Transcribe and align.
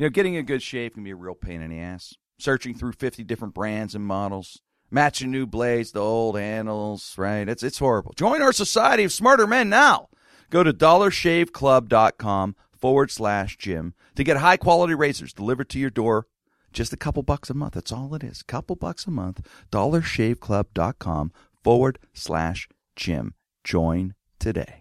You 0.00 0.06
know, 0.06 0.10
getting 0.10 0.38
a 0.38 0.42
good 0.42 0.62
shave 0.62 0.94
can 0.94 1.04
be 1.04 1.10
a 1.10 1.14
real 1.14 1.34
pain 1.34 1.60
in 1.60 1.68
the 1.68 1.78
ass. 1.78 2.14
Searching 2.38 2.72
through 2.72 2.92
50 2.92 3.22
different 3.22 3.52
brands 3.52 3.94
and 3.94 4.02
models, 4.02 4.62
matching 4.90 5.30
new 5.30 5.46
blades 5.46 5.92
to 5.92 5.98
old 5.98 6.38
handles, 6.38 7.18
right? 7.18 7.46
It's, 7.46 7.62
it's 7.62 7.80
horrible. 7.80 8.14
Join 8.16 8.40
our 8.40 8.54
society 8.54 9.04
of 9.04 9.12
smarter 9.12 9.46
men 9.46 9.68
now. 9.68 10.08
Go 10.48 10.62
to 10.62 10.72
dollarshaveclub.com 10.72 12.56
forward 12.72 13.10
slash 13.10 13.58
Jim 13.58 13.92
to 14.14 14.24
get 14.24 14.38
high 14.38 14.56
quality 14.56 14.94
razors 14.94 15.34
delivered 15.34 15.68
to 15.68 15.78
your 15.78 15.90
door. 15.90 16.26
Just 16.72 16.94
a 16.94 16.96
couple 16.96 17.22
bucks 17.22 17.50
a 17.50 17.54
month. 17.54 17.74
That's 17.74 17.92
all 17.92 18.14
it 18.14 18.24
is. 18.24 18.42
Couple 18.42 18.76
bucks 18.76 19.06
a 19.06 19.10
month. 19.10 19.46
Dollarshaveclub.com 19.70 21.32
forward 21.62 21.98
slash 22.14 22.70
Jim. 22.96 23.34
Join 23.64 24.14
today. 24.38 24.79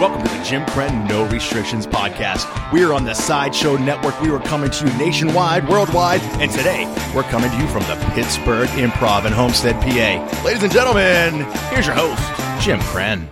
Welcome 0.00 0.22
to 0.28 0.32
the 0.32 0.44
Jim 0.44 0.64
Krenn 0.66 1.08
No 1.08 1.26
Restrictions 1.26 1.84
podcast. 1.84 2.72
We 2.72 2.84
are 2.84 2.92
on 2.92 3.04
the 3.04 3.14
Sideshow 3.14 3.76
Network. 3.78 4.20
We 4.20 4.30
are 4.30 4.38
coming 4.38 4.70
to 4.70 4.86
you 4.86 4.96
nationwide, 4.96 5.68
worldwide, 5.68 6.20
and 6.40 6.52
today 6.52 6.84
we're 7.12 7.24
coming 7.24 7.50
to 7.50 7.56
you 7.56 7.66
from 7.66 7.82
the 7.82 7.96
Pittsburgh 8.14 8.68
Improv 8.68 9.26
in 9.26 9.32
Homestead, 9.32 9.74
PA. 9.74 10.42
Ladies 10.44 10.62
and 10.62 10.72
gentlemen, 10.72 11.44
here's 11.70 11.84
your 11.84 11.96
host, 11.96 12.22
Jim 12.64 12.78
Krenn. 12.78 13.26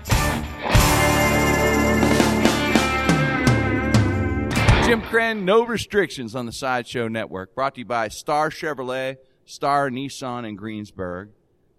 Jim 4.87 5.03
Krenn, 5.03 5.42
no 5.42 5.64
restrictions 5.64 6.34
on 6.34 6.47
the 6.47 6.53
Sideshow 6.53 7.06
Network. 7.06 7.55
Brought 7.55 7.77
to 7.77 7.83
you 7.83 7.84
by 7.84 8.09
Star 8.09 8.51
Chevrolet, 8.51 9.19
Star 9.45 9.89
Nissan 9.89 10.45
in 10.45 10.56
Greensburg. 10.56 11.30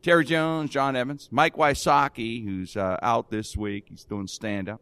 Terry 0.08 0.24
Jones, 0.24 0.70
John 0.70 0.96
Evans, 0.96 1.28
Mike 1.34 1.58
Wysocki, 1.58 2.42
who's 2.42 2.78
uh, 2.78 2.96
out 3.02 3.30
this 3.30 3.58
week. 3.58 3.88
He's 3.90 4.06
doing 4.06 4.26
stand 4.26 4.70
up. 4.70 4.80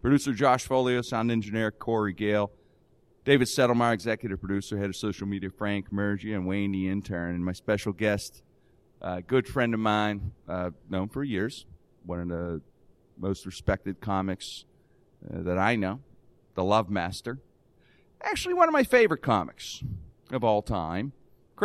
Producer 0.00 0.32
Josh 0.32 0.64
Folio, 0.64 1.02
sound 1.02 1.30
engineer 1.30 1.70
Corey 1.70 2.14
Gale, 2.14 2.50
David 3.26 3.48
Settlemeyer, 3.48 3.92
executive 3.92 4.40
producer, 4.40 4.78
head 4.78 4.88
of 4.88 4.96
social 4.96 5.26
media 5.26 5.50
Frank 5.50 5.92
Mergia, 5.92 6.34
and 6.36 6.46
Wayne 6.46 6.72
the 6.72 6.88
intern. 6.88 7.34
And 7.34 7.44
my 7.44 7.52
special 7.52 7.92
guest, 7.92 8.42
a 9.02 9.06
uh, 9.06 9.20
good 9.26 9.46
friend 9.46 9.74
of 9.74 9.80
mine, 9.80 10.32
uh, 10.48 10.70
known 10.88 11.10
for 11.10 11.22
years, 11.22 11.66
one 12.06 12.20
of 12.20 12.28
the 12.28 12.62
most 13.18 13.44
respected 13.44 14.00
comics 14.00 14.64
uh, 15.30 15.42
that 15.42 15.58
I 15.58 15.76
know, 15.76 16.00
the 16.54 16.64
Love 16.64 16.88
Master. 16.88 17.40
Actually, 18.22 18.54
one 18.54 18.68
of 18.68 18.72
my 18.72 18.84
favorite 18.84 19.20
comics 19.20 19.84
of 20.30 20.42
all 20.42 20.62
time. 20.62 21.12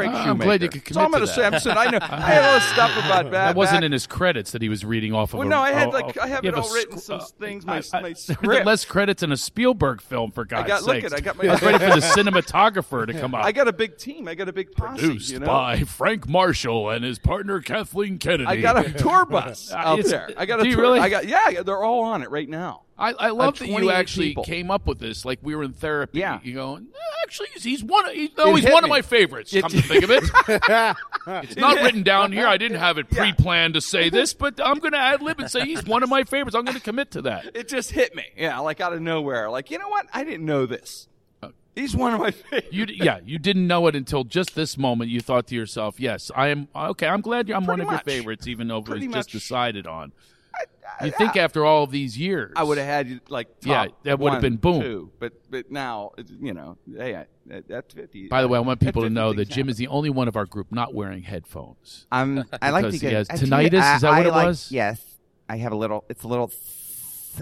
Uh. 0.05 0.09
I'm 0.11 0.37
glad 0.37 0.61
you 0.61 0.69
could 0.69 0.85
commit 0.85 1.11
gonna 1.11 1.27
say, 1.27 1.49
that. 1.49 1.65
I'm 1.67 1.77
I 1.77 1.89
know. 1.91 1.99
I 2.01 2.19
had 2.19 2.45
all 2.45 2.53
this 2.55 2.63
stuff 2.69 2.91
about 2.97 3.23
that. 3.25 3.31
That 3.31 3.55
wasn't 3.55 3.83
in 3.83 3.91
his 3.91 4.05
credits 4.07 4.51
that 4.51 4.61
he 4.61 4.69
was 4.69 4.85
reading 4.85 5.13
off 5.13 5.33
of. 5.33 5.39
Well, 5.39 5.47
a- 5.47 5.49
no, 5.49 5.59
I 5.59 5.71
had 5.71 5.93
like 5.93 6.17
I 6.17 6.27
have 6.27 6.45
it 6.45 6.53
all 6.53 6.71
written. 6.73 6.97
sc- 6.97 7.05
Some 7.05 7.19
uh, 7.19 7.25
things, 7.39 7.65
my 7.65 7.81
I- 7.93 8.01
my 8.01 8.13
script. 8.13 8.65
Less 8.65 8.85
credits 8.85 9.23
in 9.23 9.31
a 9.31 9.37
Spielberg 9.37 10.01
film, 10.01 10.31
for 10.31 10.45
God's 10.45 10.67
got- 10.67 10.83
look 10.83 11.03
at 11.03 11.13
I 11.13 11.19
got 11.19 11.37
my- 11.37 11.45
I 11.47 11.51
was 11.53 11.61
ready 11.63 11.77
for 11.79 11.99
the 11.99 12.05
cinematographer 12.05 13.07
to 13.07 13.13
come 13.13 13.33
out. 13.35 13.45
I 13.45 13.51
got 13.51 13.67
a 13.67 13.73
big 13.73 13.97
team. 13.97 14.27
I 14.27 14.35
got 14.35 14.49
a 14.49 14.53
big 14.53 14.71
posse. 14.71 14.99
Produced 15.01 15.31
you 15.31 15.39
know? 15.39 15.47
by 15.47 15.79
Frank 15.81 16.27
Marshall 16.27 16.89
and 16.89 17.03
his 17.03 17.19
partner 17.19 17.59
Kathleen 17.61 18.17
Kennedy. 18.17 18.45
I 18.45 18.57
got 18.61 18.85
a 18.85 18.91
tour 18.93 19.25
bus 19.25 19.71
Uh, 19.71 19.77
out 19.77 20.03
there. 20.05 20.29
I 20.37 20.45
got 20.45 20.59
a 20.59 20.63
do 20.63 20.71
tour. 20.73 20.81
really? 20.81 20.99
I 20.99 21.09
got 21.09 21.27
yeah. 21.27 21.61
They're 21.63 21.83
all 21.83 22.03
on 22.03 22.21
it 22.21 22.29
right 22.31 22.47
now. 22.49 22.83
I, 22.99 23.11
I 23.13 23.29
love 23.29 23.59
that 23.59 23.67
you 23.67 23.91
actually 23.91 24.29
people. 24.29 24.43
came 24.43 24.71
up 24.71 24.87
with 24.87 24.97
this. 24.99 25.23
Like 25.23 25.39
we 25.43 25.55
were 25.55 25.63
in 25.63 25.73
therapy. 25.73 26.19
Yeah. 26.19 26.39
You 26.43 26.53
go, 26.55 26.79
actually, 27.23 27.47
he's, 27.53 27.63
he's 27.63 27.83
one. 27.83 28.07
Of, 28.07 28.13
he's, 28.13 28.29
no, 28.37 28.55
he's 28.55 28.65
one 28.69 28.83
of 28.83 28.89
my 28.89 29.01
favorites. 29.03 29.53
It- 29.53 29.61
come 29.61 29.71
to 29.71 29.81
think 29.81 30.03
of 30.03 30.09
it, 30.11 30.23
it's 31.43 31.55
not 31.57 31.81
written 31.83 32.01
down 32.03 32.31
here. 32.31 32.47
I 32.47 32.57
didn't 32.57 32.79
have 32.79 32.97
it 32.97 33.09
pre-planned 33.09 33.75
to 33.75 33.81
say 33.81 34.09
this, 34.09 34.33
but 34.33 34.59
I'm 34.63 34.79
going 34.79 34.93
to 34.93 34.97
ad 34.99 35.21
lib 35.21 35.39
and 35.39 35.49
say 35.49 35.65
he's 35.65 35.85
one 35.85 36.01
of 36.01 36.09
my 36.09 36.23
favorites. 36.23 36.55
I'm 36.55 36.65
going 36.65 36.77
to 36.77 36.83
commit 36.83 37.11
to 37.11 37.21
that. 37.23 37.55
It 37.55 37.67
just 37.67 37.91
hit 37.91 38.15
me. 38.15 38.25
Yeah, 38.35 38.59
like 38.59 38.81
out 38.81 38.93
of 38.93 39.01
nowhere. 39.01 39.49
Like 39.49 39.69
you 39.69 39.77
know 39.77 39.89
what? 39.89 40.07
I 40.13 40.23
didn't 40.23 40.45
know 40.45 40.65
this. 40.65 41.07
Uh, 41.43 41.49
He's 41.75 41.95
one 41.95 42.15
of 42.15 42.19
my 42.19 42.31
favorites. 42.31 42.69
You, 42.71 42.87
yeah, 42.89 43.19
you 43.23 43.37
didn't 43.37 43.67
know 43.67 43.85
it 43.85 43.95
until 43.95 44.23
just 44.23 44.55
this 44.55 44.75
moment. 44.75 45.11
You 45.11 45.21
thought 45.21 45.45
to 45.47 45.55
yourself, 45.55 45.99
"Yes, 45.99 46.31
I 46.35 46.47
am 46.47 46.67
okay. 46.75 47.05
I'm 47.07 47.21
glad 47.21 47.47
I'm 47.51 47.65
one 47.67 47.77
Pretty 47.77 47.81
of 47.83 47.87
much. 47.89 48.07
your 48.07 48.15
favorites, 48.15 48.47
even 48.47 48.67
though 48.67 48.77
it 48.77 48.87
was 48.89 48.97
Pretty 48.99 49.07
just 49.09 49.29
decided 49.29 49.85
on." 49.85 50.11
You 51.03 51.11
think 51.11 51.37
after 51.37 51.63
all 51.65 51.83
of 51.83 51.91
these 51.91 52.17
years, 52.17 52.53
I 52.55 52.63
would 52.63 52.77
have 52.77 52.87
had 52.87 53.07
you 53.07 53.19
like 53.29 53.47
Yeah, 53.61 53.87
that 54.03 54.17
would 54.19 54.33
have 54.33 54.41
been 54.41 54.57
boom. 54.57 54.81
two. 54.81 55.11
But 55.19 55.33
but 55.51 55.69
now 55.71 56.11
you 56.41 56.53
know, 56.53 56.77
hey, 56.95 57.15
I, 57.15 57.25
at, 57.53 57.69
at 57.69 57.91
fifty. 57.91 58.27
By 58.27 58.41
the 58.41 58.47
way, 58.47 58.57
I 58.57 58.61
want 58.61 58.79
people 58.79 59.03
to 59.03 59.09
know 59.09 59.31
that 59.33 59.45
Jim 59.49 59.65
happen. 59.67 59.69
is 59.71 59.77
the 59.77 59.87
only 59.87 60.09
one 60.09 60.27
of 60.27 60.35
our 60.35 60.45
group 60.45 60.67
not 60.71 60.93
wearing 60.93 61.23
headphones. 61.23 62.07
Um, 62.11 62.43
I 62.61 62.71
like 62.71 62.83
to 62.85 62.87
Because 62.87 63.01
get 63.01 63.09
he 63.09 63.15
has 63.15 63.29
actually, 63.29 63.49
tinnitus? 63.49 63.81
I- 63.81 63.95
Is 63.95 64.01
that 64.01 64.09
what 64.09 64.17
I 64.17 64.21
it 64.27 64.31
like- 64.31 64.47
was? 64.47 64.71
Yes, 64.71 65.01
I 65.47 65.57
have 65.57 65.71
a 65.71 65.75
little. 65.75 66.03
It's 66.09 66.23
a 66.23 66.27
little 66.27 66.51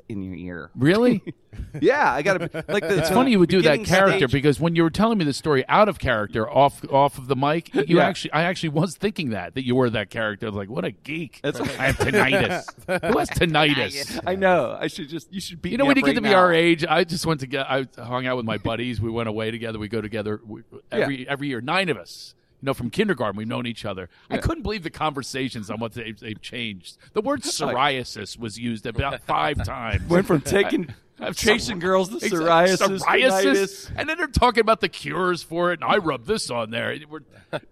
in 0.10 0.22
your 0.22 0.36
ear. 0.36 0.72
Really? 0.76 1.22
Yeah, 1.80 2.12
I 2.12 2.22
got 2.22 2.38
to 2.40 2.66
like. 2.68 2.86
The, 2.86 2.98
It's 3.00 3.10
funny 3.10 3.32
you 3.32 3.40
would 3.40 3.48
do 3.48 3.62
that 3.62 3.86
character 3.86 4.18
stage- 4.28 4.32
because 4.34 4.60
when 4.60 4.76
you 4.76 4.84
were 4.84 4.90
telling 4.90 5.18
me 5.18 5.24
the 5.24 5.32
story 5.32 5.64
out 5.70 5.88
of 5.88 6.00
character, 6.00 6.50
off 6.50 6.84
off 6.92 7.18
of 7.18 7.28
the 7.28 7.36
mic, 7.38 7.74
you 7.74 7.98
Yeah. 7.98 8.08
actually, 8.08 8.34
I 8.34 8.44
actually 8.44 8.70
was 8.70 8.98
thinking 8.98 9.30
that 9.30 9.56
that 9.56 9.66
you 9.66 9.74
were 9.74 9.90
that 9.90 10.10
character. 10.10 10.48
I 10.48 10.50
was 10.50 10.58
like, 10.58 10.70
what 10.70 10.84
a 10.84 10.92
geek! 10.92 11.40
That's- 11.44 11.62
I 11.80 11.84
have 11.92 11.98
tinnitus. 11.98 12.66
Who 13.10 13.18
has 13.20 13.30
tinnitus? 13.30 14.20
I 14.28 14.36
know. 14.36 14.78
I 14.78 14.88
should 14.88 15.08
just. 15.08 15.32
You 15.32 15.40
should 15.40 15.62
be. 15.62 15.70
You 15.70 15.78
know, 15.78 15.86
when 15.86 15.96
you 15.96 16.02
up 16.02 16.08
get 16.08 16.12
right 16.12 16.16
to 16.16 16.22
be 16.22 16.30
now. 16.30 16.40
our 16.40 16.54
age, 16.54 16.84
I 16.86 17.06
just 17.06 17.26
went 17.26 17.40
to 17.40 17.48
get. 17.48 17.66
I 17.70 17.86
hung 17.98 18.26
out 18.28 18.36
with 18.36 18.46
my 18.46 18.58
buddies. 18.58 19.00
We 19.00 19.10
went 19.10 19.30
away 19.30 19.50
together. 19.52 19.80
We 19.80 19.88
go 19.88 20.02
together 20.02 20.42
we, 20.46 20.62
every 20.92 21.26
every 21.28 21.48
year. 21.48 21.62
Nine 21.62 21.88
of 21.88 21.96
us. 21.96 22.36
You 22.66 22.70
know, 22.72 22.74
from 22.74 22.90
kindergarten, 22.90 23.38
we've 23.38 23.48
known 23.48 23.68
each 23.68 23.86
other. 23.86 24.10
I 24.28 24.38
couldn't 24.38 24.64
believe 24.64 24.82
the 24.82 24.90
conversations 24.90 25.70
on 25.70 25.80
what 25.80 25.92
they've, 25.94 26.20
they've 26.20 26.42
changed. 26.42 26.98
The 27.14 27.22
word 27.22 27.42
psoriasis 27.44 28.40
was 28.40 28.58
used 28.58 28.88
about 28.88 29.22
five 29.22 29.64
times. 29.64 30.10
Went 30.10 30.26
from 30.26 30.42
taking 30.42 30.92
I've 31.20 31.38
chasing 31.38 31.78
girls 31.78 32.10
to 32.10 32.16
Exactly. 32.16 32.40
psoriasis, 32.40 33.02
psoriasis, 33.04 33.92
and 33.96 34.10
then 34.10 34.18
they're 34.18 34.26
talking 34.26 34.62
about 34.62 34.82
the 34.82 34.90
cures 34.90 35.44
for 35.44 35.74
it, 35.74 35.80
and 35.80 35.84
I 35.92 35.98
rub 35.98 36.26
this 36.26 36.50
on 36.50 36.72
there. 36.72 36.98
We're 37.08 37.20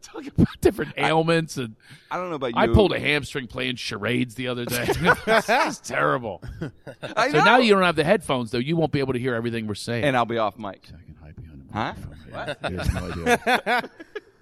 talking 0.04 0.32
about 0.38 0.62
different 0.62 0.94
ailments, 0.96 1.58
and 1.58 1.76
I 2.12 2.18
don't 2.18 2.30
know 2.30 2.36
about 2.36 2.52
you. 2.54 2.62
I 2.62 2.68
pulled 2.68 2.94
a 2.94 3.00
hamstring 3.00 3.48
playing 3.48 3.78
charades 3.78 4.36
the 4.36 4.48
other 4.50 4.66
day. 4.66 4.86
it's 4.88 5.80
terrible. 5.80 6.44
I 7.16 7.32
So 7.32 7.40
know. 7.40 7.44
now 7.46 7.58
you 7.58 7.74
don't 7.74 7.82
have 7.82 7.96
the 7.96 8.04
headphones, 8.04 8.52
though. 8.52 8.60
You 8.60 8.78
won't 8.78 8.92
be 8.92 9.00
able 9.00 9.14
to 9.14 9.20
hear 9.20 9.34
everything 9.34 9.66
we're 9.66 9.74
saying. 9.74 10.04
and 10.04 10.16
I'll 10.16 10.26
be 10.26 10.38
off 10.38 10.60
mic. 10.60 10.88
I 10.88 11.04
can 11.04 11.16
hide 11.20 11.36
behind 11.36 11.64
the 11.68 11.74
Huh? 11.74 11.94
microphone. 12.32 12.72
You 12.72 12.78
have 12.78 12.94
no 12.94 13.24
idea. 13.24 13.90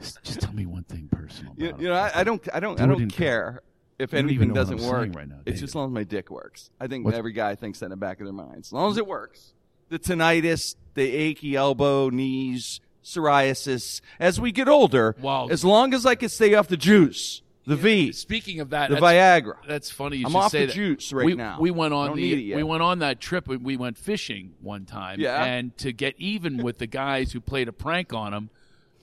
Just, 0.01 0.23
just 0.23 0.41
tell 0.41 0.53
me 0.53 0.65
one 0.65 0.83
thing 0.83 1.07
personal. 1.11 1.53
You, 1.57 1.69
about 1.69 1.81
you 1.81 1.87
it. 1.87 1.89
know, 1.91 1.95
I, 1.99 2.11
I 2.15 2.23
don't. 2.23 2.47
I 2.53 2.59
don't. 2.59 2.77
Do 2.77 2.83
I 2.83 2.87
don't 2.87 3.01
in- 3.03 3.09
care 3.09 3.61
if 3.99 4.11
You 4.13 4.19
anything 4.19 4.35
even 4.35 4.53
doesn't 4.53 4.81
work. 4.81 5.15
right 5.15 5.27
now, 5.27 5.35
it's 5.37 5.45
David. 5.45 5.59
just 5.59 5.63
as 5.71 5.75
long 5.75 5.89
as 5.89 5.93
my 5.93 6.03
dick 6.03 6.29
works. 6.31 6.69
I 6.79 6.87
think 6.87 7.05
What's- 7.05 7.17
every 7.17 7.33
guy 7.33 7.55
thinks 7.55 7.79
that 7.79 7.85
in 7.85 7.91
the 7.91 7.97
back 7.97 8.19
of 8.19 8.25
their 8.25 8.33
mind. 8.33 8.57
As 8.59 8.73
long 8.73 8.91
as 8.91 8.97
it 8.97 9.05
works. 9.07 9.53
The 9.89 9.99
tinnitus, 9.99 10.75
the 10.93 11.03
achy 11.03 11.55
elbow, 11.55 12.09
knees, 12.09 12.79
psoriasis. 13.03 14.01
As 14.19 14.39
we 14.39 14.51
get 14.51 14.67
older, 14.67 15.15
Wow. 15.21 15.47
as 15.49 15.63
long 15.63 15.93
as 15.93 16.05
I 16.05 16.15
can 16.15 16.29
stay 16.29 16.53
off 16.55 16.67
the 16.67 16.77
juice, 16.77 17.41
the 17.65 17.75
V, 17.75 18.11
Speaking 18.11 18.59
of 18.59 18.71
that, 18.71 18.89
the 18.89 18.95
that's- 18.95 19.43
Viagra. 19.43 19.55
That's 19.67 19.91
funny. 19.91 20.17
You 20.17 20.25
I'm 20.27 20.35
off 20.35 20.51
say 20.51 20.61
the 20.61 20.65
that. 20.67 20.73
juice 20.73 21.13
right 21.13 21.25
we, 21.25 21.35
now. 21.35 21.57
We 21.59 21.71
went 21.71 21.93
on 21.93 22.15
the 22.15 22.21
need 22.21 22.37
it 22.39 22.41
yet. 22.41 22.55
we 22.57 22.63
went 22.63 22.81
on 22.81 22.99
that 22.99 23.19
trip. 23.19 23.47
We- 23.47 23.57
We 23.57 23.77
went 23.77 23.97
fishing 23.97 24.53
one 24.61 24.85
time. 24.85 25.19
Yeah. 25.19 25.43
And 25.43 25.77
to 25.79 25.91
get 25.91 26.15
even 26.17 26.57
with 26.63 26.79
the 26.79 26.87
guys 26.87 27.33
who 27.33 27.39
played 27.41 27.67
a 27.67 27.73
prank 27.73 28.13
on 28.13 28.33
him, 28.33 28.49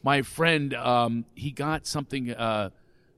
my 0.03 0.22
friend, 0.22 0.75
um, 0.75 1.25
he 1.34 1.50
got 1.50 1.86
something 1.86 2.31
uh, 2.32 2.70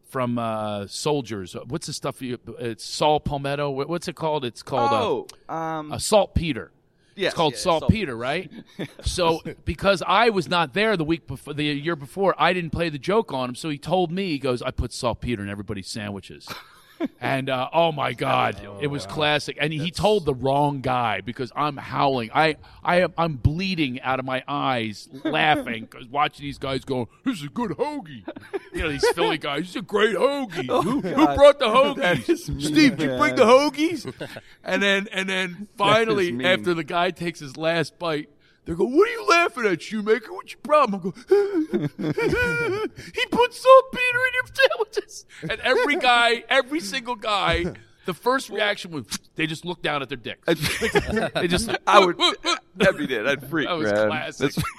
from 0.08 0.38
uh, 0.38 0.86
soldiers. 0.86 1.54
What's 1.66 1.86
the 1.86 1.92
stuff? 1.92 2.20
You, 2.20 2.38
it's 2.58 2.84
salt 2.84 3.24
palmetto. 3.24 3.70
What's 3.70 4.08
it 4.08 4.16
called? 4.16 4.44
It's 4.44 4.62
called 4.62 4.91
oh, 4.92 5.26
uh, 5.48 5.52
um, 5.52 5.92
a 5.92 6.00
saltpeter. 6.00 6.72
yes, 7.14 7.28
It's 7.28 7.36
called 7.36 7.52
yeah, 7.54 7.58
saltpeter, 7.60 8.16
right? 8.16 8.50
so 9.02 9.41
because 9.64 10.02
I 10.06 10.30
was 10.30 10.48
not 10.48 10.74
there 10.74 10.96
the 10.96 11.04
week 11.04 11.26
before, 11.26 11.54
the 11.54 11.64
year 11.64 11.96
before, 11.96 12.34
I 12.38 12.52
didn't 12.52 12.70
play 12.70 12.88
the 12.88 12.98
joke 12.98 13.32
on 13.32 13.50
him. 13.50 13.54
So 13.54 13.68
he 13.68 13.78
told 13.78 14.10
me, 14.10 14.28
he 14.30 14.38
goes, 14.38 14.62
"I 14.62 14.70
put 14.70 14.92
saltpeter 14.92 15.42
in 15.42 15.48
everybody's 15.48 15.88
sandwiches." 15.88 16.48
And 17.21 17.49
uh, 17.49 17.69
oh 17.72 17.93
my 17.93 18.12
god, 18.12 18.61
it 18.81 18.88
was 18.88 19.06
classic. 19.06 19.56
And 19.61 19.72
he 19.72 19.91
told 19.91 20.25
the 20.27 20.34
wrong 20.34 20.81
guy 20.81 21.21
because 21.21 21.53
I'm 21.56 21.77
howling. 21.77 22.31
I 22.34 22.56
I 22.83 23.01
am 23.03 23.13
I'm 23.16 23.34
bleeding 23.36 24.01
out 24.03 24.19
of 24.19 24.24
my 24.24 24.42
eyes, 24.48 25.09
laughing 25.24 25.89
because 25.91 26.07
watching 26.09 26.45
these 26.45 26.59
guys 26.59 26.84
going, 26.84 27.07
"This 27.24 27.39
is 27.39 27.45
a 27.45 27.48
good 27.48 27.71
hoagie." 27.72 28.27
You 28.72 28.83
know 28.83 28.89
these 28.91 29.09
Philly 29.10 29.39
guys. 29.48 29.60
This 29.60 29.71
is 29.71 29.77
a 29.77 29.83
great 29.83 30.16
hoagie. 30.16 30.66
who, 30.83 31.01
who 31.01 31.24
brought 31.34 31.59
the 31.59 31.65
Oh, 31.71 31.95
hoagies? 31.95 32.48
mean, 32.48 32.60
Steve, 32.60 32.97
did 32.97 33.10
you 33.13 33.16
bring 33.16 33.36
the 33.36 33.45
hoagies? 33.45 34.13
and 34.65 34.83
then 34.83 35.09
and 35.13 35.28
then 35.28 35.69
finally, 35.77 36.45
after 36.45 36.74
the 36.74 36.84
guy 36.84 37.10
takes 37.10 37.41
his 37.41 37.57
last 37.57 37.98
bite. 37.98 38.28
They 38.66 38.74
go, 38.74 38.84
what 38.84 39.09
are 39.09 39.13
you 39.13 39.27
laughing 39.50 39.70
at, 39.72 39.82
Shoemaker? 39.82 40.32
What's 40.32 40.52
your 40.52 40.60
problem? 40.62 41.00
Go, 41.02 41.12
he 41.30 43.26
put 43.26 43.54
saltpeter 43.54 44.20
in 44.26 44.34
your 44.34 44.47
sandwiches. 44.52 45.26
And 45.42 45.60
every 45.60 45.97
guy, 45.97 46.44
every 46.48 46.80
single 46.80 47.16
guy, 47.16 47.64
the 48.06 48.14
first 48.14 48.50
reaction 48.50 48.91
was 48.91 49.04
they 49.36 49.47
just 49.47 49.64
looked 49.64 49.82
down 49.82 50.02
at 50.02 50.08
their 50.08 50.18
dicks. 50.18 50.47
they 51.34 51.48
just, 51.48 51.70
I 51.86 52.04
would 52.04 52.20
every 52.80 53.06
day. 53.06 53.20
I'd 53.24 53.48
freak. 53.48 53.68
That 53.68 53.78
was 53.78 53.92
man. 53.92 54.08
classic. 54.08 54.54
That's- 54.54 54.70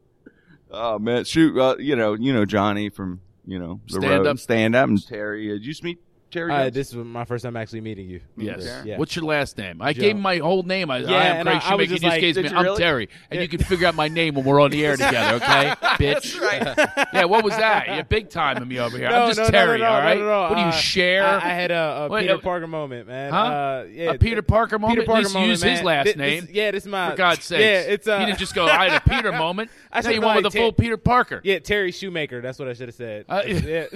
oh 0.70 0.98
man, 0.98 1.24
shoot! 1.24 1.58
Uh, 1.58 1.76
you 1.78 1.96
know, 1.96 2.14
you 2.14 2.32
know 2.32 2.44
Johnny 2.44 2.88
from 2.88 3.20
you 3.46 3.58
know 3.58 3.80
the 3.86 3.94
Stand 4.00 4.04
road, 4.04 4.26
Up. 4.26 4.38
stand 4.38 4.76
up, 4.76 4.88
and 4.88 5.06
Terry. 5.06 5.50
Uh, 5.50 5.54
did 5.54 5.66
you 5.66 5.74
meet 5.82 5.98
Terry 6.30 6.52
Uh, 6.52 6.70
this 6.70 6.88
is 6.90 6.94
my 6.94 7.24
first 7.24 7.44
time 7.44 7.56
actually 7.56 7.80
meeting 7.80 8.08
you. 8.08 8.20
Yes. 8.36 8.82
Yeah. 8.84 8.96
What's 8.98 9.14
your 9.16 9.24
last 9.24 9.58
name? 9.58 9.82
I 9.82 9.92
Joe. 9.92 10.00
gave 10.00 10.16
him 10.16 10.22
my 10.22 10.38
whole 10.38 10.62
name. 10.62 10.90
I, 10.90 10.98
Yeah, 10.98 11.10
I 11.16 11.24
am 11.26 11.46
Craig 11.46 11.54
I- 11.54 11.58
I 11.58 11.70
Shoemaker. 11.70 11.90
just 11.90 12.02
like, 12.04 12.20
gave 12.20 12.34
did 12.34 12.44
me, 12.44 12.50
you 12.50 12.56
I'm 12.56 12.64
really? 12.64 12.78
Terry, 12.78 13.08
and 13.30 13.40
you 13.40 13.48
can 13.48 13.58
figure 13.60 13.86
out 13.88 13.94
my 13.94 14.08
name 14.08 14.34
when 14.34 14.44
we're 14.44 14.60
on 14.60 14.70
the 14.70 14.84
air 14.86 14.96
together. 14.96 15.36
Okay, 15.36 15.68
bitch. 15.98 16.40
right. 16.40 17.06
Yeah, 17.12 17.24
what 17.24 17.42
was 17.44 17.56
that? 17.56 17.94
You're 17.94 18.04
big 18.04 18.30
timing 18.30 18.68
me 18.68 18.78
over 18.78 18.96
here. 18.96 19.10
No, 19.10 19.22
I'm 19.22 19.28
just 19.28 19.38
no, 19.38 19.44
no, 19.44 19.50
Terry. 19.50 19.78
no, 19.78 19.84
no, 19.86 19.90
all 19.90 19.98
right. 20.00 20.18
no, 20.18 20.24
no, 20.24 20.30
no. 20.30 20.48
What 20.50 20.54
do 20.54 20.60
you 20.60 20.66
Uh, 20.68 20.70
share? 20.72 21.24
I, 21.26 21.36
I 21.36 21.48
had 21.54 21.70
a, 21.70 21.74
a 22.04 22.08
Wait, 22.08 22.22
Peter 22.22 22.34
uh, 22.34 22.38
Parker 22.38 22.66
moment, 22.66 23.08
man. 23.08 23.32
Huh? 23.32 23.38
Uh, 23.38 23.86
yeah, 23.90 24.12
A 24.12 24.18
Peter 24.18 24.42
Parker 24.42 24.78
moment? 24.78 24.98
Peter 25.00 25.06
Parker 25.10 25.28
moment, 25.30 25.48
use 25.50 25.62
his 25.62 25.82
last 25.82 26.16
name. 26.16 26.46
Yeah, 26.52 26.70
this 26.70 26.84
is 26.84 26.88
my. 26.88 27.10
For 27.10 27.16
God's 27.16 27.44
sake. 27.44 27.60
Yeah, 27.60 27.80
it's 27.92 28.06
uh, 28.08 28.18
you 28.20 28.26
didn't 28.26 28.38
just 28.38 28.54
go. 28.54 28.66
I 28.66 28.88
had 28.88 29.02
a 29.04 29.08
Peter 29.10 29.32
moment. 29.32 29.70
I 29.92 29.98
now 29.98 30.02
should've 30.02 30.14
you 30.14 30.20
went 30.22 30.36
with 30.36 30.44
like 30.46 30.54
a 30.54 30.56
full 30.56 30.72
Peter 30.72 30.96
Parker. 30.96 31.40
Yeah, 31.44 31.58
Terry 31.58 31.90
Shoemaker. 31.92 32.40
That's 32.40 32.58
what 32.58 32.68
I 32.68 32.72
should 32.74 32.88
have 32.88 32.94
said. 32.94 33.24
Yeah, 33.28 33.86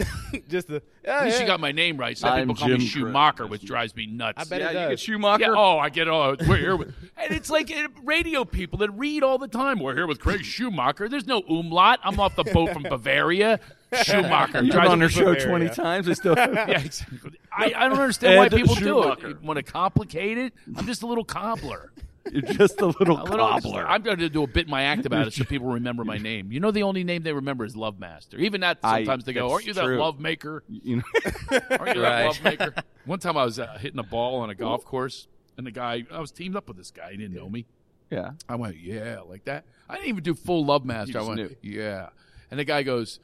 just 0.48 0.68
the. 0.68 0.82
Yeah, 1.04 1.18
At 1.18 1.24
least 1.26 1.40
you 1.40 1.46
got 1.46 1.60
my 1.60 1.72
name 1.72 1.96
right. 1.98 2.16
Some 2.24 2.32
I'm 2.32 2.48
people 2.48 2.54
call 2.54 2.68
me 2.68 2.86
Schumacher, 2.86 3.36
Craig. 3.36 3.50
which 3.50 3.64
drives 3.64 3.94
me 3.94 4.06
nuts. 4.06 4.38
I 4.38 4.44
bet 4.44 4.60
yeah, 4.60 4.70
it 4.70 4.82
you 4.82 4.88
get 4.90 5.00
Schumacher. 5.00 5.42
Yeah, 5.42 5.54
oh, 5.56 5.78
I 5.78 5.88
get 5.88 6.08
oh, 6.08 6.36
we're 6.48 6.56
here 6.56 6.76
with, 6.76 6.94
and 7.16 7.34
it's 7.34 7.50
like 7.50 7.70
uh, 7.70 7.88
radio 8.02 8.44
people 8.44 8.78
that 8.78 8.90
read 8.90 9.22
all 9.22 9.38
the 9.38 9.48
time. 9.48 9.78
We're 9.80 9.94
here 9.94 10.06
with 10.06 10.20
Craig 10.20 10.44
Schumacher. 10.44 11.08
There's 11.08 11.26
no 11.26 11.42
umlaut. 11.48 12.00
I'm 12.02 12.18
off 12.18 12.36
the 12.36 12.44
boat 12.44 12.72
from 12.72 12.82
Bavaria. 12.84 13.60
Schumacher. 14.02 14.62
You've 14.62 14.74
been 14.74 14.86
on 14.86 14.98
me 14.98 15.04
their 15.04 15.08
show 15.08 15.24
Bavaria. 15.34 15.46
20 15.46 15.68
times. 15.70 16.06
They 16.06 16.14
still. 16.14 16.34
Yeah, 16.54 16.80
exactly. 16.80 17.32
I, 17.52 17.72
I 17.76 17.88
don't 17.88 17.98
understand 17.98 18.38
why 18.38 18.46
Ed 18.46 18.52
people 18.52 18.74
do 18.74 19.12
it. 19.12 19.20
You 19.20 19.38
want 19.42 19.58
to 19.58 19.62
complicate 19.62 20.38
it? 20.38 20.52
I'm 20.76 20.86
just 20.86 21.02
a 21.02 21.06
little 21.06 21.24
cobbler. 21.24 21.92
You're 22.32 22.42
just 22.42 22.80
a 22.80 22.86
little 22.86 23.18
A 23.20 23.24
little, 23.24 23.46
cobbler. 23.46 23.86
I'm 23.86 24.02
going 24.02 24.18
to 24.18 24.28
do 24.28 24.42
a 24.42 24.46
bit 24.46 24.66
in 24.66 24.70
my 24.70 24.84
act 24.84 25.04
about 25.06 25.26
it 25.26 25.34
so 25.34 25.44
people 25.48 25.68
remember 25.68 26.04
my 26.04 26.18
name. 26.18 26.50
You 26.52 26.60
know, 26.60 26.70
the 26.70 26.82
only 26.84 27.04
name 27.04 27.22
they 27.22 27.32
remember 27.32 27.64
is 27.64 27.76
Love 27.76 27.98
Master. 27.98 28.38
Even 28.38 28.62
that, 28.62 28.78
I- 28.82 29.00
sometimes 29.00 29.24
they 29.24 29.32
go, 29.34 29.50
"Aren't 29.52 29.66
you 29.66 29.74
that 29.74 29.84
true. 29.84 29.98
love 29.98 30.18
maker? 30.20 30.64
you 30.68 30.96
know, 30.96 31.02
Aren't 31.70 31.96
you 31.96 32.02
Right. 32.02 32.22
that 32.22 32.26
love 32.26 32.42
maker?" 32.44 32.74
One 33.04 33.18
time 33.18 33.36
I 33.36 33.44
was 33.44 33.58
uh, 33.58 33.76
hitting 33.78 33.98
a 33.98 34.02
ball 34.04 34.40
on 34.40 34.48
a 34.50 34.54
golf 34.54 34.84
course, 34.84 35.28
and 35.58 35.66
the 35.66 35.70
guy, 35.70 36.04
I 36.10 36.20
was 36.20 36.30
teamed 36.32 36.56
up 36.56 36.66
with 36.68 36.76
this 36.78 36.90
guy. 36.90 37.10
He 37.12 37.16
didn't 37.18 37.34
know 37.34 37.48
me. 37.48 37.66
yeah. 38.10 38.30
I 38.48 38.56
went, 38.56 38.76
yeah, 38.78 39.20
like 39.20 39.44
that. 39.44 39.64
I 39.88 39.96
didn't 39.96 40.08
even 40.08 40.22
do 40.22 40.34
full 40.34 40.64
Love 40.64 40.84
Master. 40.86 41.18
I 41.18 41.22
went, 41.22 41.36
knew. 41.40 41.54
yeah. 41.62 42.08
And 42.50 42.58
the 42.58 42.64
guy 42.64 42.82
goes, 42.84 43.20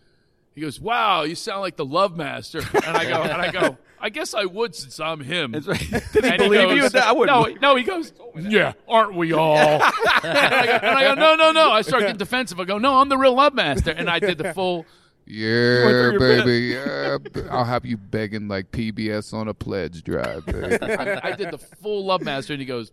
he 0.55 0.61
goes, 0.61 0.81
wow, 0.81 1.23
you 1.23 1.35
sound 1.35 1.61
like 1.61 1.77
the 1.77 1.85
Love 1.85 2.17
Master. 2.17 2.61
And 2.75 2.97
I 2.97 3.05
go, 3.05 3.23
and 3.23 3.41
I 3.41 3.51
go, 3.51 3.79
I 4.01 4.09
guess 4.09 4.35
I 4.35 4.47
would 4.47 4.75
since 4.75 4.99
I'm 4.99 5.21
him. 5.21 5.53
Did 5.53 5.65
he 5.65 5.97
And 6.23 6.33
he 6.33 6.37
believe 6.39 6.71
you? 6.71 6.83
goes, 6.83 6.95
I 6.95 7.13
wouldn't. 7.13 7.61
No, 7.61 7.71
no, 7.73 7.77
he 7.77 7.85
goes, 7.85 8.13
yeah, 8.37 8.73
aren't 8.89 9.15
we 9.15 9.33
all? 9.33 9.57
and, 9.57 9.83
I 9.85 10.67
go, 10.67 10.73
and 10.73 10.87
I 10.87 11.03
go, 11.05 11.15
no, 11.15 11.35
no, 11.37 11.53
no. 11.53 11.71
I 11.71 11.83
start 11.83 12.03
getting 12.03 12.17
defensive. 12.17 12.59
I 12.59 12.65
go, 12.65 12.79
no, 12.79 12.97
I'm 12.99 13.09
the 13.09 13.19
real 13.19 13.35
Love 13.35 13.55
Master. 13.55 13.91
And 13.91 14.11
I 14.11 14.19
did 14.19 14.39
the 14.39 14.53
full, 14.55 14.87
Yeah, 15.31 16.13
baby. 16.19 16.75
Yeah, 16.75 17.19
b- 17.19 17.43
I'll 17.51 17.65
have 17.65 17.85
you 17.87 17.97
begging 17.97 18.49
like 18.49 18.71
PBS 18.73 19.33
on 19.33 19.49
a 19.49 19.55
pledge 19.55 20.03
drive. 20.03 20.45
Baby. 20.47 20.79
I, 20.83 21.29
I 21.29 21.33
did 21.33 21.51
the 21.51 21.59
full 21.59 22.05
Love 22.05 22.23
Master. 22.23 22.53
And 22.55 22.61
he 22.61 22.67
goes, 22.67 22.91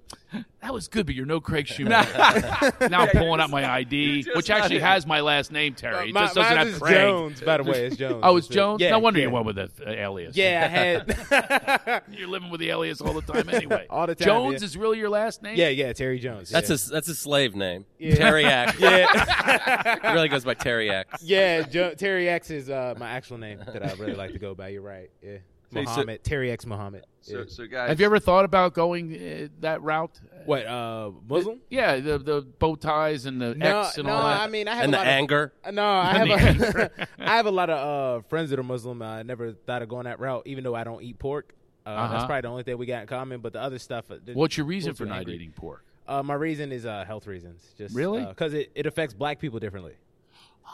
that 0.62 0.74
was 0.74 0.88
good, 0.88 1.06
but 1.06 1.16
you're 1.16 1.26
no 1.26 1.40
Craig 1.40 1.68
Schumacher. 1.68 2.18
now 2.90 3.02
I'm 3.02 3.10
pulling 3.10 3.40
out 3.40 3.50
my 3.50 3.70
ID, 3.70 4.26
which 4.36 4.50
actually 4.50 4.78
him. 4.78 4.82
has 4.84 5.06
my 5.08 5.22
last 5.22 5.52
name, 5.52 5.74
Terry. 5.74 6.10
It 6.10 6.14
My- 6.14 6.22
just 6.22 6.36
doesn't 6.36 6.50
mine 6.56 6.58
have 6.66 6.68
is 6.76 6.80
Craig. 6.80 6.96
Jones, 6.96 7.42
by 7.42 7.58
the 7.58 7.64
way. 7.64 7.86
It's 7.88 7.96
Jones. 7.96 8.20
Oh, 8.24 8.38
it's 8.38 8.48
It's, 8.48 8.56
uh, 8.56 8.60
Jones. 8.60 8.82
Yeah, 8.82 8.90
no 8.92 9.00
wonder 9.00 9.20
yeah. 9.20 9.26
you 9.28 9.32
went 9.32 9.46
with 9.46 9.58
an 9.58 9.70
alias. 9.88 10.36
Yeah, 10.36 10.64
I 10.64 10.68
had. 10.68 12.04
you're 12.12 12.28
living 12.28 12.50
with 12.50 12.60
the 12.60 12.70
alias 12.70 13.02
all 13.02 13.14
the 13.14 13.22
time 13.34 13.50
anyway. 13.50 13.86
All 13.90 14.06
the 14.08 14.16
time, 14.16 14.26
Jones 14.26 14.62
yeah. 14.62 14.66
is 14.66 14.78
really 14.78 14.98
your 15.00 15.10
last 15.10 15.42
name. 15.42 15.56
yeah, 15.58 15.70
yeah, 15.70 15.94
Terry 15.94 16.20
Jones. 16.20 16.50
That's 16.50 16.70
yeah. 16.70 16.74
his 16.74 16.88
that's 16.88 17.08
his 17.08 17.20
slave 17.20 17.56
name. 17.56 17.86
Yeah. 18.00 18.16
Terry 18.16 18.46
Ack. 18.46 18.78
Yeah, 18.80 20.00
He 20.02 20.14
really 20.14 20.30
goes 20.30 20.44
by 20.44 20.54
Terry 20.54 20.92
Ack. 20.92 21.08
yeah. 21.22 21.62
Jo- 21.62 21.94
Terry 21.94 22.27
X 22.28 22.50
is 22.52 22.70
uh, 22.70 22.94
my 22.98 23.10
actual 23.10 23.38
name 23.38 23.60
that 23.66 23.86
I 23.86 23.94
really 23.94 24.16
like 24.16 24.32
to 24.34 24.40
go 24.40 24.54
by. 24.56 24.70
You're 24.70 24.82
right. 24.82 25.10
Yeah, 25.22 25.38
Say, 25.74 25.84
so- 25.86 25.92
Muhammad. 25.92 26.24
Terry 26.24 26.52
X 26.52 26.66
Muhammad. 26.66 27.06
So, 27.22 27.40
Yeah. 27.40 27.44
so 27.48 27.66
guys, 27.68 27.90
Have 27.90 28.00
you 28.00 28.06
ever 28.06 28.20
thought 28.20 28.46
about 28.46 28.74
going 28.74 29.14
uh, 29.14 29.48
that 29.60 29.82
route? 29.82 30.18
What? 30.46 30.66
Uh, 30.66 31.12
Muslim? 31.28 31.60
Yeah, 31.70 31.98
the 32.00 32.18
the 32.18 32.42
bow 32.42 32.76
ties 32.76 33.26
and 33.26 33.42
the 33.42 33.54
No, 33.56 33.82
X 33.82 33.98
and 33.98 34.08
no. 34.08 34.14
all 34.14 34.24
that. 34.24 34.42
I 34.42 34.48
mean, 34.48 34.68
I 34.68 34.76
have 34.76 34.84
And 34.86 34.94
a 34.94 34.98
the 34.98 34.98
lot 35.00 35.08
of- 35.08 35.12
anger. 35.14 35.54
No, 35.74 35.84
I 35.84 36.12
And 36.22 36.30
have 36.32 36.58
the 36.58 36.92
a, 37.02 37.08
I 37.20 37.36
have 37.36 37.46
a 37.48 37.52
lot 37.52 37.70
of 37.70 37.78
uh, 37.78 38.22
friends 38.30 38.50
that 38.52 38.60
are 38.60 38.64
Muslim. 38.64 39.02
I 39.02 39.24
never 39.24 39.52
thought 39.54 39.82
of 39.82 39.90
going 39.90 40.06
that 40.06 40.20
route, 40.20 40.44
even 40.46 40.64
though 40.64 40.76
I 40.76 40.84
don't 40.86 41.02
eat 41.04 41.20
pork. 41.20 41.54
Uh, 41.86 41.90
Uh-huh. 41.90 42.14
That's 42.14 42.26
probably 42.26 42.42
the 42.42 42.48
only 42.50 42.64
thing 42.64 42.78
we 42.78 42.86
got 42.86 43.02
in 43.02 43.08
common. 43.08 43.42
But 43.42 43.54
the 43.54 43.62
other 43.62 43.80
stuff. 43.80 44.10
uh, 44.12 44.16
What's 44.34 44.56
your 44.58 44.66
reason 44.66 44.94
for 44.94 45.06
not 45.06 45.20
angry. 45.20 45.36
eating 45.36 45.52
pork? 45.52 45.84
Uh, 46.08 46.24
my 46.24 46.34
reason 46.36 46.72
is 46.72 46.86
uh, 46.86 47.04
health 47.06 47.28
reasons. 47.28 47.62
Just 47.78 47.94
Really? 47.94 48.24
because 48.26 48.54
it, 48.54 48.72
it 48.76 48.86
affects 48.86 49.14
black 49.14 49.40
people 49.40 49.60
differently. 49.60 49.94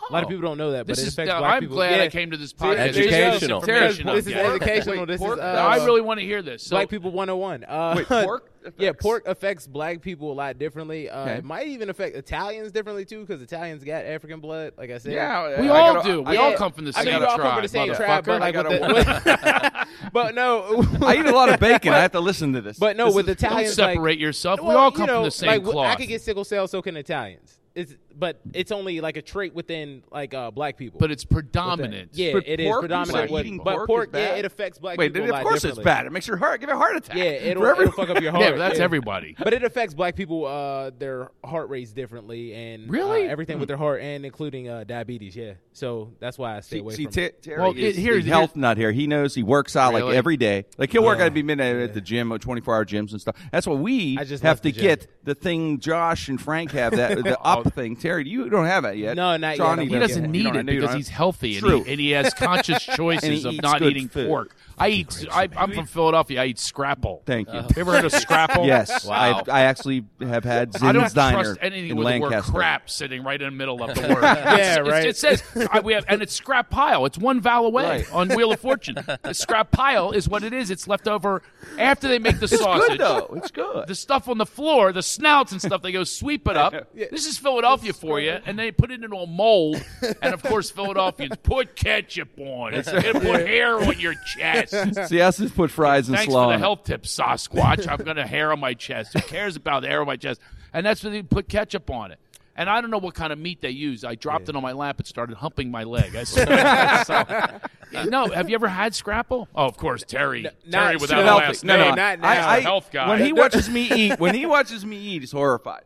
A 0.10 0.12
lot 0.12 0.24
of 0.24 0.28
Oh. 0.28 0.30
people 0.30 0.42
don't 0.50 0.57
know 0.57 0.72
that, 0.72 0.86
but 0.86 0.95
This 0.95 1.00
it 1.06 1.07
is. 1.07 1.13
affects 1.13 1.31
uh, 1.31 1.40
black 1.40 1.54
I'm 1.56 1.60
people. 1.62 1.75
glad 1.78 1.95
yeah. 1.98 2.04
I 2.04 2.07
came 2.10 2.30
to 2.31 2.38
this 2.38 2.51
podcast. 2.51 2.75
there 2.94 3.04
you 3.06 3.10
go. 3.10 3.16
Educational. 3.16 3.60
This 3.62 3.68
Terry, 3.68 3.78
information 3.88 4.06
this 4.07 4.12
I'm 4.13 4.18
is 4.18 4.25
getting. 4.25 4.51
educational. 4.51 4.98
Wait, 5.00 5.07
this 5.07 5.19
pork- 5.22 5.38
is 5.38 5.44
uh, 5.44 5.54
Now, 5.54 5.68
I 5.68 5.75
really 5.86 6.01
want 6.01 6.19
to 6.19 6.25
hear 6.25 6.42
this. 6.42 6.63
So, 6.63 6.75
Black 6.75 6.90
people 6.90 7.12
101. 7.12 7.63
Uh, 7.63 7.94
Wait, 7.98 8.07
pork? 8.07 8.50
Yeah, 8.78 8.94
pork 8.94 9.28
affects 9.28 9.68
black 9.68 10.01
people 10.01 10.31
a 10.31 10.36
lot 10.36 10.57
differently. 10.57 11.10
Uh, 11.10 11.22
Okay. 11.24 11.34
It 11.36 11.44
might 11.44 11.68
even 11.68 11.90
affect 11.90 12.16
Italians 12.16 12.72
differently 12.72 13.04
too, 13.04 13.19
because 13.25 13.42
Italians 13.42 13.84
got 13.84 14.06
African 14.06 14.40
blood. 14.40 14.72
Like 14.78 14.90
I 14.90 15.00
said, 15.00 15.12
Yeah, 15.13 15.60
we 15.62 15.68
I 15.69 15.80
all 15.80 15.94
gotta- 15.95 16.07
do. 16.10 16.22
We 16.22 16.38
I 16.38 16.42
all 16.42 16.51
Yeah. 16.51 16.56
come 16.57 16.72
from 16.72 16.86
the 16.86 16.94
I 16.95 17.04
same 17.04 17.12
mean, 17.13 17.19
we 17.22 17.25
all 17.25 17.36
tribe. 17.36 17.45
come 17.45 17.54
from 17.56 17.62
the 17.63 17.68
same 17.68 17.94
tribe, 17.95 18.24
but 18.25 18.40
like, 18.42 18.56
I 18.56 18.62
with 18.62 19.06
gotta 19.06 19.22
the, 19.25 19.88
but 20.13 20.34
no, 20.36 20.86
I 21.01 21.16
eat 21.18 21.25
a 21.25 21.31
lot 21.36 21.50
of 21.50 21.60
bacon. 21.62 21.92
I 21.94 22.00
have 22.00 22.13
to 22.13 22.22
listen 22.22 22.54
to 22.54 22.62
this. 22.62 22.78
but 22.80 22.95
no, 22.95 23.07
This 23.07 23.16
with 23.16 23.30
is- 23.30 23.36
Don't 23.38 23.51
Italians, 23.51 23.78
like, 23.78 23.94
separate 23.95 24.19
yourself. 24.19 24.62
we 24.62 24.68
well, 24.68 24.78
all 24.78 24.92
you 24.92 24.95
come 24.98 25.07
know, 25.07 25.16
from 25.18 25.24
the 25.25 25.31
same 25.31 25.48
like, 25.48 25.63
cloth. 25.63 25.88
I 25.88 25.95
could 25.95 26.07
get 26.07 26.22
sickle 26.22 26.44
cell, 26.45 26.66
so 26.68 26.81
can 26.81 26.95
Italians. 26.98 27.60
It's 27.75 27.95
but 28.18 28.39
it's 28.54 28.71
only 28.71 29.01
like 29.01 29.18
a 29.18 29.21
trait 29.21 29.54
within 29.54 30.04
like 30.12 30.33
uh, 30.33 30.51
black 30.51 30.77
people. 30.77 31.00
but 31.00 31.12
it's 31.12 31.25
predominant. 31.25 32.12
yeah, 32.13 32.33
But 32.33 32.48
it 32.48 32.60
is 32.60 32.68
pork, 32.68 32.81
predominant. 32.81 33.15
you 33.30 33.33
with- 33.33 33.39
said 33.39 33.45
eating 33.45 33.57
but 33.63 33.75
pork 33.75 33.88
pork, 33.88 34.10
is 34.13 34.19
yeah, 34.19 34.36
it 34.36 34.45
affects 34.45 34.80
black 34.80 34.98
people. 35.00 35.21
Wait, 35.21 35.30
of 35.30 35.36
a 35.39 35.42
course 35.44 35.63
it's 35.63 35.80
bad. 35.80 36.06
It 36.06 36.12
makes 36.12 36.27
your 36.27 36.38
heart 36.38 36.60
give 36.62 36.69
a 36.69 36.75
heart 36.75 36.95
attack. 36.95 37.15
Yeah, 37.18 37.24
it'll, 37.24 37.65
every- 37.65 37.86
it'll 37.86 37.94
fuck 37.95 38.10
up 38.10 38.21
your 38.21 38.31
heart. 38.33 38.44
Yeah, 38.44 38.51
but 38.51 38.57
that's 38.57 38.77
yeah. 38.80 38.83
everybody. 38.83 39.36
But 39.38 39.54
it 39.54 39.63
affects 39.63 39.94
black 39.94 40.15
people, 40.15 40.45
uh, 40.45 40.92
their 40.98 41.31
heart 41.44 41.69
rates 41.69 41.92
differently, 41.92 42.54
and 42.54 42.89
Really? 42.89 43.27
uh, 43.27 43.31
everything 43.31 43.60
with 43.60 43.68
their 43.68 43.77
heart, 43.77 44.01
and 44.01 44.25
including 44.25 44.69
uh, 44.69 44.83
diabetes. 44.83 45.36
Yeah, 45.36 45.54
so 45.74 46.12
that's 46.19 46.38
why 46.38 46.57
I 46.57 46.59
stay 46.62 46.77
See, 46.77 46.80
away 46.81 46.94
see 46.95 47.04
from. 47.06 47.13
Ter- 47.13 47.21
it. 47.24 47.42
Terry 47.44 47.62
Well, 47.62 47.71
is 47.75 47.98
it- 47.98 48.01
here- 48.01 48.18
a 48.18 48.21
here- 48.21 48.33
health 48.33 48.56
nut 48.56 48.77
here. 48.77 48.92
He 48.92 49.07
knows 49.07 49.33
he 49.36 49.44
works 49.44 49.75
out 49.75 49.94
like 49.94 50.04
every 50.16 50.38
day. 50.38 50.66
Like 50.77 50.92
he'll 50.92 51.04
work 51.04 51.18
Yeah. 51.19 51.25
out 51.25 51.38
at 51.38 51.45
midnight 51.45 51.75
at 51.77 51.94
the 51.94 52.01
gym, 52.01 52.31
uh, 52.31 52.38
24 52.38 52.75
hour 52.75 52.86
gyms 52.86 53.12
and 53.12 53.19
stuff. 53.21 53.36
That's 53.51 53.66
what 53.68 53.80
we 53.80 54.18
I 54.19 54.24
just 54.24 54.44
have 54.44 54.62
to 54.62 54.71
get 54.71 55.07
the 55.24 55.36
thing 55.36 55.80
Josh 55.80 56.30
and 56.30 56.39
Frank 56.39 56.71
have 56.71 56.95
that 56.95 57.18
the 57.24 57.39
up 57.39 57.74
thing. 57.74 57.95
Terry, 58.04 58.28
you 58.28 58.50
don't 58.50 58.66
have 58.66 58.84
that 58.84 58.98
yet. 58.98 59.16
No, 59.16 59.38
not 59.38 59.52
yet. 59.52 59.58
Johnny 59.58 59.84
I'm 59.84 59.90
He 59.90 59.98
doesn't 59.98 60.30
need 60.30 60.46
it 60.46 60.56
I 60.58 60.62
know 60.62 60.74
you 60.74 60.82
because 60.82 60.94
he's 60.96 61.08
healthy 61.08 61.58
and 61.58 61.66
he, 61.86 61.92
and 61.94 62.00
he 62.02 62.12
has 62.12 62.34
conscious 62.34 62.84
choices 62.96 63.46
of 63.46 63.62
not 63.62 63.82
eating 63.82 64.10
food. 64.10 64.28
pork. 64.28 64.56
I 64.78 64.90
eat. 64.90 65.26
I, 65.32 65.48
I'm 65.56 65.72
from 65.72 65.86
Philadelphia. 65.86 66.42
I 66.42 66.46
eat 66.48 66.60
scrapple. 66.60 67.22
Thank 67.26 67.48
you. 67.48 67.60
Uh-huh. 67.60 67.70
You 67.76 67.80
ever 67.82 67.92
heard 67.94 68.06
of 68.06 68.12
scrapple? 68.22 68.66
Yes, 68.66 69.06
Wow. 69.06 69.44
I, 69.48 69.52
I 69.52 69.62
actually 69.62 70.04
have 70.20 70.44
had 70.44 70.76
I 70.82 70.92
don't 70.92 71.14
Diner 71.14 71.44
trust 71.44 71.60
anything 71.62 71.92
in 71.92 71.96
with 71.96 72.08
the 72.08 72.20
word 72.20 72.44
crap 72.44 72.90
sitting 72.90 73.24
right 73.24 73.40
in 73.42 73.48
the 73.48 73.52
middle 73.56 73.81
of 73.83 73.95
the 73.95 74.02
word. 74.14 74.22
Yeah, 74.24 74.54
It's- 74.56 74.80
right. 74.90 75.06
It 75.07 75.16
says 75.16 75.42
I, 75.72 75.80
we 75.80 75.94
have, 75.94 76.04
and 76.10 76.22
it's 76.22 76.33
scrap 76.33 76.69
pile. 76.72 77.06
It's 77.06 77.18
one 77.18 77.40
vowel 77.40 77.68
away 77.68 77.83
Right. 77.86 78.14
on 78.14 78.30
Wheel 78.30 78.52
of 78.52 78.60
Fortune. 78.60 78.95
The 79.22 79.33
scrap 79.33 79.72
pile 79.72 80.12
is 80.12 80.28
what 80.28 80.44
it 80.44 80.52
is. 80.54 80.72
It's 80.72 80.88
left 80.88 81.07
over 81.07 81.42
after 81.78 82.07
they 82.07 82.19
make 82.19 82.40
the 82.40 82.45
It's 82.45 82.57
sausage. 82.60 82.98
good 82.98 83.00
though. 83.00 83.31
It's 83.36 83.52
good. 83.52 83.88
The 83.88 83.95
stuff 83.95 84.28
on 84.28 84.40
the 84.40 84.45
floor, 84.48 84.92
the 84.92 85.04
snouts 85.04 85.52
and 85.54 85.62
stuff, 85.62 85.81
they 85.83 85.92
go 85.92 86.04
sweep 86.04 86.48
it 86.48 86.57
up. 86.57 86.74
This 86.95 87.28
is 87.28 87.38
Philadelphia 87.38 87.93
for 87.94 88.19
you, 88.19 88.38
and 88.45 88.57
they 88.59 88.71
put 88.71 88.92
it 88.92 89.04
in 89.04 89.12
a 89.14 89.26
mold. 89.28 89.83
And 90.21 90.33
of 90.33 90.44
course, 90.44 90.69
Philadelphians 90.76 91.35
put 91.44 91.76
ketchup 91.76 92.30
on 92.38 92.73
it, 92.73 92.88
and 92.88 93.21
put 93.21 93.47
hair 93.47 93.78
on 93.78 94.00
your 94.00 94.16
chest. 94.35 94.73
See, 95.09 95.21
us 95.21 95.38
just 95.38 95.56
put 95.56 95.71
fries 95.71 96.07
and 96.09 96.18
Thanks 96.18 96.31
slaw. 96.31 96.47
for 96.47 96.54
the 96.54 96.59
health 96.59 96.83
tip, 96.83 97.04
Sasquatch. 97.04 97.88
I've 97.88 98.04
got 98.04 98.18
a 98.18 98.28
hair 98.28 98.52
on 98.52 98.59
my 98.59 98.73
chest. 98.73 99.14
Who 99.14 99.21
cares 99.21 99.56
about 99.56 99.81
the 99.83 99.88
hair 99.88 100.02
on 100.02 100.07
my 100.07 100.18
chest? 100.18 100.42
And 100.73 100.85
that's 100.85 101.04
when 101.04 101.14
they 101.14 101.21
put 101.21 101.47
ketchup 101.47 101.90
on 101.90 102.12
it. 102.12 102.19
And 102.56 102.69
I 102.69 102.81
don't 102.81 102.92
know 102.92 103.00
what 103.00 103.16
kind 103.16 103.33
of 103.33 103.40
meat 103.40 103.62
they 103.62 103.71
use. 103.71 104.04
I 104.04 104.14
dropped 104.14 104.47
it 104.47 104.56
on 104.56 104.62
my 104.62 104.73
lap 104.73 105.00
and 105.00 105.07
started 105.07 105.38
humping 105.38 105.71
my 105.71 105.83
leg. 105.85 106.16
I 106.16 106.23
said, 106.23 107.04
so, 107.94 108.04
no, 108.09 108.28
have 108.28 108.47
you 108.47 108.54
ever 108.54 108.68
had 108.68 108.94
scrapple? 108.94 109.47
Oh, 109.56 109.66
of 109.66 109.76
course, 109.76 110.04
Terry. 110.04 110.45
Terry 110.69 110.97
without 110.97 111.21
a 111.21 111.23
Healthy. 111.23 111.45
last 111.47 111.64
No, 111.64 111.78
name. 111.78 111.90
no, 111.90 111.95
not 111.95 112.19
now. 112.19 112.28
I, 112.28 112.56
I, 112.57 112.59
Health 112.59 112.90
guy. 112.92 113.09
When 113.09 113.21
he 113.26 113.33
watches 113.33 113.68
me 113.69 113.90
eat, 113.92 114.19
when 114.19 114.35
he 114.35 114.45
watches 114.45 114.85
me 114.85 114.97
eat, 114.97 115.21
he's 115.23 115.31
horrified. 115.31 115.81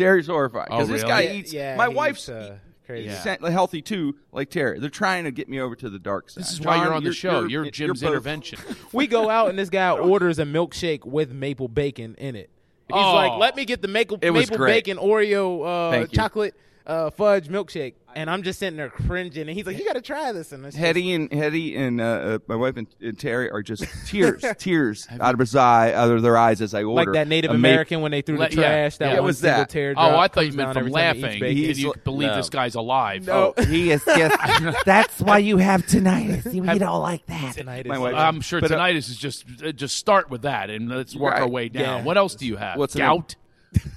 Terry's 0.00 0.26
horrified 0.26 0.68
Oh, 0.70 0.76
because 0.78 0.88
this 0.88 1.02
really? 1.02 1.12
guy 1.12 1.20
Yeah, 1.22 1.32
eats. 1.32 1.52
yeah, 1.52 1.76
my 1.76 1.88
he's, 1.88 1.96
wife's 1.96 2.28
uh, 2.28 2.58
crazy. 2.86 3.08
he's 3.10 3.22
sa- 3.22 3.36
healthy 3.50 3.82
too, 3.82 4.16
like 4.32 4.50
Terry. 4.50 4.78
They're 4.80 4.88
trying 4.90 5.24
to 5.24 5.30
get 5.30 5.48
me 5.48 5.60
over 5.60 5.76
to 5.76 5.90
the 5.90 5.98
dark 5.98 6.30
side. 6.30 6.42
This 6.44 6.52
is 6.52 6.60
why 6.60 6.82
you're 6.82 6.94
on 6.94 7.04
the 7.04 7.12
show. 7.12 7.44
You're, 7.44 7.70
Jim's 7.70 8.00
both- 8.00 8.08
intervention. 8.08 8.58
We 8.92 9.06
go 9.06 9.28
out 9.30 9.50
and 9.50 9.58
this 9.58 9.70
guy 9.70 9.90
orders 9.90 10.38
a 10.38 10.44
milkshake 10.44 11.04
with 11.04 11.32
maple 11.32 11.68
bacon 11.68 12.14
in 12.18 12.34
it. 12.36 12.50
He's 12.88 12.96
Oh. 12.98 13.14
like, 13.14 13.38
"Let 13.38 13.54
me 13.54 13.64
get 13.64 13.82
the 13.82 13.88
maple 13.88 14.18
maple 14.20 14.56
great. 14.56 14.84
bacon 14.86 14.96
Oreo 14.96 15.64
uh, 15.64 15.90
Thank 15.92 16.10
you. 16.12 16.16
chocolate 16.16 16.54
uh, 16.90 17.10
fudge 17.10 17.48
milkshake, 17.48 17.94
and 18.16 18.28
I'm 18.28 18.42
just 18.42 18.58
sitting 18.58 18.76
there 18.76 18.90
cringing, 18.90 19.42
and 19.42 19.50
he's 19.50 19.64
like, 19.64 19.78
"You 19.78 19.84
got 19.84 19.92
to 19.92 20.00
try 20.00 20.32
this." 20.32 20.50
And 20.50 20.66
it's 20.66 20.74
just- 20.74 20.84
Hetty 20.84 21.12
and 21.14 21.32
Hetty 21.32 21.76
and 21.76 22.00
uh, 22.00 22.04
uh, 22.04 22.38
my 22.48 22.56
wife 22.56 22.76
and, 22.76 22.88
and 23.00 23.16
Terry 23.16 23.48
are 23.50 23.62
just 23.62 23.84
tears, 24.06 24.44
tears 24.58 25.06
out 25.20 25.34
of 25.34 25.38
his 25.40 25.54
eye, 25.54 25.92
out 25.92 26.10
of 26.10 26.22
their 26.22 26.36
eyes 26.36 26.60
as 26.60 26.74
I 26.74 26.82
order 26.82 27.12
like 27.12 27.14
that 27.14 27.28
Native 27.28 27.52
a 27.52 27.54
ma- 27.54 27.58
American 27.58 28.00
when 28.00 28.10
they 28.10 28.22
threw 28.22 28.34
the 28.36 28.40
Let- 28.40 28.54
yeah, 28.54 28.60
trash. 28.62 28.96
That 28.96 29.10
yeah. 29.12 29.14
one 29.20 29.24
was 29.26 29.40
that. 29.42 29.68
teardrop 29.68 30.12
Oh, 30.12 30.16
I 30.18 30.26
thought 30.28 30.46
you 30.46 30.52
meant 30.52 30.74
down 30.74 30.84
from 30.90 30.96
every 30.96 31.12
he 31.12 31.18
eats 31.18 31.22
laughing. 31.22 31.40
bacon. 31.40 31.48
Can 31.48 31.56
you 31.56 31.74
He's- 31.92 31.96
believe 32.04 32.28
No. 32.30 32.36
this 32.36 32.48
guy's 32.50 32.74
alive? 32.74 33.26
No. 33.26 33.54
Oh, 33.56 33.62
He 33.64 33.92
is 33.92 34.04
just. 34.04 34.84
that's 34.84 35.20
why 35.20 35.38
you 35.38 35.58
have 35.58 35.86
tinnitus. 35.86 36.52
You 36.72 36.78
don't 36.78 37.00
like 37.00 37.24
that. 37.26 37.54
Tonight 37.54 37.86
My 37.86 37.94
is- 37.94 38.00
wife- 38.00 38.14
I'm 38.16 38.40
sure 38.40 38.60
But, 38.60 38.72
uh, 38.72 38.78
tinnitus 38.78 39.08
is 39.10 39.16
just 39.16 39.44
uh, 39.64 39.70
just 39.72 39.96
start 39.96 40.28
with 40.28 40.42
that 40.42 40.70
and 40.70 40.88
let's 40.88 41.14
work 41.14 41.34
our 41.36 41.48
way 41.48 41.68
down. 41.68 41.98
Yeah. 41.98 42.02
What 42.04 42.16
else 42.16 42.34
do 42.34 42.46
you 42.46 42.56
have? 42.56 42.76
What's 42.78 42.94
the 42.94 42.98
gout? 43.00 43.36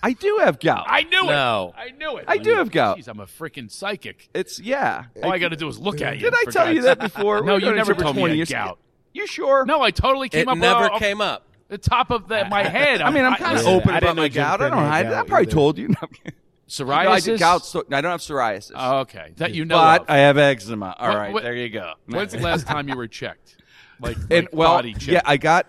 I 0.03 0.13
do 0.13 0.39
have 0.41 0.59
gout. 0.59 0.85
I 0.87 1.03
knew 1.03 1.23
No. 1.23 1.73
it. 1.77 1.81
I 1.81 1.89
knew 1.91 2.17
it. 2.17 2.25
I 2.27 2.37
do 2.37 2.51
have 2.55 2.69
gout. 2.71 2.97
Jeez, 2.99 3.07
I'm 3.07 3.19
a 3.19 3.25
freaking 3.25 3.71
psychic. 3.71 4.29
It's 4.33 4.59
yeah. 4.59 5.05
All 5.23 5.31
I 5.31 5.39
got 5.39 5.49
to 5.49 5.55
do 5.55 5.67
is 5.67 5.79
look 5.79 6.01
at 6.01 6.15
you. 6.15 6.21
Did 6.21 6.33
I 6.35 6.43
for 6.45 6.51
tell 6.51 6.73
you 6.73 6.81
that 6.83 7.01
sake. 7.01 7.13
before? 7.13 7.41
No, 7.43 7.53
We've 7.53 7.61
you 7.63 7.67
known 7.69 7.77
never 7.77 7.93
other 7.93 8.03
told 8.03 8.15
me 8.15 8.21
20 8.21 8.33
you 8.35 8.39
had 8.41 8.49
years. 8.49 8.51
gout. 8.51 8.79
You 9.13 9.27
sure? 9.27 9.65
No, 9.65 9.81
I 9.81 9.91
totally 9.91 10.29
came 10.29 10.41
It 10.41 10.47
up 10.49 10.57
never 10.57 10.85
uh, 10.91 10.99
came 10.99 11.21
up. 11.21 11.47
the 11.69 11.77
top 11.79 12.11
of 12.11 12.27
the, 12.27 12.45
my 12.45 12.63
head. 12.67 13.01
I 13.01 13.09
mean, 13.11 13.25
I'm 13.25 13.35
kind 13.35 13.57
of 13.57 13.65
open 13.65 13.89
I 13.89 13.99
didn't 13.99 14.03
about 14.11 14.15
know 14.17 14.21
my 14.23 14.29
gout. 14.29 14.61
I 14.61 14.65
Crenna 14.65 14.69
don't 14.71 14.79
had 14.83 14.89
hide 14.89 15.05
it. 15.05 15.09
I 15.09 15.11
gout 15.11 15.27
probably 15.27 15.43
either. 15.43 15.51
told 15.51 15.77
you. 15.79 15.87
No, 15.89 15.95
I'm 16.01 16.07
kidding. 16.09 16.33
psoriasis. 16.67 17.03
No, 17.05 17.11
I 17.11 17.19
did 17.19 17.39
gout. 17.39 17.65
So, 17.65 17.83
I 17.91 18.01
don't 18.01 18.11
have 18.11 18.21
psoriasis. 18.21 18.71
Oh, 18.75 18.99
okay, 18.99 19.33
that 19.37 19.53
you 19.53 19.65
know. 19.65 19.75
but 19.75 20.01
of. 20.03 20.09
I 20.09 20.17
have 20.17 20.37
eczema. 20.37 20.95
All 20.99 21.07
What- 21.09 21.17
right, 21.17 21.33
what- 21.33 21.43
there 21.43 21.55
you 21.55 21.69
go. 21.69 21.93
When's 22.07 22.31
the 22.33 22.39
last 22.39 22.67
time 22.67 22.87
you 22.89 22.95
were 22.95 23.07
checked? 23.07 23.57
Like, 23.99 24.17
and 24.17 24.31
like 24.31 24.49
well, 24.53 24.73
body 24.75 24.93
check. 24.93 25.07
yeah, 25.13 25.21
I 25.25 25.37
got 25.37 25.67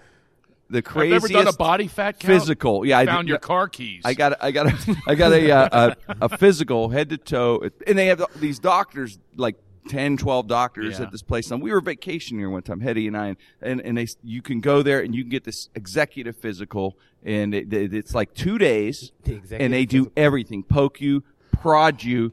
the 0.70 0.78
I've 0.78 0.84
craziest 0.84 1.30
never 1.30 1.44
done 1.44 1.52
a 1.54 1.56
body 1.56 1.88
fat 1.88 2.18
count. 2.18 2.32
physical. 2.40 2.84
Yeah, 2.86 2.98
I 2.98 3.06
found 3.06 3.28
your 3.28 3.38
car 3.38 3.68
keys. 3.68 4.02
I 4.04 4.14
got 4.14 4.42
I 4.42 4.50
got 4.50 4.66
a, 4.66 4.96
I 5.06 5.14
got 5.14 5.32
a, 5.32 5.50
uh, 5.50 5.94
a 6.08 6.16
a 6.26 6.36
physical 6.38 6.88
head 6.88 7.10
to 7.10 7.18
toe, 7.18 7.68
and 7.86 7.98
they 7.98 8.06
have 8.06 8.24
these 8.40 8.58
doctors 8.58 9.18
like 9.36 9.56
10, 9.88 10.16
12 10.16 10.46
doctors 10.48 10.98
Yeah. 10.98 11.04
at 11.04 11.12
this 11.12 11.22
place. 11.22 11.50
And 11.50 11.62
we 11.62 11.70
were 11.70 11.82
vacationing 11.82 12.40
here 12.40 12.48
one 12.48 12.62
time, 12.62 12.80
Hetty 12.80 13.06
and 13.06 13.16
I, 13.16 13.36
and 13.60 13.80
and 13.82 13.98
they 13.98 14.06
you 14.22 14.40
can 14.42 14.60
go 14.60 14.82
there 14.82 15.00
and 15.00 15.14
you 15.14 15.22
can 15.22 15.30
get 15.30 15.44
this 15.44 15.68
executive 15.74 16.36
physical, 16.36 16.96
and 17.22 17.54
it, 17.54 17.72
it- 17.72 17.92
it's 17.94 18.14
like 18.14 18.32
two 18.34 18.56
days, 18.58 19.12
The 19.24 19.40
and 19.52 19.72
they 19.72 19.84
do 19.84 20.04
physical. 20.04 20.12
everything: 20.22 20.62
poke 20.62 21.00
you, 21.00 21.22
prod 21.52 22.02
you, 22.02 22.32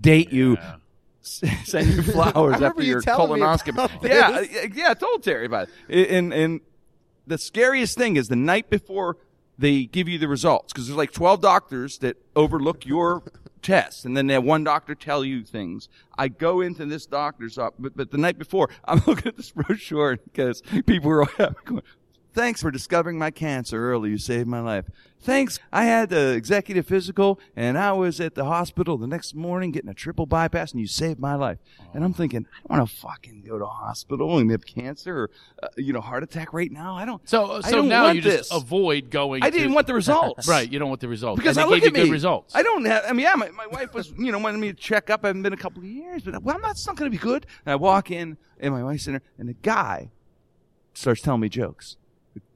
date 0.00 0.32
you. 0.32 0.54
Yeah. 0.54 0.76
Send 1.28 1.88
you 1.88 2.02
flowers 2.12 2.62
after 2.62 2.82
you 2.84 2.90
your 2.92 3.02
colonoscopy. 3.02 4.02
Yeah, 4.08 4.42
yeah, 4.72 4.90
I 4.90 4.94
told 4.94 5.24
Terry 5.24 5.46
about 5.46 5.68
it. 5.88 6.08
And 6.08 6.32
and 6.32 6.60
the 7.26 7.38
scariest 7.38 7.98
thing 7.98 8.16
is 8.16 8.28
the 8.28 8.36
night 8.36 8.70
before 8.70 9.16
they 9.58 9.84
give 9.84 10.08
you 10.08 10.18
the 10.18 10.28
results 10.28 10.72
because 10.72 10.86
there's 10.86 10.96
like 10.96 11.12
12 11.12 11.40
doctors 11.40 11.98
that 11.98 12.16
overlook 12.34 12.84
your 12.86 13.22
test 13.62 14.04
and 14.04 14.16
then 14.16 14.28
have 14.28 14.44
one 14.44 14.62
doctor 14.64 14.94
tell 14.94 15.24
you 15.24 15.42
things. 15.42 15.88
I 16.16 16.28
go 16.28 16.60
into 16.60 16.86
this 16.86 17.06
doctor's 17.06 17.58
office, 17.58 17.76
but, 17.78 17.96
but 17.96 18.10
the 18.10 18.18
night 18.18 18.38
before 18.38 18.70
I'm 18.84 19.02
looking 19.06 19.26
at 19.26 19.36
this 19.36 19.50
brochure 19.50 20.18
because 20.18 20.62
people 20.86 21.10
are 21.10 21.22
all 21.22 21.54
going, 21.64 21.82
Thanks 22.36 22.60
for 22.60 22.70
discovering 22.70 23.18
my 23.18 23.30
cancer 23.30 23.90
early. 23.90 24.10
You 24.10 24.18
saved 24.18 24.46
my 24.46 24.60
life. 24.60 24.84
Thanks. 25.22 25.58
I 25.72 25.84
had 25.84 26.10
the 26.10 26.32
executive 26.34 26.86
physical 26.86 27.40
and 27.56 27.78
I 27.78 27.92
was 27.92 28.20
at 28.20 28.34
the 28.34 28.44
hospital 28.44 28.98
the 28.98 29.06
next 29.06 29.34
morning 29.34 29.70
getting 29.70 29.88
a 29.88 29.94
triple 29.94 30.26
bypass 30.26 30.72
and 30.72 30.80
you 30.82 30.86
saved 30.86 31.18
my 31.18 31.34
life. 31.34 31.56
And 31.94 32.04
I'm 32.04 32.12
thinking, 32.12 32.46
I 32.68 32.76
don't 32.76 32.78
want 32.80 32.90
to 32.90 32.96
fucking 32.96 33.44
go 33.48 33.58
to 33.58 33.64
hospital 33.64 34.36
and 34.36 34.50
have 34.50 34.66
cancer 34.66 35.18
or, 35.18 35.30
uh, 35.62 35.68
you 35.78 35.94
know, 35.94 36.02
heart 36.02 36.22
attack 36.24 36.52
right 36.52 36.70
now. 36.70 36.94
I 36.94 37.06
don't. 37.06 37.26
So, 37.26 37.62
so 37.62 37.70
don't 37.70 37.88
now 37.88 38.10
you 38.10 38.20
this. 38.20 38.50
just 38.50 38.52
avoid 38.52 39.08
going. 39.08 39.42
I 39.42 39.48
didn't 39.48 39.68
to- 39.70 39.74
want 39.74 39.86
the 39.86 39.94
results. 39.94 40.46
Right, 40.56 40.70
you 40.70 40.78
don't 40.78 40.90
want 40.90 41.00
the 41.00 41.08
results 41.08 41.38
Because 41.40 41.56
and 41.56 41.64
I 41.64 41.68
look 41.70 41.76
gave 41.80 41.84
you 41.84 41.88
at 41.88 41.94
me. 41.94 42.00
good 42.02 42.12
results. 42.12 42.54
I 42.54 42.62
don't 42.62 42.84
have. 42.84 43.04
I 43.08 43.14
mean, 43.14 43.24
yeah, 43.24 43.34
my, 43.34 43.48
my 43.48 43.66
wife 43.66 43.94
was, 43.94 44.12
you 44.18 44.30
know, 44.30 44.38
wanted 44.40 44.58
me 44.58 44.68
to 44.68 44.74
check 44.78 45.08
up. 45.08 45.24
I 45.24 45.28
haven't 45.28 45.42
been 45.42 45.54
a 45.54 45.56
couple 45.56 45.78
of 45.82 45.88
years, 45.88 46.22
but 46.22 46.42
well, 46.42 46.54
I'm 46.54 46.60
not. 46.60 46.72
It's 46.72 46.86
not 46.86 46.96
going 46.96 47.10
to 47.10 47.16
be 47.16 47.20
good. 47.20 47.46
And 47.64 47.72
I 47.72 47.76
walk 47.76 48.10
in, 48.10 48.36
and 48.60 48.74
my 48.74 48.84
wife's 48.84 49.06
in 49.06 49.14
there, 49.14 49.22
and 49.38 49.48
the 49.48 49.54
guy 49.54 50.10
starts 50.92 51.22
telling 51.22 51.40
me 51.40 51.48
jokes. 51.48 51.96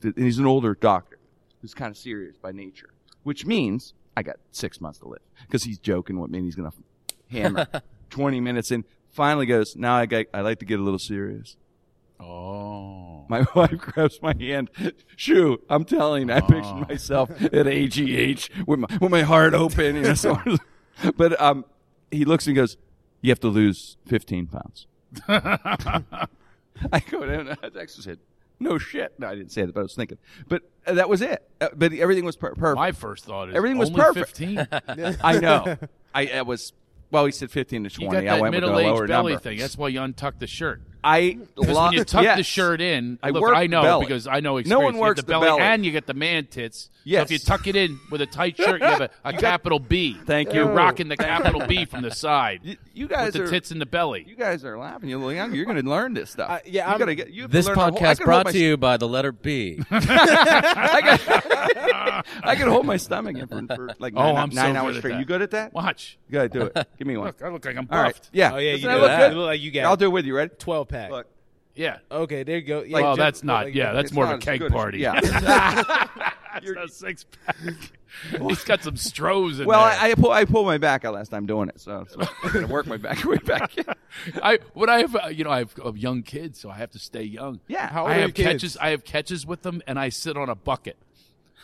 And 0.02 0.14
he's 0.16 0.38
an 0.38 0.46
older 0.46 0.74
doctor 0.74 1.18
who's 1.60 1.74
kind 1.74 1.90
of 1.90 1.96
serious 1.96 2.36
by 2.36 2.52
nature, 2.52 2.90
which 3.22 3.44
means 3.46 3.94
I 4.16 4.22
got 4.22 4.36
six 4.52 4.80
months 4.80 4.98
to 5.00 5.08
live 5.08 5.20
because 5.46 5.64
he's 5.64 5.78
joking 5.78 6.18
with 6.18 6.30
me, 6.30 6.38
and 6.38 6.46
he's 6.46 6.54
going 6.56 6.70
to 6.70 6.76
hammer. 7.30 7.66
Twenty 8.10 8.40
minutes 8.40 8.70
in, 8.72 8.84
finally 9.10 9.46
goes. 9.46 9.76
Now 9.76 9.94
I 9.96 10.06
got. 10.06 10.26
I 10.34 10.40
like 10.40 10.58
to 10.60 10.64
get 10.64 10.80
a 10.80 10.82
little 10.82 10.98
serious. 10.98 11.56
oh, 12.18 13.24
My 13.28 13.46
wife 13.54 13.78
grabs 13.78 14.20
my 14.20 14.34
hand. 14.38 14.68
Shoo, 15.16 15.60
I'm 15.68 15.84
telling 15.84 16.28
you, 16.28 16.34
I 16.34 16.40
pictured 16.40 16.88
myself 16.88 17.30
at 17.30 17.66
AGH 17.68 18.50
with 18.66 18.80
my, 18.80 18.88
with 19.00 19.10
my 19.10 19.22
heart 19.22 19.54
open. 19.54 19.96
You 19.96 20.02
know, 20.02 20.14
so, 20.14 20.38
but 21.16 21.40
um, 21.40 21.64
he 22.10 22.24
looks 22.24 22.46
and 22.48 22.56
goes, 22.56 22.76
you 23.22 23.30
have 23.30 23.40
to 23.40 23.48
lose 23.48 23.96
15 24.06 24.48
pounds. 24.48 24.86
I 25.28 27.00
go 27.10 27.26
down, 27.26 27.50
actually 27.62 27.86
said, 28.02 28.18
no 28.60 28.78
shit. 28.78 29.14
No, 29.18 29.26
I 29.28 29.34
didn't 29.34 29.50
say 29.52 29.62
that, 29.64 29.72
but 29.74 29.80
I 29.80 29.82
was 29.82 29.94
thinking. 29.94 30.18
But 30.48 30.62
uh, 30.86 30.92
that 30.94 31.08
was 31.08 31.22
it. 31.22 31.42
Uh, 31.60 31.68
but 31.74 31.92
everything 31.92 32.24
was 32.24 32.36
per- 32.36 32.54
perfect. 32.54 32.76
my 32.76 32.92
first 32.92 33.24
thought 33.24 33.48
is 33.48 33.54
Everything 33.56 33.78
was 33.78 33.88
only 33.90 34.00
perfect. 34.02 34.36
15. 34.36 34.68
I 35.22 35.38
know. 35.38 35.76
I, 36.14 36.26
I 36.28 36.42
was, 36.42 36.72
well, 37.10 37.24
he 37.26 37.32
said 37.32 37.50
15 37.50 37.84
to 37.84 38.00
You 38.02 38.08
20. 38.08 38.24
got 38.24 38.32
I 38.32 38.36
that 38.36 38.40
went 38.42 38.54
with 38.54 38.62
a 38.62 38.66
middle-aged 38.66 38.86
lower 38.88 39.06
belly 39.08 39.32
number. 39.32 39.42
thing. 39.42 39.58
That's 39.58 39.76
why 39.78 39.88
you 39.88 40.00
untuck 40.00 40.38
the 40.38 40.46
shirt. 40.46 40.82
I 41.02 41.38
Because 41.56 41.74
lo- 41.76 41.84
when 41.84 41.92
you 41.94 42.04
tuck 42.04 42.36
the 42.36 42.42
shirt 42.42 42.80
in, 42.80 43.18
I 43.22 43.30
look, 43.30 43.42
work 43.42 43.56
I 43.56 43.66
know 43.66 43.82
belly. 43.82 44.06
because 44.06 44.26
I 44.26 44.40
know 44.40 44.52
No 44.52 44.56
experience. 44.58 44.84
one 44.84 44.94
You 44.96 45.00
works 45.00 45.20
get 45.20 45.26
the 45.26 45.32
the 45.32 45.38
belly, 45.40 45.46
belly. 45.46 45.60
and 45.62 45.84
you 45.86 45.92
get 45.92 46.06
the 46.06 46.14
man 46.14 46.46
tits. 46.46 46.84
So 46.84 46.90
Yes. 47.04 47.24
if 47.24 47.30
you 47.32 47.38
tuck 47.38 47.66
it 47.66 47.76
in 47.76 47.98
with 48.10 48.20
a 48.20 48.26
tight 48.26 48.58
shirt, 48.58 48.82
you 48.82 48.86
have 48.86 49.00
a, 49.00 49.10
a 49.24 49.32
capital 49.48 49.78
B. 49.78 50.18
Thank 50.26 50.52
You're 50.52 50.66
rocking 50.70 51.08
the 51.08 51.16
capital 51.16 51.66
B 51.66 51.86
from 51.86 52.02
the 52.02 52.10
side 52.10 52.60
You, 52.62 52.76
you 52.92 53.08
guys 53.08 53.32
with 53.32 53.44
the 53.46 53.50
tits 53.50 53.70
in 53.72 53.78
the 53.78 53.86
belly. 53.86 54.24
You 54.28 54.36
guys 54.36 54.64
are 54.66 54.76
laughing. 54.78 55.08
You're 55.08 55.18
little 55.18 55.32
young. 55.32 55.54
You're 55.54 55.64
going 55.64 55.82
to 55.82 55.88
learn 55.88 56.12
this 56.12 56.30
stuff. 56.32 56.50
Uh, 56.50 56.58
yeah, 56.66 56.84
you 56.84 56.90
I'm- 56.90 56.98
gotta 56.98 57.14
get. 57.14 57.30
You 57.30 57.48
This 57.48 57.66
learn 57.66 57.74
to 57.76 57.80
hold- 57.84 57.94
I 57.96 58.00
podcast 58.00 58.16
can 58.18 58.24
brought 58.26 58.46
to 58.48 58.58
you 58.58 58.76
by 58.76 58.98
the 58.98 59.08
letter 59.08 59.32
B. 59.32 59.80
I 59.90 61.00
can, 61.00 62.22
I 62.44 62.54
can 62.56 62.68
hold 62.68 62.84
my 62.86 62.96
stomach 62.98 63.36
in 63.38 63.46
for, 63.48 63.74
for 63.74 63.90
like 63.98 64.12
Oh, 64.16 64.22
nine, 64.22 64.36
I'm 64.36 64.50
so 64.50 64.56
nine 64.62 64.72
good 64.74 64.78
hours 64.78 64.96
straight. 64.98 65.12
that. 65.12 65.18
You 65.20 65.24
good 65.24 65.42
at 65.42 65.50
that? 65.52 65.72
Watch. 65.72 66.18
You 66.28 66.32
gotta 66.34 66.48
do 66.50 66.62
it. 66.62 66.88
Give 66.98 67.06
me 67.06 67.16
one. 67.16 67.28
Look, 67.28 67.42
I 67.42 67.48
look 67.48 67.64
like 67.64 67.76
I'm 67.76 67.88
All 67.90 67.98
right. 68.02 68.12
buffed. 68.14 68.28
Yeah. 68.32 68.52
Oh 68.52 68.58
yeah, 68.58 68.72
Doesn't 68.72 68.82
you 68.82 68.88
that 68.88 68.94
do 68.94 69.00
look 69.00 69.08
that. 69.08 69.18
good? 69.28 69.32
You 69.32 69.38
look 69.38 69.46
like 69.46 69.60
you 69.60 69.70
got 69.70 69.84
I'll 69.86 69.96
do 69.96 70.06
it 70.06 70.10
with 70.10 70.24
you. 70.26 70.36
Ready? 70.36 70.50
twelve 70.58 70.88
pack. 70.90 71.10
Look. 71.10 71.26
Yeah. 71.74 71.98
Okay, 72.10 72.42
there 72.42 72.56
you 72.58 72.62
go. 72.62 72.82
Yeah, 72.82 73.00
well, 73.00 73.16
just- 73.16 73.18
that's 73.18 73.44
not. 73.44 73.66
like, 73.66 73.74
Yeah, 73.74 73.92
that's 73.92 74.06
It's 74.08 74.12
more 74.14 74.24
of 74.24 74.30
not 74.30 74.34
a 74.34 74.38
as 74.38 74.44
keg 74.44 74.58
good 74.58 74.72
as- 74.72 74.76
party. 74.76 74.98
Yeah. 74.98 75.20
that's 76.52 76.66
a 76.70 76.88
six 76.88 77.24
pack. 77.46 77.56
He's 78.40 78.64
got 78.64 78.82
some 78.82 78.94
strohs 78.94 79.60
in 79.60 79.66
well, 79.66 79.84
there. 79.84 79.98
I, 80.00 80.10
I 80.10 80.14
pull 80.14 80.32
I 80.32 80.44
pulled 80.44 80.66
my 80.66 80.78
back 80.78 81.04
out 81.04 81.14
last 81.14 81.28
time 81.28 81.46
doing 81.46 81.68
it, 81.68 81.80
so, 81.80 82.04
so 82.08 82.20
I'm 82.42 82.52
gonna 82.52 82.66
work 82.66 82.86
my 82.88 82.96
back 82.96 83.24
way 83.24 83.36
back. 83.36 83.72
I 84.42 84.58
when 84.74 84.90
I 84.90 84.98
have 84.98 85.14
uh, 85.16 85.28
you 85.28 85.44
know 85.44 85.50
I 85.50 85.58
have 85.58 85.72
uh, 85.82 85.92
young 85.92 86.22
kids, 86.24 86.58
so 86.60 86.68
I 86.70 86.74
have 86.76 86.90
to 86.90 86.98
stay 86.98 87.22
young. 87.22 87.60
Yeah. 87.68 87.88
How 87.88 88.02
old 88.02 88.10
I 88.10 88.14
are 88.14 88.20
have 88.22 88.28
your 88.30 88.34
kids? 88.34 88.48
catches. 88.48 88.76
I 88.78 88.90
have 88.90 89.04
catches 89.04 89.46
with 89.46 89.62
them, 89.62 89.80
and 89.86 89.96
I 89.98 90.08
sit 90.08 90.36
on 90.36 90.48
a 90.48 90.56
bucket. 90.56 90.96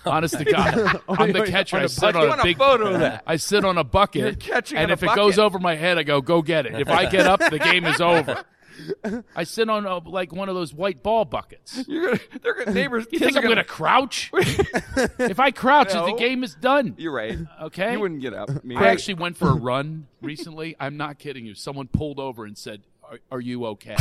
Honest 0.05 0.39
to 0.39 0.45
God, 0.45 1.01
I'm 1.09 1.33
the 1.33 1.47
catcher. 1.47 1.77
on 1.77 1.83
I 1.83 1.87
a 1.87 1.89
sit 1.89 2.01
bucket? 2.01 2.17
on 2.17 2.23
You 2.23 2.27
a 2.27 2.29
want 2.29 2.41
a 2.41 2.45
big 2.45 2.59
photo 2.59 2.95
of 2.95 3.01
that? 3.01 3.25
I 3.27 3.37
sit 3.37 3.65
on 3.65 3.77
a 3.77 3.83
bucket, 3.83 4.23
You're 4.23 4.35
catching 4.35 4.79
and 4.79 4.85
in 4.85 4.91
a 4.91 4.93
if 4.93 5.03
it 5.03 5.07
goes 5.17 5.35
bucket. 5.35 5.39
over 5.41 5.59
my 5.59 5.75
head, 5.75 5.99
I 5.99 6.05
go, 6.05 6.21
"Go 6.21 6.43
get 6.43 6.65
it." 6.67 6.81
If 6.81 6.89
I 6.89 7.07
get 7.11 7.27
up, 7.27 7.41
the 7.41 7.59
game 7.59 7.85
is 7.87 8.01
over. 8.01 8.45
I 9.35 9.45
sit 9.45 9.69
on 9.69 9.87
a, 9.87 9.99
like 9.99 10.33
one 10.33 10.49
of 10.49 10.55
those 10.55 10.73
white 10.75 11.03
ball 11.03 11.25
buckets. 11.25 11.85
You're 11.89 12.07
gonna, 12.07 12.21
they're 12.43 12.55
gonna, 12.55 12.73
neighbors. 12.73 13.07
You 13.11 13.19
think 13.19 13.37
I'm 13.37 13.43
going 13.43 13.57
to 13.57 13.65
crouch? 13.65 14.31
if 14.35 15.41
I 15.41 15.51
crouch, 15.51 15.95
No. 15.95 16.07
the 16.07 16.17
game 16.17 16.45
is 16.45 16.55
done. 16.55 16.95
You're 16.99 17.13
right. 17.13 17.37
Uh, 17.61 17.65
okay. 17.67 17.93
You 17.93 18.01
wouldn't 18.01 18.21
get 18.21 18.35
up. 18.35 18.51
I, 18.51 18.75
I 18.75 18.89
actually 18.89 19.15
went 19.15 19.37
for 19.37 19.49
a 19.49 19.55
run 19.55 20.07
recently. 20.23 20.77
I'm 20.79 20.97
not 20.97 21.19
kidding 21.19 21.47
you. 21.47 21.55
Someone 21.55 21.89
pulled 21.89 22.19
over 22.19 22.45
and 22.45 22.57
said, 22.57 22.83
"Are, 23.03 23.19
are 23.31 23.41
you 23.41 23.67
okay? 23.67 23.97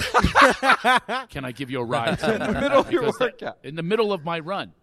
Can 1.30 1.46
I 1.46 1.52
give 1.54 1.70
you 1.70 1.80
a 1.82 1.86
ride?" 1.86 2.22
In 2.22 2.40
the 2.40 2.52
middle 2.62 2.80
of 2.80 2.92
your 2.92 3.12
workout. 3.20 3.58
In 3.64 3.76
the 3.76 3.84
middle 3.84 4.12
of 4.14 4.24
my 4.24 4.40
run, 4.40 4.74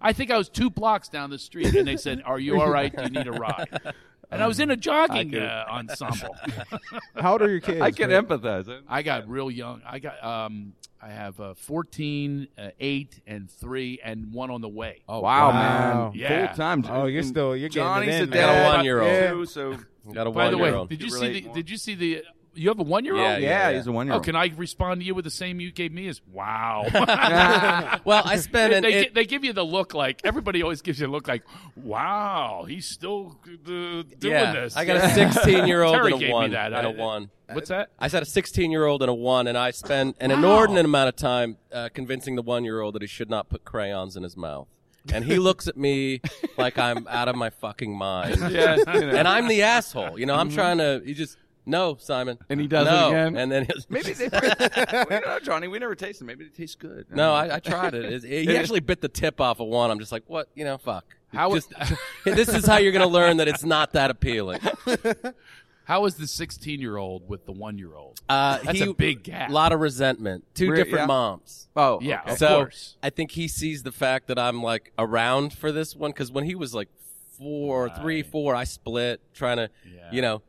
I 0.00 0.12
think 0.12 0.30
I 0.30 0.38
was 0.38 0.48
two 0.48 0.70
blocks 0.70 1.08
down 1.08 1.30
the 1.30 1.38
street, 1.38 1.74
and 1.74 1.86
they 1.86 1.96
said, 1.96 2.22
"Are 2.24 2.38
you 2.38 2.60
all 2.60 2.70
right? 2.70 2.94
Do 2.94 3.02
you 3.04 3.10
need 3.10 3.26
a 3.26 3.32
ride?" 3.32 3.68
And 4.30 4.42
I 4.42 4.46
was 4.46 4.60
in 4.60 4.70
a 4.70 4.76
jogging 4.76 5.34
uh, 5.36 5.64
ensemble. 5.70 6.36
How 7.16 7.32
old 7.32 7.42
are 7.42 7.50
your 7.50 7.60
kids? 7.60 7.80
I 7.80 7.90
can 7.90 8.10
man? 8.10 8.24
empathize. 8.26 8.82
I 8.88 9.02
got 9.02 9.28
real 9.28 9.50
young. 9.50 9.82
I 9.86 9.98
got 9.98 10.22
um, 10.24 10.72
I 11.02 11.08
have 11.08 11.38
uh, 11.40 11.54
14, 11.54 12.48
uh, 12.56 12.68
8, 12.80 13.20
and 13.26 13.50
3, 13.50 14.00
and 14.02 14.32
one 14.32 14.50
on 14.50 14.60
the 14.62 14.68
way. 14.68 15.02
Oh 15.08 15.20
wow, 15.20 15.50
Wow. 15.50 16.10
man! 16.10 16.12
Yeah. 16.18 16.46
Full 16.48 16.56
time. 16.56 16.84
Oh, 16.88 17.06
you're 17.06 17.22
still- 17.22 17.54
you're 17.56 17.68
getting 17.68 17.82
it 17.82 17.86
Johnny's 17.86 18.14
in, 18.14 18.22
a 18.22 18.26
man. 18.26 18.30
dad. 18.30 18.46
Got 18.46 18.72
a 18.72 18.76
one-year-old. 18.76 19.10
Yeah. 19.10 19.30
too, 19.32 19.46
so 19.46 19.78
Got 20.12 20.26
a 20.26 20.30
By 20.30 20.50
the 20.50 20.58
way, 20.58 20.70
did 20.88 21.00
you 21.00 21.06
You 21.06 21.12
see 21.12 21.40
the? 21.40 21.52
Did 21.52 21.70
you 21.70 21.76
see 21.78 21.94
the? 21.94 22.22
You 22.56 22.68
have 22.68 22.78
a 22.78 22.82
one 22.82 23.04
year 23.04 23.14
old. 23.14 23.22
Yeah, 23.22 23.36
yeah, 23.70 23.72
he's 23.72 23.86
a 23.86 23.92
one 23.92 24.06
year 24.06 24.12
Oh, 24.14 24.16
old. 24.16 24.24
can 24.24 24.36
I 24.36 24.46
respond 24.56 25.00
to 25.00 25.06
you 25.06 25.14
with 25.14 25.24
the 25.24 25.30
same 25.30 25.60
you 25.60 25.72
gave 25.72 25.92
me? 25.92 26.08
As 26.08 26.20
wow. 26.32 26.84
Well, 28.04 28.22
I 28.24 28.36
spent 28.36 28.70
they, 28.72 28.76
an, 28.76 28.82
they, 28.82 28.94
it- 29.06 29.14
they 29.14 29.24
give 29.24 29.44
you 29.44 29.52
the 29.52 29.64
look 29.64 29.94
like 29.94 30.20
everybody 30.24 30.62
always 30.62 30.82
gives 30.82 31.00
you 31.00 31.06
a 31.06 31.08
look 31.08 31.26
like, 31.28 31.42
wow, 31.76 32.64
he's 32.68 32.86
still 32.86 33.36
uh, 33.46 33.48
doing 33.68 34.04
yeah, 34.22 34.52
this. 34.52 34.76
I 34.76 34.84
got 34.84 34.96
a 34.96 35.08
16 35.10 35.66
year 35.66 35.82
old 35.82 35.96
and 35.96 36.04
gave 36.10 36.14
a 36.14 36.18
me 36.26 36.32
one 36.32 36.50
that. 36.52 36.72
and 36.72 36.86
a 36.86 36.90
I- 36.90 36.92
one. 36.94 37.30
What's 37.52 37.68
that? 37.68 37.90
I 37.98 38.08
said 38.08 38.22
a 38.22 38.26
16 38.26 38.70
year 38.70 38.86
old 38.86 39.02
and 39.02 39.10
a 39.10 39.14
one, 39.14 39.46
and 39.46 39.56
I 39.58 39.70
spent 39.70 40.16
an 40.18 40.30
Wow. 40.30 40.38
inordinate 40.38 40.86
amount 40.86 41.08
of 41.10 41.16
time 41.16 41.58
uh, 41.72 41.90
convincing 41.92 42.36
the 42.36 42.42
one 42.42 42.64
year 42.64 42.80
old 42.80 42.94
that 42.94 43.02
he 43.02 43.08
should 43.08 43.28
not 43.28 43.50
put 43.50 43.64
crayons 43.64 44.16
in 44.16 44.22
his 44.22 44.34
mouth. 44.36 44.66
and 45.12 45.26
he 45.26 45.36
looks 45.38 45.68
at 45.68 45.76
me 45.76 46.22
like 46.56 46.78
I'm 46.78 47.06
out 47.08 47.28
of 47.28 47.36
my 47.36 47.50
fucking 47.50 47.94
mind. 47.94 48.38
Yeah, 48.50 48.76
you 48.76 48.84
know. 48.84 49.10
And 49.10 49.28
I'm 49.28 49.46
the 49.48 49.62
asshole. 49.62 50.18
You 50.18 50.24
know, 50.24 50.34
I'm 50.34 50.50
trying 50.50 50.78
to. 50.78 51.02
He 51.04 51.12
just 51.12 51.36
no, 51.66 51.96
Simon. 51.98 52.38
And 52.48 52.60
he 52.60 52.66
does 52.66 52.86
it 52.86 52.90
no. 52.90 53.08
again? 53.08 53.36
And 53.36 53.50
then 53.50 53.64
he'll- 53.66 53.76
Maybe 53.88 54.12
they. 54.12 54.24
we 54.28 54.30
don't 54.30 55.26
know, 55.26 55.38
Johnny. 55.42 55.68
We 55.68 55.78
never 55.78 55.94
tasted. 55.94 56.24
Maybe 56.24 56.44
it 56.44 56.54
tastes 56.56 56.76
good. 56.76 57.06
No, 57.10 57.32
I, 57.34 57.56
I 57.56 57.58
tried 57.60 57.94
it. 57.94 58.24
It- 58.24 58.48
He 58.48 58.56
actually 58.56 58.80
bit 58.80 59.00
the 59.00 59.08
tip 59.08 59.40
off 59.40 59.60
of 59.60 59.68
one. 59.68 59.90
I'm 59.90 59.98
just 59.98 60.12
like, 60.12 60.24
what? 60.26 60.48
You 60.54 60.64
know, 60.64 60.78
fuck. 60.78 61.04
How- 61.32 61.54
Just, 61.54 61.72
this 62.24 62.48
is 62.48 62.64
how 62.66 62.76
you're 62.76 62.92
going 62.92 63.06
to 63.06 63.12
learn 63.12 63.38
that 63.38 63.48
it's 63.48 63.64
not 63.64 63.92
that 63.94 64.10
appealing. 64.10 64.60
How 65.86 66.06
is 66.06 66.14
the 66.14 66.26
16 66.26 66.80
year 66.80 66.96
old 66.96 67.28
with 67.28 67.44
the 67.44 67.52
one 67.52 67.76
year 67.76 67.94
old? 67.94 68.20
Uh, 68.28 68.58
That's 68.62 68.78
he, 68.78 68.84
a 68.88 68.94
big 68.94 69.22
gap. 69.22 69.50
A 69.50 69.52
lot 69.52 69.72
of 69.72 69.80
resentment. 69.80 70.44
Two 70.54 70.70
Re- 70.70 70.76
different 70.78 71.02
yeah. 71.02 71.06
moms. 71.06 71.68
Oh, 71.76 71.98
Yeah, 72.00 72.20
okay. 72.22 72.32
of 72.32 72.38
so 72.38 72.56
course. 72.56 72.96
I 73.02 73.10
think 73.10 73.32
he 73.32 73.48
sees 73.48 73.82
the 73.82 73.92
fact 73.92 74.28
that 74.28 74.38
I'm 74.38 74.62
like 74.62 74.92
around 74.98 75.52
for 75.52 75.72
this 75.72 75.94
one 75.94 76.10
because 76.10 76.32
when 76.32 76.44
he 76.44 76.54
was 76.54 76.74
like 76.74 76.88
four, 77.36 77.90
three, 78.00 78.22
four, 78.22 78.54
I 78.54 78.64
split 78.64 79.20
trying 79.34 79.58
to, 79.58 79.68
Yeah. 79.84 80.08
you 80.10 80.22
know, 80.22 80.40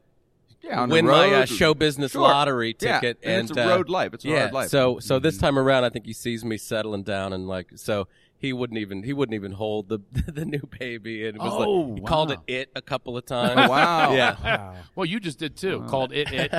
yeah, 0.66 0.86
win 0.86 1.06
my 1.06 1.32
uh, 1.34 1.46
show 1.46 1.74
business 1.74 2.12
Sure. 2.14 2.22
lottery 2.24 2.76
Yeah, 2.82 3.00
ticket. 3.00 3.20
and 3.24 3.50
it's 3.50 3.58
a 3.58 3.64
uh, 3.66 3.70
road 3.76 3.90
life. 3.90 4.14
It's 4.14 4.26
a 4.26 4.28
yeah, 4.30 4.40
hard 4.42 4.54
life. 4.54 4.70
So 4.70 5.00
so 5.00 5.20
this 5.20 5.38
time 5.38 5.58
around, 5.60 5.84
I 5.84 5.90
think 5.90 6.06
he 6.06 6.14
sees 6.14 6.44
me 6.44 6.58
settling 6.58 7.04
down 7.04 7.32
and 7.34 7.48
like 7.48 7.68
so. 7.76 8.08
He 8.38 8.52
wouldn't 8.54 8.78
even 8.80 9.02
he 9.04 9.14
wouldn't 9.14 9.34
even 9.34 9.54
hold 9.54 9.88
the 9.90 10.00
the 10.12 10.46
new 10.46 10.62
baby 10.78 11.26
and 11.26 11.38
it 11.38 11.42
was 11.42 11.54
Oh, 11.54 11.80
like 11.80 12.00
he 12.00 12.06
called 12.06 12.32
it 12.32 12.40
it 12.48 12.70
a 12.76 12.82
couple 12.82 13.18
of 13.18 13.26
times. 13.26 13.62
Oh, 13.66 13.70
wow. 13.70 14.14
Yeah. 14.14 14.36
Wow. 14.44 14.76
Well, 14.94 15.06
you 15.06 15.20
just 15.20 15.40
did 15.40 15.56
too. 15.56 15.84
Called 15.88 16.12
it 16.14 16.28
it. 16.32 16.52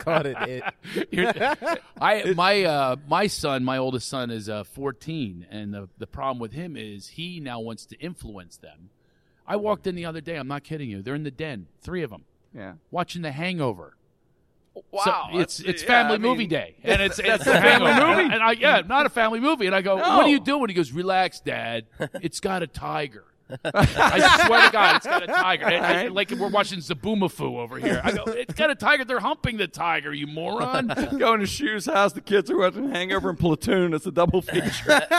Called 0.00 0.26
it 0.26 0.36
it. 1.12 1.80
I 2.00 2.32
my 2.34 2.64
uh, 2.64 2.96
my 3.08 3.26
son, 3.26 3.64
my 3.64 3.78
oldest 3.78 4.08
son, 4.08 4.30
is 4.30 4.48
uh, 4.48 4.64
14, 4.64 5.46
and 5.50 5.72
the 5.74 5.88
the 5.98 6.06
problem 6.06 6.38
with 6.38 6.52
him 6.52 6.76
is 6.76 7.08
he 7.08 7.40
now 7.40 7.60
wants 7.60 7.86
to 7.86 7.96
influence 7.98 8.56
them. 8.56 8.90
I 9.46 9.56
walked 9.56 9.86
in 9.86 9.94
the 9.94 10.04
other 10.06 10.20
day. 10.20 10.36
I'm 10.36 10.48
not 10.48 10.62
kidding 10.62 10.88
you. 10.90 11.02
They're 11.02 11.14
in 11.14 11.24
the 11.24 11.30
den, 11.30 11.66
three 11.82 12.02
of 12.02 12.10
them, 12.10 12.24
Yeah. 12.54 12.74
watching 12.90 13.22
The 13.22 13.32
Hangover. 13.32 13.96
Wow. 14.90 15.28
So 15.32 15.38
it's 15.38 15.58
that's- 15.58 15.60
it's 15.74 15.82
yeah, 15.82 15.88
family 15.88 16.14
I 16.14 16.18
mean, 16.18 16.30
movie 16.32 16.46
day, 16.46 16.74
and 16.82 17.00
it's 17.02 17.18
it's 17.18 17.28
that's 17.28 17.44
the 17.44 17.56
a 17.58 17.60
family 17.60 17.92
movie? 17.92 18.34
And 18.34 18.42
I 18.42 18.52
yeah, 18.52 18.82
not 18.86 19.06
a 19.06 19.08
family 19.08 19.38
movie. 19.40 19.66
And 19.66 19.74
I 19.74 19.82
go, 19.82 19.96
No. 19.96 20.16
what 20.16 20.26
are 20.26 20.28
you 20.28 20.40
doing? 20.40 20.68
He 20.68 20.74
goes, 20.74 20.90
relax, 20.92 21.40
Dad. 21.40 21.86
It's 22.22 22.40
got 22.40 22.62
a 22.62 22.66
tiger. 22.66 23.24
I 23.64 24.46
swear 24.46 24.66
to 24.66 24.72
God, 24.72 24.96
it's 24.96 25.06
got 25.06 25.22
a 25.22 25.26
tiger. 25.26 25.64
And- 25.66 25.74
and- 25.74 25.84
Alright. 25.84 26.12
like 26.12 26.30
we're 26.30 26.48
watching 26.48 26.78
Zoboomafoo 26.78 27.58
over 27.58 27.78
here. 27.78 28.00
I 28.02 28.12
go, 28.12 28.24
it's 28.26 28.54
got 28.54 28.70
a 28.70 28.74
tiger. 28.74 29.04
They're 29.04 29.20
humping 29.20 29.58
the 29.58 29.68
tiger, 29.68 30.12
you 30.12 30.26
moron. 30.26 30.86
Going 31.18 31.40
to 31.40 31.46
Shoe's 31.46 31.86
house, 31.86 32.12
the 32.14 32.20
kids 32.20 32.50
are 32.50 32.58
watching 32.58 32.88
Hangover 32.90 33.28
and 33.30 33.38
Platoon. 33.38 33.92
It's 33.94 34.06
a 34.06 34.12
double 34.12 34.42
feature. 34.42 35.00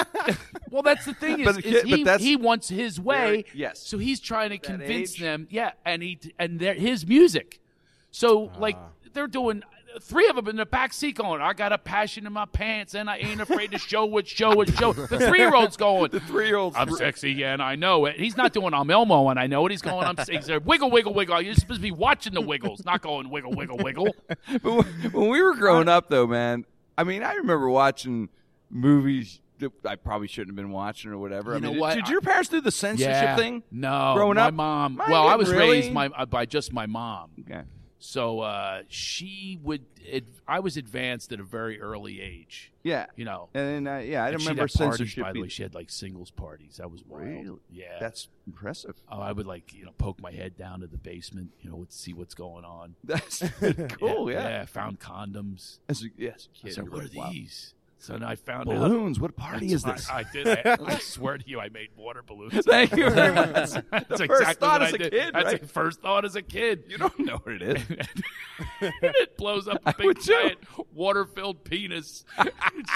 Well, 0.72 0.82
that's 0.84 1.05
the 1.05 1.13
thing 1.13 1.39
is, 1.39 1.46
But 1.46 1.55
the 1.55 1.67
is 1.67 1.74
kid- 1.84 1.89
but 1.89 1.98
he, 2.00 2.03
that's 2.03 2.24
he 2.24 2.36
wants 2.36 2.67
his 2.67 3.00
way. 3.00 3.15
very- 3.17 3.46
yes. 3.53 3.79
So 3.79 3.98
he's 3.98 4.20
trying 4.20 4.50
to 4.50 4.58
convince 4.58 5.13
age. 5.13 5.20
them. 5.22 5.48
Yeah, 5.50 5.72
and 5.86 6.03
he 6.03 6.20
and 6.38 6.60
their 6.60 6.74
his 6.74 7.08
music. 7.08 7.62
So 8.12 8.51
like 8.60 8.75
ah. 8.77 8.89
they're 9.13 9.27
doing. 9.27 9.63
Three 10.02 10.28
of 10.28 10.36
them 10.36 10.48
in 10.48 10.56
the 10.58 10.66
back 10.66 10.94
seat 10.94 11.16
going, 11.16 11.42
I 11.42 11.54
got 11.54 11.72
a 11.72 11.78
passion 11.78 12.25
in 12.28 12.34
my 12.34 12.46
pants 12.46 12.96
and 12.96 13.10
I 13.10 13.18
ain't 13.18 13.40
afraid 13.42 13.72
to 13.72 13.78
show 13.78 14.18
it, 14.18 14.28
show 14.28 14.60
it, 14.62 14.74
show. 14.75 14.94
The 14.94 15.20
three 15.20 15.40
year 15.40 15.54
old's 15.56 15.78
going, 15.78 16.12
the 16.12 16.20
three-year-old. 16.20 16.75
I'm 16.75 16.92
sexy 16.92 17.32
yeah, 17.32 17.54
and 17.54 17.62
I 17.62 17.75
know 17.75 18.06
it. 18.06 18.18
He's 18.20 18.36
not 18.38 18.54
doing 18.54 18.74
I'm 18.74 18.90
Elmo 18.92 19.30
and 19.30 19.40
I 19.40 19.48
know 19.48 19.66
it. 19.66 19.72
He's 19.72 19.82
going, 19.82 20.06
I'm 20.06 20.16
he's 20.30 20.46
there, 20.48 20.60
wiggle, 20.60 20.92
wiggle, 20.92 21.14
wiggle. 21.14 21.42
You're 21.42 21.56
supposed 21.56 21.80
to 21.80 21.84
be 21.84 21.92
watching 21.92 22.34
the 22.34 22.42
wiggles, 22.42 22.84
not 22.86 23.02
going 23.02 23.30
wiggle, 23.30 23.52
wiggle, 23.54 23.78
wiggle. 23.78 24.16
But 24.62 24.74
when- 25.14 25.30
we 25.30 25.42
were 25.42 25.56
growing 25.56 25.88
up, 25.88 26.10
though, 26.10 26.28
man, 26.28 26.66
I 26.98 27.04
mean, 27.04 27.24
I 27.24 27.34
remember 27.36 27.70
watching 27.70 28.30
movies 28.70 29.42
that 29.60 29.72
I 29.86 29.96
probably 29.96 30.28
shouldn't 30.28 30.50
have 30.50 30.56
been 30.56 30.72
watching 30.72 31.12
or 31.12 31.18
whatever. 31.18 31.52
You 31.52 31.58
I 31.58 31.60
mean, 31.62 31.80
what? 31.80 31.96
did 31.96 32.10
your 32.10 32.22
parents 32.22 32.50
do 32.50 32.60
the 32.62 32.72
censorship 32.72 33.10
Yeah. 33.12 33.36
thing? 33.36 33.64
No, 33.72 34.14
Growing 34.16 34.36
my 34.36 34.48
up? 34.48 34.54
mom. 34.54 34.96
Mine 34.98 35.10
well, 35.12 35.28
I 35.28 35.36
was 35.36 35.50
really. 35.50 35.70
raised 35.72 35.92
my, 35.94 36.08
uh, 36.08 36.25
by 36.25 36.46
just 36.46 36.74
my 36.74 36.86
mom. 36.86 37.32
Okay. 37.42 37.62
So 38.05 38.41
uh, 38.41 38.83
she 38.88 39.59
would. 39.63 39.83
It, 40.05 40.25
I 40.47 40.59
was 40.59 40.77
advanced 40.77 41.31
at 41.33 41.39
a 41.39 41.43
very 41.43 41.81
early 41.81 42.21
age. 42.21 42.71
Yeah. 42.83 43.07
You 43.15 43.25
know. 43.25 43.50
And 43.53 43.88
uh, 43.88 43.97
yeah, 43.97 44.24
I 44.24 44.29
And 44.29 44.39
remember 44.39 44.67
censorship. 44.67 45.24
By 45.24 45.33
the 45.33 45.41
way, 45.41 45.47
she 45.47 45.63
had 45.63 45.74
like 45.74 45.89
singles 45.89 46.29
parties. 46.29 46.77
That 46.77 46.91
was 46.91 47.03
wild. 47.05 47.25
Really? 47.25 47.59
Yeah. 47.71 47.97
That's 48.00 48.29
impressive. 48.45 48.95
Oh, 49.12 49.19
I 49.19 49.31
would 49.31 49.47
like 49.47 49.74
you 49.74 49.85
know 49.85 49.91
poke 49.97 50.21
my 50.21 50.31
head 50.31 50.55
down 50.55 50.81
to 50.81 50.88
the 50.88 50.97
basement, 50.97 51.51
you 51.62 51.69
know, 51.69 51.83
to 51.83 51.91
see 51.91 52.13
what's 52.13 52.35
going 52.35 52.63
on. 52.63 52.95
That's 53.03 53.39
cool. 54.00 54.31
Yeah. 54.31 54.47
yeah. 54.47 54.65
Found 54.65 55.00
condoms. 55.00 55.79
As 55.89 56.03
a, 56.03 56.07
yes, 56.17 56.47
I 56.63 56.67
kid, 56.67 56.74
said, 56.75 56.85
you're 56.85 56.93
"What 56.93 57.05
are 57.05 57.19
like, 57.19 57.31
these?" 57.31 57.74
So 58.05 58.19
I 58.24 58.35
found 58.35 58.69
out. 58.69 58.75
Balloons. 58.79 59.19
What 59.19 59.35
party 59.35 59.74
is 59.74 59.83
this? 59.83 60.09
I, 60.09 60.19
I 60.19 60.24
did. 60.31 60.47
I, 60.47 60.77
I 60.85 60.97
swear 61.00 61.38
to 61.38 61.50
you, 61.50 61.59
I 61.59 61.69
made 61.69 61.89
water 61.95 62.21
balloons. 62.25 62.53
Thank 62.65 62.95
you 62.95 63.09
very 63.09 63.33
much. 63.33 63.53
That's 63.53 64.21
exactly 64.21 64.27
first 64.27 64.59
thought 64.59 64.81
what 64.81 64.88
as 64.89 64.93
a 64.93 64.97
did. 64.97 65.12
kid, 65.12 65.33
That's 65.33 65.45
right? 65.45 65.62
the 65.62 65.67
first 65.67 66.01
thought 66.01 66.25
as 66.25 66.35
a 66.35 66.41
kid. 66.41 66.83
You 66.88 66.97
don't 67.00 67.19
know 67.19 67.38
what 67.43 67.62
it 67.62 67.62
is. 67.63 67.83
it 68.81 69.37
blows 69.37 69.68
up 69.68 69.81
a 69.85 69.94
big 69.98 70.22
giant 70.22 70.57
water-filled 70.94 71.63
penis. 71.63 72.24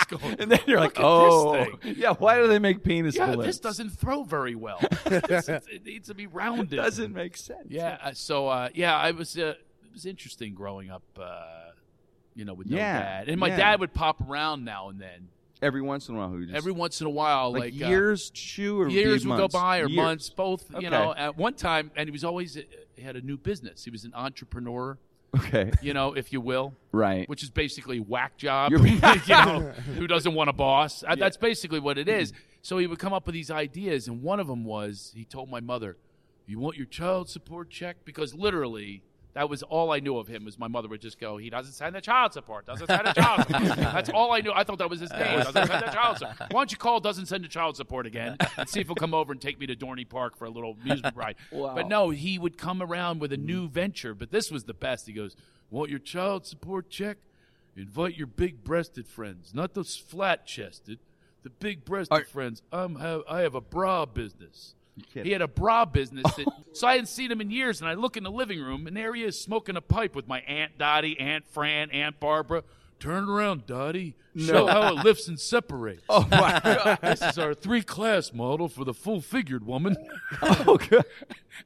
Going, 0.10 0.36
And 0.40 0.52
then 0.52 0.60
you're 0.68 0.80
like, 0.80 1.00
oh, 1.00 1.66
yeah. 1.84 2.14
Why 2.14 2.38
do 2.40 2.48
they 2.48 2.60
make 2.60 2.84
penis 2.84 3.16
Yeah, 3.16 3.28
balloons? 3.28 3.46
this 3.46 3.60
doesn't 3.60 3.90
throw 3.92 4.24
very 4.24 4.56
well. 4.56 4.80
It's- 5.06 5.50
it's- 5.50 5.66
it 5.72 5.86
needs 5.86 6.08
to 6.08 6.14
be 6.14 6.28
rounded. 6.28 6.76
doesn't 6.78 7.14
make 7.14 7.36
sense. 7.38 7.68
Yeah. 7.70 7.98
uh, 8.04 8.12
So 8.14 8.48
uh, 8.48 8.70
yeah, 8.74 8.96
I 8.96 9.12
was. 9.12 9.38
Uh, 9.38 9.56
it 9.84 9.94
was 9.94 10.06
interesting 10.06 10.54
growing 10.54 10.90
up. 10.92 11.04
Uh, 11.20 11.72
you 12.40 12.46
know, 12.46 12.54
with 12.54 12.68
no 12.70 12.78
Yeah, 12.78 13.00
dad, 13.02 13.30
and 13.30 13.38
my 13.40 13.50
yeah. 13.50 13.58
dad 13.58 13.80
would 13.82 13.94
pop 13.94 14.22
around 14.28 14.64
now 14.64 14.88
and 14.90 15.00
then. 15.00 15.28
Every 15.62 15.82
once 15.82 16.08
in 16.08 16.16
a 16.16 16.18
while, 16.18 16.38
just 16.40 16.54
Every 16.54 16.72
once 16.72 17.02
in 17.02 17.08
a 17.08 17.10
while, 17.10 17.52
like, 17.52 17.74
like, 17.74 17.84
uh, 17.84 17.90
years, 17.90 18.30
chew 18.30 18.80
or 18.80 18.88
years 18.88 19.28
would 19.28 19.38
go 19.38 19.50
by 19.50 19.80
or 19.80 19.88
Years. 19.88 19.96
months, 19.98 20.30
both. 20.30 20.74
Okay. 20.74 20.86
You 20.86 20.90
know, 20.90 21.14
at 21.18 21.36
one 21.38 21.54
time, 21.54 21.92
and 21.98 22.08
he 22.08 22.12
was 22.12 22.24
always 22.24 22.56
uh, 22.56 22.62
he 22.96 23.02
had 23.02 23.18
a 23.18 23.22
new 23.22 23.38
business. 23.38 23.84
He 23.84 23.92
was 23.92 24.06
an 24.06 24.14
entrepreneur, 24.16 24.98
Okay, 25.36 25.72
you 25.82 25.94
know, 25.94 26.14
if 26.14 26.32
you 26.32 26.40
will. 26.40 26.74
right. 26.94 27.28
which 27.28 27.44
is 27.44 27.50
basically 27.50 28.00
whack 28.00 28.38
job. 28.38 28.72
You're- 28.72 28.90
you 28.92 29.00
know, 29.28 29.60
who 29.98 30.08
doesn't 30.08 30.34
want 30.34 30.50
a 30.50 30.54
boss? 30.54 31.04
Uh, 31.06 31.16
That's 31.16 31.36
basically 31.36 31.82
what 31.82 31.98
it 31.98 32.08
is. 32.08 32.32
So 32.62 32.78
he 32.78 32.88
would 32.88 33.00
come 33.00 33.12
up 33.12 33.26
with 33.26 33.34
these 33.34 33.52
ideas, 33.52 34.08
and 34.08 34.24
one 34.24 34.40
of 34.40 34.48
them 34.48 34.64
was 34.64 35.12
he 35.14 35.26
told 35.26 35.50
my 35.50 35.60
mother, 35.60 35.98
"You 36.48 36.58
want 36.60 36.78
your 36.78 36.86
child 36.88 37.30
support 37.30 37.70
check?" 37.70 37.98
Because 38.06 38.34
literally. 38.34 39.04
That 39.34 39.48
was 39.48 39.62
all 39.62 39.92
I 39.92 40.00
knew 40.00 40.18
of 40.18 40.28
him. 40.28 40.44
Was 40.44 40.58
my 40.58 40.68
mother 40.68 40.88
would 40.88 41.02
just 41.02 41.20
go, 41.20 41.38
"He 41.38 41.50
doesn't 41.50 41.74
send 41.74 41.96
the 41.96 42.02
child 42.02 42.34
support. 42.34 42.66
Doesn't 42.66 42.88
send 42.88 43.06
the 43.06 43.14
child 43.14 43.46
support." 43.48 43.64
That's 43.78 44.10
all 44.10 44.32
I 44.32 44.42
knew. 44.42 44.52
I 44.52 44.64
thought 44.64 44.80
that 44.80 44.90
was 44.90 45.00
his 45.00 45.12
name. 45.12 45.38
Doesn't 45.40 45.54
send 45.54 45.70
the 45.86 45.92
child 45.92 46.18
support. 46.18 46.38
Why 46.52 46.60
don't 46.62 46.72
you 46.72 46.78
call? 46.78 47.00
Doesn't 47.00 47.28
send 47.28 47.44
the 47.44 47.48
child 47.48 47.78
support 47.78 48.08
again, 48.08 48.38
and 48.58 48.68
see 48.68 48.80
if 48.82 48.88
he'll 48.88 48.96
come 48.96 49.14
over 49.14 49.32
and 49.32 49.40
take 49.40 49.60
me 49.60 49.68
to 49.68 49.76
Dorney 49.76 50.08
Park 50.08 50.36
for 50.36 50.46
a 50.46 50.50
little 50.50 50.76
amusement 50.82 51.16
ride. 51.16 51.36
Wow. 51.52 51.76
But 51.76 51.88
no, 51.88 52.10
he 52.10 52.40
would 52.40 52.58
come 52.58 52.82
around 52.82 53.20
with 53.20 53.32
a 53.32 53.38
new 53.38 53.70
venture. 53.70 54.16
But 54.16 54.32
this 54.32 54.50
was 54.50 54.64
the 54.64 54.74
best. 54.74 55.06
He 55.06 55.14
goes, 55.14 55.36
"Want 55.70 55.92
your 55.92 56.00
child 56.00 56.48
support 56.48 56.90
check? 56.90 57.18
Invite 57.78 58.18
your 58.18 58.28
big-breasted 58.28 59.08
friends, 59.08 59.54
not 59.54 59.74
those 59.74 59.96
flat-chested, 59.96 61.00
the 61.44 61.50
big-breasted 61.52 62.18
Are- 62.18 62.26
friends. 62.26 62.62
I'm 62.74 62.96
have 62.96 63.22
I 63.30 63.42
have 63.42 63.54
a 63.54 63.62
bra 63.62 64.06
business." 64.06 64.74
He 65.14 65.32
had 65.32 65.42
a 65.42 65.48
bra 65.48 65.86
business, 65.86 66.24
that, 66.36 66.48
so 66.74 66.88
I 66.88 66.92
hadn't 66.94 67.08
seen 67.08 67.32
him 67.32 67.42
in 67.42 67.52
years. 67.52 67.82
And 67.82 67.90
I 67.90 67.94
look 67.94 68.18
in 68.18 68.24
the 68.24 68.32
living 68.32 68.60
room, 68.62 68.88
and 68.88 68.96
there 68.96 69.14
he 69.14 69.24
is 69.24 69.40
smoking 69.40 69.76
a 69.76 69.82
pipe 69.82 70.16
with 70.16 70.28
my 70.28 70.40
aunt 70.42 70.78
Dottie, 70.78 71.20
Aunt 71.20 71.48
Fran, 71.50 71.92
Aunt 71.92 72.20
Barbara. 72.20 72.64
Turn 73.00 73.30
around, 73.30 73.66
Dottie. 73.66 74.16
Show 74.38 74.68
how 74.68 74.94
it 74.96 75.04
lifts 75.06 75.28
and 75.28 75.40
separates. 75.40 76.04
Oh 76.10 76.28
my 76.30 76.60
god! 76.64 77.00
This 77.02 77.22
is 77.22 77.38
our 77.40 77.54
three-class 77.54 78.34
model 78.34 78.68
for 78.68 78.84
the 78.86 78.94
full-figured 78.94 79.66
woman. 79.66 79.96
oh 80.42 80.78
god! 80.78 81.06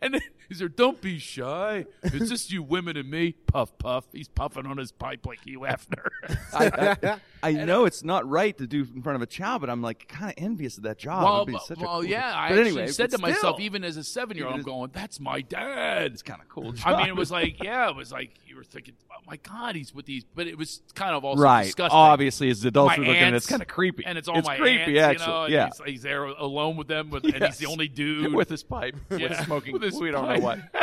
And 0.01 0.13
then 0.15 0.21
he 0.49 0.55
said, 0.55 0.75
"Don't 0.75 0.99
be 1.01 1.19
shy. 1.19 1.85
It's 2.03 2.29
just 2.29 2.51
you 2.51 2.63
women 2.63 2.97
and 2.97 3.09
me." 3.09 3.33
Puff, 3.47 3.77
puff. 3.77 4.05
He's 4.11 4.27
puffing 4.27 4.65
on 4.65 4.77
his 4.77 4.91
pipe 4.91 5.25
like 5.25 5.39
Hugh 5.45 5.61
Hefner. 5.61 6.07
I, 6.53 7.17
I, 7.43 7.49
I 7.49 7.51
know 7.65 7.85
it's 7.85 8.03
not 8.03 8.27
right 8.29 8.57
to 8.57 8.67
do 8.67 8.85
in 8.95 9.01
front 9.01 9.15
of 9.15 9.21
a 9.21 9.25
child, 9.25 9.61
but 9.61 9.69
I'm 9.69 9.81
like 9.81 10.07
kind 10.07 10.31
of 10.31 10.43
envious 10.43 10.77
of 10.77 10.83
that 10.83 10.97
job. 10.97 11.23
well, 11.23 11.41
It'd 11.43 11.53
be 11.53 11.59
such 11.65 11.81
a 11.81 11.85
cool- 11.85 12.05
yeah. 12.05 12.33
I 12.35 12.49
but 12.49 12.59
anyway, 12.59 12.87
said 12.87 13.11
to 13.11 13.17
but 13.17 13.29
myself, 13.29 13.59
even 13.59 13.83
as 13.83 13.97
a 13.97 14.03
seven-year-old, 14.03 14.55
I'm 14.55 14.61
going, 14.61 14.91
"That's 14.93 15.19
my 15.19 15.41
dad." 15.41 16.11
it's 16.13 16.21
kind 16.21 16.41
of 16.41 16.49
cool. 16.49 16.73
I 16.85 16.97
mean, 16.97 17.07
it 17.07 17.15
was 17.15 17.31
like, 17.31 17.63
yeah, 17.63 17.89
it 17.89 17.95
was 17.95 18.11
like 18.11 18.31
you 18.53 18.57
were 18.57 18.63
thinking, 18.63 18.93
"Oh 19.11 19.21
my 19.27 19.37
God, 19.37 19.75
he's 19.75 19.93
with 19.93 20.05
these," 20.05 20.23
but 20.35 20.45
it 20.45 20.57
was 20.57 20.81
kind 20.93 21.15
of 21.15 21.25
also 21.25 21.41
right. 21.41 21.63
disgusting. 21.63 21.97
Obviously, 21.97 22.49
as 22.49 22.63
adults 22.63 22.97
My 22.97 23.03
are 23.03 23.07
looking, 23.07 23.23
at 23.23 23.33
it's 23.33 23.47
kind 23.47 23.61
of 23.61 23.67
creepy, 23.67 24.05
and 24.05 24.17
it's 24.17 24.27
all 24.27 24.37
it's 24.37 24.47
my 24.47 24.57
creepy, 24.57 24.99
aunts, 24.99 25.21
actually. 25.21 25.33
you 25.33 25.39
know, 25.39 25.45
yeah, 25.47 25.65
he's, 25.65 25.81
he's 25.85 26.01
there 26.03 26.25
alone 26.25 26.77
with 26.77 26.87
them, 26.87 27.09
with, 27.09 27.23
and 27.25 27.43
he's 27.43 27.57
the 27.57 27.65
only 27.65 27.87
dude 27.87 28.33
with 28.35 28.49
his 28.49 28.63
pipe, 28.63 28.95
Yeah. 29.09 29.29
with 29.29 29.39
smoking. 29.45 29.73
With 29.73 29.81
his 29.81 29.99
we 29.99 30.11
don't 30.11 30.27
know 30.27 30.39
what. 30.39 30.59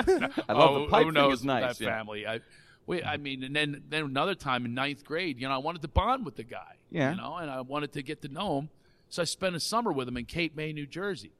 I 0.48 0.52
love 0.52 0.70
oh, 0.70 0.80
the 0.80 0.86
pipe 0.88 1.04
who 1.06 1.12
knows 1.12 1.44
nice. 1.44 1.78
That 1.78 1.84
yeah. 1.84 1.96
family. 1.96 2.26
I, 2.26 2.40
we, 2.86 3.02
I 3.02 3.14
mm-hmm. 3.14 3.22
mean, 3.22 3.44
and 3.44 3.54
then 3.54 3.82
then 3.88 4.04
another 4.04 4.34
time 4.34 4.64
in 4.64 4.74
ninth 4.74 5.04
grade, 5.04 5.40
you 5.40 5.48
know, 5.48 5.54
I 5.54 5.58
wanted 5.58 5.82
to 5.82 5.88
bond 5.88 6.24
with 6.24 6.36
the 6.36 6.44
guy. 6.44 6.74
Yeah. 6.90 7.12
You 7.12 7.18
know, 7.18 7.36
and 7.36 7.48
I 7.48 7.60
wanted 7.60 7.92
to 7.92 8.02
get 8.02 8.20
to 8.22 8.28
know 8.28 8.58
him, 8.58 8.68
so 9.08 9.22
I 9.22 9.26
spent 9.26 9.54
a 9.54 9.60
summer 9.60 9.92
with 9.92 10.08
him 10.08 10.16
in 10.16 10.24
Cape 10.24 10.56
May, 10.56 10.72
New 10.72 10.86
Jersey, 10.86 11.30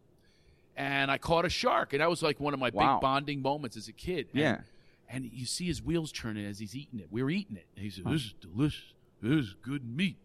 and 0.76 1.10
I 1.10 1.18
caught 1.18 1.44
a 1.44 1.50
shark, 1.50 1.92
and 1.92 2.00
that 2.00 2.08
was 2.08 2.22
like 2.22 2.38
one 2.38 2.54
of 2.54 2.60
my 2.60 2.70
Wow. 2.72 2.94
big 2.96 3.00
bonding 3.02 3.42
moments 3.42 3.76
as 3.76 3.88
a 3.88 3.92
kid. 3.92 4.28
And- 4.32 4.40
Yeah. 4.40 4.60
And 5.12 5.28
you 5.32 5.44
see 5.44 5.66
his 5.66 5.82
wheels 5.82 6.12
turning 6.12 6.46
as 6.46 6.58
he's 6.58 6.76
eating 6.76 7.00
it. 7.00 7.08
We 7.10 7.22
were 7.22 7.30
eating 7.30 7.56
it, 7.56 7.66
and 7.74 7.84
he 7.84 7.90
said, 7.90 8.04
"This 8.04 8.22
is 8.22 8.34
delicious. 8.40 8.94
This 9.20 9.46
is 9.46 9.54
good 9.60 9.84
meat." 9.84 10.18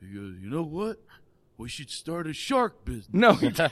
He 0.00 0.06
goes, 0.06 0.34
"You 0.40 0.50
know 0.50 0.62
what? 0.62 0.98
we 1.58 1.68
should 1.68 1.90
start 1.90 2.28
a 2.28 2.32
shark 2.32 2.84
business. 2.84 3.08
No. 3.12 3.36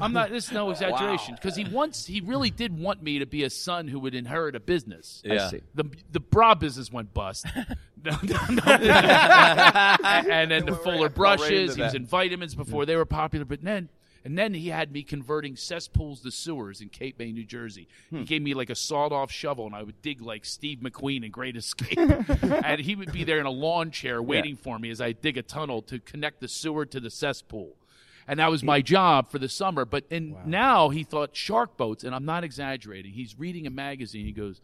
I'm 0.00 0.12
not. 0.12 0.30
This 0.30 0.46
is 0.46 0.52
no 0.52 0.70
exaggeration 0.72 1.36
because 1.36 1.54
he 1.54 1.64
once 1.64 2.04
he 2.04 2.20
really 2.20 2.50
did 2.50 2.76
want 2.76 3.02
me 3.02 3.20
to 3.20 3.26
be 3.26 3.44
a 3.44 3.50
son 3.50 3.86
who 3.86 4.00
would 4.00 4.14
inherit 4.14 4.56
a 4.56 4.60
business. 4.60 5.22
Yeah. 5.24 5.48
see. 5.48 5.60
The 5.74 5.84
the 6.10 6.20
bra 6.20 6.54
business 6.54 6.92
went 6.92 7.14
bust. 7.14 7.46
no, 8.04 8.18
no, 8.22 8.38
no. 8.50 8.62
and 8.72 10.50
then 10.50 10.66
the 10.66 10.78
Fuller 10.82 11.08
brushes. 11.08 11.76
He 11.76 11.82
was 11.82 11.94
in 11.94 12.06
vitamins 12.06 12.54
before 12.56 12.84
they 12.84 12.96
were 12.96 13.06
popular, 13.06 13.44
but 13.44 13.62
then. 13.62 13.88
And 14.24 14.38
then 14.38 14.54
he 14.54 14.68
had 14.68 14.92
me 14.92 15.02
converting 15.02 15.56
cesspools 15.56 16.20
to 16.20 16.30
sewers 16.30 16.80
in 16.80 16.88
Cape 16.88 17.18
May, 17.18 17.32
New 17.32 17.44
Jersey. 17.44 17.88
He 18.10 18.18
hmm. 18.18 18.24
gave 18.24 18.42
me 18.42 18.54
like 18.54 18.70
a 18.70 18.74
sawed-off 18.74 19.32
shovel, 19.32 19.66
and 19.66 19.74
I 19.74 19.82
would 19.82 20.00
dig 20.00 20.20
like 20.22 20.44
Steve 20.44 20.78
McQueen 20.78 21.24
in 21.24 21.30
Great 21.30 21.56
Escape. 21.56 21.98
and 22.42 22.80
he 22.80 22.94
would 22.94 23.12
be 23.12 23.24
there 23.24 23.40
in 23.40 23.46
a 23.46 23.50
lawn 23.50 23.90
chair 23.90 24.22
waiting 24.22 24.56
for 24.56 24.78
me 24.78 24.90
as 24.90 25.00
I 25.00 25.12
dig 25.12 25.36
a 25.36 25.42
tunnel 25.42 25.82
to 25.82 25.98
connect 25.98 26.40
the 26.40 26.48
sewer 26.48 26.86
to 26.86 27.00
the 27.00 27.10
cesspool 27.10 27.76
and 28.28 28.38
that 28.38 28.50
was 28.50 28.62
my 28.62 28.78
hmm. 28.80 28.84
job 28.84 29.30
for 29.30 29.38
the 29.38 29.48
summer. 29.48 29.84
But 29.84 30.04
and 30.10 30.36
now 30.46 30.90
he 30.90 31.04
thought 31.04 31.36
shark 31.36 31.76
boats, 31.76 32.04
and 32.04 32.14
I'm 32.14 32.24
not 32.24 32.44
exaggerating. 32.44 33.12
He's 33.12 33.38
reading 33.38 33.66
a 33.66 33.70
magazine. 33.70 34.26
He 34.26 34.32
goes, 34.32 34.60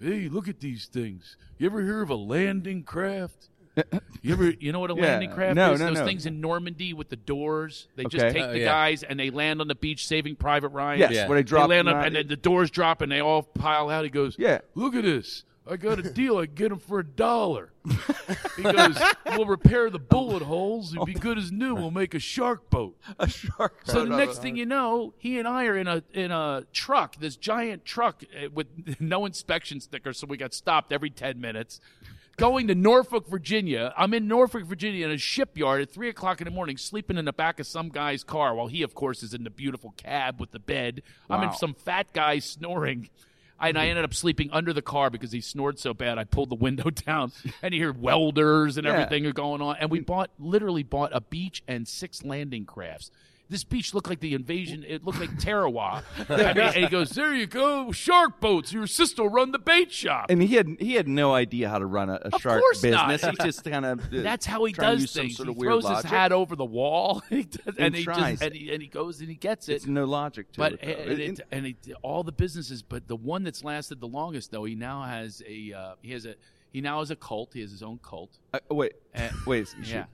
"Hey, 0.00 0.28
look 0.28 0.48
at 0.48 0.60
these 0.60 0.86
things. 0.86 1.36
You 1.58 1.66
ever 1.66 1.82
hear 1.82 2.02
of 2.02 2.10
a 2.10 2.16
landing 2.16 2.82
craft? 2.82 3.48
You 4.22 4.32
ever, 4.34 4.50
you 4.50 4.70
know 4.72 4.80
what 4.80 4.90
a 4.90 4.94
Yeah. 4.94 5.02
landing 5.02 5.30
craft 5.32 5.56
No, 5.56 5.72
is? 5.72 5.80
no, 5.80 5.86
Those 5.86 5.98
no. 5.98 6.04
things 6.06 6.26
in 6.26 6.40
Normandy 6.40 6.92
with 6.92 7.08
the 7.08 7.16
doors. 7.16 7.88
They 7.96 8.04
just 8.04 8.22
Okay. 8.24 8.32
take 8.32 8.42
Oh, 8.42 8.52
the 8.52 8.58
yeah. 8.60 8.64
guys 8.66 9.02
and 9.02 9.18
they 9.18 9.30
land 9.30 9.60
on 9.60 9.68
the 9.68 9.74
beach, 9.74 10.06
saving 10.06 10.36
Private 10.36 10.68
Ryan. 10.68 11.00
yes, 11.00 11.12
Yeah. 11.12 11.28
where 11.28 11.36
they 11.38 11.42
They 11.42 11.48
drop 11.48 11.70
land 11.70 11.88
up, 11.88 11.96
out. 11.96 12.06
and 12.06 12.16
then 12.16 12.28
the 12.28 12.36
doors 12.36 12.70
drop, 12.70 13.00
and 13.00 13.10
they 13.10 13.20
all 13.20 13.42
pile 13.42 13.88
out. 13.88 14.04
He 14.04 14.10
goes, 14.10 14.36
Yeah. 14.38 14.58
look 14.74 14.94
at 14.94 15.04
this. 15.04 15.44
I 15.64 15.76
got 15.76 16.00
a 16.00 16.02
deal. 16.12 16.38
I 16.38 16.46
get 16.46 16.70
them 16.70 16.80
for 16.80 16.98
a 16.98 17.04
dollar. 17.04 17.72
He 18.56 18.62
goes, 18.64 18.98
we'll 19.26 19.46
repair 19.46 19.88
the 19.90 19.98
bullet 19.98 20.42
holes. 20.42 20.92
It'd 20.94 21.06
be 21.06 21.14
good 21.14 21.38
as 21.38 21.50
new. 21.50 21.74
We'll 21.74 21.90
make 21.90 22.14
a 22.14 22.18
shark 22.18 22.68
boat. 22.68 22.98
a 23.18 23.28
shark. 23.28 23.80
So 23.84 24.04
the 24.04 24.16
next 24.16 24.42
thing 24.42 24.56
you 24.56 24.66
know, 24.66 25.14
he 25.18 25.38
and 25.38 25.48
I 25.48 25.64
are 25.66 25.76
in 25.78 25.86
a 25.88 26.02
in 26.12 26.30
a 26.30 26.64
truck, 26.72 27.16
this 27.16 27.36
giant 27.36 27.84
truck 27.86 28.22
uh, 28.36 28.50
with 28.52 28.66
no 29.00 29.24
inspection 29.24 29.80
sticker, 29.80 30.12
so 30.12 30.26
we 30.26 30.36
got 30.36 30.52
stopped 30.52 30.92
every 30.92 31.10
ten 31.10 31.40
minutes. 31.40 31.80
Going 32.38 32.66
to 32.68 32.74
Norfolk, 32.74 33.28
Virginia. 33.28 33.92
I'm 33.96 34.14
in 34.14 34.26
Norfolk, 34.26 34.64
Virginia, 34.64 35.04
in 35.04 35.12
a 35.12 35.18
shipyard 35.18 35.82
at 35.82 35.90
three 35.90 36.08
o'clock 36.08 36.40
in 36.40 36.46
the 36.46 36.50
morning, 36.50 36.76
sleeping 36.76 37.18
in 37.18 37.24
the 37.24 37.32
back 37.32 37.60
of 37.60 37.66
some 37.66 37.90
guy's 37.90 38.24
car, 38.24 38.54
while 38.54 38.68
he, 38.68 38.82
of 38.82 38.94
course, 38.94 39.22
is 39.22 39.34
in 39.34 39.44
the 39.44 39.50
beautiful 39.50 39.92
cab 39.96 40.40
with 40.40 40.50
the 40.50 40.58
bed. 40.58 41.02
I'm 41.28 41.42
in 41.42 41.52
some 41.52 41.74
fat 41.74 42.12
guy 42.12 42.38
snoring. 42.38 43.10
And 43.60 43.78
I 43.78 43.84
hmm. 43.84 43.90
ended 43.90 44.04
up 44.04 44.14
sleeping 44.14 44.50
under 44.50 44.72
the 44.72 44.82
car 44.82 45.08
because 45.08 45.30
he 45.30 45.40
snored 45.40 45.78
so 45.78 45.94
bad. 45.94 46.18
I 46.18 46.24
pulled 46.24 46.50
the 46.50 46.56
window 46.56 46.90
down, 46.90 47.30
and 47.62 47.72
you 47.72 47.80
hear 47.80 47.92
welders 47.92 48.76
and 48.76 48.86
Yeah. 48.86 48.94
everything 48.94 49.24
are 49.26 49.32
going 49.32 49.62
on. 49.62 49.76
And 49.78 49.88
we 49.88 49.98
hmm. 49.98 50.04
bought, 50.04 50.30
literally 50.38 50.82
bought 50.82 51.10
a 51.14 51.20
beach 51.20 51.62
and 51.68 51.86
six 51.86 52.24
landing 52.24 52.64
crafts. 52.64 53.10
This 53.52 53.64
beach 53.64 53.92
looked 53.92 54.08
like 54.08 54.20
the 54.20 54.32
invasion. 54.34 54.82
It 54.88 55.04
looked 55.04 55.20
like 55.20 55.38
Tarawa. 55.38 56.02
I 56.28 56.36
mean, 56.54 56.58
and 56.58 56.74
he 56.74 56.86
goes, 56.88 57.10
"There 57.10 57.34
you 57.34 57.46
go, 57.46 57.92
shark 57.92 58.40
boats. 58.40 58.72
Your 58.72 58.86
sister 58.86 59.22
will 59.22 59.30
run 59.30 59.52
the 59.52 59.58
bait 59.58 59.92
shop." 59.92 60.26
And 60.30 60.42
he 60.42 60.56
had 60.56 60.68
he 60.80 60.94
had 60.94 61.06
no 61.06 61.34
idea 61.34 61.68
how 61.68 61.78
to 61.78 61.84
run 61.86 62.08
a, 62.08 62.14
a 62.14 62.30
Of 62.34 62.40
shark 62.40 62.60
course 62.60 62.82
not. 62.82 63.08
business. 63.08 63.30
He 63.38 63.44
just 63.44 63.64
kind 63.64 63.84
of 63.84 64.10
That's 64.10 64.46
how 64.46 64.64
he 64.64 64.72
does 64.72 65.12
things. 65.12 65.36
sort 65.36 65.48
he 65.48 65.52
of 65.52 65.58
weird 65.58 65.70
throws 65.70 65.84
logic. 65.84 66.02
his 66.04 66.10
hat 66.10 66.32
over 66.32 66.56
the 66.56 66.64
wall, 66.64 67.22
and 67.30 67.40
he, 67.52 67.60
and 67.66 67.78
And 67.78 67.94
he 67.94 68.04
just 68.06 68.42
and 68.42 68.54
he, 68.54 68.72
and 68.72 68.80
he 68.82 68.88
goes 68.88 69.20
and 69.20 69.28
he 69.28 69.34
gets 69.36 69.68
it. 69.68 69.74
It's 69.74 69.86
no 69.86 70.06
logic 70.06 70.50
to 70.52 70.58
but 70.58 70.72
it. 70.74 70.80
and, 70.82 71.20
It- 71.20 71.40
and 71.52 71.66
it, 71.66 71.76
all 72.00 72.22
the 72.22 72.32
businesses, 72.32 72.82
but 72.82 73.06
the 73.06 73.16
one 73.16 73.42
that's 73.44 73.62
lasted 73.62 74.00
the 74.00 74.08
longest, 74.08 74.50
though, 74.50 74.64
he 74.64 74.74
now 74.74 75.02
has 75.02 75.42
a 75.46 75.72
uh, 75.72 75.94
he 76.00 76.12
has 76.12 76.24
a 76.24 76.36
he 76.72 76.80
now 76.80 77.00
has 77.00 77.10
a 77.10 77.16
cult. 77.16 77.50
He 77.52 77.60
has 77.60 77.70
his 77.70 77.82
own 77.82 77.98
cult. 78.02 78.38
uh, 78.54 78.58
wait, 78.70 78.94
Uh, 79.14 79.28
wait. 79.46 79.68
yeah. 79.84 80.04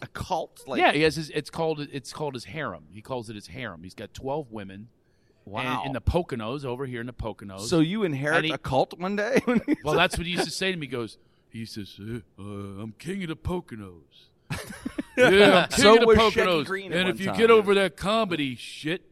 A 0.00 0.06
cult? 0.08 0.62
Like, 0.66 0.80
yeah, 0.80 0.92
he 0.92 1.02
has 1.02 1.16
his. 1.16 1.30
It's 1.30 1.50
called 1.50 1.80
it's 1.80 2.12
called 2.12 2.34
his 2.34 2.44
harem. 2.44 2.84
He 2.92 3.02
calls 3.02 3.30
it 3.30 3.34
his 3.34 3.48
harem. 3.48 3.82
He's 3.82 3.94
got 3.94 4.14
twelve 4.14 4.50
women. 4.52 4.88
Wow. 5.44 5.78
And 5.78 5.86
in 5.88 5.92
the 5.92 6.00
Poconos, 6.00 6.64
over 6.64 6.86
here 6.86 7.00
in 7.00 7.06
the 7.06 7.12
Poconos. 7.12 7.68
So 7.68 7.78
you 7.78 8.02
inherit 8.02 8.44
he- 8.44 8.50
a 8.50 8.58
cult 8.58 8.98
one 8.98 9.14
day? 9.14 9.40
well, 9.84 9.94
that's 9.94 10.18
what 10.18 10.26
he 10.26 10.32
used 10.32 10.44
to 10.44 10.50
say 10.50 10.72
to 10.72 10.76
me. 10.76 10.86
He 10.86 10.90
goes, 10.90 11.18
he 11.50 11.64
says, 11.64 11.98
uh, 12.00 12.18
uh, 12.38 12.42
"I'm 12.82 12.94
king 12.98 13.22
of 13.22 13.28
the 13.28 13.36
Poconos." 13.36 14.02
yeah, 15.16 15.62
I'm 15.62 15.68
king 15.68 15.78
So 15.78 15.94
of 15.94 16.00
the 16.00 16.06
Poconos. 16.14 16.92
And 16.92 17.08
if 17.08 17.20
you 17.20 17.26
time, 17.26 17.36
get 17.36 17.50
yeah. 17.50 17.56
over 17.56 17.74
that 17.76 17.96
comedy 17.96 18.56
shit, 18.56 19.02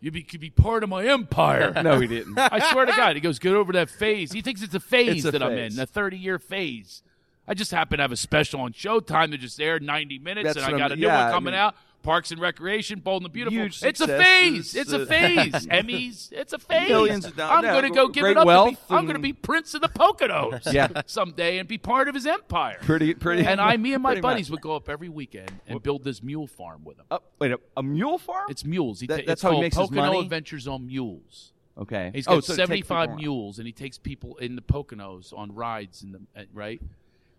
you 0.00 0.10
be 0.10 0.22
could 0.22 0.40
be 0.40 0.50
part 0.50 0.82
of 0.82 0.88
my 0.88 1.04
empire. 1.06 1.72
no, 1.82 2.00
he 2.00 2.06
didn't. 2.06 2.38
I 2.38 2.70
swear 2.70 2.86
to 2.86 2.92
God, 2.92 3.16
he 3.16 3.20
goes, 3.20 3.38
get 3.38 3.54
over 3.54 3.72
that 3.74 3.90
phase. 3.90 4.32
He 4.32 4.42
thinks 4.42 4.62
it's 4.62 4.74
a 4.74 4.80
phase 4.80 5.24
It's 5.24 5.26
a 5.26 5.30
that 5.32 5.42
I'm 5.42 5.58
in, 5.58 5.78
a 5.78 5.86
30 5.86 6.16
year 6.16 6.38
phase. 6.38 7.02
I 7.48 7.54
just 7.54 7.70
happen 7.72 7.98
to 7.98 8.02
have 8.04 8.12
a 8.12 8.16
special 8.16 8.60
on 8.60 8.72
Showtime 8.72 9.30
that 9.32 9.38
just 9.38 9.60
aired 9.60 9.82
90 9.82 10.18
minutes, 10.20 10.54
That's 10.54 10.56
and 10.58 10.66
I 10.66 10.70
got 10.78 10.82
I'm- 10.82 10.92
a 10.92 10.96
new 10.96 11.06
yeah, 11.06 11.16
one 11.24 11.26
I 11.28 11.30
coming 11.32 11.52
mean- 11.52 11.60
out. 11.60 11.74
Parks 12.02 12.30
and 12.30 12.40
Recreation, 12.40 13.00
Bold 13.00 13.20
and 13.20 13.26
the 13.26 13.28
Beautiful. 13.28 13.60
It's 13.86 14.00
a 14.00 14.06
phase. 14.06 14.74
It's 14.74 14.90
a 14.90 15.04
phase. 15.04 15.52
Emmys. 15.66 16.32
It's 16.32 16.54
a 16.54 16.58
phase. 16.58 16.88
Millions 16.88 17.26
of 17.26 17.36
dollars. 17.36 17.58
I'm 17.58 17.64
Yeah, 17.64 17.72
going 17.78 17.92
to 17.92 17.94
go 17.94 18.08
give 18.08 18.24
it 18.24 18.38
up. 18.38 18.46
To 18.46 18.70
be, 18.70 18.78
I'm 18.88 19.04
going 19.04 19.16
to 19.16 19.20
be 19.20 19.34
Prince 19.34 19.74
of 19.74 19.82
the 19.82 19.90
Poconos. 19.90 20.62
Yeah. 20.72 21.02
someday 21.04 21.58
and 21.58 21.68
be 21.68 21.76
part 21.76 22.08
of 22.08 22.14
his 22.14 22.24
empire. 22.26 22.78
Pretty, 22.80 23.12
pretty. 23.12 23.44
and 23.44 23.60
I, 23.60 23.76
me 23.76 23.92
and 23.92 24.02
my 24.02 24.18
buddies 24.18 24.48
much. 24.48 24.52
would 24.56 24.62
go 24.62 24.76
up 24.76 24.88
every 24.88 25.10
weekend 25.10 25.50
and 25.66 25.82
build 25.82 26.02
this 26.04 26.22
mule 26.22 26.46
farm 26.46 26.84
with 26.84 26.98
him. 26.98 27.04
Uh, 27.10 27.18
wait, 27.38 27.52
a, 27.52 27.60
a 27.76 27.82
mule 27.82 28.16
farm? 28.16 28.46
It's 28.48 28.64
mules. 28.64 29.00
He 29.00 29.06
That- 29.06 29.16
ta- 29.18 29.22
that's 29.26 29.32
it's 29.32 29.42
how 29.42 29.52
he 29.52 29.60
makes 29.60 29.76
his 29.76 29.88
Pocono 29.90 30.06
money? 30.06 30.20
Adventures 30.20 30.66
on 30.66 30.86
Mules. 30.86 31.52
okay. 31.76 32.12
He's 32.14 32.26
got 32.26 32.42
so 32.44 32.54
75 32.54 33.16
mules, 33.16 33.58
and 33.58 33.66
he 33.66 33.74
takes 33.74 33.98
people 33.98 34.36
in 34.38 34.56
the 34.56 34.62
Poconos 34.62 35.36
on 35.36 35.54
rides 35.54 36.02
in 36.02 36.12
the 36.12 36.20
uh, 36.34 36.44
right. 36.54 36.80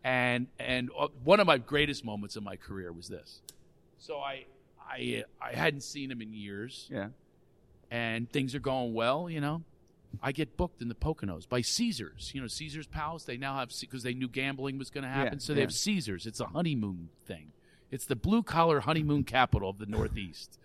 And 0.03 0.47
and 0.59 0.89
uh, 0.97 1.07
one 1.23 1.39
of 1.39 1.47
my 1.47 1.57
greatest 1.57 2.03
moments 2.03 2.35
in 2.35 2.43
my 2.43 2.55
career 2.55 2.91
was 2.91 3.07
this. 3.07 3.41
So 3.99 4.17
I 4.17 4.45
I 4.79 5.23
uh, 5.23 5.45
I 5.45 5.53
hadn't 5.53 5.81
seen 5.81 6.09
him 6.09 6.21
in 6.21 6.33
years, 6.33 6.87
Yeah. 6.91 7.09
and 7.91 8.31
things 8.31 8.55
are 8.55 8.59
going 8.59 8.93
well. 8.93 9.29
You 9.29 9.41
know, 9.41 9.63
I 10.21 10.31
get 10.31 10.57
booked 10.57 10.81
in 10.81 10.87
the 10.87 10.95
Poconos 10.95 11.47
by 11.47 11.61
Caesars. 11.61 12.31
You 12.33 12.41
know, 12.41 12.47
Caesars 12.47 12.87
Palace. 12.87 13.25
They 13.25 13.37
now 13.37 13.57
have 13.57 13.71
because 13.79 14.01
they 14.03 14.13
knew 14.15 14.27
gambling 14.27 14.79
was 14.79 14.89
going 14.89 15.03
to 15.03 15.09
happen, 15.09 15.39
so 15.39 15.53
they 15.53 15.59
yeah. 15.59 15.65
have 15.65 15.73
Caesars. 15.73 16.25
It's 16.25 16.39
a 16.39 16.47
honeymoon 16.47 17.09
thing. 17.25 17.51
It's 17.91 18.05
the 18.05 18.15
blue 18.15 18.41
collar 18.41 18.79
honeymoon 18.79 19.23
capital 19.23 19.69
of 19.69 19.77
the 19.77 19.85
Northeast. 19.85 20.57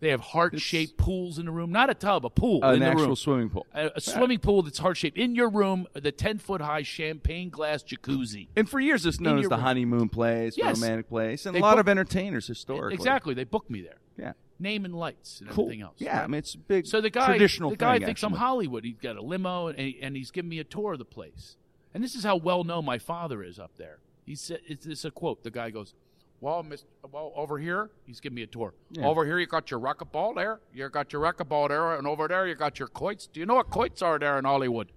They 0.00 0.08
have 0.10 0.20
heart 0.20 0.58
shaped 0.60 0.96
pools 0.96 1.38
in 1.38 1.46
the 1.46 1.52
room, 1.52 1.70
not 1.72 1.90
a 1.90 1.94
tub, 1.94 2.24
a 2.24 2.30
pool 2.30 2.62
An 2.62 2.74
in 2.74 2.80
the 2.80 2.86
actual 2.86 3.06
room 3.08 3.16
swimming 3.16 3.50
pool. 3.50 3.66
a, 3.74 3.90
a 3.96 4.00
swimming 4.00 4.38
pool 4.38 4.62
that's 4.62 4.78
heart 4.78 4.96
shaped 4.96 5.18
in 5.18 5.34
your 5.34 5.48
room, 5.50 5.86
the 5.94 6.12
ten 6.12 6.38
foot 6.38 6.60
high 6.60 6.82
champagne 6.82 7.50
glass 7.50 7.82
jacuzzi. 7.82 8.48
And 8.56 8.68
for 8.68 8.80
years, 8.80 9.04
it's 9.06 9.20
known 9.20 9.38
as 9.38 9.44
the 9.48 9.50
room. 9.56 9.60
honeymoon 9.60 10.08
place, 10.08 10.56
Yes. 10.56 10.80
romantic 10.80 11.08
place, 11.08 11.46
and 11.46 11.54
They 11.54 11.60
a 11.60 11.62
lot 11.62 11.72
book- 11.72 11.80
of 11.80 11.88
entertainers 11.88 12.46
historically. 12.46 12.94
Exactly, 12.94 13.34
they 13.34 13.44
booked 13.44 13.70
me 13.70 13.82
there. 13.82 13.98
Yeah. 14.18 14.32
Name 14.58 14.84
and 14.84 14.94
lights 14.94 15.40
and 15.40 15.48
Cool. 15.50 15.64
everything 15.64 15.82
else. 15.82 15.96
Yeah, 15.98 16.22
I 16.22 16.26
mean 16.26 16.38
it's 16.38 16.54
big. 16.56 16.86
so 16.86 17.00
the 17.00 17.08
guy, 17.10 17.26
traditional 17.28 17.70
the 17.70 17.76
guy 17.76 17.98
thing, 17.98 18.06
thinks 18.06 18.22
I'm. 18.22 18.32
Hollywood. 18.32 18.84
He's 18.84 18.98
got 19.00 19.16
a 19.16 19.22
limo 19.22 19.68
and, 19.68 19.78
he- 19.78 19.98
and 20.02 20.16
he's 20.16 20.30
giving 20.30 20.48
me 20.50 20.58
a 20.58 20.64
tour 20.64 20.92
of 20.92 20.98
the 20.98 21.04
place. 21.04 21.56
And 21.94 22.04
this 22.04 22.14
is 22.14 22.24
how 22.24 22.36
well 22.36 22.62
known 22.64 22.84
my 22.84 22.98
father 22.98 23.42
is 23.42 23.58
up 23.58 23.72
there. 23.78 23.98
He 24.26 24.34
said, 24.34 24.60
"It's, 24.66 24.86
it's 24.86 25.04
a 25.04 25.10
quote." 25.10 25.42
The 25.42 25.50
guy 25.50 25.70
goes, 25.70 25.94
"Well, 26.40 26.62
Miss, 26.62 26.84
well, 27.10 27.32
over 27.36 27.58
here, 27.58 27.90
he's 28.06 28.20
giving 28.20 28.36
me 28.36 28.42
a 28.42 28.46
tour. 28.46 28.74
Over 29.00 29.24
here, 29.24 29.38
you 29.38 29.46
got 29.46 29.70
your 29.70 29.80
rocket 29.80 30.10
racquetball 30.12 30.34
there. 30.34 30.60
You 30.72 30.88
got 30.88 31.12
your 31.12 31.22
rocket 31.22 31.48
racquetball 31.48 31.68
there, 31.68 31.94
and 31.96 32.06
over 32.06 32.28
there, 32.28 32.46
you 32.46 32.54
got 32.54 32.78
your 32.78 32.88
quoits. 32.88 33.26
Do 33.26 33.40
you 33.40 33.46
know 33.46 33.56
what 33.56 33.70
quoits 33.70 34.02
are 34.02 34.18
there 34.18 34.38
in 34.38 34.44
Hollywood? 34.44 34.92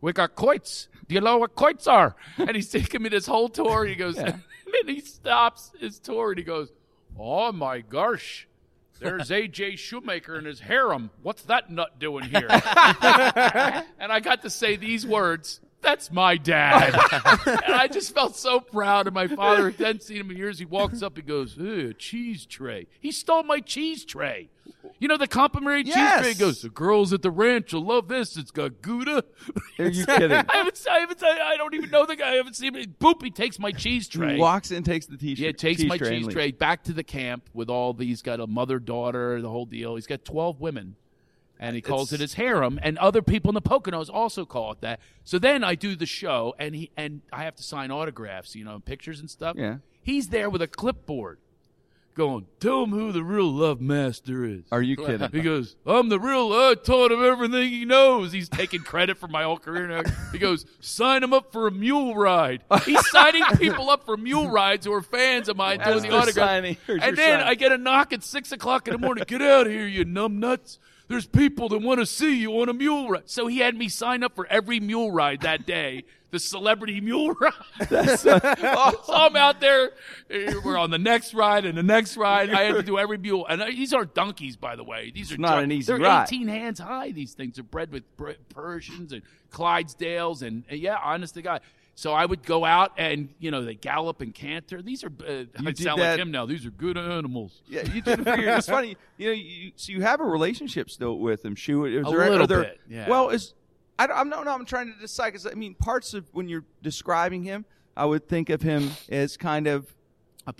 We 0.00 0.12
got 0.12 0.34
quoits. 0.34 0.88
Do 1.08 1.14
you 1.14 1.20
know 1.20 1.38
what 1.38 1.54
quoits 1.54 1.86
are?" 1.86 2.16
And 2.38 2.54
he's 2.54 2.70
taking 2.70 3.02
me 3.02 3.08
this 3.08 3.26
whole 3.26 3.48
tour. 3.48 3.84
He 3.84 3.94
goes, 3.94 4.16
and 4.18 4.42
he 4.86 5.00
stops 5.00 5.72
his 5.78 5.98
tour 5.98 6.30
and 6.30 6.38
he 6.38 6.44
goes, 6.44 6.72
"Oh 7.18 7.52
my 7.52 7.80
gosh." 7.80 8.48
There's 9.02 9.30
AJ 9.30 9.78
Shoemaker 9.78 10.36
and 10.36 10.46
his 10.46 10.60
harem. 10.60 11.10
What's 11.22 11.42
that 11.44 11.70
nut 11.70 11.98
doing 11.98 12.24
here? 12.24 12.46
and 12.50 14.12
I 14.12 14.20
got 14.22 14.42
to 14.42 14.50
say 14.50 14.76
these 14.76 15.04
words. 15.04 15.60
That's 15.82 16.10
my 16.12 16.36
dad. 16.36 16.94
and 17.64 17.74
I 17.74 17.88
just 17.88 18.14
felt 18.14 18.36
so 18.36 18.60
proud. 18.60 19.06
And 19.08 19.14
my 19.14 19.26
father 19.26 19.70
had 19.70 19.78
then 19.78 20.00
seen 20.00 20.18
him 20.18 20.30
in 20.30 20.36
years. 20.36 20.58
He 20.58 20.64
walks 20.64 21.02
up 21.02 21.16
and 21.18 21.26
goes, 21.26 21.58
cheese 21.98 22.46
tray. 22.46 22.86
He 23.00 23.10
stole 23.12 23.42
my 23.42 23.60
cheese 23.60 24.04
tray. 24.04 24.48
You 25.00 25.08
know 25.08 25.16
the 25.16 25.26
complimentary 25.26 25.82
cheese 25.82 25.96
Yes. 25.96 26.20
tray. 26.20 26.32
He 26.34 26.38
goes, 26.38 26.62
the 26.62 26.68
girls 26.68 27.12
at 27.12 27.22
the 27.22 27.30
ranch 27.32 27.72
will 27.72 27.84
love 27.84 28.06
this. 28.06 28.36
It's 28.36 28.52
got 28.52 28.80
Gouda. 28.80 29.24
Are 29.80 29.84
you 29.88 30.06
kidding? 30.06 30.30
I 30.32 30.56
haven't, 30.56 30.86
I 30.88 30.98
haven't, 31.00 31.22
I 31.24 31.56
don't 31.56 31.74
even 31.74 31.90
know 31.90 32.06
the 32.06 32.14
guy. 32.14 32.30
I 32.30 32.34
haven't 32.34 32.54
seen 32.54 32.74
him. 32.76 32.94
Boop, 33.00 33.20
he 33.22 33.30
takes 33.30 33.58
my 33.58 33.72
cheese 33.72 34.06
tray. 34.06 34.34
He 34.34 34.40
walks 34.40 34.70
in, 34.70 34.84
takes 34.84 35.06
the 35.06 35.16
t-shirt. 35.16 35.38
Yeah, 35.44 35.50
takes 35.52 35.80
cheese 35.80 35.88
my 35.88 35.98
tray 35.98 36.10
cheese 36.10 36.26
leaves. 36.26 36.34
tray 36.34 36.50
back 36.52 36.84
to 36.84 36.92
the 36.92 37.02
camp 37.02 37.50
with 37.52 37.68
all 37.68 37.92
these. 37.92 38.22
Got 38.22 38.38
a 38.38 38.46
mother, 38.46 38.78
daughter, 38.78 39.42
the 39.42 39.48
whole 39.48 39.66
deal. 39.66 39.96
He's 39.96 40.06
got 40.06 40.24
twelve 40.24 40.60
women, 40.60 40.94
and 41.62 41.76
he 41.76 41.80
calls 41.82 42.12
it 42.12 42.20
his 42.20 42.34
harem. 42.34 42.78
And 42.82 42.98
other 42.98 43.22
people 43.22 43.50
in 43.50 43.54
the 43.54 43.62
Poconos 43.62 44.10
also 44.12 44.44
call 44.44 44.72
it 44.72 44.80
that. 44.80 45.00
So 45.24 45.38
then 45.38 45.62
I 45.64 45.74
do 45.74 45.96
the 45.96 46.06
show, 46.06 46.54
and 46.58 46.74
he 46.74 46.90
and 46.96 47.22
I 47.32 47.44
have 47.44 47.54
to 47.56 47.62
sign 47.62 47.90
autographs, 47.90 48.54
you 48.54 48.64
know, 48.64 48.80
pictures 48.80 49.20
and 49.20 49.30
stuff. 49.30 49.56
Yeah. 49.56 49.76
he's 50.02 50.28
there 50.28 50.50
with 50.50 50.60
a 50.60 50.66
clipboard, 50.66 51.38
going, 52.14 52.46
"Tell 52.60 52.82
him 52.84 52.90
who 52.90 53.12
the 53.12 53.22
real 53.24 53.50
love 53.50 53.80
master 53.80 54.44
is." 54.44 54.64
Are 54.70 54.82
you 54.82 54.96
kidding? 54.96 55.30
He 55.30 55.40
goes, 55.40 55.76
I'm 55.86 56.08
the 56.08 56.18
real, 56.20 56.52
I 56.52 56.74
taught 56.74 57.10
him 57.12 57.24
everything 57.24 57.70
he 57.70 57.84
knows. 57.84 58.32
He's 58.32 58.48
taking 58.48 58.80
credit 58.80 59.16
for 59.16 59.28
my 59.28 59.44
whole 59.44 59.56
career 59.58 59.86
now. 59.86 60.02
He 60.32 60.38
goes, 60.38 60.66
sign 60.80 61.22
him 61.22 61.32
up 61.32 61.52
for 61.52 61.66
a 61.66 61.70
mule 61.70 62.14
ride. 62.14 62.64
He's 62.84 63.08
signing 63.10 63.44
people 63.56 63.88
up 63.88 64.04
for 64.04 64.16
mule 64.16 64.50
rides 64.50 64.84
who 64.84 64.92
are 64.92 65.02
fans 65.02 65.48
of 65.48 65.56
mine 65.56 65.80
doing 65.80 66.02
the 66.02 66.10
autograph. 66.10 66.34
signing, 66.34 66.76
and 66.88 67.16
then 67.16 67.40
sign. 67.40 67.48
I 67.48 67.54
get 67.54 67.72
a 67.72 67.78
knock 67.78 68.12
at 68.12 68.22
6 68.22 68.52
o'clock 68.52 68.88
in 68.88 68.92
the 68.92 68.98
morning. 68.98 69.24
Get 69.26 69.40
out 69.40 69.66
of 69.66 69.72
here, 69.72 69.86
you 69.86 70.04
numb 70.04 70.38
nuts. 70.40 70.78
There's 71.08 71.26
people 71.26 71.68
that 71.70 71.78
want 71.82 72.00
to 72.00 72.06
see 72.06 72.36
you 72.36 72.52
on 72.60 72.68
a 72.68 72.72
mule 72.72 73.08
ride. 73.10 73.28
So 73.28 73.46
he 73.46 73.58
had 73.58 73.76
me 73.76 73.88
sign 73.88 74.22
up 74.22 74.34
for 74.34 74.46
every 74.46 74.80
mule 74.80 75.10
ride 75.10 75.42
that 75.42 75.66
day. 75.66 76.04
The 76.30 76.38
celebrity 76.38 77.00
mule 77.02 77.34
ride. 77.40 78.18
so 78.18 78.40
I'm 79.12 79.36
out 79.36 79.60
there. 79.60 79.90
eh, 80.30 80.54
We're 80.64 80.78
on 80.78 80.90
the 80.90 80.98
next 80.98 81.34
ride 81.34 81.66
and 81.66 81.76
the 81.76 81.82
next 81.82 82.16
ride. 82.16 82.48
I 82.50 82.62
had 82.62 82.76
to 82.76 82.82
do 82.82 82.98
every 82.98 83.18
mule. 83.18 83.46
And 83.46 83.60
uh, 83.60 83.66
these 83.66 83.92
aren't 83.92 84.14
donkeys, 84.14 84.56
by 84.56 84.74
the 84.74 84.84
way. 84.84 85.10
These 85.14 85.30
are 85.32 85.36
not 85.36 85.58
ju- 85.58 85.64
an 85.64 85.72
easy 85.72 85.92
They're 85.92 86.00
ride. 86.00 86.24
18 86.28 86.48
hands 86.48 86.78
high. 86.78 87.10
These 87.10 87.34
things 87.34 87.58
are 87.58 87.62
bred 87.62 87.92
with 87.92 88.04
Persians 88.54 89.12
and 89.12 89.20
Clydesdales, 89.52 90.40
and, 90.40 90.64
and 90.70 90.80
yeah, 90.80 90.96
honest 91.02 91.34
to 91.34 91.42
God. 91.42 91.60
So 91.94 92.12
I 92.14 92.24
would 92.24 92.42
go 92.42 92.64
out 92.64 92.92
and 92.96 93.28
you 93.38 93.50
know 93.50 93.62
they 93.62 93.74
gallop 93.74 94.20
and 94.22 94.34
canter. 94.34 94.80
These 94.82 95.04
are 95.04 95.12
uh, 95.28 95.44
I 95.58 95.72
sound 95.74 96.00
that- 96.00 96.12
like 96.12 96.18
him 96.18 96.30
now. 96.30 96.46
These 96.46 96.64
are 96.66 96.70
good 96.70 96.96
animals. 96.96 97.62
Yeah, 97.66 97.82
you 97.92 98.00
did 98.00 98.20
it 98.20 98.24
for 98.24 98.38
your, 98.38 98.56
It's 98.56 98.66
funny, 98.68 98.96
you 99.18 99.26
know. 99.28 99.32
You, 99.32 99.72
so 99.76 99.92
you 99.92 100.00
have 100.02 100.20
a 100.20 100.24
relationship 100.24 100.90
still 100.90 101.18
with 101.18 101.44
him, 101.44 101.54
Shu. 101.54 101.84
Is 101.84 102.06
A 102.06 102.10
there, 102.10 102.30
little 102.30 102.46
there- 102.46 102.62
bit, 102.62 102.80
yeah. 102.88 103.08
Well, 103.08 103.28
is 103.30 103.54
I 103.98 104.06
don't, 104.06 104.16
I'm 104.18 104.28
no, 104.30 104.42
no. 104.42 104.52
I'm 104.52 104.64
trying 104.64 104.92
to 104.92 104.98
decide 104.98 105.30
because 105.32 105.46
I 105.46 105.52
mean, 105.54 105.74
parts 105.74 106.14
of 106.14 106.26
when 106.32 106.48
you're 106.48 106.64
describing 106.82 107.42
him, 107.44 107.66
I 107.96 108.06
would 108.06 108.26
think 108.26 108.48
of 108.50 108.62
him 108.62 108.90
as 109.10 109.36
kind 109.36 109.66
of 109.66 109.94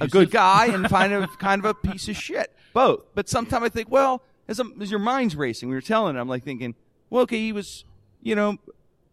a 0.01 0.07
good 0.07 0.31
guy 0.42 0.66
and 0.66 0.85
kind 0.87 1.12
of 1.14 1.38
kind 1.38 1.64
of 1.64 1.71
a 1.71 1.75
piece 1.75 2.09
of 2.09 2.16
shit. 2.16 2.55
Both, 2.75 3.07
but 3.14 3.29
sometimes 3.29 3.64
I 3.64 3.68
think, 3.71 3.90
well, 3.90 4.23
as, 4.49 4.61
as 4.81 4.90
your 4.90 5.01
mind's 5.01 5.35
racing, 5.35 5.68
we 5.71 5.75
were 5.75 5.81
telling, 5.81 6.14
it, 6.16 6.21
I'm 6.21 6.29
like 6.29 6.45
thinking, 6.45 6.75
well, 7.11 7.23
okay, 7.25 7.38
he 7.38 7.53
was, 7.53 7.85
you 8.23 8.35
know, 8.35 8.59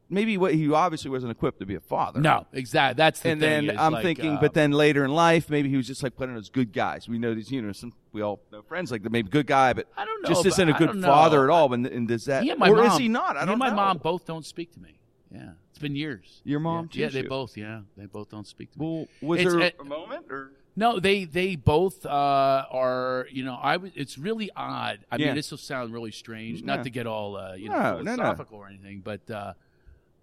maybe 0.10 0.38
what 0.38 0.54
he 0.54 0.72
obviously 0.72 1.12
wasn't 1.12 1.32
equipped 1.32 1.60
to 1.60 1.66
be 1.66 1.76
a 1.76 1.80
father. 1.80 2.20
No, 2.20 2.46
exactly. 2.52 2.98
That's 2.98 3.20
the 3.20 3.30
and 3.30 3.42
thing. 3.42 3.68
then 3.68 3.80
I'm 3.80 3.94
like, 3.94 4.04
thinking, 4.04 4.38
uh, 4.38 4.42
but 4.42 4.54
then 4.54 4.72
later 4.72 5.06
in 5.06 5.12
life, 5.12 5.50
maybe 5.50 5.70
he 5.70 5.78
was 5.78 5.88
just 5.88 6.04
like 6.04 6.16
putting 6.16 6.36
those 6.36 6.50
good 6.50 6.74
guys. 6.74 7.08
We 7.08 7.18
know 7.20 7.34
these, 7.34 7.52
you 7.52 7.62
know, 7.62 7.72
some 7.72 7.94
we 8.12 8.22
all 8.22 8.42
know 8.52 8.62
friends 8.64 8.92
like 8.92 9.04
that, 9.04 9.12
maybe 9.12 9.30
good 9.30 9.48
guy, 9.48 9.74
but 9.74 9.88
I 9.96 10.06
don't 10.06 10.24
know, 10.24 10.30
just 10.30 10.46
isn't 10.46 10.70
a 10.70 10.74
good 10.74 11.02
father 11.02 11.44
at 11.44 11.50
all. 11.50 11.72
And, 11.74 11.86
and 11.86 12.08
does 12.08 12.26
that, 12.26 12.44
and 12.48 12.60
my 12.60 12.70
or 12.70 12.78
mom, 12.78 12.88
is 12.88 12.98
he 12.98 13.08
not? 13.08 13.38
I 13.38 13.42
don't 13.42 13.50
and 13.52 13.60
my 13.60 13.70
know. 13.70 13.76
mom 13.76 13.98
both 14.00 14.26
don't 14.26 14.46
speak 14.46 14.74
to 14.74 14.80
me. 14.80 15.00
Yeah, 15.32 15.52
it's 15.70 15.78
been 15.80 15.96
years. 15.96 16.42
Your 16.44 16.60
mom 16.60 16.86
yeah, 16.86 16.92
too, 16.92 17.00
yeah 17.02 17.10
they 17.10 17.22
Shu? 17.24 17.30
both. 17.30 17.56
Yeah, 17.56 17.82
they 17.96 18.08
both 18.08 18.30
don't 18.30 18.48
speak 18.48 18.72
to 18.74 18.80
me. 18.80 18.86
Well, 18.86 19.08
was 19.30 19.40
It's- 19.42 19.54
there 19.54 19.62
it- 19.62 19.76
a 19.80 19.84
moment 19.84 20.26
or? 20.30 20.52
No, 20.76 21.00
they 21.00 21.26
they 21.26 21.56
both 21.58 22.06
uh, 22.06 22.66
are. 22.72 23.28
You 23.32 23.44
know, 23.44 23.56
I. 23.56 23.78
It's 23.96 24.18
really 24.18 24.50
odd. 24.56 25.00
I 25.12 25.18
Yeah. 25.18 25.26
mean, 25.28 25.36
this 25.36 25.52
will 25.52 25.58
sound 25.58 25.92
really 25.94 26.12
strange. 26.12 26.64
No. 26.64 26.76
Not 26.76 26.84
to 26.86 26.90
get 26.90 27.06
all 27.06 27.36
uh, 27.36 27.56
you 27.56 27.68
know 27.68 27.76
No, 27.76 27.82
no, 27.82 28.02
no. 28.02 28.16
philosophical 28.16 28.60
or 28.60 28.68
anything, 28.68 29.02
but 29.04 29.30
uh, 29.30 29.54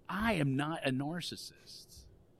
I 0.09 0.33
am 0.33 0.55
not 0.55 0.79
a 0.85 0.91
narcissist, 0.91 1.85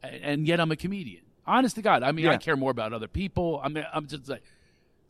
and 0.04 0.48
yet 0.48 0.60
I'm 0.60 0.72
a 0.72 0.76
comedian. 0.76 1.24
Honest 1.46 1.76
to 1.76 1.82
God, 1.82 2.04
I 2.04 2.12
mean, 2.12 2.28
I 2.28 2.38
care 2.38 2.58
more 2.58 2.72
about 2.72 2.94
other 2.94 3.08
people. 3.08 3.60
I 3.64 3.70
mean, 3.70 3.86
I'm 3.94 4.08
just 4.08 4.28
like, 4.28 4.44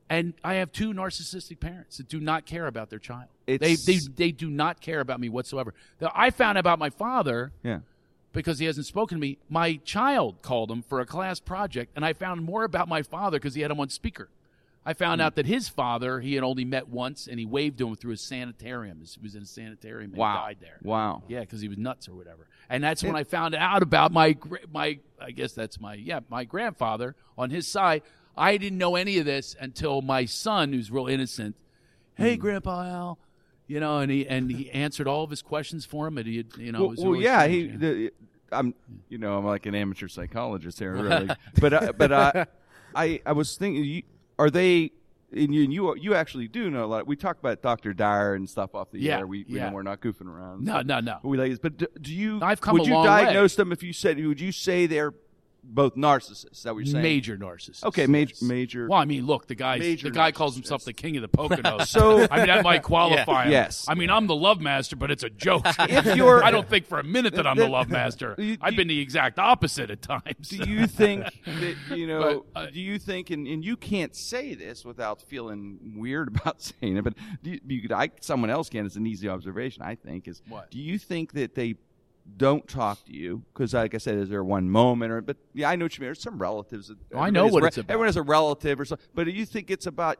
and 0.10 0.34
I 0.44 0.56
have 0.56 0.72
two 0.72 0.94
narcissistic 0.94 1.60
parents 1.60 1.98
that 1.98 2.08
do 2.08 2.20
not 2.20 2.46
care 2.46 2.68
about 2.68 2.90
their 2.90 3.00
child. 3.00 3.30
They 3.46 3.56
It's- 3.56 3.86
they 3.86 3.98
they 3.98 4.32
do 4.32 4.50
not 4.50 4.80
care 4.82 5.00
about 5.00 5.20
me 5.20 5.30
whatsoever. 5.30 5.74
Now, 6.00 6.12
I 6.16 6.30
found 6.30 6.58
out 6.58 6.62
about 6.62 6.80
my 6.80 6.90
father 6.90 7.52
Yeah. 7.64 7.80
because 8.34 8.60
he 8.60 8.66
hasn't 8.66 8.86
spoken 8.86 9.18
to 9.18 9.22
me. 9.22 9.38
My 9.50 9.78
child 9.78 10.42
called 10.42 10.70
him 10.72 10.82
for 10.84 11.00
a 11.00 11.06
class 11.06 11.40
project, 11.40 11.92
and 11.96 12.06
I 12.06 12.14
found 12.14 12.44
more 12.44 12.64
about 12.64 12.88
my 12.88 13.02
father 13.02 13.38
because 13.40 13.56
he 13.56 13.62
had 13.62 13.72
him 13.72 13.80
on 13.80 13.90
speaker. 13.90 14.30
I 14.90 14.94
found 14.94 15.20
Hmm. 15.20 15.26
out 15.26 15.36
that 15.36 15.46
his 15.46 15.68
father 15.68 16.22
he 16.22 16.34
had 16.36 16.44
only 16.46 16.64
met 16.64 16.88
once, 16.88 17.28
and 17.28 17.38
he 17.40 17.46
waved 17.46 17.78
to 17.80 17.88
him 17.90 17.96
through 17.98 18.14
a 18.14 18.18
sanitarium. 18.18 19.00
He 19.04 19.20
was 19.22 19.36
in 19.36 19.44
a 19.44 19.46
sanitarium 19.46 20.12
and 20.12 20.18
Wow. 20.18 20.46
died 20.46 20.58
there. 20.62 20.80
Wow. 20.82 21.24
Yeah, 21.28 21.42
because 21.42 21.60
he 21.60 21.68
was 21.68 21.78
nuts 21.78 22.08
or 22.08 22.16
whatever. 22.16 22.48
And 22.70 22.82
that's 22.84 23.04
when 23.04 23.16
I 23.16 23.24
found 23.26 23.54
out 23.54 23.84
about 23.84 24.12
my 24.14 24.38
my 24.74 25.00
I 25.22 25.32
guess 25.32 25.52
that's 25.52 25.80
my 25.80 25.96
yeah 25.96 26.22
my 26.30 26.46
grandfather 26.46 27.16
on 27.38 27.50
his 27.50 27.68
side. 27.68 28.02
I 28.38 28.56
didn't 28.58 28.78
know 28.78 28.96
any 28.96 29.18
of 29.18 29.26
this 29.26 29.56
until 29.60 30.02
my 30.02 30.24
son, 30.26 30.72
who's 30.72 30.90
real 30.90 31.08
innocent. 31.08 31.56
Hey, 32.16 32.36
Hmm. 32.36 32.42
Grandpa 32.42 32.84
Al. 32.88 33.20
You 33.68 33.82
know, 33.82 34.00
and 34.00 34.10
he 34.10 34.26
and 34.26 34.50
he 34.50 34.72
answered 34.72 35.08
all 35.10 35.24
of 35.26 35.30
his 35.30 35.42
questions 35.42 35.84
for 35.84 36.08
him, 36.08 36.18
and 36.18 36.26
he, 36.26 36.38
had, 36.38 36.48
you 36.58 36.72
know, 36.72 36.78
it 36.78 36.82
Well, 36.82 36.90
was 36.92 37.00
well, 37.00 37.16
yeah, 37.18 37.42
strange, 37.42 37.72
he. 37.72 37.74
yeah. 37.74 37.78
The, 37.80 38.14
I'm, 38.54 38.74
you 39.10 39.18
know, 39.18 39.38
I'm 39.38 39.44
like 39.46 39.66
an 39.66 39.76
amateur 39.76 40.08
psychologist 40.08 40.80
here, 40.80 40.94
really. 41.04 41.30
but 41.60 41.74
uh, 41.74 41.92
but 41.92 42.12
uh, 42.14 42.46
I 42.96 43.20
I 43.26 43.34
was 43.34 43.58
thinking, 43.58 43.84
you, 43.84 44.04
are 44.40 44.50
they? 44.50 44.92
And 45.32 45.54
you, 45.54 45.64
you 45.64 45.96
you 45.98 46.16
actually 46.16 46.48
do 46.48 46.70
know 46.70 46.86
a 46.86 46.88
lot. 46.88 47.06
We 47.06 47.18
talk 47.18 47.38
about 47.38 47.62
Dr. 47.62 47.94
Dyer 47.94 48.34
and 48.36 48.50
stuff 48.50 48.74
off 48.74 48.92
the 48.92 49.00
Yeah, 49.00 49.20
air. 49.20 49.28
We, 49.28 49.46
we 49.50 49.58
yeah. 49.58 49.68
know 49.70 49.76
we're 49.76 49.84
not 49.84 50.00
goofing 50.00 50.28
around. 50.28 50.64
No, 50.64 50.82
no, 50.82 51.02
no. 51.02 51.20
We 51.22 51.38
ladies, 51.38 51.60
but 51.60 51.76
do, 51.78 51.88
do 52.00 52.14
you? 52.14 52.40
I've 52.42 52.62
come 52.62 52.74
would 52.74 52.84
a 52.84 52.86
you 52.86 52.94
long 52.94 53.04
way. 53.06 53.24
diagnose 53.26 53.56
them 53.56 53.74
if 53.74 53.84
you 53.84 53.92
said? 53.92 54.24
Would 54.26 54.40
you 54.40 54.54
say 54.54 54.86
they're 54.86 55.14
both 55.68 55.96
narcissists? 55.96 56.52
Is 56.52 56.64
that 56.64 56.74
what 56.74 56.86
you're 56.86 56.92
saying? 56.94 57.04
Major 57.04 57.38
narcissist. 57.38 57.84
Okay, 57.84 58.08
major 58.08 58.32
yes. 58.34 58.42
major. 58.42 58.88
Well, 58.88 59.00
I 59.00 59.06
mean, 59.06 59.26
look, 59.26 59.48
the 59.48 59.56
guy 59.56 59.78
the 59.80 60.12
guy 60.12 60.32
calls 60.32 60.56
himself 60.56 60.84
the 60.86 60.94
king 60.94 61.16
of 61.18 61.22
the 61.22 61.28
Poconos. 61.30 61.88
So- 61.98 62.28
I 62.30 62.38
mean, 62.38 62.48
that 62.48 62.64
might 62.64 62.84
qualify 62.94 63.46
him. 63.46 63.52
Yes. 63.52 63.86
I 63.88 63.96
mean, 63.96 64.10
I'm 64.10 64.28
the 64.28 64.36
love 64.36 64.62
master, 64.62 64.96
but 64.96 65.12
it's 65.12 65.24
a 65.24 65.30
joke. 65.30 65.66
If 65.80 66.16
you're- 66.16 66.42
I 66.44 66.52
don't 66.52 66.68
think 66.68 66.86
for 66.86 67.00
a 67.00 67.04
minute 67.04 67.34
that 67.36 67.48
I'm 67.48 67.58
the 67.58 67.68
love 67.68 67.90
master. 67.90 68.36
You- 68.38 68.58
I've 68.62 68.76
been 68.76 68.88
the 68.88 69.00
exact 69.00 69.40
opposite 69.40 69.90
at 69.90 70.02
times. 70.02 70.50
do 70.50 70.70
you 70.70 70.88
think 70.88 71.24
that 71.46 71.76
you 71.96 72.08
know? 72.08 72.46
But, 72.54 72.60
uh, 72.60 72.66
do 72.68 72.80
you 72.80 73.00
think, 73.00 73.30
and, 73.30 73.48
and 73.48 73.64
you 73.64 73.76
can't 73.78 74.16
say 74.16 74.54
this 74.56 74.86
without 74.86 75.22
feeling 75.22 75.94
weird 75.96 76.28
about 76.28 76.62
saying 76.62 76.98
it, 76.98 77.04
but 77.04 77.14
do 77.44 77.52
you, 77.52 77.60
you 77.68 77.82
could, 77.82 77.92
I, 77.92 78.12
someone 78.22 78.50
else 78.50 78.70
can. 78.70 78.86
It's 78.86 78.96
an 78.96 79.08
easy 79.08 79.28
observation, 79.30 79.84
I 79.84 79.96
think. 79.96 80.28
Is 80.28 80.42
What? 80.48 80.72
do 80.72 80.80
you 80.80 80.98
think 80.98 81.34
that 81.34 81.56
they 81.56 81.76
don't 82.36 82.68
talk 82.68 83.04
to 83.06 83.14
you? 83.14 83.44
Because, 83.54 83.74
like 83.74 83.96
I 83.96 83.98
said, 84.00 84.16
is 84.18 84.30
there 84.30 84.44
one 84.44 84.70
moment, 84.70 85.12
or 85.12 85.22
but 85.22 85.38
yeah, 85.54 85.70
I 85.70 85.76
know 85.76 85.86
what 85.86 85.98
you 85.98 86.02
mean. 86.02 86.08
There's 86.10 86.22
some 86.22 86.38
relatives. 86.40 86.92
Oh, 87.14 87.20
I 87.20 87.30
know 87.30 87.48
what 87.48 87.64
re- 87.64 87.68
it's 87.68 87.78
about. 87.78 87.92
Everyone 87.94 88.08
has 88.08 88.18
a 88.18 88.22
relative 88.22 88.80
or 88.80 88.86
something. 88.86 89.06
But 89.16 89.26
do 89.26 89.32
you 89.32 89.46
think 89.46 89.72
it's 89.72 89.86
about 89.88 90.18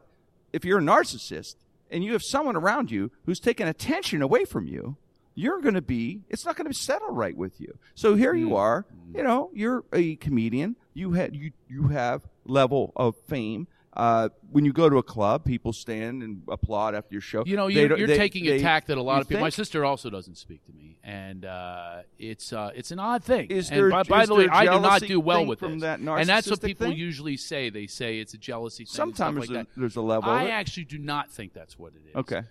if 0.54 0.64
you're 0.66 0.80
a 0.80 0.82
narcissist 0.82 1.56
and 1.92 2.04
you 2.04 2.14
have 2.14 2.24
someone 2.24 2.56
around 2.56 2.90
you 2.92 3.12
who's 3.26 3.40
taking 3.40 3.68
attention 3.68 4.22
away 4.22 4.46
from 4.46 4.68
you? 4.68 4.98
You're 5.36 5.62
going 5.62 5.76
to 5.76 5.84
be, 5.84 6.22
it's 6.30 6.46
not 6.46 6.56
going 6.56 6.66
to 6.68 6.74
settle 6.74 7.12
right 7.12 7.38
with 7.38 7.62
you. 7.62 7.78
So 7.94 8.16
here 8.16 8.34
Hmm. 8.34 8.40
you 8.40 8.56
are, 8.56 8.86
you 9.14 9.22
know, 9.22 9.52
you're 9.54 9.84
a 9.94 10.16
comedian. 10.16 10.76
You 10.96 11.12
had, 11.12 11.36
you, 11.36 11.52
you 11.70 11.90
have 11.90 12.24
level 12.46 12.92
of 12.96 13.16
fame. 13.28 13.68
Uh, 13.98 14.30
when 14.52 14.64
you 14.64 14.72
go 14.72 14.88
to 14.88 14.98
a 15.00 15.04
club, 15.04 15.44
people 15.44 15.74
stand 15.74 16.22
and 16.22 16.44
applaud 16.50 16.94
after 16.94 17.16
your 17.16 17.22
show. 17.22 17.44
You 17.48 17.56
know, 17.56 17.66
you're, 17.66 17.98
you're 17.98 18.06
they- 18.08 18.16
taking 18.16 18.46
they- 18.46 18.58
a 18.58 18.62
tack 18.62 18.86
that 18.86 18.98
a 19.00 19.02
lot 19.02 19.22
of 19.22 19.28
people. 19.28 19.42
My 19.42 19.50
sister 19.50 19.84
also 19.84 20.12
doesn't 20.12 20.36
speak 20.38 20.64
to 20.68 20.72
me, 20.72 21.00
and 21.04 21.44
uh, 21.44 22.04
it's 22.20 22.54
uh, 22.54 22.70
it's 22.76 22.92
an 22.92 23.00
odd 23.00 23.24
thing. 23.24 23.50
Is 23.50 23.72
and 23.72 23.80
there- 23.80 23.90
by, 23.90 24.04
by 24.04 24.22
is 24.22 24.30
the 24.30 24.36
way, 24.36 24.48
I 24.50 24.66
do 24.66 24.80
not 24.82 25.02
do 25.02 25.20
well 25.20 25.48
with 25.48 25.62
this, 25.62 25.82
that 25.82 26.00
and 26.00 26.30
that's 26.30 26.48
what 26.48 26.62
people 26.62 26.88
thing? 26.90 26.96
usually 26.96 27.38
say. 27.38 27.72
They 27.72 27.88
say 27.88 28.20
it's 28.20 28.36
a 28.36 28.38
jealousy 28.38 28.86
thing. 28.86 28.94
Sometimes 28.94 29.40
like 29.40 29.50
there's, 29.50 29.66
a, 29.66 29.80
there's 29.80 29.96
a 29.96 30.02
level. 30.02 30.30
I 30.30 30.44
of 30.44 30.48
it. 30.50 30.52
actually 30.52 30.84
do 30.86 31.00
not 31.00 31.32
think 31.32 31.54
that's 31.54 31.80
what 31.80 31.94
it 31.94 32.10
is. 32.10 32.16
okay. 32.18 32.44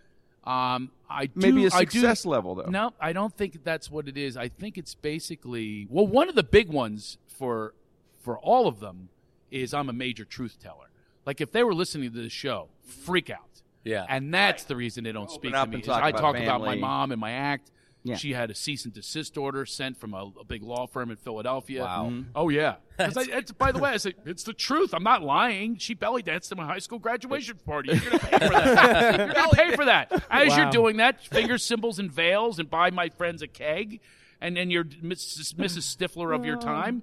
Um, 0.42 0.90
I 1.08 1.26
do, 1.26 1.32
Maybe 1.36 1.64
a 1.66 1.70
I 1.72 1.84
do- 1.84 1.90
success 1.90 2.26
level, 2.26 2.56
though. 2.56 2.70
No, 2.70 2.92
I 3.00 3.12
don't 3.12 3.32
think 3.32 3.62
that's 3.62 3.88
what 3.88 4.08
it 4.08 4.16
is. 4.16 4.36
I 4.36 4.48
think 4.48 4.78
it's 4.78 4.96
basically 4.96 5.86
well, 5.90 6.06
one 6.08 6.28
of 6.28 6.34
the 6.34 6.42
big 6.42 6.68
ones 6.70 7.18
for 7.28 7.72
for 8.20 8.36
all 8.38 8.66
of 8.66 8.80
them 8.80 9.10
is 9.52 9.72
I'm 9.72 9.88
a 9.88 9.92
major 9.92 10.24
truth 10.24 10.56
teller. 10.60 10.85
Like 11.26 11.40
if 11.40 11.50
they 11.52 11.64
were 11.64 11.74
listening 11.74 12.10
to 12.12 12.22
this 12.22 12.32
show, 12.32 12.68
freak 13.04 13.28
out. 13.30 13.40
Yeah. 13.84 14.06
And 14.08 14.32
that's 14.32 14.64
the 14.64 14.76
reason 14.76 15.04
they 15.04 15.12
don't 15.12 15.30
speak 15.30 15.52
to 15.52 15.66
me. 15.66 15.80
talk 15.82 16.02
I 16.02 16.08
about 16.10 16.20
talk 16.20 16.36
about 16.38 16.60
my 16.60 16.76
mom 16.76 17.12
and 17.12 17.20
my 17.20 17.32
act. 17.32 17.70
Yeah. 18.04 18.14
She 18.14 18.32
had 18.34 18.52
a 18.52 18.54
cease 18.54 18.84
and 18.84 18.94
desist 18.94 19.36
order 19.36 19.66
sent 19.66 19.96
from 19.96 20.14
a, 20.14 20.30
a 20.40 20.44
big 20.44 20.62
law 20.62 20.86
firm 20.86 21.10
in 21.10 21.16
Philadelphia. 21.16 21.82
Wow. 21.82 22.06
Mm-hmm. 22.08 22.30
Oh 22.36 22.48
yeah. 22.48 22.76
'Cause 22.96 23.16
I, 23.16 23.22
it's, 23.22 23.50
by 23.50 23.72
the 23.72 23.80
way, 23.80 23.90
I 23.90 23.96
said 23.96 24.14
it's 24.24 24.44
the 24.44 24.52
truth. 24.52 24.94
I'm 24.94 25.02
not 25.02 25.22
lying. 25.22 25.76
She 25.78 25.94
belly 25.94 26.22
danced 26.22 26.52
at 26.52 26.58
my 26.58 26.64
high 26.66 26.78
school 26.78 27.00
graduation 27.00 27.56
party. 27.66 27.90
You're 27.92 28.10
gonna 28.10 28.18
pay 28.20 28.38
for 28.38 28.48
that. 28.48 29.18
You're 29.26 29.34
gonna 29.34 29.50
pay 29.50 29.74
for 29.76 29.84
that. 29.86 30.22
As 30.30 30.56
you're 30.56 30.70
doing 30.70 30.98
that, 30.98 31.20
finger 31.24 31.58
cymbals 31.58 31.98
and 31.98 32.10
veils, 32.10 32.60
and 32.60 32.70
buy 32.70 32.90
my 32.92 33.08
friends 33.08 33.42
a 33.42 33.48
keg. 33.48 34.00
And 34.40 34.56
then 34.56 34.70
you're 34.70 34.84
Mrs. 34.84 35.54
Mrs. 35.54 35.96
Stifler 35.96 36.34
of 36.34 36.44
your 36.44 36.58
time. 36.58 37.02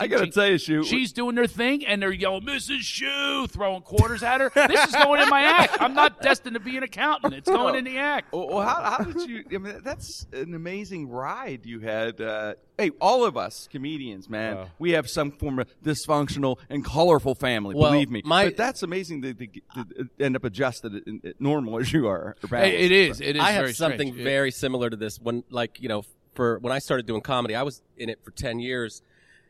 I 0.00 0.06
gotta 0.08 0.26
tell 0.26 0.48
you, 0.48 0.58
Shu, 0.58 0.82
she's 0.84 1.12
doing 1.12 1.36
her 1.36 1.46
thing, 1.46 1.86
and 1.86 2.02
they're 2.02 2.12
yelling, 2.12 2.42
"Mrs. 2.42 2.80
Shoe," 2.80 3.46
throwing 3.46 3.82
quarters 3.82 4.22
at 4.22 4.40
her. 4.40 4.50
This 4.70 4.88
is 4.88 4.94
going 4.96 5.20
in 5.22 5.28
my 5.28 5.42
act. 5.42 5.76
I'm 5.80 5.94
not 5.94 6.20
destined 6.20 6.54
to 6.54 6.60
be 6.60 6.76
an 6.76 6.82
accountant. 6.82 7.34
It's 7.34 7.48
going 7.48 7.74
in 7.76 7.84
the 7.84 7.98
act. 7.98 8.32
Well, 8.32 8.48
well, 8.48 8.62
how, 8.66 8.82
how 8.98 9.04
did 9.04 9.28
you? 9.28 9.44
I 9.52 9.58
mean, 9.58 9.80
that's 9.82 10.26
an 10.32 10.54
amazing 10.54 11.08
ride 11.08 11.66
you 11.66 11.80
had. 11.80 12.20
Uh, 12.20 12.54
hey, 12.78 12.90
all 13.00 13.24
of 13.24 13.36
us 13.36 13.68
comedians, 13.70 14.28
man, 14.28 14.56
Wow. 14.56 14.66
we 14.78 14.90
have 14.92 15.08
some 15.08 15.30
form 15.32 15.58
of 15.60 15.68
dysfunctional 15.84 16.58
and 16.68 16.84
colorful 16.84 17.34
family. 17.34 17.74
Well, 17.74 17.92
believe 17.92 18.10
me, 18.10 18.22
my- 18.24 18.46
but 18.46 18.56
that's 18.56 18.82
amazing 18.82 19.22
to, 19.22 19.34
to, 19.34 19.46
to 19.46 20.08
end 20.18 20.36
up 20.36 20.44
adjusted 20.44 20.94
in, 21.06 21.20
in, 21.22 21.34
normal 21.38 21.78
as 21.78 21.92
you 21.92 22.06
are. 22.08 22.36
balanced. 22.48 22.74
It 22.74 22.92
is. 22.92 23.20
It 23.20 23.36
is. 23.36 23.42
I 23.42 23.52
very 23.52 23.66
have 23.68 23.76
something 23.76 24.08
strange. 24.08 24.24
very 24.24 24.50
similar 24.50 24.90
to 24.90 24.96
this. 24.96 25.18
When, 25.20 25.44
like, 25.50 25.80
you 25.80 25.88
know, 25.88 26.02
for 26.40 26.58
when 26.60 26.72
I 26.72 26.78
started 26.78 27.04
doing 27.04 27.20
comedy, 27.20 27.54
I 27.54 27.62
was 27.62 27.82
in 27.98 28.08
it 28.08 28.18
for 28.24 28.30
ten 28.30 28.60
years, 28.60 29.02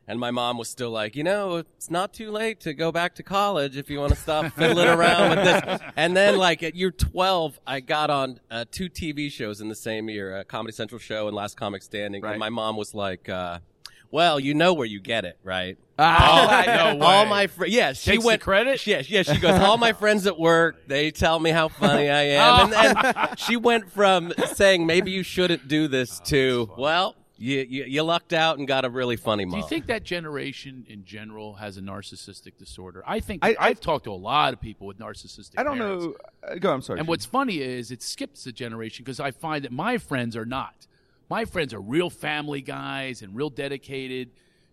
And 0.08 0.18
my 0.18 0.32
mom 0.32 0.58
was 0.58 0.68
still 0.68 0.90
like, 0.90 1.14
you 1.14 1.22
know, 1.22 1.58
it's 1.58 1.88
not 1.88 2.12
too 2.12 2.32
late 2.32 2.58
to 2.62 2.74
go 2.74 2.90
back 2.90 3.14
to 3.14 3.22
college 3.22 3.76
if 3.76 3.88
you 3.88 4.00
want 4.00 4.12
to 4.12 4.18
stop 4.18 4.52
fiddling 4.56 4.88
around 4.88 5.30
with 5.30 5.44
this. 5.44 5.80
And 5.94 6.16
then, 6.16 6.36
like 6.36 6.64
at 6.64 6.74
year 6.74 6.90
twelve, 6.90 7.60
I 7.64 7.78
got 7.78 8.10
on 8.10 8.40
uh, 8.50 8.64
two 8.72 8.88
TV 8.90 9.30
shows 9.30 9.60
in 9.60 9.68
the 9.68 9.76
same 9.76 10.08
year, 10.08 10.36
a 10.36 10.44
Comedy 10.44 10.72
Central 10.72 10.98
show 10.98 11.28
and 11.28 11.36
Last 11.36 11.56
Comic 11.56 11.82
Standing. 11.84 12.22
Right. 12.22 12.32
And 12.32 12.40
my 12.40 12.48
mom 12.48 12.76
was 12.76 12.92
like, 12.92 13.28
uh, 13.28 13.60
"Well, 14.10 14.38
you 14.40 14.54
know 14.54 14.74
where 14.74 14.86
you 14.86 15.00
get 15.00 15.24
it, 15.24 15.38
right?" 15.42 15.76
Oh, 15.98 16.62
no 16.66 16.94
way. 16.96 17.06
All 17.06 17.26
my 17.26 17.46
friends, 17.46 17.74
yeah, 17.74 17.92
she 17.92 18.12
Takes 18.12 18.22
the 18.22 18.26
went 18.26 18.40
credit? 18.42 18.86
Yeah, 18.86 19.02
yeah, 19.06 19.22
she 19.22 19.38
goes. 19.38 19.60
All 19.60 19.76
my 19.76 19.92
friends 19.92 20.26
at 20.26 20.38
work, 20.38 20.86
they 20.88 21.10
tell 21.10 21.38
me 21.38 21.50
how 21.50 21.68
funny 21.68 22.08
I 22.08 22.22
am, 22.22 22.72
and, 22.72 23.16
and 23.16 23.38
she 23.38 23.56
went 23.56 23.90
from 23.92 24.32
saying 24.54 24.86
maybe 24.86 25.10
you 25.10 25.22
shouldn't 25.22 25.68
do 25.68 25.88
this 25.88 26.18
to 26.26 26.70
well, 26.78 27.16
you, 27.36 27.60
you 27.68 27.84
you 27.84 28.02
lucked 28.02 28.32
out 28.32 28.58
and 28.58 28.66
got 28.66 28.84
a 28.86 28.90
really 28.90 29.16
funny 29.16 29.44
mom. 29.44 29.52
Do 29.60 29.64
you 29.64 29.68
think 29.68 29.86
that 29.88 30.02
generation 30.04 30.86
in 30.88 31.04
general 31.04 31.54
has 31.54 31.76
a 31.76 31.80
narcissistic 31.82 32.56
disorder? 32.58 33.02
I 33.06 33.20
think 33.20 33.44
I- 33.44 33.50
I, 33.50 33.56
I- 33.60 33.68
have 33.68 33.80
talked 33.80 34.04
to 34.04 34.12
a 34.12 34.14
lot 34.14 34.52
of 34.54 34.60
people 34.60 34.86
with 34.86 34.98
narcissistic. 34.98 35.52
I 35.58 35.62
don't 35.62 35.78
parents. 35.78 36.04
know. 36.06 36.14
Uh, 36.48 36.54
go. 36.56 36.72
I'm 36.72 36.82
sorry. 36.82 36.98
And 37.00 37.08
what's 37.08 37.26
funny 37.26 37.58
is 37.60 37.90
it 37.90 38.02
skips 38.02 38.46
a 38.46 38.52
generation 38.52 39.04
because 39.04 39.20
I 39.20 39.30
find 39.32 39.64
that 39.64 39.72
my 39.72 39.98
friends 39.98 40.34
are 40.36 40.46
not. 40.46 40.86
My 41.30 41.44
friends 41.44 41.72
are 41.72 41.80
real 41.80 42.10
family 42.10 42.60
guys 42.60 43.22
and 43.22 43.36
real 43.36 43.50
dedicated 43.50 44.30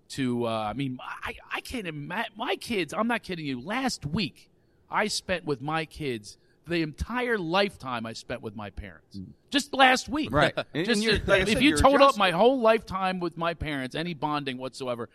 to. 0.10 0.48
Uh, 0.48 0.50
I 0.50 0.74
mean, 0.74 0.98
I, 1.00 1.36
I 1.54 1.62
can't 1.62 1.86
imagine 1.86 2.34
my 2.36 2.56
kids. 2.56 2.94
I'm 2.94 3.08
not 3.08 3.22
kidding 3.22 3.46
you. 3.46 3.62
Last 3.62 4.06
week, 4.06 4.50
I 4.90 5.08
spent 5.08 5.46
with 5.46 5.62
my 5.62 5.86
kids 5.86 6.38
the 6.66 6.82
entire 6.82 7.38
lifetime 7.38 8.06
I 8.06 8.14
spent 8.14 8.42
with 8.42 8.56
my 8.56 8.72
parents. 8.72 9.20
Just 9.52 9.74
last 9.74 10.10
week, 10.10 10.32
Mm. 10.32 10.34
Right. 10.34 10.56
Just 10.86 11.28
like 11.28 11.48
I 11.48 11.52
if 11.52 11.62
you 11.62 11.78
total 11.78 12.08
up 12.08 12.18
my 12.18 12.32
whole 12.32 12.60
lifetime 12.60 13.20
with 13.20 13.38
my 13.38 13.54
parents, 13.54 13.96
any 13.96 14.16
bonding 14.16 14.58
whatsoever, 14.58 15.10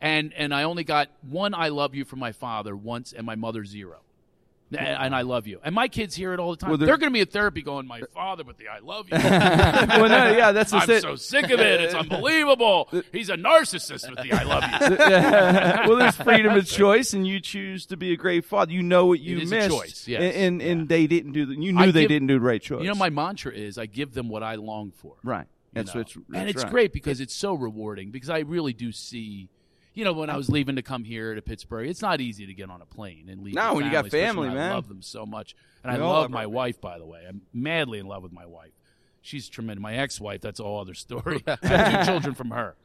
and 0.00 0.32
and 0.32 0.54
I 0.54 0.62
only 0.62 0.84
got 0.84 1.08
one 1.22 1.54
"I 1.54 1.68
love 1.68 1.94
you" 1.94 2.04
from 2.06 2.18
my 2.18 2.32
father 2.32 2.74
once, 2.74 3.12
and 3.12 3.26
my 3.26 3.34
mother 3.36 3.64
zero. 3.64 3.98
And- 4.76 5.14
I 5.14 5.22
love 5.22 5.46
you. 5.46 5.60
And 5.64 5.74
my 5.74 5.88
kids 5.88 6.14
hear 6.14 6.34
it 6.34 6.40
all 6.40 6.50
the 6.50 6.56
time. 6.58 6.70
Well, 6.70 6.76
they're 6.78 6.86
they're- 6.88 6.96
going 6.98 7.10
to 7.10 7.14
be 7.14 7.20
in 7.20 7.26
therapy 7.28 7.62
going, 7.62 7.86
my 7.86 8.00
uh, 8.00 8.06
father 8.12 8.44
with 8.44 8.58
the 8.58 8.68
I 8.68 8.80
love 8.80 9.08
you. 9.08 9.16
well, 9.18 10.08
no, 10.08 10.36
yeah, 10.36 10.52
that's 10.52 10.72
I'm 10.72 10.88
it. 10.90 11.02
so 11.02 11.16
sick 11.16 11.46
of 11.50 11.60
it. 11.60 11.80
It's 11.80 11.94
unbelievable. 12.02 12.88
He's 13.12 13.30
a 13.30 13.36
narcissist 13.36 14.08
with 14.10 14.18
the 14.22 14.32
I 14.32 14.42
love 14.42 14.64
you. 14.64 14.96
well, 15.88 15.96
there's 15.98 16.16
freedom 16.16 16.54
of 16.56 16.66
choice, 16.66 17.14
and 17.14 17.26
you 17.26 17.40
choose 17.40 17.86
to 17.86 17.96
be 17.96 18.12
a 18.12 18.16
great 18.16 18.44
father. 18.44 18.72
You 18.72 18.82
know 18.82 19.06
what 19.06 19.20
you 19.20 19.38
It 19.38 19.42
is 19.44 19.52
a 19.52 19.54
missed, 19.56 19.70
choice, 19.70 20.08
yes. 20.08 20.20
and 20.22 20.60
and, 20.60 20.62
and 20.62 20.88
they 20.88 21.06
didn't 21.06 21.32
do 21.32 21.46
the. 21.46 21.54
You 21.54 21.72
knew 21.72 21.80
I 21.80 21.86
they 21.90 22.02
give- 22.02 22.08
didn't 22.10 22.28
do 22.28 22.34
the 22.34 22.44
right 22.44 22.60
choice. 22.60 22.82
You 22.82 22.88
know, 22.88 22.94
my 22.94 23.10
mantra 23.10 23.52
is 23.52 23.78
I 23.78 23.86
give 23.86 24.12
them 24.14 24.28
what 24.28 24.42
I 24.42 24.56
long 24.56 24.92
for. 24.92 25.14
right. 25.24 25.46
That's 25.72 25.94
know? 25.94 26.00
what's 26.00 26.16
and 26.34 26.48
it's 26.48 26.62
right. 26.64 26.72
great 26.72 26.92
because 26.92 27.20
it's 27.20 27.34
so 27.34 27.54
rewarding 27.54 28.10
because 28.10 28.30
I 28.30 28.40
really 28.40 28.72
do 28.72 28.90
see. 28.90 29.48
You 29.98 30.04
know, 30.04 30.12
when 30.12 30.30
I 30.30 30.36
was 30.36 30.48
leaving 30.48 30.76
to 30.76 30.82
come 30.82 31.02
here 31.02 31.34
to 31.34 31.42
Pittsburgh, 31.42 31.88
it's 31.88 32.02
not 32.02 32.20
easy 32.20 32.46
to 32.46 32.54
get 32.54 32.70
on 32.70 32.80
a 32.80 32.86
plane 32.86 33.28
and 33.28 33.42
leave. 33.42 33.54
No, 33.54 33.74
when 33.74 33.84
you 33.84 33.90
got 33.90 34.08
family, 34.08 34.48
man. 34.48 34.70
I 34.70 34.74
love 34.76 34.86
them 34.86 35.02
so 35.02 35.26
much, 35.26 35.56
and 35.82 35.92
We 35.92 35.98
I 35.98 36.06
love 36.06 36.30
my 36.30 36.46
wife. 36.46 36.80
By 36.80 36.98
the 36.98 37.04
way, 37.04 37.24
I'm 37.28 37.42
madly 37.52 37.98
in 37.98 38.06
love 38.06 38.22
with 38.22 38.30
my 38.30 38.46
wife. 38.46 38.70
She's 39.20 39.48
tremendous. 39.48 39.82
My 39.82 39.94
ex-wife, 39.94 40.40
that's 40.40 40.60
a 40.60 40.62
whole 40.62 40.80
other 40.80 40.94
story. 40.94 41.42
I 41.46 41.58
have 41.66 42.00
two 42.06 42.10
children 42.12 42.34
from 42.34 42.50
her. 42.50 42.76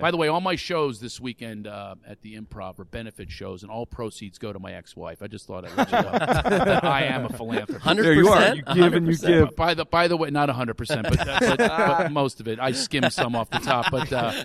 By 0.00 0.10
the 0.10 0.16
way, 0.16 0.28
all 0.28 0.40
my 0.40 0.56
shows 0.56 1.00
this 1.00 1.20
weekend 1.20 1.66
uh, 1.66 1.96
at 2.06 2.22
the 2.22 2.36
Improv 2.36 2.78
are 2.78 2.84
benefit 2.84 3.30
shows, 3.30 3.62
and 3.62 3.70
all 3.70 3.84
proceeds 3.84 4.38
go 4.38 4.52
to 4.52 4.58
my 4.58 4.72
ex-wife. 4.72 5.20
I 5.20 5.26
just 5.26 5.46
thought 5.46 5.64
I'd 5.66 5.76
let 5.76 5.90
you 5.90 6.00
know 6.00 6.18
that 6.18 6.84
I 6.84 7.02
am 7.02 7.26
a 7.26 7.28
philanthropist. 7.28 7.84
Hundred 7.84 8.04
There 8.04 8.14
you 8.14 8.28
are. 8.28 8.54
You 8.54 8.62
give 8.62 8.94
and 8.94 9.06
you 9.08 9.16
give. 9.16 9.56
By 9.56 9.74
the 9.74 9.84
by 9.84 10.08
the 10.08 10.16
way, 10.16 10.30
not 10.30 10.48
hundred 10.48 10.74
percent, 10.74 11.02
but, 11.08 11.18
but, 11.40 11.58
but 11.58 12.12
most 12.12 12.40
of 12.40 12.48
it. 12.48 12.58
I 12.60 12.72
skimmed 12.72 13.12
some 13.12 13.34
off 13.34 13.50
the 13.50 13.58
top, 13.58 13.90
but 13.90 14.12
uh, 14.12 14.44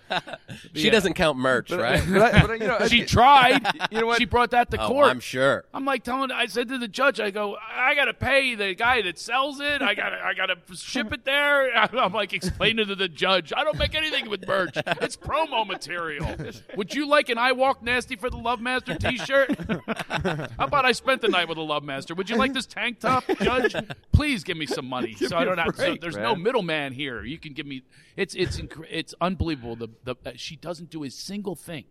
She 0.73 0.85
yeah. 0.85 0.91
doesn't 0.91 1.13
count 1.13 1.37
merch, 1.37 1.71
right? 1.71 2.03
But 2.09 2.21
I, 2.21 2.41
but 2.41 2.51
I, 2.51 2.53
you 2.55 2.67
know, 2.67 2.79
She 2.87 3.05
tried. 3.05 3.61
You 3.91 4.01
know 4.01 4.07
what? 4.07 4.17
She 4.17 4.25
brought 4.25 4.51
that 4.51 4.71
to 4.71 4.81
Oh, 4.81 4.87
court. 4.87 5.07
I'm 5.07 5.19
sure. 5.19 5.63
I'm 5.73 5.85
like 5.85 6.03
telling. 6.03 6.31
I 6.31 6.47
said 6.47 6.67
to 6.69 6.77
the 6.77 6.87
judge, 6.87 7.19
I 7.19 7.29
go, 7.31 7.55
I 7.55 7.93
gotta 7.95 8.13
pay 8.13 8.55
the 8.55 8.73
guy 8.73 9.01
that 9.03 9.19
sells 9.19 9.59
it. 9.59 9.81
I 9.81 9.93
gotta, 9.93 10.17
I 10.23 10.33
gotta 10.33 10.55
ship 10.75 11.13
it 11.13 11.23
there. 11.23 11.34
I'm 11.75 12.13
like 12.13 12.33
explaining 12.33 12.87
to 12.87 12.95
the 12.95 13.07
judge, 13.07 13.53
I 13.55 13.63
don't 13.63 13.77
make 13.77 13.95
anything 13.95 14.29
with 14.29 14.47
merch. 14.47 14.75
It's 15.01 15.17
promo 15.17 15.65
material. 15.65 16.35
Would 16.75 16.93
you 16.93 17.07
like 17.07 17.29
an 17.29 17.37
I 17.37 17.51
Walk 17.51 17.83
Nasty 17.83 18.15
for 18.15 18.29
the 18.29 18.37
Love 18.37 18.61
Master 18.61 18.95
T-shirt? 18.95 19.57
How 20.09 20.65
about 20.65 20.85
I 20.85 20.91
spent 20.91 21.21
the 21.21 21.27
night 21.27 21.47
with 21.47 21.57
a 21.57 21.61
Love 21.61 21.83
Master? 21.83 22.15
Would 22.15 22.29
you 22.29 22.35
like 22.37 22.53
this 22.53 22.65
tank 22.65 22.99
top, 22.99 23.23
Judge? 23.41 23.75
Please 24.11 24.43
give 24.43 24.57
me 24.57 24.65
some 24.65 24.85
money 24.85 25.13
so 25.15 25.37
I 25.37 25.43
don't 25.45 25.57
have. 25.57 25.75
So 25.75 25.85
break, 25.85 26.01
there's 26.01 26.17
no 26.17 26.35
middleman 26.35 26.93
here. 26.93 27.23
You 27.23 27.37
can 27.37 27.53
give 27.53 27.65
me. 27.65 27.83
It's 28.15 28.35
it's 28.35 28.59
inc- 28.59 28.85
it's 28.89 29.13
unbelievable. 29.19 29.75
The 29.75 29.89
the 30.03 30.15
uh, 30.25 30.31
she 30.35 30.55
doesn't 30.55 30.89
do 30.89 31.03
a 31.03 31.09
single 31.09 31.55
thing 31.55 31.85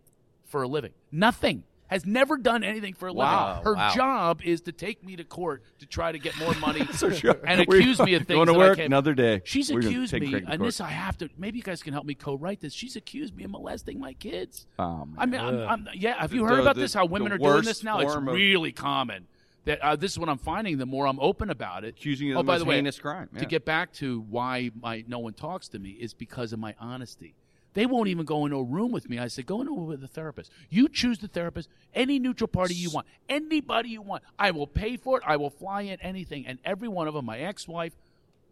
for 0.45 0.63
a 0.63 0.67
living. 0.67 0.91
Nothing. 1.11 1.63
Has 1.87 2.03
never 2.03 2.37
done 2.37 2.63
anything 2.63 2.93
for 2.95 3.07
a 3.07 3.13
Wow, 3.13 3.49
living. 3.49 3.63
Her 3.65 3.73
wow. 3.75 3.93
job 3.93 4.41
is 4.43 4.61
to 4.61 4.71
take 4.71 5.03
me 5.03 5.15
to 5.17 5.23
court 5.23 5.61
to 5.79 5.85
try 5.85 6.11
to 6.11 6.17
get 6.17 6.35
more 6.39 6.53
money 6.55 6.83
sure. 6.97 7.35
and 7.45 7.61
accuse 7.69 7.99
me 7.99 8.15
of 8.15 8.23
things 8.25 8.35
going 8.35 8.47
to 8.47 8.53
work 8.55 8.73
I 8.73 8.75
can't. 8.77 8.85
another 8.87 9.13
day. 9.13 9.41
She's 9.45 9.71
We're 9.71 9.81
accused 9.81 10.13
me, 10.13 10.33
and 10.47 10.63
this 10.63 10.81
I 10.81 10.89
have 10.89 11.15
to. 11.19 11.29
Maybe 11.37 11.57
you 11.59 11.63
guys 11.63 11.83
can 11.83 11.93
help 11.93 12.05
me 12.05 12.15
co-write 12.15 12.59
this. 12.59 12.73
She's 12.73 12.95
accused 12.95 13.35
me 13.35 13.43
of 13.43 13.51
molesting 13.51 13.99
my 13.99 14.13
kids. 14.13 14.65
Oh. 14.79 15.07
I 15.17 15.27
mean, 15.27 15.39
I'm, 15.39 15.59
I'm, 15.59 15.87
yeah. 15.93 16.19
Have 16.19 16.33
you 16.33 16.41
The- 16.41 16.47
heard 16.47 16.59
about 16.61 16.75
the- 16.75 16.81
this? 16.81 16.93
How 16.95 17.05
women 17.05 17.31
are 17.31 17.37
doing 17.37 17.63
this 17.63 17.83
now? 17.83 17.99
It's 17.99 18.11
form 18.13 18.29
of- 18.29 18.33
really 18.35 18.71
common. 18.71 19.27
That 19.65 19.79
uh, 19.81 19.95
this 19.95 20.11
is 20.11 20.19
what 20.19 20.29
I'm 20.29 20.37
finding. 20.37 20.77
The 20.77 20.85
more 20.85 21.07
I'm 21.07 21.19
open 21.19 21.49
about 21.49 21.83
it, 21.85 21.95
Accusing 21.97 22.27
you 22.27 22.33
of 22.33 22.39
oh, 22.39 22.41
the 22.41 22.47
by 22.47 22.53
most 22.53 22.59
the 22.61 22.65
way, 22.65 22.75
heinous 22.75 22.99
crime, 22.99 23.29
yeah. 23.33 23.39
To 23.39 23.45
get 23.47 23.65
back 23.65 23.93
to 23.93 24.21
why 24.29 24.69
my 24.79 25.03
no 25.07 25.17
one 25.19 25.33
talks 25.33 25.67
to 25.69 25.79
me 25.79 25.89
is 25.91 26.13
because 26.13 26.53
of 26.53 26.59
my 26.59 26.75
honesty. 26.79 27.33
They 27.75 27.85
won't 27.85 28.07
even 28.07 28.25
go 28.25 28.45
into 28.45 28.57
a 28.57 28.63
room 28.63 28.91
with 28.91 29.07
me. 29.09 29.19
I 29.19 29.27
said, 29.27 29.45
go 29.45 29.61
into 29.61 29.73
a 29.73 29.77
room 29.77 29.87
with 29.87 30.03
a 30.03 30.07
therapist. 30.07 30.51
You 30.69 30.89
choose 30.89 31.19
the 31.19 31.27
therapist, 31.27 31.69
any 31.93 32.17
neutral 32.17 32.47
party 32.47 32.73
you 32.73 32.89
want, 32.89 33.05
anybody 33.29 33.89
you 33.89 34.01
want. 34.01 34.23
I 34.39 34.49
will 34.51 34.65
pay 34.65 34.97
for 34.97 35.17
it. 35.19 35.23
I 35.27 35.35
will 35.37 35.51
fly 35.51 35.81
in 35.83 35.99
anything. 36.01 36.47
And 36.47 36.57
every 36.65 36.87
one 36.87 37.07
of 37.07 37.13
them, 37.13 37.25
my 37.25 37.37
ex-wife, 37.37 37.93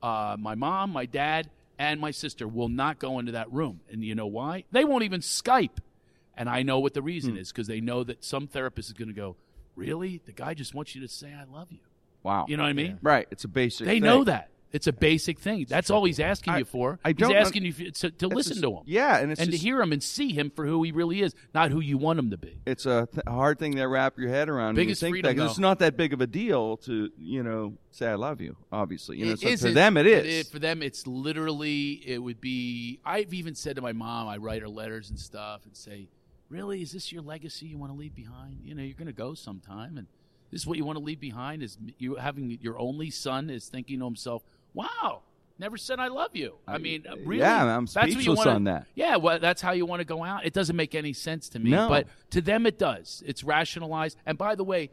uh, 0.04 0.36
my 0.40 0.56
mom, 0.56 0.92
my 0.92 1.06
dad, 1.08 1.50
and 1.80 2.00
my 2.00 2.12
sister 2.12 2.48
will 2.48 2.70
not 2.70 3.00
go 3.00 3.18
into 3.18 3.32
that 3.32 3.52
room. 3.52 3.80
And 3.92 4.04
you 4.04 4.14
know 4.14 4.28
why? 4.28 4.66
They 4.72 4.86
won't 4.86 5.04
even 5.04 5.22
Skype. 5.22 5.78
And 6.38 6.50
I 6.50 6.62
know 6.64 6.80
what 6.80 6.94
the 6.94 7.00
Hmm. 7.02 7.08
reason 7.08 7.38
is 7.38 7.52
because 7.52 7.68
they 7.68 7.80
know 7.82 8.04
that 8.04 8.24
some 8.24 8.48
therapist 8.48 8.90
is 8.90 8.94
going 8.94 9.08
to 9.08 9.14
go, 9.14 9.36
really? 9.76 10.22
The 10.26 10.34
guy 10.34 10.54
just 10.54 10.76
wants 10.76 10.94
you 10.96 11.02
to 11.02 11.08
say, 11.08 11.34
I 11.34 11.46
love 11.46 11.72
you. 11.72 11.80
wow. 12.24 12.46
You 12.48 12.58
know 12.58 12.64
what 12.64 12.70
I 12.70 12.74
mean? 12.74 13.00
Right. 13.02 13.28
It's 13.32 13.44
a 13.44 13.48
basic. 13.48 13.86
They 13.88 13.96
thing. 13.96 14.04
know 14.04 14.24
that. 14.26 14.50
It's 14.74 14.88
a 14.88 14.92
basic 14.92 15.38
thing. 15.38 15.68
That's 15.70 15.92
all 15.92 16.04
he's 16.04 16.20
asking 16.20 16.54
I- 16.54 16.58
you 16.60 16.66
for. 16.66 17.00
I 17.06 17.10
he's 17.10 17.18
don't 17.18 17.36
asking 17.36 17.64
you 17.64 17.72
to, 17.92 18.10
to 18.10 18.28
listen 18.28 18.54
just- 18.54 18.64
to 18.64 18.72
him. 18.78 18.84
Yeah, 18.88 19.20
and 19.20 19.32
it's 19.32 19.40
and 19.40 19.52
just, 19.52 19.62
to 19.62 19.68
hear 19.68 19.80
him 19.80 19.94
and 19.94 20.02
see 20.02 20.34
him 20.34 20.50
for 20.50 20.66
who 20.66 20.82
he 20.82 20.92
really 20.92 21.22
is, 21.22 21.36
not 21.54 21.70
who 21.70 21.80
you 21.80 22.00
want 22.00 22.18
him 22.18 22.32
to 22.32 22.38
be. 22.38 22.58
it's 22.66 22.88
a 22.88 23.08
th- 23.14 23.24
hard 23.28 23.60
thing 23.60 23.76
to 23.76 23.86
wrap 23.86 24.18
your 24.18 24.30
head 24.30 24.50
around. 24.50 24.74
Biggest 24.76 25.04
when 25.04 25.10
you 25.10 25.14
think 25.22 25.26
freedom, 25.26 25.46
that, 25.46 25.52
it's 25.52 25.60
not 25.60 25.78
that 25.80 25.96
big 25.96 26.12
of 26.12 26.22
a 26.22 26.28
deal 26.28 26.78
to 26.78 27.12
you 27.20 27.44
know 27.44 27.76
say 27.92 28.08
I 28.08 28.16
love 28.16 28.42
you. 28.42 28.58
Obviously, 28.72 29.18
you 29.18 29.28
know, 29.28 29.36
so 29.36 29.56
for 29.56 29.70
them 29.70 29.96
it 29.96 30.48
for 30.48 30.58
them, 30.58 30.82
it's 30.82 31.06
literally. 31.06 32.02
It 32.06 32.18
would 32.18 32.42
be. 32.42 33.00
I've 33.06 33.34
even 33.34 33.54
said 33.54 33.76
to 33.76 33.82
my 33.84 33.94
mom, 33.94 34.28
I 34.28 34.38
write 34.38 34.64
her 34.64 34.70
letters 34.70 35.12
and 35.12 35.20
stuff, 35.20 35.66
and 35.66 35.78
say, 35.78 36.08
"Really, 36.50 36.82
is 36.82 36.92
this 36.94 37.12
your 37.12 37.22
legacy 37.22 37.68
you 37.68 37.78
want 37.78 37.92
to 37.92 37.98
leave 37.98 38.16
behind? 38.16 38.62
You 38.64 38.74
know, 38.74 38.82
you're 38.82 38.96
going 38.96 39.06
to 39.06 39.14
go 39.14 39.36
sometime, 39.36 39.98
and 40.00 40.08
this 40.52 40.62
is 40.62 40.68
what 40.68 40.78
you 40.78 40.86
want 40.86 40.98
to 40.98 41.04
leave 41.04 41.20
behind. 41.20 41.62
Is 41.62 41.78
you 42.00 42.16
having 42.16 42.58
your 42.62 42.80
only 42.80 43.12
son 43.12 43.50
is 43.50 43.68
thinking 43.68 44.00
to 44.00 44.06
himself, 44.06 44.44
"Wow." 44.74 45.22
Never 45.60 45.78
said 45.78 46.00
I 46.00 46.08
love 46.08 46.36
you. 46.36 46.56
I 46.68 46.80
mean, 46.80 47.06
really? 47.24 47.42
yeah, 47.42 47.78
I'm 47.78 47.86
That's 47.86 47.96
what 47.96 48.08
you 48.08 48.14
speechless 48.16 48.38
wanna- 48.40 48.52
on 48.52 48.64
that. 48.66 48.88
Yeah, 48.96 49.18
well, 49.18 49.38
that's 49.40 49.62
how 49.62 49.72
you 49.72 49.86
want 49.86 50.00
to 50.00 50.06
go 50.06 50.24
out. 50.24 50.46
It 50.46 50.52
doesn't 50.54 50.76
make 50.76 50.96
any 50.96 51.14
sense 51.14 51.48
to 51.50 51.60
me, 51.60 51.70
No. 51.70 51.88
but 51.88 52.08
to 52.32 52.42
them 52.42 52.66
it 52.66 52.80
does. 52.80 53.22
It's 53.26 53.44
rationalized. 53.44 54.18
And 54.26 54.36
by 54.38 54.56
the 54.56 54.64
way, 54.64 54.90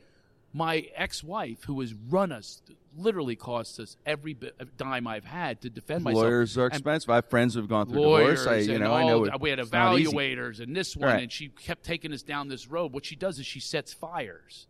my 0.52 0.86
ex-wife, 0.94 1.64
who 1.64 1.80
has 1.80 1.94
run 1.94 2.30
us, 2.30 2.60
literally 2.96 3.36
cost 3.36 3.80
us 3.80 3.96
every 4.04 4.34
bit 4.34 4.54
of 4.60 4.76
dime 4.76 5.06
I've 5.06 5.24
had 5.24 5.62
to 5.62 5.70
defend 5.70 6.04
myself. 6.04 6.24
Lawyers 6.24 6.58
are 6.58 6.64
And 6.66 6.74
expensive. 6.74 7.08
I 7.08 7.14
have 7.16 7.30
friends 7.30 7.54
who've 7.54 7.68
gone 7.68 7.88
through 7.88 8.00
Lawyers, 8.02 8.40
divorce. 8.44 8.68
I, 8.68 8.72
you 8.72 8.78
know, 8.78 8.90
all, 8.90 8.96
I 8.96 9.04
know 9.06 9.24
it- 9.24 9.40
we 9.40 9.48
had 9.50 9.60
it's 9.60 9.72
not 9.72 9.98
easy. 9.98 10.12
evaluators 10.12 10.60
and 10.60 10.76
this 10.76 10.94
one, 10.94 11.08
Right. 11.08 11.22
and 11.22 11.32
she 11.32 11.48
kept 11.48 11.84
taking 11.84 12.12
us 12.12 12.22
down 12.22 12.48
this 12.48 12.68
road. 12.68 12.92
What 12.92 13.06
she 13.06 13.16
does 13.16 13.38
is 13.38 13.46
she 13.46 13.60
sets 13.60 13.92
fires, 13.94 14.66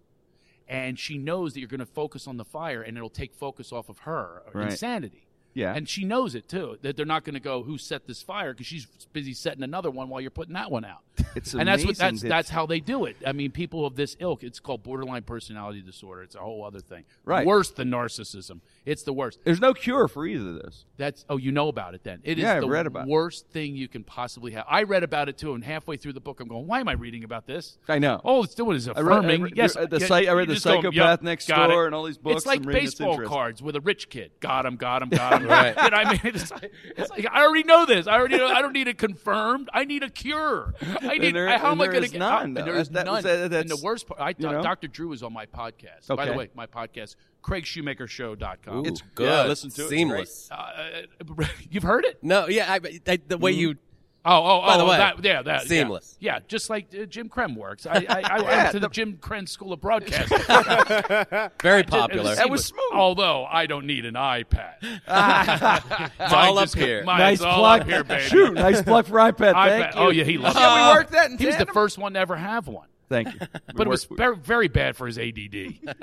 and 0.70 0.98
she 0.98 1.18
knows 1.18 1.52
that 1.52 1.60
you're 1.60 1.68
going 1.68 1.80
to 1.80 1.86
focus 1.86 2.26
on 2.28 2.36
the 2.36 2.44
fire, 2.44 2.80
and 2.80 2.96
it'll 2.96 3.10
take 3.10 3.34
focus 3.34 3.72
off 3.72 3.88
of 3.88 3.98
her 4.00 4.42
uh, 4.46 4.50
Right. 4.58 4.70
insanity. 4.70 5.26
Yeah. 5.54 5.74
And 5.74 5.88
she 5.88 6.04
knows 6.04 6.34
it 6.34 6.48
too. 6.48 6.78
That 6.82 6.96
they're 6.96 7.06
not 7.06 7.24
going 7.24 7.34
to 7.34 7.40
go, 7.40 7.62
"Who 7.62 7.76
set 7.78 8.06
this 8.06 8.22
fire?" 8.22 8.52
Because 8.52 8.66
she's 8.66 8.86
busy 9.12 9.32
setting 9.34 9.62
another 9.62 9.90
one 9.90 10.08
while 10.08 10.20
you're 10.20 10.30
putting 10.30 10.54
that 10.54 10.70
one 10.70 10.84
out. 10.84 11.00
It's 11.36 11.54
and 11.54 11.68
that's 11.68 11.84
what 11.84 11.96
that's 11.96 12.22
that- 12.22 12.28
that's 12.28 12.48
how 12.50 12.66
they 12.66 12.80
do 12.80 13.04
it. 13.04 13.16
I 13.26 13.32
mean, 13.32 13.50
people 13.52 13.84
of 13.86 13.94
this 13.94 14.16
ilk, 14.20 14.42
it's 14.42 14.58
called 14.58 14.82
borderline 14.82 15.22
personality 15.22 15.80
disorder. 15.80 16.22
It's 16.22 16.34
a 16.34 16.38
whole 16.40 16.64
other 16.64 16.80
thing. 16.80 17.04
Right. 17.24 17.46
Worse 17.46 17.70
than 17.70 17.90
narcissism. 17.90 18.60
It's 18.84 19.02
the 19.04 19.12
worst. 19.12 19.38
There's 19.44 19.60
no 19.60 19.72
cure 19.74 20.08
for 20.08 20.26
either 20.26 20.48
of 20.48 20.54
this. 20.62 20.84
That's 20.96 21.24
oh, 21.28 21.36
you 21.36 21.52
know 21.52 21.68
about 21.68 21.94
it 21.94 22.02
then. 22.04 22.20
It 22.24 22.38
is 22.38 22.42
Yeah, 22.44 22.54
I've 22.54 22.62
the 22.62 22.68
read 22.68 22.86
about 22.86 23.06
it. 23.06 23.10
worst 23.10 23.46
thing 23.48 23.76
you 23.76 23.86
can 23.86 24.02
possibly 24.02 24.52
have. 24.52 24.64
I 24.68 24.82
read 24.84 25.02
about 25.04 25.28
it 25.28 25.36
too, 25.38 25.54
and 25.54 25.62
halfway 25.64 25.96
through 25.96 26.14
the 26.14 26.20
book, 26.20 26.40
I'm 26.40 26.48
going, 26.48 26.66
"Why 26.66 26.80
am 26.80 26.88
I 26.88 26.92
reading 26.92 27.22
about 27.22 27.46
this?" 27.46 27.76
I 27.88 27.98
know. 27.98 28.20
Oh, 28.24 28.42
it's 28.42 28.54
doing 28.54 28.76
is 28.76 28.88
I 28.88 28.92
read- 28.92 28.98
I 28.98 29.18
affirming. 29.18 29.42
read- 29.42 29.56
yes, 29.56 29.74
the 29.74 30.00
psych- 30.00 30.26
I 30.28 30.32
read 30.32 30.48
The 30.48 30.54
go, 30.54 30.58
Psychopath 30.58 31.22
Next 31.22 31.46
Door 31.46 31.84
it." 31.84 31.86
and 31.86 31.94
all 31.94 32.04
these 32.04 32.18
books 32.18 32.38
It's 32.38 32.46
like 32.46 32.62
baseball 32.62 33.20
cards 33.24 33.62
with 33.62 33.76
a 33.76 33.80
rich 33.80 34.08
kid. 34.08 34.32
Got 34.40 34.66
him, 34.66 34.76
got 34.76 35.02
him, 35.02 35.10
got 35.10 35.39
him. 35.39 35.39
Right. 35.46 35.74
You 35.84 35.90
know, 35.90 35.96
I 35.96 36.10
mean, 36.12 36.20
it's 36.24 36.52
it's 36.96 37.10
like 37.10 37.26
I 37.30 37.42
already 37.44 37.64
know 37.64 37.86
this. 37.86 38.06
I 38.06 38.14
already 38.18 38.36
know. 38.38 38.46
I 38.48 38.60
don't 38.62 38.72
need 38.72 38.88
it 38.88 38.98
confirmed. 38.98 39.68
I 39.72 39.84
need 39.84 40.02
a 40.02 40.10
cure. 40.10 40.74
I 41.00 41.18
need. 41.18 41.34
There- 41.34 41.58
how 41.58 41.70
am 41.72 41.80
I 41.80 41.86
going 41.86 42.02
to 42.02 42.08
get? 42.08 42.18
none, 42.18 42.56
uh, 42.56 42.64
there's 42.64 42.88
That- 42.90 43.06
that 43.06 43.12
none. 43.12 43.22
that- 43.22 43.52
and 43.52 43.68
the 43.70 43.80
worst 43.82 44.06
part, 44.06 44.20
I, 44.20 44.30
you 44.36 44.48
know? 44.50 44.62
Dr. 44.62 44.88
Drew 44.88 45.08
was 45.08 45.22
on 45.22 45.32
my 45.32 45.46
podcast. 45.46 46.14
By 46.14 46.26
the 46.26 46.32
way, 46.34 46.50
my 46.54 46.66
podcast, 46.66 47.16
CraigShoemakerShow.com. 47.42 48.86
It's 48.86 49.00
Yeah, 49.00 49.06
good. 49.14 49.48
listen 49.48 49.70
to 49.70 49.80
it. 49.80 49.84
It's 49.84 49.90
Seamless. 49.90 50.48
Uh, 50.50 51.02
you've 51.70 51.82
heard 51.82 52.04
it? 52.04 52.18
No, 52.22 52.48
yeah, 52.48 52.72
I, 52.72 52.80
I, 53.06 53.18
the 53.26 53.38
way 53.38 53.52
you 53.52 53.76
Oh, 54.22 54.32
oh, 54.32 54.60
By 54.66 54.74
oh, 54.74 54.78
the 54.78 54.84
way, 54.84 54.96
that, 54.98 55.24
yeah, 55.24 55.42
that, 55.42 55.62
seamless. 55.62 56.16
Yeah, 56.20 56.40
just 56.46 56.68
like 56.68 56.88
uh, 56.94 57.06
Jim 57.06 57.30
Krenn 57.30 57.56
works. 57.56 57.86
I, 57.86 58.04
I, 58.06 58.22
I 58.22 58.42
went 58.60 58.72
to 58.72 58.80
the 58.80 58.88
Jim 58.90 59.16
Krenn 59.16 59.48
School 59.48 59.72
of 59.72 59.80
Broadcasting. 59.80 60.38
very 61.62 61.80
It 61.80 61.86
popular. 61.86 62.28
was 62.30 62.36
That 62.36 62.50
was 62.50 62.64
smooth. 62.66 62.92
Although 62.92 63.46
I 63.46 63.64
don't 63.64 63.86
need 63.86 64.04
an 64.04 64.14
iPad. 64.14 64.74
It's 66.20 66.32
all 66.34 66.58
up 66.58 66.74
here. 66.74 67.02
Nice 67.04 67.40
all 67.40 67.64
up 67.64 67.86
here, 67.86 68.04
baby. 68.04 68.24
Shoot, 68.24 68.54
nice 68.54 68.82
plug 68.82 69.06
for 69.06 69.14
iPad. 69.14 69.54
iPad. 69.54 69.68
Thank 69.80 69.94
you. 69.94 70.00
Oh 70.00 70.10
yeah, 70.10 70.24
he 70.24 70.36
loves 70.36 70.56
Yeah, 70.56 70.70
it. 70.70 70.90
we 70.90 70.96
worked 70.98 71.12
that 71.12 71.30
in 71.30 71.38
He 71.38 71.46
was 71.46 71.56
the 71.56 71.66
first 71.66 71.96
one 71.96 72.12
to 72.14 72.18
ever 72.20 72.36
have 72.36 72.68
one. 72.68 72.88
Thank 73.10 73.34
you. 73.34 73.40
But 73.74 73.86
it 73.86 73.90
was 73.90 74.04
very, 74.04 74.36
very 74.36 74.68
bad 74.68 74.94
for 74.96 75.06
his 75.06 75.18
ADD. 75.18 75.78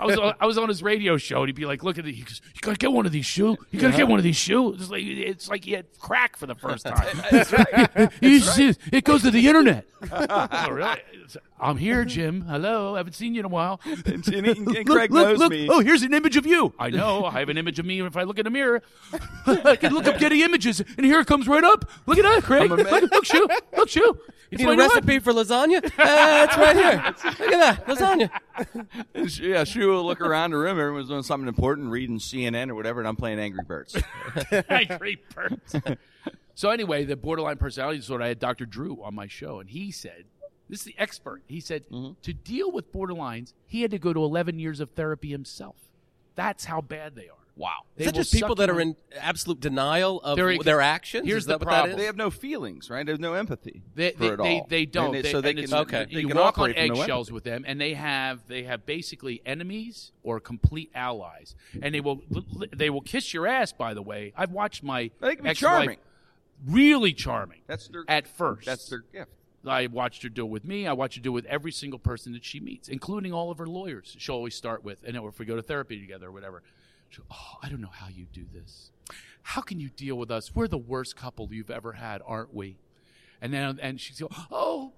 I 0.00 0.04
was 0.04 0.18
on, 0.18 0.34
I 0.40 0.46
was 0.46 0.58
on 0.58 0.68
his 0.68 0.82
radio 0.82 1.16
show, 1.16 1.38
and 1.38 1.48
he'd 1.48 1.56
be 1.56 1.64
like, 1.64 1.82
"Look 1.82 1.96
at 1.98 2.04
the, 2.04 2.12
he 2.12 2.22
goes, 2.22 2.40
you 2.54 2.60
gotta 2.60 2.76
get 2.76 2.92
one 2.92 3.06
of 3.06 3.12
these 3.12 3.24
shoe. 3.24 3.56
You 3.70 3.80
gotta 3.80 3.96
get 3.96 4.08
one 4.08 4.18
of 4.18 4.24
these 4.24 4.36
shoe. 4.36 4.74
It's 4.74 4.90
like 4.90 5.02
it's 5.04 5.48
like 5.48 5.64
he 5.64 5.72
had 5.72 5.86
crack 5.98 6.36
for 6.36 6.46
the 6.46 6.54
first 6.54 6.86
time. 6.86 8.10
You 8.20 8.40
see, 8.40 8.74
it 8.92 9.04
goes 9.04 9.22
to 9.22 9.30
the 9.30 9.46
internet. 9.46 9.86
oh, 10.12 10.68
really? 10.70 11.00
I'm 11.58 11.76
here, 11.78 12.04
Jim. 12.04 12.42
Hello, 12.42 12.94
I 12.94 12.98
haven't 12.98 13.14
seen 13.14 13.34
you 13.34 13.40
in 13.40 13.46
a 13.46 13.48
while. 13.48 13.80
and, 13.84 14.26
and, 14.28 14.46
and 14.46 14.66
Look, 14.66 14.86
Craig 14.86 15.10
look, 15.10 15.28
knows 15.28 15.38
look. 15.38 15.50
me. 15.50 15.68
Oh, 15.70 15.80
here's 15.80 16.02
an 16.02 16.12
image 16.12 16.36
of 16.36 16.46
you. 16.46 16.74
I 16.78 16.90
know. 16.90 17.24
I 17.24 17.40
have 17.40 17.48
an 17.48 17.56
image 17.58 17.78
of 17.78 17.86
me 17.86 18.02
if 18.02 18.16
I 18.16 18.24
look 18.24 18.38
in 18.38 18.44
the 18.44 18.50
mirror. 18.50 18.82
I 19.46 19.76
can 19.76 19.94
look 19.94 20.06
up 20.06 20.18
getting 20.18 20.40
images, 20.40 20.80
and 20.80 21.06
here 21.06 21.20
it 21.20 21.26
comes 21.26 21.48
right 21.48 21.64
up. 21.64 21.88
Look 22.06 22.18
at 22.18 22.24
that, 22.24 22.42
Craig. 22.42 22.70
I'm 22.70 22.78
a 22.78 22.84
man. 22.84 22.92
Look, 23.02 23.12
look, 23.12 23.24
shoe. 23.24 23.48
Look, 23.76 23.88
shoe. 23.88 24.18
You 24.50 24.58
need 24.58 24.68
a 24.68 24.76
new 24.76 24.82
recipe 24.82 25.18
for 25.18 25.32
lasagna? 25.32 25.82
Uh, 25.98 26.43
it's 26.44 26.56
right 26.56 26.76
here. 26.76 27.14
Look 27.46 27.52
at 27.52 27.76
that 27.76 27.86
lasagna. 27.86 28.30
And 29.14 29.30
she- 29.30 29.50
yeah, 29.50 29.64
she 29.64 29.80
will 29.84 30.04
look 30.04 30.20
around 30.20 30.52
the 30.52 30.58
room. 30.58 30.78
Everyone's 30.78 31.08
doing 31.08 31.24
something 31.24 31.48
important, 31.48 31.90
reading 31.90 32.18
CNN 32.18 32.70
or 32.70 32.76
whatever, 32.76 33.00
and 33.00 33.08
I'm 33.08 33.16
playing 33.16 33.40
Angry 33.40 33.64
Birds. 33.66 33.96
Angry 34.68 35.20
Birds. 35.34 35.74
so 36.54 36.70
anyway, 36.70 37.04
the 37.04 37.16
borderline 37.16 37.56
personality 37.56 37.98
disorder. 37.98 38.24
I 38.24 38.28
had 38.28 38.38
Dr. 38.38 38.64
Drew 38.64 39.02
on 39.02 39.14
my 39.14 39.26
show, 39.26 39.58
and 39.58 39.68
he 39.68 39.90
said, 39.90 40.24
"This 40.68 40.80
is 40.80 40.84
the 40.84 40.94
expert." 40.98 41.42
He 41.48 41.58
said 41.58 41.88
mm-hmm. 41.88 42.12
to 42.22 42.32
deal 42.32 42.70
with 42.70 42.92
borderlines, 42.92 43.54
he 43.66 43.82
had 43.82 43.90
to 43.90 43.98
go 43.98 44.12
to 44.12 44.22
11 44.22 44.60
years 44.60 44.78
of 44.78 44.90
therapy 44.90 45.30
himself. 45.30 45.76
That's 46.36 46.66
how 46.66 46.80
bad 46.80 47.16
they 47.16 47.28
are. 47.28 47.43
Wow. 47.56 47.70
Is 47.96 48.06
that 48.06 48.14
just 48.16 48.32
people 48.32 48.56
that 48.56 48.68
are 48.68 48.80
in 48.80 48.96
absolute 49.16 49.60
denial 49.60 50.20
of 50.22 50.36
They're- 50.36 50.58
their 50.58 50.80
actions? 50.80 51.24
here's 51.24 51.44
Is 51.44 51.46
that 51.46 51.60
the 51.60 51.66
what 51.66 51.70
that 51.70 51.76
problem. 51.76 51.90
is? 51.92 51.96
they 51.98 52.06
have 52.06 52.16
no 52.16 52.28
feelings, 52.28 52.90
right? 52.90 53.06
They 53.06 53.12
have 53.12 53.20
no 53.20 53.34
empathy 53.34 53.82
They, 53.94 54.10
for 54.10 54.18
they, 54.18 54.26
it 54.26 54.36
they, 54.38 54.58
all. 54.58 54.66
they 54.68 54.86
don't. 54.86 55.14
And 55.14 55.24
They- 55.24 55.30
so 55.30 55.40
they 55.40 55.50
and 55.50 55.58
can, 55.58 55.64
it's- 55.66 55.80
Okay. 55.82 56.06
they 56.12 56.20
you 56.20 56.26
can 56.26 56.36
walk 56.36 56.58
on 56.58 56.70
operate 56.70 56.76
from 56.88 56.96
no 56.96 57.02
eggshells 57.02 57.28
empathy. 57.28 57.34
with 57.34 57.44
them, 57.44 57.64
and 57.66 57.80
they 57.80 57.94
have 57.94 58.40
they 58.48 58.64
have 58.64 58.84
basically 58.84 59.40
enemies 59.46 60.10
or 60.24 60.40
complete 60.40 60.90
allies, 60.96 61.54
and 61.80 61.94
they 61.94 62.00
will 62.00 62.22
they 62.72 62.90
will 62.90 63.00
kiss 63.02 63.32
your 63.32 63.46
ass. 63.46 63.72
By 63.72 63.94
the 63.94 64.02
way, 64.02 64.32
I've 64.36 64.50
watched 64.50 64.82
my 64.82 65.12
They 65.20 65.36
can 65.36 65.44
be 65.44 65.50
ex-wife- 65.50 65.70
charming. 65.70 65.98
really 66.66 67.12
charming. 67.12 67.60
That's 67.68 67.86
their 67.86 68.04
at 68.08 68.26
first. 68.26 68.66
That's 68.66 68.88
their 68.88 69.04
gift. 69.12 69.30
I 69.66 69.86
watched 69.86 70.22
her 70.24 70.28
do 70.28 70.44
it 70.44 70.50
with 70.50 70.64
me. 70.64 70.86
I 70.86 70.92
watched 70.92 71.14
her 71.16 71.22
do 71.22 71.30
it 71.30 71.34
with 71.34 71.46
every 71.46 71.72
single 71.72 71.98
person 71.98 72.32
that 72.34 72.44
she 72.44 72.60
meets, 72.60 72.88
including 72.88 73.32
all 73.32 73.50
of 73.50 73.58
her 73.58 73.66
lawyers. 73.66 74.14
She'll 74.18 74.34
always 74.34 74.54
start 74.54 74.84
with, 74.84 75.02
and 75.06 75.16
if 75.16 75.38
we 75.38 75.46
go 75.46 75.56
to 75.56 75.62
therapy 75.62 75.98
together 76.00 76.26
or 76.26 76.32
whatever, 76.32 76.62
oh, 77.30 77.56
I 77.62 77.68
don't 77.68 77.80
know 77.80 77.90
how 77.92 78.08
you 78.08 78.26
do 78.32 78.44
this. 78.52 78.90
How 79.42 79.60
can 79.60 79.78
you 79.80 79.90
deal 79.90 80.16
with 80.16 80.30
us? 80.30 80.54
We're 80.54 80.68
the 80.68 80.78
worst 80.78 81.16
couple 81.16 81.48
you've 81.52 81.70
ever 81.70 81.92
had, 81.92 82.22
aren't 82.26 82.54
we? 82.54 82.76
And 83.40 83.52
then, 83.52 83.78
and 83.82 84.00
she's 84.00 84.18
go, 84.20 84.28
oh, 84.50 84.92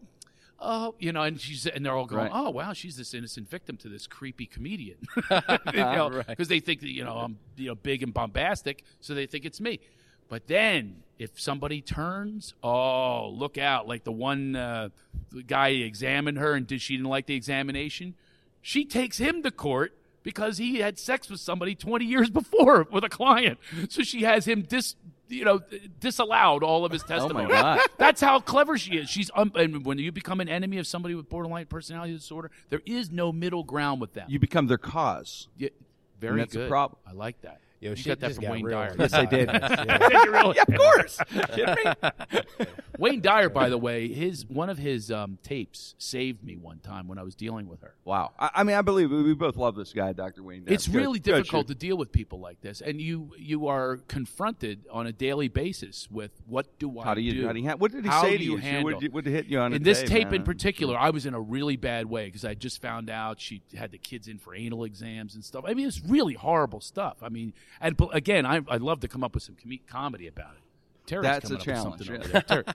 oh, 0.60 0.94
you 0.98 1.12
know, 1.12 1.22
and 1.22 1.40
she's, 1.40 1.66
and 1.66 1.84
they're 1.84 1.92
all 1.94 2.06
going, 2.06 2.24
Right. 2.24 2.30
oh, 2.32 2.50
wow, 2.50 2.72
she's 2.72 2.96
this 2.96 3.12
innocent 3.12 3.50
victim 3.50 3.76
to 3.78 3.88
this 3.88 4.06
creepy 4.06 4.46
comedian, 4.46 4.98
because 5.14 5.42
you 5.74 5.80
know, 5.80 6.22
'cause 6.36 6.48
they 6.48 6.60
think 6.60 6.80
that 6.80 6.90
you 6.92 7.04
know 7.04 7.16
I'm, 7.16 7.38
you 7.56 7.68
know, 7.68 7.74
big 7.74 8.02
and 8.02 8.14
bombastic, 8.14 8.84
so 9.00 9.14
they 9.14 9.26
think 9.26 9.44
it's 9.44 9.60
me. 9.60 9.80
But 10.28 10.46
then, 10.48 11.02
if 11.18 11.40
somebody 11.40 11.80
turns, 11.80 12.54
oh, 12.62 13.28
look 13.28 13.58
out! 13.58 13.86
Like 13.88 14.04
the 14.04 14.12
one 14.12 14.56
uh, 14.56 14.88
the 15.30 15.42
guy 15.42 15.68
examined 15.68 16.38
her, 16.38 16.54
and 16.54 16.66
did 16.66 16.80
she 16.80 16.96
didn't 16.96 17.08
like 17.10 17.26
the 17.26 17.34
examination? 17.34 18.14
She 18.62 18.84
takes 18.84 19.18
him 19.18 19.42
to 19.44 19.50
court 19.52 19.96
because 20.26 20.58
he 20.58 20.80
had 20.80 20.98
sex 20.98 21.30
with 21.30 21.38
somebody 21.38 21.76
20 21.76 22.04
years 22.04 22.28
before 22.30 22.84
with 22.90 23.04
a 23.04 23.08
client. 23.08 23.60
So 23.88 24.02
she 24.02 24.22
has 24.22 24.44
him 24.44 24.62
dis, 24.62 24.96
you 25.28 25.44
know, 25.44 25.60
disallowed 26.00 26.64
all 26.64 26.84
of 26.84 26.90
his 26.90 27.04
testimony. 27.04 27.48
God. 27.48 27.78
That's 27.96 28.20
how 28.20 28.40
clever 28.40 28.76
she 28.76 28.96
is. 28.96 29.08
She's 29.08 29.30
um, 29.36 29.52
and 29.54 29.86
when 29.86 29.98
you 29.98 30.10
become 30.10 30.40
an 30.40 30.48
enemy 30.48 30.78
of 30.78 30.86
somebody 30.88 31.14
with 31.14 31.28
borderline 31.28 31.66
personality 31.66 32.12
disorder, 32.12 32.50
there 32.70 32.82
is 32.84 33.12
no 33.12 33.30
middle 33.30 33.62
ground 33.62 34.00
with 34.00 34.14
them. 34.14 34.26
You 34.28 34.40
become 34.40 34.66
their 34.66 34.78
cause. 34.78 35.46
Yeah, 35.56 35.68
very 36.20 36.40
that's 36.40 36.54
the 36.54 36.58
good. 36.58 36.70
problem. 36.70 36.98
I 37.06 37.12
like 37.12 37.40
that. 37.42 37.60
Yo, 37.80 37.90
you 37.90 37.96
shit 37.96 38.18
got 38.20 38.28
that 38.28 38.34
from 38.36 38.48
Wayne 38.50 38.64
real. 38.64 38.78
Dyer. 38.78 38.96
Yes, 38.98 39.12
I 39.12 39.24
did. 39.26 39.48
Yeah. 39.52 39.98
Did 39.98 40.12
you 40.24 40.32
really? 40.32 40.56
Yeah, 40.56 40.64
of 40.68 40.78
course. 40.78 41.18
Wayne 42.98 43.20
Dyer, 43.20 43.50
by 43.50 43.68
the 43.68 43.76
way, 43.76 44.08
his 44.08 44.46
one 44.46 44.70
of 44.70 44.78
his 44.78 45.10
um, 45.10 45.38
tapes 45.42 45.94
saved 45.98 46.42
me 46.42 46.56
one 46.56 46.78
time 46.78 47.08
when 47.08 47.18
I 47.18 47.22
was 47.22 47.34
dealing 47.34 47.68
with 47.68 47.82
her. 47.82 47.94
Wow. 48.04 48.32
I, 48.38 48.50
I 48.56 48.64
mean, 48.64 48.74
I 48.76 48.82
believe 48.82 49.10
we, 49.10 49.22
we 49.22 49.34
both 49.34 49.56
love 49.56 49.74
this 49.76 49.92
guy, 49.92 50.12
Dr. 50.14 50.42
Wayne. 50.42 50.64
Dyer. 50.64 50.72
It's 50.74 50.88
Go- 50.88 50.98
really 50.98 51.18
go, 51.18 51.36
difficult 51.36 51.68
shoot. 51.68 51.74
to 51.74 51.86
deal 51.86 51.96
with 51.98 52.10
people 52.12 52.40
like 52.40 52.60
this, 52.62 52.80
and 52.80 53.00
you 53.00 53.32
you 53.38 53.66
are 53.66 53.98
confronted 54.08 54.86
on 54.90 55.06
a 55.06 55.12
daily 55.12 55.48
basis 55.48 56.08
with 56.10 56.30
what 56.46 56.78
do 56.78 56.98
I 56.98 57.04
How 57.04 57.14
do 57.14 57.20
you? 57.20 57.32
do? 57.34 57.46
How 57.46 57.52
do 57.52 57.60
you? 57.60 57.68
ha- 57.68 57.76
What 57.76 57.92
did 57.92 58.04
he 58.04 58.10
How 58.10 58.22
say 58.22 58.32
do 58.32 58.38
to 58.38 58.44
you 58.44 58.50
you? 58.52 58.56
handle- 58.58 58.92
What 58.92 59.00
did, 59.00 59.12
what 59.12 59.24
did 59.24 59.32
hit 59.32 59.46
you 59.46 59.58
on 59.58 59.74
in 59.74 59.82
this 59.82 60.00
day, 60.00 60.06
tape 60.06 60.24
man? 60.26 60.36
in 60.36 60.42
particular, 60.44 60.96
I 60.96 61.10
was 61.10 61.26
in 61.26 61.34
a 61.34 61.40
really 61.40 61.76
bad 61.76 62.06
way 62.06 62.26
because 62.26 62.44
I 62.46 62.54
just 62.54 62.80
found 62.80 63.10
out 63.10 63.40
she 63.40 63.60
had 63.76 63.90
the 63.90 63.98
kids 63.98 64.28
in 64.28 64.38
for 64.38 64.54
anal 64.54 64.84
exams 64.84 65.34
and 65.34 65.44
stuff. 65.44 65.64
I 65.66 65.74
mean, 65.74 65.86
it's 65.86 66.00
really 66.02 66.34
horrible 66.34 66.80
stuff. 66.80 67.18
I 67.22 67.28
mean, 67.28 67.52
and 67.80 68.00
again, 68.12 68.46
I, 68.46 68.60
I'd 68.68 68.82
love 68.82 69.00
to 69.00 69.08
come 69.08 69.24
up 69.24 69.34
with 69.34 69.42
some 69.42 69.56
com- 69.62 69.78
comedy 69.86 70.26
about 70.26 70.54
it. 70.54 70.65
Terry's 71.06 71.22
That's 71.22 71.50
a 71.50 71.56
challenge, 71.58 72.08
yeah. 72.10 72.16
over. 72.16 72.40
Terry- 72.42 72.64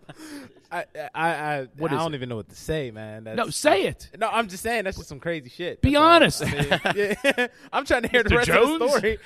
I, 0.73 0.85
I, 1.13 1.29
I, 1.29 1.67
What 1.77 1.91
I 1.91 1.95
don't 1.97 2.13
it? 2.13 2.15
even 2.15 2.29
know 2.29 2.37
what 2.37 2.47
to 2.47 2.55
say, 2.55 2.91
man. 2.91 3.25
That's, 3.25 3.35
no, 3.35 3.49
say 3.49 3.87
it. 3.87 4.09
No, 4.17 4.29
I'm 4.29 4.47
just 4.47 4.63
saying 4.63 4.85
that's 4.85 4.95
just 4.95 5.09
some 5.09 5.19
crazy 5.19 5.49
shit. 5.49 5.81
Be 5.81 5.95
That's 5.95 6.41
honest. 6.41 6.43
I 6.45 6.93
mean, 6.93 7.15
yeah. 7.25 7.47
I'm 7.73 7.83
trying 7.85 8.03
to 8.03 8.07
hear 8.07 8.23
the 8.23 8.37
rest 8.37 8.47
Jones? 8.47 8.75
of 8.75 8.79
the 8.79 8.87
story. 8.89 9.19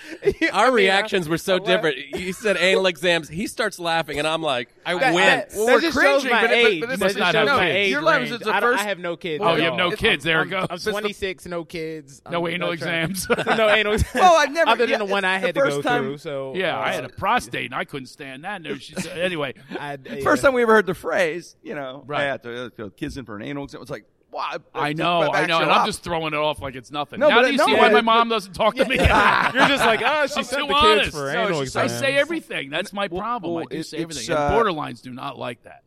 Our 0.51 0.65
mean, 0.67 0.73
reactions 0.73 1.27
I- 1.27 1.29
were 1.29 1.37
so 1.37 1.57
I 1.57 1.59
different. 1.59 1.97
You 2.15 2.33
said 2.33 2.57
anal 2.57 2.87
exams. 2.87 3.29
He 3.29 3.45
starts 3.45 3.77
laughing, 3.77 4.17
and 4.17 4.27
I'm 4.27 4.41
like, 4.41 4.69
I 4.87 4.97
That, 4.97 5.13
went. 5.13 5.49
that, 5.51 5.55
Well, 5.55 5.67
that 5.67 5.73
we're 5.73 5.81
just 5.81 5.95
cringing, 5.95 6.19
shows 6.21 6.23
my 6.31 6.41
but 6.41 6.47
but- 6.47 6.51
age. 6.57 6.81
but 6.81 6.89
it 6.93 6.99
must 6.99 7.17
not 7.19 7.33
shows 7.35 7.47
have 7.47 7.57
my 7.59 7.65
kids. 7.67 7.75
age 7.75 7.91
Your 7.91 8.01
level 8.01 8.33
is 8.33 8.39
the 8.39 8.51
I, 8.51 8.59
don't, 8.59 8.73
I 8.79 8.83
have 8.83 8.97
no 8.99 9.15
kids. 9.15 9.43
Oh, 9.45 9.55
you 9.55 9.61
have 9.65 9.75
no 9.75 9.91
kids. 9.91 10.23
There 10.23 10.39
I'm, 10.39 10.45
you 10.47 10.51
go. 10.51 10.65
I'm 10.67 10.79
26, 10.79 11.45
no 11.45 11.63
kids. 11.63 12.23
No 12.27 12.47
I'm 12.47 12.53
anal 12.55 12.71
exams. 12.71 13.29
no 13.29 13.69
anal 13.69 13.93
exams. 13.93 14.15
Well, 14.15 14.33
I've 14.35 14.51
never- 14.51 14.71
Other 14.71 14.87
than 14.87 14.97
the 14.97 15.05
one 15.05 15.23
I 15.25 15.37
had 15.37 15.53
to 15.53 15.61
go 15.61 15.81
through. 15.83 16.17
So 16.17 16.55
Yeah, 16.55 16.75
uh, 16.75 16.81
I 16.81 16.91
had 16.93 17.05
a 17.05 17.09
prostate 17.09 17.65
and 17.65 17.75
I 17.75 17.85
couldn't 17.85 18.07
stand 18.07 18.45
that. 18.45 18.63
No, 18.63 18.77
she 18.77 18.94
said, 19.01 19.17
anyway, 19.17 19.53
I, 19.79 19.97
First 20.23 20.41
time 20.43 20.53
we 20.53 20.61
ever 20.63 20.73
heard 20.73 20.85
the 20.85 20.93
phrase, 20.93 21.55
you 21.63 21.75
know, 21.75 22.03
Right. 22.05 22.21
I 22.21 22.23
had 22.25 22.43
to 22.43 22.71
uh, 22.85 22.89
kids 22.95 23.17
in 23.17 23.25
for 23.25 23.35
an 23.35 23.41
anal 23.43 23.63
exam. 23.65 23.79
It 23.79 23.81
was 23.81 23.89
like, 23.89 24.05
wow. 24.31 24.57
I 24.73 24.89
it 24.89 24.97
know, 24.97 25.21
I 25.31 25.45
know, 25.45 25.57
you 25.57 25.63
and 25.63 25.71
I'm 25.71 25.85
just 25.85 26.03
throwing 26.03 26.33
it 26.33 26.37
off 26.37 26.61
like 26.61 26.75
it's 26.75 26.91
nothing. 26.91 27.19
No, 27.19 27.29
now 27.29 27.41
do 27.41 27.51
you 27.51 27.57
no, 27.57 27.65
see 27.67 27.73
why 27.75 27.89
my 27.89 28.01
mom 28.01 28.29
doesn't 28.29 28.53
talk 28.53 28.75
to 28.75 28.85
me? 28.85 28.95
You're 28.97 29.07
just 29.07 29.85
like, 29.85 30.01
oh, 30.03 30.27
she's 30.27 30.51
I'm 30.53 30.61
too 30.61 30.67
the 30.67 30.73
honest. 30.73 31.03
kids 31.05 31.15
for 31.15 31.31
No, 31.33 31.47
anal 31.47 31.61
it's 31.61 31.75
I 31.75 31.87
say 31.87 32.17
everything. 32.17 32.69
That's 32.69 32.91
my 32.93 33.07
Well, 33.07 33.21
problem. 33.21 33.53
well, 33.53 33.63
I 33.69 33.73
do 33.73 33.79
it- 33.79 33.85
say 33.85 33.97
everything. 33.99 34.35
uh, 34.35 34.39
and 34.39 34.53
borderlines 34.53 35.01
do 35.01 35.11
not 35.11 35.37
like 35.37 35.63
that. 35.63 35.83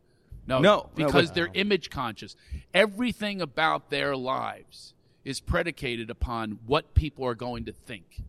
No, 0.47 0.59
No, 0.59 0.61
no, 0.61 0.89
because 0.95 1.27
but- 1.27 1.35
they're 1.35 1.49
image 1.53 1.89
conscious. 1.91 2.35
Everything 2.73 3.41
about 3.41 3.89
their 3.89 4.15
lives 4.15 4.93
is 5.25 5.39
predicated 5.39 6.09
upon 6.09 6.59
what 6.65 6.93
people 6.95 7.25
are 7.25 7.35
going 7.35 7.65
to 7.65 7.71
think. 7.71 8.23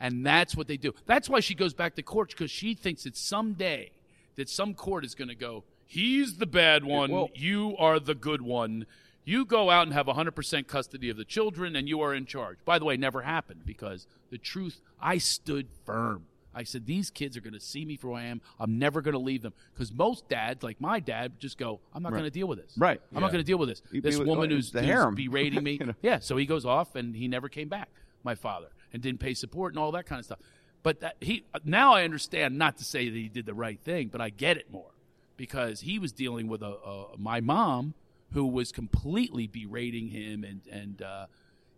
And 0.00 0.24
that's 0.24 0.54
what 0.54 0.68
they 0.68 0.76
do. 0.76 0.94
That's 1.06 1.28
why 1.28 1.40
she 1.40 1.54
goes 1.56 1.74
back 1.74 1.96
to 1.96 2.02
court 2.02 2.28
because 2.30 2.50
she 2.52 2.74
thinks 2.74 3.02
that 3.04 3.16
someday 3.16 3.90
that 4.38 4.48
some 4.48 4.72
court 4.72 5.04
is 5.04 5.14
going 5.16 5.28
to 5.28 5.34
go, 5.34 5.64
he's 5.84 6.36
the 6.36 6.46
bad 6.46 6.84
one, 6.84 7.26
you 7.34 7.76
are 7.76 7.98
the 8.00 8.14
good 8.14 8.40
one. 8.40 8.86
You 9.24 9.44
go 9.44 9.68
out 9.68 9.86
and 9.86 9.92
have 9.92 10.06
100% 10.06 10.66
custody 10.68 11.10
of 11.10 11.16
the 11.18 11.24
children 11.24 11.76
and 11.76 11.86
you 11.88 12.00
are 12.00 12.14
in 12.14 12.24
charge. 12.24 12.56
By 12.64 12.78
the 12.78 12.86
way, 12.86 12.96
never 12.96 13.20
happened 13.22 13.66
because 13.66 14.06
the 14.30 14.38
truth, 14.38 14.80
I 15.02 15.18
stood 15.18 15.66
firm. 15.84 16.24
I 16.54 16.62
said, 16.62 16.86
these 16.86 17.10
kids 17.10 17.36
are 17.36 17.40
going 17.42 17.52
to 17.52 17.60
see 17.60 17.84
me 17.84 17.96
for 17.96 18.08
who 18.08 18.14
I 18.14 18.22
am. 18.22 18.40
I'm 18.58 18.78
never 18.78 19.02
going 19.02 19.12
to 19.12 19.18
leave 19.18 19.42
them. 19.42 19.52
Because 19.74 19.92
most 19.92 20.28
dads, 20.28 20.62
like 20.62 20.80
my 20.80 20.98
dad, 20.98 21.32
just 21.40 21.58
go, 21.58 21.80
I'm 21.92 22.02
not 22.02 22.12
going 22.12 22.24
to 22.24 22.30
deal 22.30 22.46
with 22.48 22.58
this. 22.58 22.72
Right. 22.78 23.00
I'm 23.14 23.20
not 23.20 23.30
going 23.32 23.44
to 23.44 23.46
deal 23.46 23.58
with 23.58 23.68
this. 23.68 23.82
He- 23.92 24.00
This 24.00 24.16
he- 24.16 24.24
woman 24.24 24.50
oh, 24.50 24.54
who's, 24.54 24.72
who's 24.72 25.14
berating 25.14 25.62
me. 25.68 25.72
You 25.80 25.86
know. 25.86 25.94
Yeah, 26.00 26.20
so 26.20 26.36
he 26.36 26.46
goes 26.46 26.64
off 26.64 26.94
and 26.94 27.14
he 27.14 27.28
never 27.28 27.48
came 27.48 27.68
back, 27.68 27.90
my 28.24 28.34
father, 28.34 28.68
and 28.92 29.02
didn't 29.02 29.20
pay 29.20 29.34
support 29.34 29.72
and 29.74 29.78
all 29.78 29.92
that 29.92 30.06
kind 30.06 30.20
of 30.20 30.24
stuff. 30.24 30.38
But 30.82 31.00
that, 31.00 31.16
he 31.20 31.44
now 31.64 31.94
I 31.94 32.04
understand. 32.04 32.56
Not 32.56 32.78
to 32.78 32.84
say 32.84 33.08
that 33.08 33.16
he 33.16 33.28
did 33.28 33.46
the 33.46 33.54
right 33.54 33.80
thing, 33.80 34.08
but 34.08 34.20
I 34.20 34.30
get 34.30 34.56
it 34.56 34.70
more 34.70 34.90
because 35.36 35.80
he 35.80 35.98
was 35.98 36.12
dealing 36.12 36.48
with 36.48 36.62
a, 36.62 36.66
a 36.66 37.18
my 37.18 37.40
mom 37.40 37.94
who 38.32 38.46
was 38.46 38.72
completely 38.72 39.46
berating 39.46 40.08
him 40.08 40.44
and 40.44 40.60
and 40.70 41.02
uh, 41.02 41.26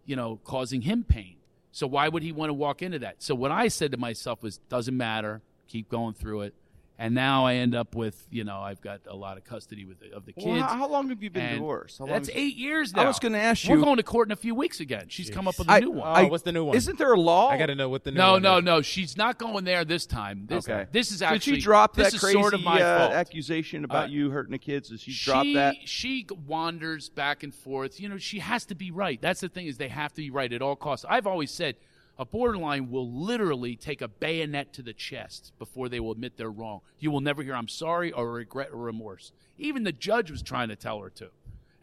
you 0.04 0.16
know 0.16 0.40
causing 0.44 0.82
him 0.82 1.04
pain. 1.04 1.36
So 1.72 1.86
why 1.86 2.08
would 2.08 2.22
he 2.22 2.32
want 2.32 2.50
to 2.50 2.54
walk 2.54 2.82
into 2.82 2.98
that? 3.00 3.22
So 3.22 3.34
what 3.34 3.52
I 3.52 3.68
said 3.68 3.92
to 3.92 3.96
myself 3.96 4.42
was, 4.42 4.58
doesn't 4.68 4.96
matter. 4.96 5.40
Keep 5.68 5.88
going 5.88 6.14
through 6.14 6.42
it. 6.42 6.54
And 7.00 7.14
now 7.14 7.46
I 7.46 7.54
end 7.54 7.74
up 7.74 7.96
with 7.96 8.26
you 8.30 8.44
know 8.44 8.60
I've 8.60 8.82
got 8.82 9.00
a 9.08 9.16
lot 9.16 9.38
of 9.38 9.44
custody 9.44 9.86
with 9.86 10.00
the, 10.00 10.14
of 10.14 10.26
the 10.26 10.34
kids. 10.34 10.46
Well, 10.46 10.60
how, 10.62 10.76
how 10.76 10.88
long 10.88 11.08
have 11.08 11.22
you 11.22 11.30
been 11.30 11.42
and 11.42 11.54
divorced? 11.54 11.98
How 11.98 12.04
long 12.04 12.12
That's 12.12 12.28
has- 12.28 12.36
eight 12.36 12.56
years 12.56 12.94
now. 12.94 13.02
I 13.02 13.06
was 13.06 13.18
going 13.18 13.32
to 13.32 13.38
ask 13.38 13.66
you. 13.66 13.74
We're 13.74 13.80
going 13.80 13.96
to 13.96 14.02
court 14.02 14.28
in 14.28 14.32
a 14.32 14.36
few 14.36 14.54
weeks 14.54 14.80
again. 14.80 15.06
She's 15.08 15.30
come 15.30 15.48
up 15.48 15.58
with 15.58 15.68
a 15.68 15.72
I- 15.72 15.80
new 15.80 15.92
one. 15.92 16.24
Oh, 16.26 16.28
what's 16.28 16.44
the 16.44 16.52
new 16.52 16.64
one? 16.66 16.76
Isn't 16.76 16.98
there 16.98 17.12
a 17.12 17.18
law? 17.18 17.48
I 17.48 17.56
got 17.56 17.66
to 17.66 17.74
know 17.74 17.88
what 17.88 18.04
the 18.04 18.10
new 18.10 18.18
no, 18.18 18.32
one 18.32 18.42
no, 18.42 18.58
is. 18.58 18.64
no. 18.64 18.82
She's 18.82 19.16
not 19.16 19.38
going 19.38 19.64
there 19.64 19.84
this 19.84 20.04
time. 20.04 20.44
This, 20.46 20.68
Okay. 20.68 20.86
this 20.92 21.10
is 21.10 21.22
actually. 21.22 21.30
Did 21.30 21.36
actually 21.36 21.54
she 21.56 21.60
drop 21.62 21.96
this 21.96 22.08
that 22.08 22.14
is 22.14 22.20
crazy 22.20 22.38
sort 22.38 22.52
of 22.54 22.62
my 22.62 22.82
uh, 22.82 23.10
accusation 23.12 23.84
about 23.84 24.04
Uh, 24.04 24.12
you 24.12 24.30
hurting 24.30 24.52
the 24.52 24.58
kids? 24.58 24.90
Did 24.90 25.00
she, 25.00 25.12
she, 25.12 25.30
drop 25.30 25.46
that? 25.54 25.76
She 25.86 26.26
wanders 26.46 27.08
back 27.08 27.42
and 27.42 27.54
forth. 27.54 27.98
You 27.98 28.10
know, 28.10 28.18
she 28.18 28.40
has 28.40 28.66
to 28.66 28.74
be 28.74 28.90
right. 28.90 29.20
That's 29.20 29.40
the 29.40 29.48
thing 29.48 29.66
is 29.66 29.78
they 29.78 29.88
have 29.88 30.12
to 30.12 30.20
be 30.20 30.30
right 30.30 30.52
at 30.52 30.60
all 30.60 30.76
costs. 30.76 31.06
I've 31.08 31.26
always 31.26 31.50
said 31.50 31.76
a 32.20 32.24
borderline 32.26 32.90
will 32.90 33.10
literally 33.10 33.74
take 33.76 34.02
a 34.02 34.06
bayonet 34.08 34.74
to 34.74 34.82
the 34.82 34.92
chest 34.92 35.54
before 35.58 35.88
they 35.88 35.98
will 35.98 36.12
admit 36.12 36.36
they're 36.36 36.50
wrong. 36.50 36.82
You 36.98 37.10
will 37.10 37.22
never 37.22 37.42
hear 37.42 37.54
I'm 37.54 37.66
sorry 37.66 38.12
or 38.12 38.30
regret 38.30 38.68
or 38.72 38.76
remorse. 38.76 39.32
Even 39.56 39.84
the 39.84 39.92
judge 39.92 40.30
was 40.30 40.42
trying 40.42 40.68
to 40.68 40.76
tell 40.76 41.00
her 41.00 41.08
to. 41.08 41.30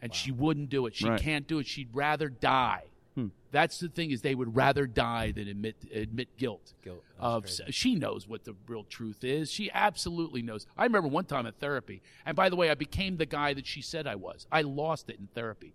And 0.00 0.14
she 0.14 0.30
wouldn't 0.30 0.70
do 0.70 0.86
it. 0.86 0.94
She 0.94 1.08
Right. 1.08 1.20
can't 1.20 1.48
do 1.48 1.58
it. 1.58 1.66
She'd 1.66 1.88
rather 1.92 2.28
die. 2.28 2.84
Hmm. 3.16 3.28
That's 3.50 3.80
the 3.80 3.88
thing 3.88 4.12
is 4.12 4.22
they 4.22 4.36
would 4.36 4.54
rather 4.54 4.86
die 4.86 5.32
than 5.32 5.48
admit 5.48 5.74
admit 5.92 6.36
guilt. 6.36 6.72
Guilt. 6.84 7.02
Of 7.18 7.42
crazy. 7.42 7.64
she 7.70 7.94
knows 7.96 8.28
what 8.28 8.44
the 8.44 8.54
real 8.68 8.84
truth 8.84 9.24
is. 9.24 9.50
She 9.50 9.72
absolutely 9.72 10.40
knows. 10.40 10.66
I 10.76 10.84
remember 10.84 11.08
one 11.08 11.24
time 11.24 11.48
at 11.48 11.58
therapy, 11.58 12.00
and 12.24 12.36
by 12.36 12.48
the 12.48 12.54
way, 12.54 12.70
I 12.70 12.76
became 12.76 13.16
the 13.16 13.26
guy 13.26 13.54
that 13.54 13.66
she 13.66 13.82
said 13.82 14.06
I 14.06 14.14
was. 14.14 14.46
I 14.52 14.62
lost 14.62 15.10
it 15.10 15.18
in 15.18 15.26
therapy. 15.34 15.72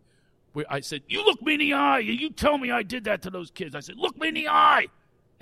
Where 0.54 0.66
I 0.70 0.80
said, 0.80 1.01
"You 1.08 1.26
look 1.26 1.41
me 1.41 1.56
in 1.56 1.60
the 1.60 1.74
eye, 1.74 1.99
and 1.99 2.20
you 2.20 2.30
tell 2.30 2.58
me 2.58 2.72
I 2.72 2.84
did 2.84 3.04
that 3.06 3.22
to 3.24 3.30
those 3.30 3.51
kids." 3.51 3.76
I 3.76 3.80
said, 3.82 3.97
"Look 3.97 4.18
me 4.18 4.30
in 4.30 4.34
the 4.36 4.47
eye," 4.47 4.88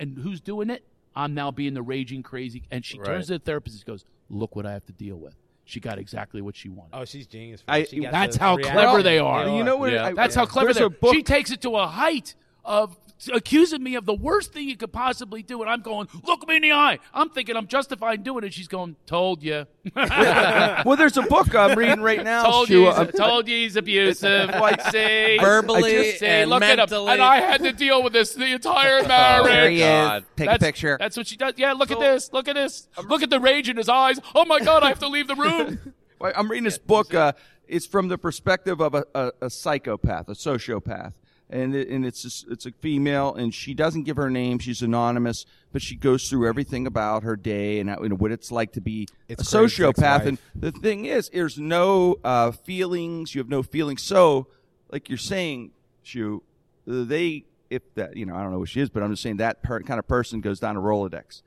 and 0.00 0.18
who's 0.18 0.40
doing 0.40 0.70
it? 0.70 0.84
I'm 1.14 1.34
now 1.34 1.50
being 1.50 1.74
the 1.74 1.82
raging 1.82 2.22
crazy. 2.22 2.62
And 2.70 2.84
she 2.84 2.98
Right. 2.98 3.06
turns 3.06 3.26
to 3.26 3.34
the 3.34 3.38
therapist 3.38 3.76
and 3.76 3.84
goes, 3.84 4.04
"Look 4.30 4.56
what 4.56 4.64
I 4.66 4.72
have 4.72 4.86
to 4.86 4.92
deal 4.92 5.16
with." 5.16 5.36
She 5.64 5.78
got 5.78 5.98
exactly 5.98 6.40
what 6.42 6.56
she 6.56 6.68
wanted. 6.70 6.90
Oh, 6.94 7.04
she's 7.04 7.26
genius. 7.26 7.62
I- 7.68 7.84
She 7.84 8.00
That's 8.00 8.36
how 8.36 8.56
reaction. 8.56 8.74
clever 8.74 9.02
they 9.02 9.18
are. 9.18 9.48
You 9.56 9.62
know 9.62 9.76
what? 9.76 9.92
Yeah. 9.92 10.06
I- 10.06 10.12
That's 10.12 10.34
how 10.34 10.44
clever 10.46 10.72
there's 10.72 10.90
they 10.90 11.08
are. 11.08 11.14
She 11.14 11.22
takes 11.22 11.50
it 11.50 11.60
to 11.62 11.76
a 11.76 11.86
height 11.86 12.34
of 12.64 12.96
accusing 13.32 13.80
me 13.82 13.94
of 13.94 14.04
the 14.04 14.14
worst 14.14 14.52
thing 14.52 14.68
you 14.68 14.76
could 14.76 14.92
possibly 14.92 15.42
do, 15.42 15.62
and 15.62 15.70
I'm 15.70 15.80
going, 15.80 16.08
"Look 16.26 16.46
me 16.48 16.56
in 16.56 16.62
the 16.62 16.72
eye." 16.72 16.98
I'm 17.14 17.30
thinking 17.30 17.56
I'm 17.56 17.68
justified 17.68 18.18
in 18.18 18.22
doing 18.24 18.42
it. 18.44 18.52
She's 18.52 18.68
going, 18.68 18.96
"Told 19.06 19.42
you." 19.42 19.66
well, 19.96 20.96
there's 20.96 21.16
a 21.16 21.22
book 21.22 21.54
I'm 21.54 21.78
reading 21.78 22.00
right 22.00 22.22
now. 22.22 22.42
told 22.50 22.66
Stu. 22.66 22.80
you, 22.82 22.86
I'm- 22.88 23.06
he's, 23.06 23.14
told 23.14 23.48
you 23.48 23.56
he's 23.56 23.76
abusive. 23.76 24.50
Like, 24.62 24.80
see, 24.90 25.38
Verbally 25.40 25.98
I 25.98 26.02
just- 26.04 26.18
see, 26.20 26.26
and 26.26 26.50
look 26.50 26.62
at 26.62 26.70
him. 26.72 26.76
mentally. 26.78 27.12
And 27.12 27.22
I 27.22 27.36
had 27.40 27.62
to 27.62 27.72
deal 27.72 28.02
with 28.02 28.12
this 28.12 28.34
the 28.34 28.46
entire 28.52 29.00
There 29.00 29.08
marriage. 29.08 29.72
he 29.74 29.78
God. 29.80 30.22
is. 30.22 30.28
Take 30.36 30.46
that's, 30.48 30.62
a 30.62 30.66
picture. 30.66 30.96
That's 31.00 31.16
what 31.16 31.26
she 31.26 31.36
does. 31.36 31.54
Yeah, 31.56 31.72
look 31.72 31.90
at 31.90 31.98
this. 32.00 32.32
Look 32.32 32.48
at 32.48 32.54
this. 32.54 32.88
Look 33.08 33.22
at 33.22 33.30
the 33.30 33.40
rage 33.40 33.68
in 33.68 33.76
his 33.76 33.88
eyes. 33.88 34.18
Oh 34.34 34.44
my 34.44 34.60
God, 34.60 34.82
I 34.82 34.88
have 34.88 34.98
to 35.00 35.08
leave 35.08 35.26
the 35.28 35.34
room. 35.36 35.94
I'm 36.20 36.48
reading 36.50 36.64
this 36.64 36.78
book. 36.78 37.12
Uh, 37.14 37.32
it's 37.66 37.86
from 37.86 38.08
the 38.08 38.18
perspective 38.18 38.80
of 38.80 38.94
a, 38.94 39.04
a, 39.14 39.32
a 39.42 39.50
psychopath, 39.50 40.28
a 40.28 40.32
sociopath, 40.32 41.12
and 41.52 41.74
it, 41.74 41.88
and 41.88 42.04
it's 42.06 42.22
just, 42.22 42.48
it's 42.48 42.66
a 42.66 42.72
female, 42.72 43.34
and 43.34 43.54
she 43.54 43.74
doesn't 43.74 44.02
give 44.04 44.16
her 44.16 44.30
name. 44.30 44.58
She's 44.58 44.82
anonymous, 44.82 45.44
but 45.72 45.82
she 45.82 45.94
goes 45.96 46.28
through 46.28 46.48
everything 46.48 46.86
about 46.86 47.22
her 47.22 47.36
day 47.36 47.78
and 47.78 47.88
how, 47.90 48.02
you 48.02 48.08
know, 48.08 48.16
what 48.16 48.32
it's 48.32 48.50
like 48.50 48.72
to 48.72 48.80
be 48.80 49.06
It's 49.28 49.42
a 49.52 49.56
Craig's 49.58 49.76
sociopath. 49.76 50.26
And 50.26 50.38
the 50.54 50.72
thing 50.72 51.04
is, 51.04 51.28
there's 51.28 51.58
no 51.58 52.16
uh, 52.24 52.50
feelings. 52.52 53.34
You 53.34 53.40
have 53.40 53.48
no 53.48 53.62
feelings. 53.62 54.02
So, 54.02 54.48
like 54.90 55.08
you're 55.08 55.18
saying, 55.18 55.72
Shu, 56.02 56.42
they 56.86 57.44
if 57.70 57.82
that 57.94 58.16
you 58.16 58.26
know 58.26 58.34
I 58.34 58.42
don't 58.42 58.52
know 58.52 58.58
what 58.58 58.68
she 58.68 58.80
is, 58.80 58.90
but 58.90 59.02
I'm 59.02 59.10
just 59.10 59.22
saying 59.22 59.36
that 59.38 59.62
per, 59.62 59.80
kind 59.80 59.98
of 59.98 60.06
person 60.08 60.40
goes 60.40 60.60
down 60.60 60.76
a 60.76 60.80
Rolodex. 60.80 61.42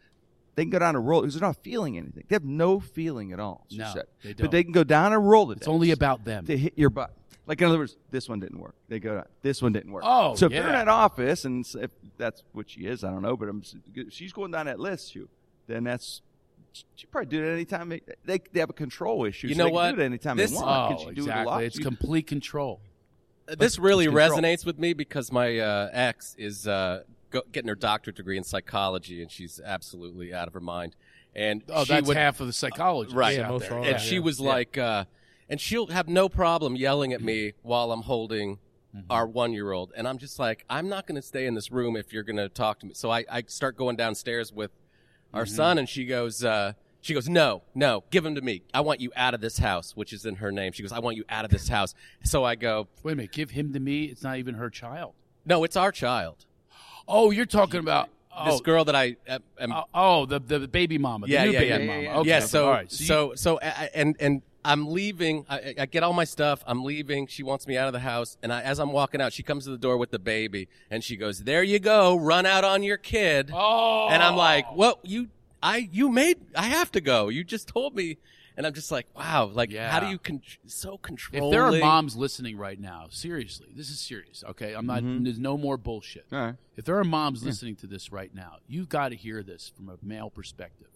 They 0.55 0.63
can 0.63 0.69
go 0.69 0.79
down 0.79 0.95
a 0.95 0.99
roll 1.01 1.19
because 1.21 1.33
they're 1.35 1.45
not 1.47 1.57
feeling 1.63 1.97
anything. 1.97 2.23
They 2.29 2.35
have 2.35 2.45
no 2.45 2.79
feeling 2.79 3.33
at 3.33 3.41
all. 3.41 3.65
She 3.69 3.77
No, 3.77 3.91
said. 3.93 4.03
they 4.23 4.29
But 4.29 4.37
don't. 4.37 4.51
they 4.51 4.63
can 4.63 4.71
go 4.71 4.85
down 4.85 5.11
a 5.11 5.19
Rolodex. 5.19 5.57
It's 5.57 5.67
only 5.67 5.91
about 5.91 6.23
them. 6.23 6.45
to 6.45 6.57
hit 6.57 6.77
your 6.77 6.89
butt. 6.89 7.11
Like 7.47 7.61
in 7.61 7.67
other 7.67 7.77
words, 7.77 7.95
this 8.11 8.27
one 8.27 8.39
didn't 8.39 8.59
work. 8.59 8.75
They 8.89 8.99
go, 8.99 9.15
down, 9.15 9.25
this 9.43 9.61
one 9.61 9.71
didn't 9.71 9.91
work. 9.91 10.03
Oh, 10.05 10.35
so 10.35 10.47
if 10.47 10.51
they're 10.51 10.61
in 10.63 10.67
yeah. 10.69 10.85
that 10.85 10.87
office, 10.87 11.45
and 11.45 11.65
if 11.79 11.91
that's 12.17 12.43
what 12.53 12.69
she 12.69 12.81
is, 12.81 13.03
I 13.03 13.11
don't 13.11 13.21
know. 13.21 13.37
But 13.37 13.49
I'm, 13.49 13.63
she's 14.09 14.33
going 14.33 14.51
down 14.51 14.65
that 14.65 14.79
list, 14.79 15.13
you, 15.15 15.29
then 15.67 15.83
that's 15.83 16.21
she 16.95 17.05
probably 17.07 17.27
do 17.29 17.43
it 17.43 17.53
anytime. 17.53 17.89
They, 17.89 18.01
they 18.25 18.39
they 18.51 18.59
have 18.59 18.69
a 18.69 18.73
control 18.73 19.25
issue. 19.25 19.47
You 19.47 19.53
so 19.55 19.59
know 19.59 19.63
they 19.65 19.69
can 19.69 19.75
what? 19.75 19.95
Do 19.95 20.01
it 20.01 20.05
anytime 20.05 20.37
This- 20.37 20.51
they 20.51 20.57
want. 20.57 20.67
Oh, 20.93 20.95
Can 20.95 20.97
she 20.97 21.05
do 21.05 21.09
it 21.11 21.17
a 21.17 21.21
exactly. 21.21 21.45
lot? 21.45 21.63
It's 21.63 21.77
She- 21.77 21.83
complete 21.83 22.27
control. 22.27 22.81
this 23.47 23.77
really 23.79 24.05
control. 24.05 24.29
resonates 24.39 24.65
with 24.65 24.79
me 24.79 24.93
because 24.93 25.31
my 25.31 25.59
uh, 25.59 25.89
ex 25.93 26.35
is 26.39 26.67
uh, 26.67 27.03
go- 27.29 27.43
getting 27.51 27.69
her 27.69 27.75
doctorate 27.75 28.15
degree 28.17 28.37
in 28.37 28.43
psychology, 28.43 29.21
and 29.21 29.31
she's 29.31 29.61
absolutely 29.63 30.33
out 30.33 30.47
of 30.47 30.53
her 30.53 30.59
mind. 30.59 30.95
And 31.35 31.63
Oh, 31.69 31.83
she 31.83 31.93
that's 31.93 32.07
would, 32.07 32.17
half 32.17 32.39
of 32.39 32.47
the 32.47 32.53
psychology. 32.53 33.13
right. 33.13 33.37
Yeah, 33.37 33.49
most 33.49 33.69
wrong. 33.69 33.79
and 33.85 33.91
Yeah. 33.93 33.97
she 33.97 34.19
was 34.19 34.39
like, 34.39 34.77
uh, 34.77 35.05
and 35.49 35.59
she'll 35.61 35.87
have 35.87 36.07
no 36.07 36.29
problem 36.29 36.75
yelling 36.75 37.13
at 37.13 37.21
me 37.21 37.53
while 37.61 37.91
I'm 37.91 38.01
holding 38.03 38.59
Mm-hmm. 38.95 39.11
our 39.11 39.27
one 39.27 39.51
year 39.51 39.73
old. 39.73 39.91
And 39.97 40.07
I'm 40.07 40.17
just 40.17 40.39
like, 40.39 40.63
I'm 40.69 40.87
not 40.87 41.05
going 41.05 41.17
to 41.17 41.21
stay 41.21 41.47
in 41.47 41.53
this 41.53 41.69
room 41.69 41.97
if 41.97 42.13
you're 42.13 42.23
going 42.23 42.37
to 42.37 42.47
talk 42.47 42.79
to 42.79 42.85
me. 42.85 42.93
So 42.93 43.11
I, 43.11 43.25
I 43.29 43.43
start 43.47 43.75
going 43.75 43.97
downstairs 43.97 44.53
with 44.53 44.71
our 45.33 45.43
Mm-hmm. 45.43 45.53
son, 45.53 45.77
and 45.79 45.89
she 45.89 46.05
goes, 46.05 46.45
uh, 46.45 46.71
she 47.01 47.13
goes, 47.13 47.27
no, 47.27 47.63
no, 47.75 48.05
give 48.09 48.25
him 48.25 48.35
to 48.35 48.41
me. 48.41 48.61
I 48.73 48.79
want 48.79 49.01
you 49.01 49.11
out 49.17 49.33
of 49.33 49.41
this 49.41 49.57
house, 49.57 49.97
which 49.97 50.13
is 50.13 50.25
in 50.25 50.35
her 50.35 50.49
name. 50.49 50.71
She 50.71 50.81
goes, 50.81 50.93
I 50.93 50.99
want 50.99 51.17
you 51.17 51.25
out 51.27 51.43
of 51.43 51.51
this 51.51 51.67
house. 51.67 51.93
So 52.23 52.45
I 52.45 52.55
go, 52.55 52.87
Wait 53.03 53.11
a 53.11 53.15
minute. 53.17 53.33
Give 53.33 53.49
him 53.51 53.73
to 53.73 53.81
me. 53.81 54.05
It's 54.05 54.23
not 54.23 54.37
even 54.37 54.55
her 54.55 54.69
child. 54.69 55.13
no, 55.45 55.65
it's 55.65 55.75
our 55.75 55.91
child. 55.91 56.45
Oh, 57.05 57.31
you're 57.31 57.45
talking 57.45 57.81
about 57.81 58.07
oh, 58.33 58.45
This 58.49 58.61
girl 58.61 58.85
that 58.85 58.95
I 58.95 59.17
am. 59.27 59.43
am 59.59 59.73
oh, 59.93 60.25
the 60.25 60.39
the 60.39 60.69
baby 60.69 60.97
mama. 60.97 61.27
The 61.27 61.33
yeah, 61.33 61.43
new 61.43 61.51
yeah, 61.51 61.59
baby 61.59 61.85
yeah, 61.85 62.03
mama. 62.05 62.19
Okay. 62.21 62.29
yeah. 62.29 62.39
So, 62.39 62.65
all 62.67 62.71
right. 62.71 62.89
you- 62.97 63.05
so, 63.05 63.33
so, 63.35 63.57
and 63.57 64.15
and 64.21 64.41
I'm 64.65 64.91
leaving. 64.91 65.45
I, 65.49 65.75
I 65.79 65.85
get 65.85 66.03
all 66.03 66.11
my 66.13 66.23
stuff. 66.23 66.63
I'm 66.67 66.83
leaving. 66.83 67.27
She 67.27 67.43
wants 67.43 67.67
me 67.67 67.77
out 67.77 67.87
of 67.87 67.93
the 67.93 67.99
house, 67.99 68.37
and 68.43 68.51
I, 68.51 68.61
as 68.61 68.79
I'm 68.79 68.91
walking 68.91 69.21
out, 69.21 69.31
she 69.31 69.43
comes 69.43 69.63
to 69.65 69.69
the 69.69 69.77
door 69.77 69.95
with 69.97 70.11
the 70.11 70.19
baby, 70.19 70.67
and 70.89 71.03
she 71.03 71.15
goes, 71.15 71.43
"There 71.43 71.63
you 71.63 71.79
go, 71.79 72.15
run 72.17 72.45
out 72.45 72.63
on 72.63 72.83
your 72.83 72.97
kid." 72.97 73.51
oh, 73.53 74.07
And 74.09 74.21
I'm 74.23 74.35
like, 74.35 74.65
well, 74.75 74.99
You, 75.03 75.29
I, 75.63 75.87
you 75.91 76.09
made? 76.09 76.37
I 76.55 76.63
have 76.63 76.91
to 76.93 77.01
go. 77.01 77.29
You 77.29 77.43
just 77.43 77.67
told 77.67 77.95
me." 77.95 78.17
And 78.57 78.65
I'm 78.65 78.73
just 78.73 78.89
like, 78.89 79.05
"Wow, 79.13 79.47
like, 79.53 79.75
how 79.75 79.99
do 79.99 80.07
you 80.07 80.17
con- 80.17 80.41
so 80.65 80.97
controlling?" 80.97 81.49
If 81.49 81.51
there 81.51 81.63
are 81.63 81.77
moms 81.77 82.15
listening 82.15 82.55
right 82.57 82.79
now, 82.79 83.07
seriously, 83.09 83.67
this 83.75 83.89
is 83.89 83.99
serious. 83.99 84.45
Okay, 84.51 84.73
I'm 84.73 84.85
not. 84.85 85.03
Mm-hmm. 85.03 85.25
There's 85.25 85.39
no 85.39 85.57
more 85.57 85.75
bullshit. 85.77 86.25
All 86.31 86.39
right. 86.39 86.55
If 86.77 86.85
there 86.85 86.97
are 86.97 87.03
moms 87.03 87.43
listening 87.43 87.75
to 87.77 87.87
this 87.87 88.13
right 88.13 88.33
now, 88.33 88.57
you've 88.67 88.87
got 88.87 89.09
to 89.09 89.15
hear 89.17 89.43
this 89.43 89.73
from 89.75 89.89
a 89.89 89.97
male 90.01 90.29
perspective. 90.29 90.87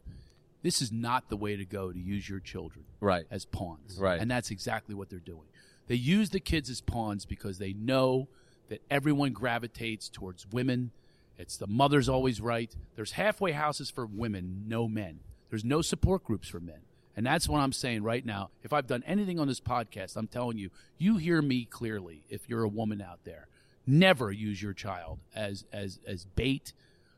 This 0.62 0.82
is 0.82 0.91
not 0.91 1.30
the 1.30 1.38
way 1.38 1.55
to 1.55 1.66
go 1.66 1.91
to 1.91 1.97
use 1.99 2.28
your 2.28 2.39
children 2.39 2.86
Right. 2.99 3.26
as 3.32 3.45
pawns. 3.45 3.97
Right. 3.97 4.20
And 4.20 4.30
that's 4.30 4.51
exactly 4.51 4.93
what 4.95 5.10
they're 5.10 5.20
doing. 5.20 5.47
They 5.88 5.95
use 5.95 6.30
the 6.30 6.39
kids 6.39 6.70
as 6.70 6.82
pawns 6.82 7.26
because 7.26 7.57
they 7.57 7.74
know 7.74 8.28
that 8.68 8.82
everyone 8.91 9.32
gravitates 9.34 10.10
towards 10.10 10.45
women. 10.51 10.91
It's 11.38 11.57
the 11.57 11.68
mother's 11.68 12.10
always 12.10 12.41
right. 12.41 12.74
There's 12.95 13.14
halfway 13.14 13.53
houses 13.53 13.89
for 13.89 14.05
women, 14.05 14.66
no 14.68 14.88
men. 14.88 15.22
There's 15.49 15.64
no 15.66 15.82
support 15.82 16.24
groups 16.24 16.49
for 16.49 16.60
men. 16.60 16.82
And 17.16 17.26
that's 17.26 17.49
what 17.49 17.60
I'm 17.60 17.72
saying 17.74 18.03
right 18.03 18.26
now. 18.26 18.49
If 18.64 18.72
I've 18.72 18.86
done 18.88 19.03
anything 19.07 19.39
on 19.39 19.47
this 19.47 19.60
podcast, 19.60 20.16
I'm 20.16 20.28
telling 20.28 20.57
you, 20.57 20.70
you 20.97 21.18
hear 21.18 21.41
me 21.41 21.66
clearly 21.66 22.24
if 22.30 22.47
you're 22.47 22.64
a 22.64 22.70
woman 22.70 23.01
out 23.01 23.24
there. 23.24 23.47
Never 23.88 24.32
use 24.32 24.62
your 24.62 24.74
child 24.74 25.20
as 25.34 25.66
as 25.74 25.99
as 26.05 26.26
bait. 26.26 26.74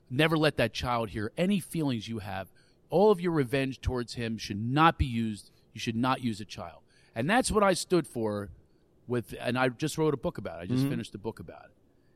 Never 0.09 0.37
let 0.37 0.57
that 0.57 0.73
child 0.73 1.09
hear 1.09 1.31
any 1.37 1.59
feelings 1.59 2.07
you 2.07 2.19
have. 2.19 2.47
All 2.91 3.09
of 3.09 3.19
your 3.19 3.31
revenge 3.31 3.81
towards 3.81 4.13
him 4.13 4.37
should 4.37 4.61
not 4.61 4.99
be 4.99 5.05
used. 5.05 5.49
You 5.73 5.79
should 5.79 5.95
not 5.95 6.23
use 6.23 6.39
a 6.39 6.45
child. 6.45 6.81
And 7.15 7.29
that's 7.29 7.51
what 7.51 7.63
I 7.63 7.73
stood 7.73 8.07
for 8.07 8.49
with 9.07 9.33
and 9.39 9.57
I 9.57 9.69
just 9.69 9.97
wrote 9.97 10.13
a 10.13 10.17
book 10.17 10.37
about 10.37 10.59
it. 10.59 10.63
I 10.63 10.65
just 10.67 10.81
mm-hmm. 10.81 10.91
finished 10.91 11.15
a 11.15 11.17
book 11.17 11.39
about 11.39 11.65
it. 11.65 11.71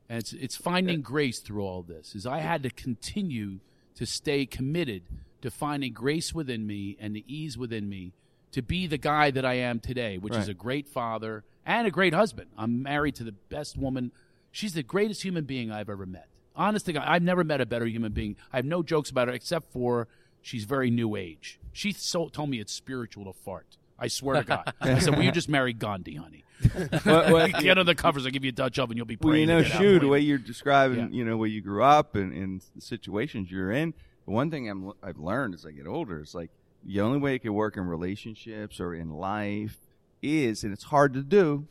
And 0.07 0.19
it's 0.19 0.33
it's 0.33 0.55
finding 0.55 1.01
grace 1.01 1.39
through 1.39 1.63
all 1.63 1.81
this. 1.81 2.13
Is 2.13 2.27
I 2.27 2.39
had 2.39 2.61
to 2.63 2.69
continue 2.69 3.59
to 3.95 4.05
stay 4.05 4.45
committed 4.45 5.03
to 5.41 5.49
finding 5.49 5.93
grace 5.93 6.33
within 6.33 6.67
me 6.67 6.97
and 6.99 7.15
the 7.15 7.23
ease 7.27 7.57
within 7.57 7.89
me 7.89 8.13
to 8.51 8.61
be 8.61 8.87
the 8.87 8.97
guy 8.97 9.31
that 9.31 9.45
I 9.45 9.55
am 9.55 9.79
today, 9.79 10.17
which 10.17 10.35
is 10.35 10.47
a 10.47 10.53
great 10.53 10.87
father 10.87 11.43
and 11.65 11.85
a 11.85 11.91
great 11.91 12.13
husband. 12.13 12.47
I'm 12.57 12.81
married 12.81 13.15
to 13.15 13.23
the 13.23 13.33
best 13.33 13.77
woman. 13.77 14.11
She's 14.51 14.73
the 14.73 14.83
greatest 14.83 15.23
human 15.23 15.43
being 15.43 15.71
I've 15.71 15.89
ever 15.89 16.05
met. 16.05 16.27
Honest 16.55 16.85
to 16.85 16.93
God, 16.93 17.03
I've 17.05 17.21
never 17.21 17.43
met 17.43 17.59
a 17.59 17.65
better 17.65 17.85
human 17.85 18.13
being. 18.13 18.37
I 18.53 18.55
have 18.55 18.65
no 18.65 18.81
jokes 18.81 19.09
about 19.09 19.27
her 19.27 19.33
except 19.33 19.73
for 19.73 20.07
she's 20.45 20.63
very 20.65 20.91
new 20.91 21.15
age. 21.15 21.59
She 21.73 21.91
so, 21.91 22.29
told 22.29 22.49
me 22.51 22.59
it's 22.59 22.71
spiritual 22.71 23.25
to 23.25 23.33
fart. 23.33 23.77
I 23.97 24.07
swear 24.07 24.41
to 24.41 24.43
God. 24.47 24.73
I 24.79 24.99
said, 24.99 25.15
"Will 25.15 25.23
you 25.23 25.31
just 25.31 25.49
marry 25.49 25.73
Gandhi, 25.73 26.15
honey? 26.15 26.43
Well, 27.05 27.33
well, 27.33 27.47
Get 27.61 27.77
on 27.77 27.85
the 27.85 27.95
covers. 27.95 28.25
I'll 28.25 28.31
give 28.31 28.45
you 28.45 28.49
a 28.49 28.53
Dutch 28.53 28.79
oven. 28.79 28.95
You'll 28.95 29.05
be 29.05 29.17
Well, 29.19 29.35
you 29.35 29.45
praying. 29.45 29.59
know, 29.63 29.63
to 29.63 29.93
get 29.93 30.01
the 30.01 30.07
way 30.07 30.19
you're 30.19 30.37
describing, 30.37 30.99
Yeah. 30.99 31.07
you 31.17 31.25
know, 31.25 31.35
where 31.37 31.49
you 31.49 31.61
grew 31.61 31.83
up 31.83 32.15
and, 32.15 32.31
and 32.31 32.61
the 32.75 32.81
situations 32.81 33.51
you're 33.51 33.71
in. 33.71 33.93
The 34.25 34.31
one 34.31 34.49
thing 34.49 34.69
I'm, 34.69 34.93
I've 35.03 35.17
learned 35.19 35.53
as 35.53 35.65
I 35.65 35.71
get 35.71 35.85
older 35.87 36.21
is 36.21 36.33
like 36.33 36.51
the 36.83 37.01
only 37.01 37.17
way 37.19 37.35
it 37.35 37.39
can 37.39 37.53
work 37.53 37.75
in 37.77 37.83
relationships 37.85 38.79
or 38.79 38.93
in 38.95 39.09
life 39.11 39.77
is, 40.21 40.63
and 40.63 40.71
it's 40.71 40.85
hard 40.85 41.13
to 41.13 41.21
do, 41.23 41.67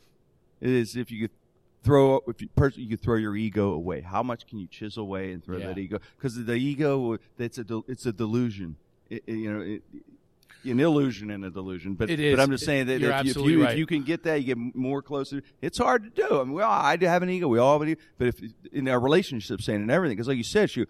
is 0.61 0.95
if 0.95 1.09
you 1.11 1.21
could 1.27 1.35
throw 1.85 2.21
if 2.27 2.41
you 2.41 2.49
person 2.49 2.83
you 2.83 2.97
throw 2.97 3.15
your 3.15 3.35
ego 3.35 3.71
away. 3.71 4.01
How 4.01 4.23
much 4.23 4.45
can 4.47 4.57
you 4.59 4.67
chisel 4.67 5.03
away 5.03 5.31
and 5.31 5.43
throw 5.43 5.57
Yeah. 5.57 5.67
that 5.67 5.77
ego? 5.77 5.99
Because 6.17 6.43
the 6.43 6.53
ego, 6.55 7.17
it's 7.39 7.57
a 7.59 7.65
it's 7.87 8.05
a 8.05 8.11
delusion. 8.11 8.75
It, 9.09 9.23
it- 9.27 9.33
you 9.35 9.53
know, 9.53 9.61
it, 9.61 9.83
an 10.65 10.79
illusion 10.79 11.29
and 11.29 11.45
a 11.45 11.51
delusion. 11.51 11.93
But. 11.93 12.07
But 12.09 12.39
I'm 12.39 12.49
just 12.49 12.65
saying 12.65 12.87
that 12.87 12.95
if, 12.95 13.25
you- 13.25 13.31
if 13.43 13.47
you 13.49 13.63
right. 13.63 13.73
if 13.73 13.77
you 13.77 13.85
can 13.85 14.01
get 14.03 14.23
that, 14.23 14.41
you 14.41 14.47
get 14.55 14.75
more 14.75 15.03
closer. 15.03 15.43
It's 15.61 15.77
hard 15.77 16.03
to 16.03 16.09
do. 16.09 16.41
I 16.41 16.43
mean, 16.43 16.53
we 16.53 16.63
all, 16.63 16.71
I 16.71 16.95
do 16.95 17.05
have 17.05 17.21
an 17.21 17.29
ego. 17.29 17.47
We 17.47 17.59
all 17.59 17.73
have 17.73 17.83
an 17.83 17.89
ego. 17.89 18.01
But 18.17 18.27
if 18.29 18.35
in 18.73 18.87
our 18.89 18.99
relationship, 18.99 19.61
saying 19.61 19.81
and 19.81 19.91
everything, 19.91 20.15
because 20.17 20.27
like 20.27 20.37
you 20.37 20.43
said, 20.43 20.75
you, 20.75 20.87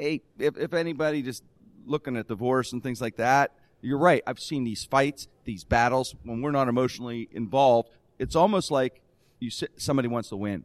hey, 0.00 0.22
if, 0.40 0.56
if 0.58 0.74
anybody 0.74 1.22
just 1.22 1.44
looking 1.86 2.16
at 2.16 2.26
divorce 2.26 2.72
and 2.72 2.82
things 2.82 3.00
like 3.00 3.16
that, 3.16 3.52
you're 3.80 3.98
right. 3.98 4.22
I've 4.26 4.40
seen 4.40 4.64
these 4.64 4.84
fights, 4.90 5.28
these 5.44 5.62
battles. 5.62 6.16
When 6.24 6.42
we're 6.42 6.50
not 6.50 6.66
emotionally 6.68 7.28
involved, 7.32 7.90
it's 8.18 8.34
almost 8.34 8.72
like 8.72 9.00
you 9.42 9.50
somebody 9.76 10.08
wants 10.08 10.28
to 10.30 10.36
win 10.36 10.64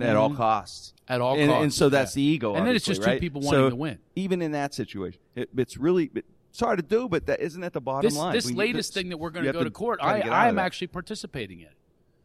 at 0.00 0.16
all 0.16 0.34
costs. 0.34 0.92
At 1.08 1.20
all 1.20 1.38
and, 1.38 1.48
costs, 1.48 1.62
and 1.62 1.74
so 1.74 1.88
that's 1.88 2.16
yeah. 2.16 2.20
the 2.20 2.26
ego. 2.26 2.54
And 2.54 2.66
then 2.66 2.74
it's 2.74 2.84
just 2.84 3.02
two 3.02 3.10
right? 3.10 3.20
people 3.20 3.42
So 3.42 3.48
wanting 3.48 3.70
to 3.70 3.76
win. 3.76 3.98
Even 4.16 4.42
in 4.42 4.52
that 4.52 4.74
situation, 4.74 5.20
it, 5.34 5.48
it's 5.56 5.76
really 5.76 6.10
it's 6.14 6.60
hard 6.60 6.78
to 6.78 6.84
do, 6.84 7.08
but 7.08 7.26
that 7.26 7.40
isn't 7.40 7.62
at 7.62 7.72
the 7.72 7.80
bottom 7.80 8.08
this 8.08 8.18
line. 8.18 8.34
this 8.34 8.46
We- 8.46 8.54
latest 8.54 8.94
thing 8.94 9.10
that 9.10 9.18
we're 9.18 9.30
going 9.30 9.46
to 9.46 9.52
go 9.52 9.64
to 9.64 9.70
court, 9.70 10.00
I, 10.02 10.18
get 10.18 10.26
out 10.26 10.26
of 10.26 10.32
I 10.32 10.48
am. 10.48 10.52
Mm-hmm. 10.52 10.58
actually 10.60 10.86
participating 10.88 11.60
in 11.60 11.66
it. 11.66 11.72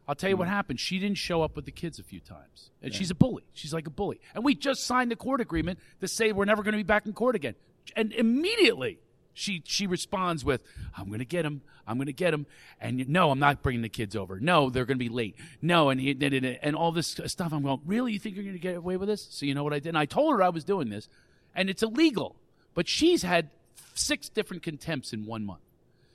I'll 0.08 0.16
tell 0.16 0.30
you 0.30 0.36
what 0.36 0.48
happened. 0.48 0.80
She 0.80 1.00
didn't 1.00 1.18
show 1.18 1.42
up 1.42 1.56
with 1.56 1.66
the 1.66 1.72
kids 1.72 2.00
a 2.00 2.04
few 2.04 2.20
times, 2.20 2.72
and 2.82 2.94
she's 2.94 3.12
a 3.12 3.16
bully. 3.16 3.44
She's 3.54 3.74
like 3.74 3.88
a 3.88 3.92
bully, 3.92 4.20
and 4.34 4.44
we 4.44 4.56
just 4.56 4.86
signed 4.86 5.12
a 5.12 5.16
court 5.16 5.40
agreement 5.40 5.80
to 6.02 6.08
say 6.08 6.32
we're 6.32 6.46
never 6.46 6.64
going 6.64 6.74
to 6.74 6.78
be 6.78 6.84
back 6.84 7.06
in 7.06 7.14
court 7.14 7.36
again. 7.36 7.56
And 7.96 8.12
immediately 8.12 9.00
she 9.34 9.62
she 9.66 9.88
responds 9.88 10.44
with, 10.44 10.64
"I'm 10.98 11.08
going 11.08 11.20
to 11.20 11.26
get 11.26 11.46
him. 11.46 11.62
I'm 11.88 11.98
going 11.98 12.08
to 12.08 12.14
get 12.14 12.34
him." 12.34 12.46
And 12.80 13.08
no, 13.10 13.32
I'm 13.32 13.40
not 13.40 13.62
bringing 13.62 13.82
the 13.82 13.90
kids 13.90 14.16
over. 14.16 14.40
No, 14.40 14.70
they're 14.70 14.86
going 14.86 14.98
to 14.98 15.04
be 15.04 15.10
late. 15.10 15.36
No, 15.62 15.90
and 15.90 16.00
he, 16.00 16.12
and, 16.12 16.24
and, 16.24 16.46
and 16.46 16.76
all 16.76 16.92
this 16.92 17.20
stuff. 17.26 17.54
I'm 17.54 17.64
going, 17.64 17.82
really? 17.86 18.14
You 18.14 18.20
think 18.20 18.36
you're 18.36 18.44
going 18.44 18.56
to 18.56 18.60
get 18.60 18.76
away 18.76 18.98
with 18.98 19.10
this? 19.10 19.28
So 19.30 19.46
you 19.46 19.54
know 19.54 19.64
what 19.64 19.74
I 19.74 19.80
did? 19.80 19.90
And 19.90 19.98
I 19.98 20.06
told 20.06 20.34
her 20.34 20.44
I 20.44 20.50
was 20.50 20.64
doing 20.64 20.90
this, 20.90 21.08
and 21.56 21.70
it's 21.70 21.84
illegal. 21.84 22.36
But 22.74 22.88
she's 22.88 23.24
had 23.24 23.50
six 23.94 24.30
different 24.30 24.64
contempts 24.64 25.14
in 25.14 25.26
one 25.26 25.46
month. 25.46 25.62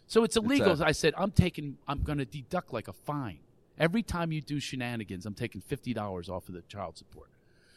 So 0.07 0.25
it's 0.25 0.37
uh, 0.37 0.43
illegal. 0.43 0.83
I 0.83 0.93
said, 0.93 1.15
I'm 1.17 1.31
taking, 1.31 1.79
I'm 1.89 2.03
going 2.03 2.19
to 2.19 2.25
deduct 2.25 2.73
like 2.73 2.89
a 2.89 2.93
fine. 2.93 3.39
Every 3.79 4.03
time 4.03 4.33
you 4.33 4.41
do 4.41 4.59
shenanigans, 4.61 5.27
I'm 5.27 5.35
taking 5.35 5.61
$50 5.61 6.31
off 6.31 6.49
of 6.49 6.55
the 6.55 6.63
child 6.63 6.97
support. 6.97 7.29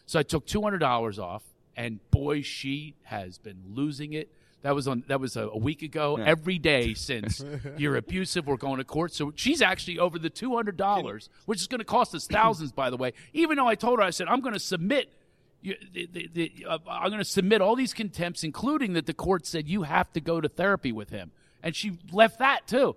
So 0.05 0.19
I 0.19 0.23
took 0.23 0.47
$200 0.47 1.19
off, 1.19 1.43
and 1.75 1.99
boy, 2.11 2.41
she 2.41 2.95
has 3.03 3.37
been 3.37 3.61
losing 3.73 4.13
it. 4.13 4.31
That 4.61 4.75
was 4.75 4.87
on. 4.87 5.03
That 5.07 5.21
was 5.21 5.37
a, 5.37 5.47
a 5.47 5.57
week 5.57 5.81
ago. 5.83 6.17
Every 6.17 6.59
day 6.59 6.93
since 6.93 7.43
you're 7.77 7.95
abusive, 7.95 8.45
we're 8.45 8.57
going 8.57 8.77
to 8.77 8.83
court. 8.83 9.13
So 9.13 9.31
she's 9.35 9.61
actually 9.61 9.99
over 9.99 10.19
the 10.19 10.29
two 10.29 10.55
hundred 10.55 10.75
dollars, 10.75 11.29
which 11.45 11.61
is 11.61 11.67
going 11.67 11.79
to 11.79 11.85
cost 11.85 12.13
us 12.13 12.27
thousands, 12.27 12.71
by 12.71 12.89
the 12.89 12.97
way. 12.97 13.13
Even 13.33 13.57
though 13.57 13.67
I 13.67 13.75
told 13.75 13.99
her, 13.99 14.05
I 14.05 14.09
said 14.09 14.27
I'm 14.27 14.41
going 14.41 14.53
to 14.53 14.59
submit 14.59 15.13
you, 15.61 15.75
the, 15.93 16.09
the, 16.11 16.29
the, 16.33 16.65
uh, 16.67 16.77
I'm 16.87 17.09
going 17.09 17.19
to 17.19 17.25
submit 17.25 17.61
all 17.61 17.75
these 17.75 17.93
contempts, 17.93 18.43
including 18.43 18.93
that 18.93 19.05
the 19.05 19.13
court 19.13 19.45
said 19.45 19.67
you 19.67 19.83
have 19.83 20.11
to 20.13 20.21
go 20.21 20.39
to 20.39 20.47
therapy 20.47 20.91
with 20.91 21.09
him, 21.09 21.31
and 21.61 21.75
she 21.75 21.97
left 22.11 22.39
that 22.39 22.67
too. 22.67 22.95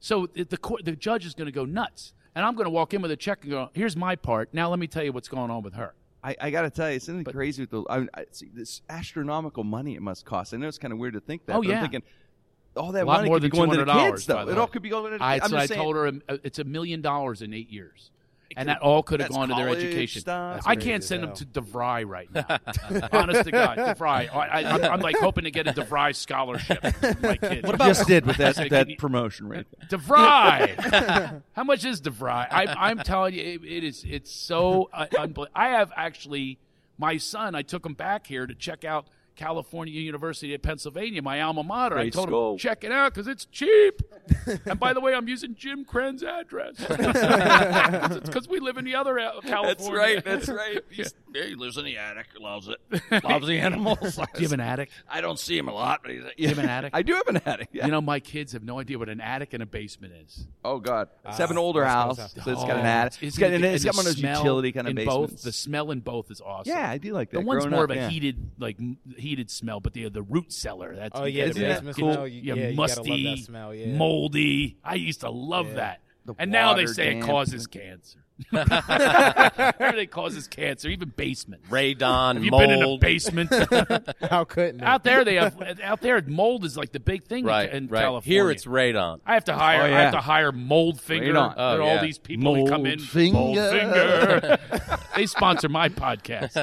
So 0.00 0.26
the 0.26 0.44
the, 0.44 0.56
court, 0.56 0.84
the 0.84 0.96
judge 0.96 1.26
is 1.26 1.34
going 1.34 1.46
to 1.46 1.52
go 1.52 1.64
nuts, 1.64 2.12
and 2.34 2.44
I'm 2.44 2.54
going 2.54 2.66
to 2.66 2.70
walk 2.70 2.92
in 2.92 3.02
with 3.02 3.10
a 3.10 3.16
check 3.16 3.42
and 3.42 3.50
go, 3.50 3.70
"Here's 3.72 3.96
my 3.96 4.16
part. 4.16 4.52
Now 4.52 4.68
let 4.68 4.78
me 4.78 4.86
tell 4.86 5.04
you 5.04 5.12
what's 5.12 5.28
going 5.28 5.50
on 5.50 5.62
with 5.62 5.74
her." 5.74 5.94
I, 6.24 6.36
I 6.40 6.50
got 6.50 6.62
to 6.62 6.70
tell 6.70 6.88
you, 6.88 6.96
it's 6.96 7.04
something 7.04 7.26
it 7.26 7.32
crazy 7.32 7.62
with 7.62 7.70
the 7.70 7.84
I, 7.88 7.98
I 8.14 8.24
see 8.30 8.48
this 8.52 8.80
astronomical 8.88 9.62
money 9.62 9.94
it 9.94 10.00
must 10.00 10.24
cost? 10.24 10.54
I 10.54 10.56
know 10.56 10.66
it's 10.66 10.78
kind 10.78 10.92
of 10.92 10.98
weird 10.98 11.14
to 11.14 11.20
think 11.20 11.44
that. 11.46 11.56
Oh, 11.56 11.60
but 11.60 11.68
yeah. 11.68 11.76
I'm 11.76 11.82
thinking 11.82 12.02
all 12.76 12.92
that 12.92 13.04
money 13.04 13.28
more 13.28 13.36
could 13.38 13.50
be 13.52 13.56
going 13.56 13.70
to 13.70 13.84
the 13.84 13.92
kids, 13.92 14.26
though. 14.26 14.48
It 14.48 14.56
all 14.56 14.66
could 14.66 14.82
be 14.82 14.88
going 14.88 15.12
to 15.12 15.18
the 15.18 15.24
I, 15.24 15.38
kids. 15.38 15.44
I'm 15.44 15.50
so 15.50 15.56
I 15.58 15.66
saying, 15.66 15.80
told 15.80 15.96
her 15.96 16.06
um, 16.06 16.22
it's 16.28 16.58
a 16.58 16.64
million 16.64 17.02
dollars 17.02 17.42
in 17.42 17.52
eight 17.52 17.70
years. 17.70 18.10
And 18.56 18.68
that 18.68 18.82
all 18.82 19.02
could 19.02 19.20
have 19.20 19.30
gone 19.30 19.48
to 19.48 19.54
their 19.54 19.68
education. 19.68 20.20
stuff. 20.20 20.62
I 20.64 20.76
can't 20.76 21.02
send 21.02 21.22
them 21.24 21.34
to 21.34 21.44
DeVry 21.44 22.06
right 22.06 22.32
now. 22.32 22.46
Honest 23.12 23.44
to 23.44 23.50
God, 23.50 23.78
DeVry. 23.78 24.32
I, 24.32 24.46
I, 24.62 24.72
I'm, 24.74 24.84
I'm 24.84 25.00
like 25.00 25.16
hoping 25.18 25.44
to 25.44 25.50
get 25.50 25.66
a 25.66 25.72
DeVry 25.72 26.14
scholarship. 26.14 26.80
for 26.80 27.16
My 27.20 27.36
kids. 27.36 27.66
What 27.66 27.78
just 27.78 28.06
did 28.06 28.26
with 28.26 28.36
that 28.36 28.54
that 28.70 28.88
you- 28.90 28.96
promotion 28.96 29.48
right 29.48 29.66
there. 29.90 29.98
DeVry. 29.98 31.42
How 31.52 31.64
much 31.64 31.84
is 31.84 32.00
DeVry? 32.00 32.46
I, 32.50 32.66
I'm 32.78 32.98
telling 32.98 33.34
you, 33.34 33.42
it, 33.42 33.64
it 33.64 33.84
is. 33.84 34.04
It's 34.08 34.30
so 34.30 34.88
uh, 34.92 35.06
unbelievable. 35.18 35.48
I 35.54 35.68
have 35.70 35.92
actually 35.96 36.58
my 36.98 37.16
son. 37.16 37.54
I 37.54 37.62
took 37.62 37.84
him 37.84 37.94
back 37.94 38.26
here 38.26 38.46
to 38.46 38.54
check 38.54 38.84
out 38.84 39.06
California 39.36 39.92
University 40.00 40.54
of 40.54 40.62
Pennsylvania, 40.62 41.22
my 41.22 41.40
alma 41.40 41.62
mater. 41.62 41.98
I 41.98 42.08
told 42.08 42.28
school. 42.28 42.52
him 42.52 42.58
check 42.58 42.84
it 42.84 42.92
out 42.92 43.12
because 43.14 43.26
it's 43.26 43.44
cheap. 43.46 44.02
and 44.66 44.78
by 44.78 44.92
the 44.92 45.00
way, 45.00 45.14
I'm 45.14 45.28
using 45.28 45.54
Jim 45.54 45.84
Krenn's 45.84 46.22
address. 46.22 46.76
it's 46.78 48.20
because 48.28 48.48
we 48.48 48.60
live 48.60 48.76
in 48.76 48.84
the 48.84 48.94
other 48.94 49.18
uh, 49.18 49.40
California. 49.40 49.74
That's 49.74 49.90
right. 49.90 50.24
That's 50.24 50.48
right. 50.48 50.80
He's, 50.90 51.14
yeah. 51.34 51.44
he 51.44 51.54
lives 51.54 51.76
in 51.78 51.84
the 51.84 51.96
attic. 51.98 52.26
Loves 52.38 52.68
it. 52.68 53.24
Loves 53.24 53.46
the 53.46 53.58
animals. 53.58 54.16
Do 54.16 54.22
you 54.36 54.42
have 54.42 54.52
an 54.52 54.60
attic? 54.60 54.90
I 55.08 55.20
don't 55.20 55.38
see 55.38 55.56
him 55.58 55.68
a 55.68 55.74
lot, 55.74 56.00
but 56.02 56.12
he's. 56.12 56.22
You 56.36 56.48
have 56.48 56.58
an 56.58 56.68
attic? 56.68 56.90
I 56.94 57.02
do 57.02 57.14
have 57.14 57.26
an 57.28 57.40
attic. 57.44 57.68
Yeah. 57.72 57.86
You 57.86 57.92
know, 57.92 58.00
my 58.00 58.20
kids 58.20 58.52
have 58.52 58.62
no 58.62 58.78
idea 58.78 58.98
what 58.98 59.08
an 59.08 59.20
attic 59.20 59.52
and 59.52 59.62
a 59.62 59.66
basement 59.66 60.12
is. 60.24 60.46
oh 60.64 60.78
God, 60.78 61.08
it's 61.26 61.38
have 61.38 61.50
an 61.50 61.58
older 61.58 61.84
house, 61.84 62.16
so 62.18 62.50
it's 62.50 62.62
got 62.64 62.76
an 62.76 62.84
Oh, 62.84 62.88
attic. 62.88 63.22
It's 63.22 63.38
got, 63.38 63.50
and 63.52 63.64
it's 63.64 63.84
got 63.84 63.96
one 63.96 64.06
of 64.06 64.14
those 64.14 64.22
utility 64.22 64.72
kind 64.72 64.86
of 64.88 64.94
basements. 64.94 65.32
both. 65.32 65.42
The 65.42 65.52
smell 65.52 65.90
in 65.90 66.00
both 66.00 66.30
is 66.30 66.40
awesome. 66.40 66.72
yeah, 66.72 66.88
I 66.88 66.98
do 66.98 67.12
like 67.12 67.30
that. 67.30 67.40
The 67.40 67.44
one's 67.46 67.64
Growing 67.64 67.74
more 67.74 67.84
up, 67.84 67.90
of 67.90 67.96
a 67.96 68.00
yeah. 68.00 68.08
heated, 68.08 68.50
like 68.58 68.76
heated 69.24 69.50
smell, 69.50 69.80
but 69.80 69.92
the 69.94 70.08
the 70.08 70.22
root 70.22 70.52
cellar. 70.52 70.94
That's 70.94 71.18
Oh 71.18 71.24
yeah, 71.24 71.46
get 71.46 71.54
the 71.54 71.60
Isn't 71.70 71.86
it. 71.88 71.94
that 71.94 71.96
cool? 71.96 72.28
You, 72.28 72.40
yeah, 72.42 72.54
yeah, 72.54 72.68
you 72.68 72.76
musty, 72.76 73.10
love 73.10 73.36
that 73.38 73.44
smell. 73.44 73.74
Yeah. 73.74 73.96
moldy. 73.96 74.76
I 74.84 74.94
used 74.94 75.20
to 75.20 75.30
love 75.30 75.68
Yeah. 75.68 75.74
that. 75.74 76.00
The 76.26 76.34
and 76.38 76.50
now 76.50 76.74
they 76.74 76.82
water 76.82 76.94
say 76.94 77.18
it 77.18 77.22
causes 77.22 77.66
cancer. 77.66 78.23
Everything 78.52 80.08
causes 80.08 80.48
cancer, 80.48 80.88
even 80.88 81.10
basement. 81.10 81.62
Radon, 81.70 82.34
Have 82.34 82.44
you 82.44 82.50
mold. 82.50 82.62
been 82.62 82.70
in 82.70 82.82
a 82.82 82.98
basement? 82.98 83.50
How 84.30 84.44
couldn't 84.44 84.80
it? 84.80 84.84
out 84.84 85.04
there, 85.04 85.24
they 85.24 85.36
have 85.36 85.60
out 85.82 86.00
there. 86.00 86.20
Mold 86.22 86.64
is 86.64 86.76
like 86.76 86.90
the 86.92 87.00
big 87.00 87.24
thing 87.24 87.44
right, 87.44 87.72
in 87.72 87.86
right. 87.86 88.00
California. 88.00 88.40
Here 88.42 88.50
it's 88.50 88.64
radon. 88.66 89.20
I 89.24 89.34
have 89.34 89.44
to 89.44 89.54
hire. 89.54 89.82
Oh, 89.82 89.84
I 89.84 89.88
have 89.88 90.14
to 90.14 90.20
hire 90.20 90.50
Mold 90.50 91.00
Finger. 91.00 91.32
Radon. 91.32 91.54
Oh, 91.56 91.72
and 91.74 91.82
all 91.82 91.94
yeah. 91.94 92.02
these 92.02 92.18
people 92.18 92.54
who 92.54 92.68
come 92.68 92.86
in. 92.86 92.98
Mold 92.98 93.08
Finger. 93.08 93.38
Mold 93.38 93.56
Finger. 93.56 94.58
they 95.16 95.26
sponsor 95.26 95.68
my 95.68 95.88
podcast. 95.88 96.56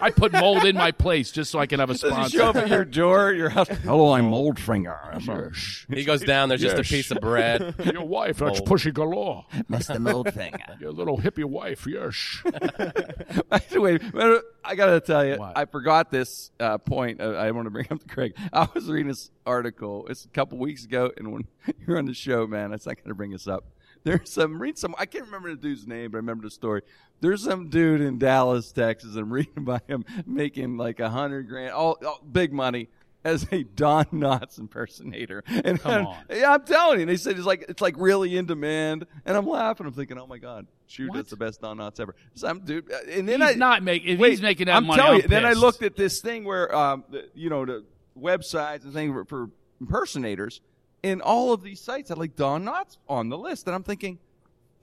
I 0.00 0.10
put 0.10 0.32
mold 0.32 0.64
in 0.64 0.76
my 0.76 0.92
place 0.92 1.32
just 1.32 1.50
so 1.50 1.58
I 1.58 1.66
can 1.66 1.80
have 1.80 1.90
a 1.90 1.94
Does 1.94 2.02
sponsor. 2.02 2.38
show 2.38 2.46
up 2.50 2.56
at 2.56 2.68
your 2.68 2.84
door, 2.84 3.32
your 3.32 3.48
house? 3.48 3.68
Hello, 3.68 4.12
I'm 4.12 4.26
mold 4.26 4.56
Moldfinger. 4.56 5.92
He 5.92 6.04
goes 6.04 6.22
down. 6.22 6.48
There's 6.48 6.60
just 6.60 6.78
a 6.78 6.82
piece 6.82 7.10
of 7.10 7.20
bread. 7.20 7.74
Your 7.92 8.04
wife, 8.04 8.38
that's 8.38 8.58
Mold. 8.58 8.66
pushing 8.66 8.92
galore. 8.92 9.44
Mr. 9.70 9.98
mold 10.00 10.26
Moldfinger. 10.26 10.80
Your 10.84 10.92
little 10.92 11.16
hippie 11.16 11.46
wife, 11.46 11.86
yes. 11.86 12.42
By 13.48 13.58
the 13.70 13.80
way, 13.80 13.98
I 14.62 14.74
gotta 14.74 15.00
tell 15.00 15.24
you, 15.24 15.36
What? 15.36 15.56
I 15.56 15.64
forgot 15.64 16.10
this 16.10 16.50
uh, 16.60 16.76
point. 16.76 17.22
Uh, 17.22 17.30
I 17.30 17.52
want 17.52 17.64
to 17.64 17.70
bring 17.70 17.86
up 17.90 18.00
to 18.00 18.06
Craig. 18.06 18.36
I 18.52 18.68
was 18.74 18.90
reading 18.90 19.08
this 19.08 19.30
article. 19.46 20.06
It's 20.10 20.26
a 20.26 20.28
couple 20.28 20.58
weeks 20.58 20.84
ago, 20.84 21.10
and 21.16 21.32
when 21.32 21.48
you're 21.86 21.96
on 21.96 22.04
the 22.04 22.12
show, 22.12 22.46
man, 22.46 22.66
I'm 22.74 22.78
not 22.84 23.02
gonna 23.02 23.14
bring 23.14 23.30
this 23.30 23.48
up. 23.48 23.64
There's 24.02 24.30
some 24.30 24.60
read 24.60 24.76
some. 24.76 24.94
I 24.98 25.06
can't 25.06 25.24
remember 25.24 25.48
the 25.48 25.56
dude's 25.56 25.86
name, 25.86 26.10
but 26.10 26.18
I 26.18 26.20
remember 26.20 26.44
the 26.44 26.50
story. 26.50 26.82
There's 27.22 27.42
some 27.42 27.70
dude 27.70 28.02
in 28.02 28.18
Dallas, 28.18 28.70
Texas. 28.70 29.16
I'm 29.16 29.32
reading 29.32 29.54
about 29.56 29.88
him 29.88 30.04
making 30.26 30.76
like 30.76 31.00
a 31.00 31.08
hundred 31.08 31.48
grand, 31.48 31.72
all, 31.72 31.96
all 32.06 32.20
big 32.30 32.52
money. 32.52 32.90
As 33.24 33.46
a 33.50 33.62
Don 33.62 34.04
Knotts 34.06 34.58
impersonator, 34.58 35.42
and 35.46 35.80
Come 35.80 36.06
on. 36.08 36.16
yeah, 36.28 36.52
I'm 36.52 36.62
telling 36.64 37.00
you, 37.00 37.06
they 37.06 37.16
said 37.16 37.36
it's 37.38 37.46
like 37.46 37.64
it's 37.70 37.80
like 37.80 37.94
really 37.96 38.36
in 38.36 38.44
demand, 38.44 39.06
and 39.24 39.34
I'm 39.36 39.46
laughing. 39.46 39.86
I'm 39.86 39.94
thinking, 39.94 40.18
oh 40.18 40.26
my 40.26 40.36
god, 40.36 40.66
shoot, 40.86 41.08
What? 41.08 41.16
that's 41.16 41.30
the 41.30 41.36
best 41.36 41.62
Don 41.62 41.78
Knotts 41.78 42.00
ever. 42.00 42.14
Some 42.34 42.60
dude, 42.60 42.92
uh, 42.92 42.98
and 43.10 43.26
then 43.26 43.40
He's 43.40 43.52
I 43.52 43.54
not 43.54 43.82
making. 43.82 44.18
Wait, 44.18 44.30
he's 44.30 44.42
making 44.42 44.66
that 44.66 44.76
I'm 44.76 44.86
money, 44.86 45.00
telling 45.00 45.16
I'm 45.16 45.22
you. 45.22 45.28
Then 45.28 45.46
I 45.46 45.54
looked 45.54 45.82
at 45.82 45.96
this 45.96 46.20
thing 46.20 46.44
where, 46.44 46.74
um, 46.76 47.04
the, 47.08 47.28
you 47.34 47.48
know, 47.48 47.64
the 47.64 47.84
websites 48.18 48.84
and 48.84 48.92
things 48.92 49.12
for, 49.12 49.24
for 49.24 49.50
impersonators, 49.80 50.60
and 51.02 51.22
all 51.22 51.52
of 51.54 51.62
these 51.62 51.80
sites 51.80 52.10
had 52.10 52.18
like 52.18 52.36
Don 52.36 52.64
Knotts 52.64 52.98
on 53.08 53.30
the 53.30 53.38
list, 53.38 53.66
and 53.66 53.74
I'm 53.74 53.82
thinking, 53.84 54.18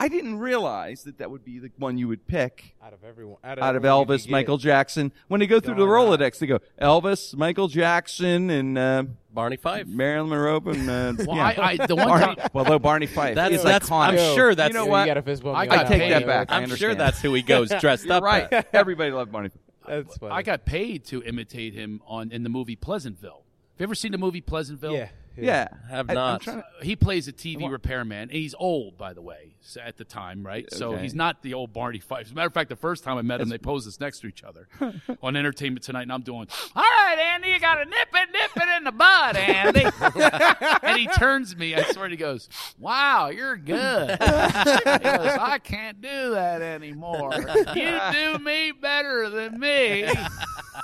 I 0.02 0.08
didn't 0.08 0.38
realize 0.40 1.04
that 1.04 1.18
that 1.18 1.30
would 1.30 1.44
be 1.44 1.58
the 1.60 1.70
one 1.78 1.96
you 1.96 2.08
would 2.08 2.26
pick 2.26 2.74
out 2.84 2.92
of 2.92 3.04
everyone, 3.04 3.36
out 3.44 3.58
of, 3.58 3.64
out 3.64 3.76
of 3.76 3.84
everyone 3.84 4.06
Elvis. 4.08 4.28
Michael 4.28 4.58
Jackson. 4.58 5.12
When 5.28 5.38
they 5.40 5.46
go 5.46 5.60
through 5.60 5.74
the 5.76 5.86
Don 5.86 5.88
Knotts. 5.88 6.18
Rolodex, 6.18 6.38
they 6.40 6.46
go 6.46 6.58
Elvis, 6.80 7.36
Michael 7.36 7.68
Jackson, 7.68 8.50
and 8.50 8.76
uh, 8.76 9.04
Barney 9.32 9.56
Fife. 9.56 9.86
Marilyn 9.86 10.30
Monroe, 10.30 10.56
and 10.66 10.90
uh, 10.90 11.24
Well, 11.26 11.36
yeah. 11.36 11.46
I, 11.56 11.76
I, 11.80 11.86
the 11.86 11.94
one 11.94 12.08
Barney, 12.08 12.34
time, 12.36 12.48
well, 12.52 12.64
though 12.64 12.78
Barney 12.80 13.06
Fife 13.06 13.36
That's 13.36 13.54
is 13.54 13.62
that's. 13.62 13.88
iconic. 13.88 14.08
I'm 14.18 14.34
sure 14.34 14.54
that's. 14.54 14.72
you 14.72 14.74
know 14.78 14.86
Yeah, 14.86 14.90
what? 14.90 15.00
You 15.02 15.06
got 15.06 15.16
a 15.18 15.22
fist 15.22 15.42
bump. 15.44 15.56
I 15.56 15.62
you 15.64 15.70
got 15.70 15.76
got 15.76 15.86
I 15.86 15.88
take 15.88 16.00
paid. 16.02 16.12
that 16.12 16.26
back. 16.26 16.50
I 16.50 16.56
I'm 16.56 16.60
sure 16.66 16.90
understand. 16.90 17.00
that's 17.00 17.20
who 17.22 17.34
he 17.34 17.42
goes 17.42 17.70
dressed 17.80 18.04
You're 18.06 18.14
up. 18.14 18.24
right. 18.24 18.52
as. 18.52 18.64
Everybody 18.72 19.12
loved 19.12 19.30
Barney. 19.30 19.50
That's 19.86 20.16
funny. 20.16 20.32
I 20.32 20.42
got 20.42 20.64
paid 20.64 21.04
to 21.06 21.22
imitate 21.22 21.74
him 21.74 22.02
on 22.06 22.32
in 22.32 22.42
the 22.42 22.48
movie 22.48 22.74
Pleasantville. 22.76 23.44
Have 23.74 23.80
you 23.80 23.84
ever 23.84 23.94
seen 23.94 24.10
the 24.12 24.18
movie 24.18 24.40
Pleasantville? 24.40 24.94
yeah. 24.94 25.08
Yeah, 25.36 25.68
Have 25.88 26.10
I- 26.10 26.14
not. 26.14 26.42
to- 26.42 26.64
He 26.82 26.96
plays 26.96 27.28
a 27.28 27.32
TV 27.32 27.68
repairman, 27.70 28.22
and 28.22 28.30
he's 28.32 28.54
old, 28.58 28.98
by 28.98 29.12
the 29.14 29.22
way, 29.22 29.52
at 29.82 29.96
the 29.96 30.04
time, 30.04 30.44
right? 30.44 30.70
So 30.72 30.96
he's 30.96 31.14
not 31.14 31.42
the 31.42 31.54
old 31.54 31.72
Barney 31.72 32.00
Fife. 32.00 32.26
As 32.26 32.32
a 32.32 32.34
matter 32.34 32.48
of 32.48 32.54
fact, 32.54 32.68
the 32.68 32.76
first 32.76 33.02
time 33.04 33.16
I 33.16 33.22
met 33.22 33.40
him, 33.40 33.48
they 33.48 33.58
posed 33.58 33.86
us 33.88 33.98
next 34.00 34.20
to 34.20 34.26
each 34.26 34.42
other 34.44 34.68
on 35.22 35.36
Entertainment 35.36 35.84
Tonight, 35.84 36.02
and 36.02 36.12
I'm 36.12 36.22
doing, 36.22 36.48
"All 36.76 36.82
right, 36.82 37.18
Andy, 37.18 37.48
you 37.50 37.60
got 37.60 37.76
to 37.76 37.84
nip 37.84 38.08
it, 38.14 38.28
nip 38.32 38.50
it 38.56 38.76
in 38.76 38.84
the 38.84 38.92
bud, 38.92 39.36
Andy." 39.36 39.84
and 40.86 40.98
he 40.98 41.06
turns 41.08 41.52
to 41.52 41.58
me. 41.58 41.74
I 41.74 41.82
swear, 41.84 42.08
he 42.08 42.16
goes, 42.16 42.48
"Wow, 42.78 43.28
you're 43.30 43.56
good." 43.56 44.10
he 44.20 44.26
goes, 44.26 45.38
"I 45.38 45.58
can't 45.62 46.00
do 46.00 46.32
that 46.32 46.60
anymore. 46.62 47.32
You 47.74 47.98
do 48.12 48.38
me 48.38 48.72
better 48.72 49.30
than 49.30 49.58
me." 49.60 50.12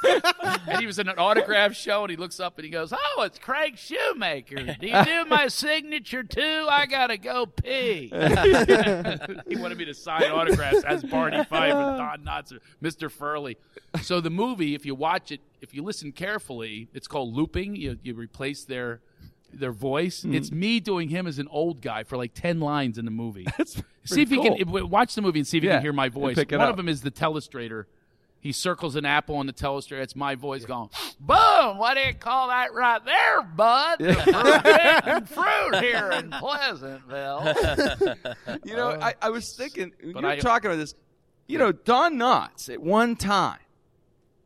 and 0.05 0.79
he 0.81 0.87
was 0.87 0.99
in 0.99 1.09
an 1.09 1.19
autograph 1.19 1.75
show, 1.75 2.03
and 2.03 2.11
he 2.11 2.17
looks 2.17 2.39
up 2.41 2.57
and 2.59 2.65
he 2.65 2.71
goes, 2.71 2.93
"Oh, 2.97 3.23
it's 3.23 3.39
Craig 3.39 3.77
Shoemaker. 3.77 4.38
Do 4.47 4.87
you 4.87 5.05
do 5.05 5.25
my 5.27 5.49
signature 5.49 6.23
too? 6.23 6.67
I 6.71 6.87
gotta 6.87 7.17
go 7.17 7.47
pee." 7.47 8.09
he 9.49 9.57
wanted 9.57 9.79
me 9.79 9.85
to 9.85 9.95
sign 9.95 10.25
autographs 10.25 10.85
as 10.85 11.03
Barney 11.03 11.45
Fife 11.45 11.75
and 11.75 11.99
Don 11.99 12.25
Knotts, 12.25 12.53
or 12.53 12.61
Mr. 12.83 13.11
Furley. 13.11 13.57
So 14.03 14.21
the 14.21 14.31
movie, 14.31 14.75
if 14.75 14.85
you 14.85 14.95
watch 14.95 15.33
it, 15.33 15.41
if 15.61 15.75
you 15.75 15.83
listen 15.83 16.13
carefully, 16.13 16.89
it's 16.95 17.09
called 17.09 17.35
looping. 17.35 17.77
You 17.77 17.99
you 18.03 18.15
replace 18.15 18.65
their 18.65 19.01
their 19.53 19.73
voice. 19.73 20.23
Hmm. 20.23 20.35
It's 20.35 20.51
me 20.51 20.81
doing 20.81 21.09
him 21.09 21.27
as 21.27 21.39
an 21.39 21.49
old 21.51 21.81
guy 21.81 22.05
for 22.05 22.17
like 22.17 22.35
ten 22.35 22.61
lines 22.61 22.99
in 22.99 23.05
the 23.05 23.11
movie. 23.11 23.47
see 24.05 24.23
if 24.23 24.31
you 24.31 24.41
cool. 24.41 24.57
can 24.57 24.91
watch 24.91 25.15
the 25.15 25.23
movie 25.23 25.41
and 25.41 25.47
see 25.47 25.59
if 25.59 25.65
you 25.65 25.71
can 25.71 25.83
hear 25.83 25.93
my 25.93 26.09
voice. 26.09 26.37
One 26.37 26.61
up. 26.61 26.71
of 26.71 26.77
them 26.77 26.89
is 26.89 27.03
the 27.03 27.11
telestrator. 27.11 27.85
He 28.41 28.53
circles 28.53 28.95
an 28.95 29.05
apple 29.05 29.37
on 29.37 29.47
the 29.47 29.53
telestrator. 29.53 30.01
It's 30.01 30.15
my 30.15 30.37
voice 30.37 30.65
going, 30.65 30.91
boom, 31.19 31.77
what 31.79 31.95
do 31.95 32.01
you 32.01 32.15
call 32.15 32.49
that 32.49 32.73
right 32.73 33.05
there, 33.05 33.43
bud? 33.43 33.99
The 33.99 35.23
fruit 35.27 35.83
here 35.83 36.11
in 36.13 36.31
Pleasantville. 36.31 37.55
You 38.65 38.77
know, 38.77 38.91
I, 39.01 39.15
I 39.21 39.31
was 39.31 39.55
thinking, 39.57 39.93
you 40.03 40.13
But 40.15 40.23
were 40.23 40.29
I- 40.31 40.39
talking 40.39 40.71
about 40.71 40.79
this. 40.79 40.95
You 41.49 41.59
know, 41.59 41.73
Don 41.73 42.15
Knotts 42.17 42.73
at 42.73 42.81
one 42.81 43.17
time, 43.17 43.59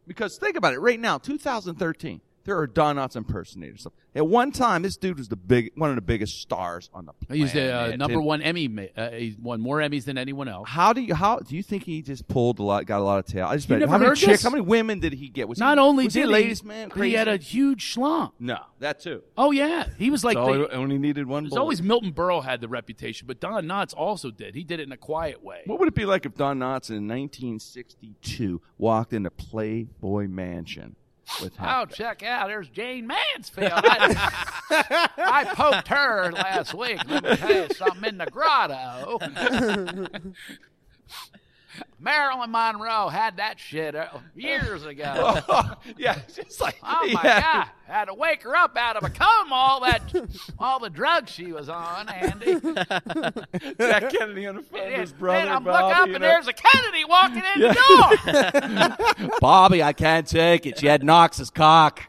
because 0.07 0.39
think 0.39 0.57
about 0.57 0.73
it, 0.73 0.79
right 0.79 0.99
now, 1.01 1.19
2013, 1.19 2.21
there 2.45 2.57
are 2.59 2.67
Don 2.67 2.97
Knotts 2.97 3.17
impersonators. 3.17 3.87
At 4.15 4.27
one 4.27 4.53
time, 4.53 4.83
this 4.83 4.99
dude 4.99 5.17
was 5.17 5.29
the 5.29 5.37
big, 5.37 5.71
one 5.75 5.89
of 5.89 5.97
the 5.97 6.03
biggest 6.03 6.41
stars 6.43 6.91
on 6.93 7.07
the 7.07 7.15
planet. 7.15 7.41
He's 7.43 7.53
the 7.55 7.75
uh, 7.75 7.97
number 7.97 8.21
one 8.21 8.43
Emmy. 8.43 8.91
Uh, 8.95 9.11
he 9.11 9.35
won 9.41 9.61
more 9.63 9.79
Emmys 9.79 10.05
than 10.05 10.19
anyone 10.19 10.49
else. 10.49 10.69
How 10.69 10.93
do 10.93 11.01
you 11.01 11.15
how 11.15 11.39
do 11.39 11.57
you 11.57 11.63
think 11.63 11.85
he 11.85 12.03
just 12.03 12.29
pulled 12.29 12.59
a 12.59 12.63
lot, 12.63 12.85
got 12.85 13.01
a 13.01 13.05
lot 13.05 13.19
of 13.21 13.25
tail? 13.25 13.47
I 13.47 13.57
just 13.57 13.69
You 13.71 13.75
bet, 13.77 13.81
never 13.81 13.93
how 13.93 13.99
many 13.99 14.09
heard 14.11 14.19
chicks, 14.19 14.33
this? 14.33 14.43
how 14.43 14.51
many 14.51 14.61
women 14.61 15.01
did 15.01 15.15
he 15.15 15.29
get? 15.31 15.49
Was 15.49 15.59
Not 15.59 15.79
he, 15.79 15.83
only 15.83 16.05
was 16.05 16.13
did 16.13 16.19
he 16.21 16.25
a 16.25 16.27
he, 16.27 16.33
ladies 16.33 16.63
man, 16.63 16.91
crazy? 16.91 17.11
he 17.11 17.17
had 17.17 17.29
a 17.29 17.39
huge 17.39 17.95
schlong. 17.95 18.33
no, 18.39 18.59
that 18.81 19.01
too. 19.01 19.23
Oh 19.39 19.51
yeah, 19.51 19.87
he 19.97 20.11
was 20.11 20.25
like 20.25 20.35
so 20.37 20.47
the, 20.47 20.69
he 20.69 20.75
only 20.75 20.99
needed 20.99 21.27
one. 21.27 21.45
There's 21.45 21.51
bullet. 21.51 21.61
always 21.63 21.81
Milton 21.83 22.13
Berle 22.13 22.45
had 22.45 22.61
the 22.61 22.69
reputation, 22.69 23.27
but 23.27 23.41
Don 23.41 23.65
Knotts 23.65 23.95
also 23.97 24.31
did. 24.31 24.55
He 24.55 24.63
did 24.63 24.79
it 24.79 24.83
in 24.83 24.93
a 24.93 24.97
quiet 24.99 25.43
way. 25.43 25.63
What 25.65 25.79
would 25.79 25.89
it 25.89 25.95
be 25.95 26.05
like 26.05 26.27
if 26.27 26.35
Don 26.35 26.59
Knotts 26.59 26.91
in 26.91 27.09
1962 27.09 28.61
walked 28.79 29.13
into 29.13 29.31
Playboy 29.31 30.27
Mansion 30.29 30.97
with 31.41 31.57
him? 31.57 31.67
Oh, 31.69 31.87
check 31.87 32.23
out. 32.23 32.49
There's 32.49 32.69
Jayne 32.69 33.07
Mansfield. 33.07 33.73
I, 33.75 34.29
I 35.19 35.45
poked 35.55 35.89
her 35.89 36.33
last 36.33 36.75
week. 36.75 36.99
Let 37.09 37.25
me 37.25 37.37
tell 37.37 37.55
you 37.55 37.75
something 37.75 38.05
in 38.05 38.19
the 38.19 38.27
grotto. 38.27 39.19
Marilyn 41.99 42.51
Monroe 42.51 43.09
had 43.09 43.37
that 43.39 43.59
shit 43.59 43.95
uh, 43.95 44.09
years 44.35 44.85
ago. 44.85 45.39
yeah, 45.97 46.19
just 46.35 46.61
like 46.61 46.77
Oh 46.83 47.09
my 47.13 47.21
yeah. 47.25 47.41
god! 47.41 47.69
Had 47.93 48.07
to 48.07 48.15
wake 48.15 48.43
her 48.45 48.57
up 48.57 48.77
out 48.79 48.97
of 48.97 49.05
a 49.05 49.11
coma. 49.11 49.55
All 49.55 49.81
that, 49.81 50.03
all 50.59 50.79
the 50.81 50.89
drugs 50.89 51.31
she 51.31 51.53
was 51.53 51.69
on, 51.69 52.09
Andy. 52.09 52.55
Jack 53.79 54.11
Kennedy 54.11 54.47
on 54.47 54.57
the 54.57 54.63
phone, 54.63 54.81
And, 54.81 54.95
his 55.03 55.13
brother, 55.13 55.51
I'm 55.51 55.63
Bobby, 55.63 55.85
look 55.85 55.97
up 55.97 56.05
and 56.05 56.13
know. 56.15 56.19
there's 56.21 56.49
a 56.49 56.55
Kennedy 56.55 57.05
walking 57.05 57.43
in 57.55 57.61
the 57.61 58.97
door. 59.19 59.29
Bobby, 59.41 59.83
I 59.83 59.93
can't 59.93 60.27
take 60.27 60.65
it. 60.67 60.79
She 60.79 60.87
had 60.87 61.03
Knox's 61.05 61.51
cock. 61.51 62.01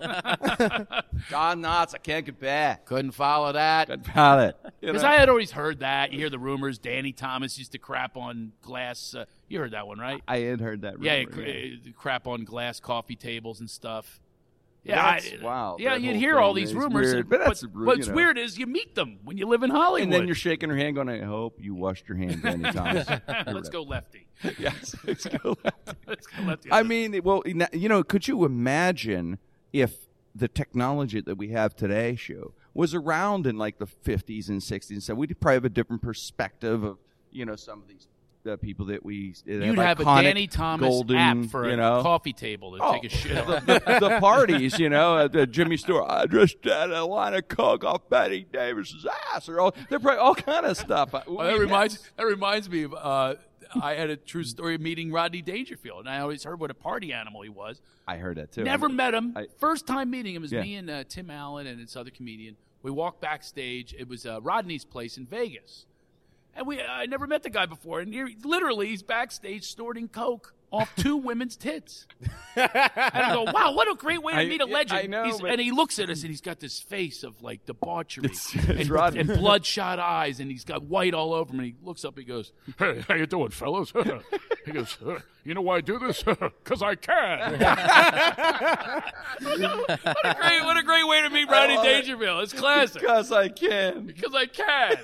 John 1.30 1.62
Knox, 1.62 1.94
I 1.94 1.98
can't 1.98 2.26
get 2.26 2.40
back. 2.40 2.86
Couldn't 2.86 3.12
follow 3.12 3.52
that. 3.52 3.88
Good 3.88 4.04
pilot. 4.06 4.56
You 4.82 4.88
Because 4.88 5.04
know? 5.04 5.10
I 5.10 5.16
had 5.16 5.30
always 5.30 5.52
heard 5.52 5.80
that. 5.80 6.12
You 6.14 6.20
hear 6.20 6.30
the 6.30 6.40
rumors. 6.40 6.78
Danny 6.78 7.12
Thomas 7.12 7.58
used 7.58 7.74
to 7.74 7.78
crap 7.78 8.18
on 8.18 8.54
glass. 8.62 9.16
Uh, 9.16 9.26
you 9.48 9.60
heard 9.60 9.72
that 9.72 9.88
one, 9.88 10.00
right? 10.00 10.22
I 10.28 10.40
had 10.40 10.62
heard 10.62 10.82
that. 10.82 11.02
yeah, 11.02 11.18
rumor, 11.20 11.32
cr- 11.32 11.42
uh, 11.90 11.92
crap 11.98 12.28
on 12.28 12.44
glass 12.46 12.80
coffee 12.80 13.16
tables 13.16 13.60
and 13.60 13.70
stuff. 13.70 14.20
Yeah, 14.84 15.02
I- 15.02 15.22
wild. 15.42 15.80
Yeah, 15.80 15.96
you'd 15.96 16.18
hear 16.18 16.40
all 16.40 16.54
these 16.54 16.74
rumors. 16.76 17.14
weird, 17.14 17.30
but 17.30 17.40
that's 17.40 17.62
but, 17.62 17.74
rude, 17.74 17.88
what's 17.88 18.08
know. 18.08 18.14
weird 18.16 18.38
is 18.38 18.58
you 18.58 18.68
meet 18.68 18.96
them 18.96 19.20
when 19.24 19.38
you 19.38 19.48
live 19.48 19.64
in 19.64 19.70
Hollywood. 19.70 20.04
And 20.04 20.12
then 20.14 20.26
you're 20.26 20.36
shaking 20.36 20.70
her 20.70 20.76
hand, 20.76 20.96
going, 20.96 21.08
"I 21.10 21.24
hope 21.24 21.58
you 21.62 21.74
washed 21.74 22.08
your 22.10 22.18
hands 22.18 22.44
many 22.44 22.64
times." 22.72 23.08
Let's 23.48 23.70
go 23.70 23.84
lefty. 23.84 24.28
yes, 24.60 24.94
let's 25.06 25.26
go. 25.26 25.56
Let's 26.08 26.28
go 26.28 26.44
lefty. 26.44 26.70
I 26.72 26.84
mean, 26.84 27.18
well, 27.24 27.44
you 27.46 27.88
know, 27.88 28.04
could 28.04 28.28
you 28.28 28.44
imagine 28.44 29.38
if 29.72 30.10
the 30.36 30.48
technology 30.50 31.22
that 31.22 31.38
we 31.38 31.50
have 31.50 31.76
today, 31.76 32.16
show 32.16 32.54
was 32.74 32.94
around 32.94 33.48
in 33.48 33.58
like 33.58 33.78
the 33.78 33.86
50s 33.86 34.50
and 34.50 34.60
60s 34.60 34.90
and 34.90 35.04
so 35.04 35.14
we'd 35.14 35.40
probably 35.40 35.54
have 35.54 35.66
a 35.66 35.70
different 35.70 36.02
perspective 36.02 36.84
of 36.84 36.98
you 37.32 37.46
know 37.46 37.56
some 37.56 37.80
of 37.84 37.88
these 37.88 38.08
uh, 38.48 38.58
people 38.58 38.88
that 38.88 39.04
we 39.06 39.34
that 39.46 39.66
You'd 39.66 39.78
have 39.78 40.00
a 40.00 40.04
iconic 40.04 40.24
Danny 40.24 40.48
Thomas 40.48 40.89
golden, 40.89 41.16
app 41.18 41.46
for 41.50 41.66
you 41.68 41.74
a 41.74 41.78
know 41.78 42.02
coffee 42.02 42.34
table 42.34 42.76
to 42.78 42.84
Oh, 42.84 42.94
take 42.94 43.06
a 43.06 43.10
shit 43.10 43.38
on. 43.48 43.66
the, 43.66 43.98
the 44.02 44.18
parties, 44.20 44.80
you 44.80 44.89
know, 44.89 45.18
at 45.20 45.32
the 45.32 45.48
Jimmy 45.48 45.78
Stewart. 45.78 46.06
I 46.10 46.26
just 46.26 46.58
had 46.64 46.91
a 46.91 47.06
line 47.06 47.34
of 47.34 47.48
coke 47.48 47.84
off 47.84 48.10
Bette 48.10 48.46
Davis's 48.52 49.06
ass, 49.34 49.48
or 49.50 49.60
all 49.60 49.76
they're 49.89 50.00
probably 50.00 50.20
all 50.20 50.36
kind 50.36 50.66
of 50.66 50.78
stuff. 50.78 51.14
Oh, 51.28 51.44
that 51.44 51.58
reminds 51.58 52.10
that 52.18 52.26
reminds 52.26 52.70
me 52.70 52.84
of 52.84 52.94
uh, 52.94 53.36
I 53.82 53.94
had 53.96 54.10
a 54.10 54.18
true 54.18 54.44
story 54.44 54.76
of 54.76 54.82
meeting 54.82 55.12
Rodney 55.12 55.41
Dangerfield, 55.41 56.02
and 56.02 56.10
I 56.10 56.20
always 56.20 56.44
heard 56.44 56.60
what 56.60 56.70
a 56.70 56.74
party 56.76 57.12
animal 57.14 57.41
he 57.41 57.50
was. 57.50 57.82
I 58.08 58.18
heard 58.18 58.38
that 58.38 58.52
too. 58.52 58.64
Never 58.64 58.89
met 58.89 59.14
him. 59.14 59.34
I- 59.36 59.48
First 59.58 59.88
time 59.88 60.10
meeting 60.12 60.36
him 60.36 60.41
was 60.41 60.52
Yeah. 60.52 60.62
me 60.62 60.76
and 60.76 60.89
uh, 60.89 61.04
Tim 61.08 61.30
Allen 61.32 61.66
and 61.68 61.80
this 61.82 61.96
other 61.96 62.12
comedian. 62.12 62.56
We 62.84 62.91
walked 62.91 63.22
backstage. 63.22 63.96
It 63.98 64.08
was 64.10 64.26
uh, 64.26 64.41
Rodney's 64.41 64.84
place 64.86 65.18
in 65.18 65.26
Vegas, 65.26 65.86
and 66.56 66.68
we 66.68 66.82
I 66.82 67.06
never 67.06 67.28
met 67.28 67.43
the 67.43 67.49
guy 67.49 67.66
before. 67.66 67.99
And 67.99 68.14
he, 68.14 68.36
literally, 68.43 68.88
he's 68.88 69.04
backstage 69.04 69.66
snorting 69.66 70.08
coke 70.08 70.54
off 70.72 70.91
two 70.95 71.16
women's 71.30 71.56
tits. 71.56 72.08
And 72.56 72.70
I 72.74 73.32
go, 73.34 73.43
"Wow, 73.51 73.74
what 73.74 73.88
a 73.91 73.95
great 73.95 74.24
way 74.24 74.34
to 74.34 74.39
I- 74.39 74.45
meet 74.45 74.62
a 74.62 74.66
legend!" 74.66 74.99
I 74.99 75.06
know, 75.06 75.24
He's- 75.26 75.39
but- 75.41 75.51
and 75.51 75.62
he 75.62 75.72
looks 75.72 75.99
at 75.99 76.10
us, 76.10 76.22
and 76.22 76.30
he's 76.32 76.41
got 76.41 76.60
this 76.60 76.80
face 76.80 77.24
of 77.24 77.41
like 77.43 77.66
debauchery 77.66 78.26
It's- 78.26 78.51
it's 78.56 78.68
and, 78.82 78.89
Rodney. 78.89 79.20
and 79.22 79.30
bloodshot 79.30 79.99
eyes, 79.99 80.39
and 80.39 80.49
he's 80.49 80.64
got 80.66 80.84
white 80.84 81.14
all 81.14 81.34
over 81.34 81.51
him. 81.54 81.60
And 81.60 81.68
he 81.68 81.76
looks 81.84 82.04
up, 82.06 82.16
and 82.18 82.26
he 82.26 82.28
goes, 82.32 82.51
"Hey, 82.80 83.04
how 83.08 83.14
you 83.16 83.26
doing, 83.28 83.49
fellas?" 83.49 83.91
he 84.66 84.72
goes, 84.72 84.97
"Uh, 85.06 85.20
"You 85.43 85.54
know 85.54 85.62
why 85.62 85.78
I 85.78 85.82
do 85.82 85.99
this? 85.99 86.24
Because 86.64 86.82
I 86.82 86.95
can." 86.95 87.60
what 89.41 89.89
a 89.89 90.36
great, 90.39 90.64
what 90.64 90.78
a 90.78 90.84
great 90.84 91.08
way 91.08 91.22
to 91.22 91.30
meet 91.30 91.49
Rodney 91.49 91.78
Dangerfield. 91.78 92.43
It's 92.43 92.54
classic 92.54 93.01
because 93.01 93.32
I 93.32 93.49
can. 93.49 94.06
because 94.06 94.34
I 94.34 94.45
can. 94.45 94.95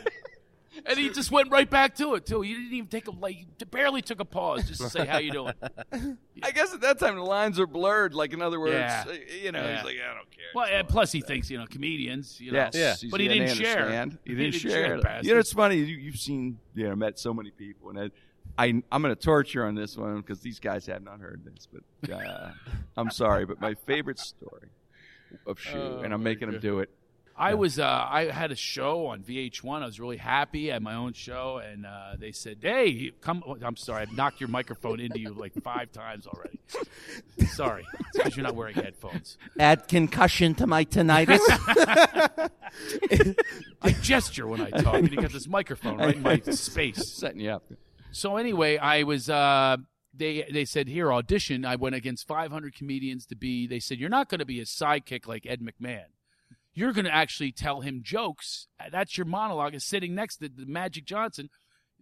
And 0.86 1.00
he 1.00 1.10
just 1.10 1.32
went 1.32 1.52
right 1.52 1.70
back 1.70 1.96
to 1.96 2.14
it 2.16 2.26
too. 2.26 2.42
He 2.42 2.54
didn't 2.54 2.74
even 2.74 2.88
take 2.88 3.08
a 3.08 3.12
like, 3.12 3.36
he 3.36 3.48
barely 3.72 4.02
took 4.02 4.20
a 4.20 4.26
pause 4.26 4.68
just 4.68 4.82
to 4.82 4.90
say 4.90 5.06
how 5.06 5.18
you 5.18 5.32
doing. 5.32 5.54
I 6.44 6.52
guess 6.52 6.74
at 6.74 6.82
that 6.82 7.00
time 7.00 7.16
the 7.16 7.24
lines 7.24 7.60
are 7.60 7.68
blurred. 7.68 8.14
Like 8.14 8.34
in 8.34 8.42
other 8.42 8.60
words, 8.60 8.74
Yeah. 8.74 9.06
you 9.44 9.52
know, 9.52 9.62
Yeah. 9.62 9.76
he's 9.78 9.86
like, 9.86 9.96
I 9.98 10.14
don't 10.16 10.30
care. 10.32 10.46
Well, 10.54 10.68
and 10.72 10.88
plus 10.88 11.12
he 11.12 11.22
thinks 11.22 11.50
you 11.50 11.58
know 11.58 11.66
comedians. 11.66 12.40
You 12.40 12.52
know, 12.52 12.70
Yes, 12.74 13.02
Yeah. 13.04 13.10
but 13.10 13.20
he 13.20 13.28
didn't 13.28 13.48
they 13.48 13.56
share. 13.56 13.78
understand. 13.80 14.18
He 14.24 14.32
He 14.32 14.36
didn't, 14.38 14.52
didn't 14.54 14.62
share. 14.62 14.86
share, 14.86 14.96
it. 14.96 15.04
bastard. 15.04 15.26
you 15.26 15.34
know, 15.34 15.40
it's 15.40 15.54
funny. 15.54 15.76
You, 15.78 15.86
you've 15.98 16.18
seen, 16.20 16.60
you 16.76 16.88
know, 16.88 16.96
met 16.96 17.18
so 17.20 17.34
many 17.34 17.52
people, 17.52 17.90
and 17.90 18.00
I, 18.00 18.64
I 18.64 18.68
I'm 18.92 19.02
going 19.02 19.16
to 19.16 19.22
torture 19.22 19.66
on 19.66 19.74
this 19.76 19.98
one 19.98 20.18
because 20.18 20.40
these 20.42 20.60
guys 20.60 20.86
have 20.86 21.04
not 21.04 21.20
heard 21.20 21.42
this. 21.46 21.68
But 21.72 22.12
uh, 22.14 22.52
I'm 22.96 23.10
sorry, 23.12 23.46
but 23.46 23.60
my 23.60 23.74
favorite 23.74 24.20
story 24.20 24.70
of 25.46 25.60
Shoe, 25.60 25.78
Oh, 25.78 26.00
and 26.04 26.14
I'm 26.14 26.24
making 26.24 26.50
him 26.50 26.60
do 26.60 26.80
it. 26.80 26.90
I 27.40 27.54
was 27.54 27.80
uh, 27.80 27.86
I 27.86 28.26
had 28.26 28.52
a 28.52 28.56
show 28.56 29.08
on 29.08 29.22
VH1. 29.22 29.82
I 29.82 29.86
was 29.86 29.98
really 29.98 30.18
happy. 30.18 30.72
I 30.72 30.74
had 30.74 30.84
my 30.84 30.96
own 30.96 31.14
show, 31.14 31.62
and 31.66 31.86
uh, 31.86 32.18
they 32.20 32.34
said, 32.34 32.58
"Hey, 32.62 33.14
come." 33.22 33.42
I'm 33.64 33.78
sorry, 33.78 34.02
I've 34.02 34.12
knocked 34.12 34.42
your 34.42 34.50
microphone 34.50 35.00
into 35.00 35.20
you 35.20 35.30
like 35.32 35.54
five 35.64 35.94
times 35.94 36.28
already. 36.28 36.60
sorry, 37.48 37.88
because 38.14 38.36
you're 38.36 38.44
not 38.44 38.56
wearing 38.56 38.76
headphones. 38.76 39.38
Add 39.58 39.88
concussion 39.88 40.54
to 40.56 40.68
my 40.68 40.84
tinnitus. 40.84 41.40
I 43.82 43.92
gesture 44.02 44.46
when 44.46 44.60
I 44.60 44.70
talk, 44.72 44.96
and 44.96 45.10
you 45.10 45.22
got 45.22 45.32
this 45.32 45.48
microphone 45.48 45.98
right 45.98 46.18
in 46.18 46.22
my 46.22 46.40
space. 46.52 47.08
Setting 47.08 47.40
you 47.40 47.52
up. 47.52 47.64
So 48.12 48.36
anyway, 48.36 48.78
I 48.78 49.04
was. 49.04 49.30
Uh, 49.30 49.78
they 50.14 50.46
they 50.52 50.66
said 50.66 50.90
here 50.90 51.14
audition. 51.14 51.64
I 51.64 51.78
went 51.78 51.96
against 51.96 52.28
500 52.28 52.76
comedians 52.76 53.26
to 53.28 53.38
be. 53.38 53.66
They 53.66 53.80
said 53.80 53.98
you're 53.98 54.10
not 54.10 54.28
going 54.28 54.40
to 54.40 54.46
be 54.46 54.60
a 54.60 54.66
sidekick 54.66 55.26
like 55.26 55.46
Ed 55.46 55.62
McMahon. 55.62 56.08
You're 56.74 56.94
going 56.94 57.06
to 57.06 57.14
actually 57.14 57.52
tell 57.52 57.82
him 57.82 58.02
jokes. 58.04 58.68
That's 58.92 59.18
your 59.18 59.26
monologue. 59.26 59.76
Is 59.76 59.84
sitting 59.84 60.16
next 60.16 60.38
to 60.38 60.50
the 60.50 60.66
Magic 60.66 61.06
Johnson, 61.06 61.50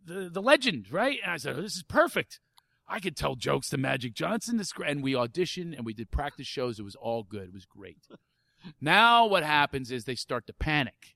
the 0.04 0.30
the 0.30 0.42
legend, 0.42 0.92
right? 0.92 1.20
And 1.24 1.32
I 1.32 1.38
said, 1.38 1.56
oh, 1.58 1.62
this 1.62 1.76
is 1.76 1.84
perfect. 1.84 2.40
I 2.88 3.00
could 3.00 3.18
tell 3.18 3.36
jokes 3.36 3.70
to 3.70 3.78
Magic 3.78 4.14
Johnson. 4.14 4.58
This 4.58 4.72
and 4.86 5.04
we 5.04 5.14
auditioned 5.14 5.76
and 5.76 5.86
we 5.86 5.94
did 5.94 6.12
practice 6.12 6.48
shows. 6.48 6.80
It 6.80 6.84
was 6.84 6.96
all 6.96 7.24
good. 7.24 7.50
It 7.50 7.54
was 7.54 7.66
great. 7.66 8.00
now 8.82 9.26
what 9.26 9.44
happens 9.44 9.92
is 9.92 10.06
they 10.06 10.16
start 10.16 10.48
to 10.48 10.54
panic, 10.54 11.16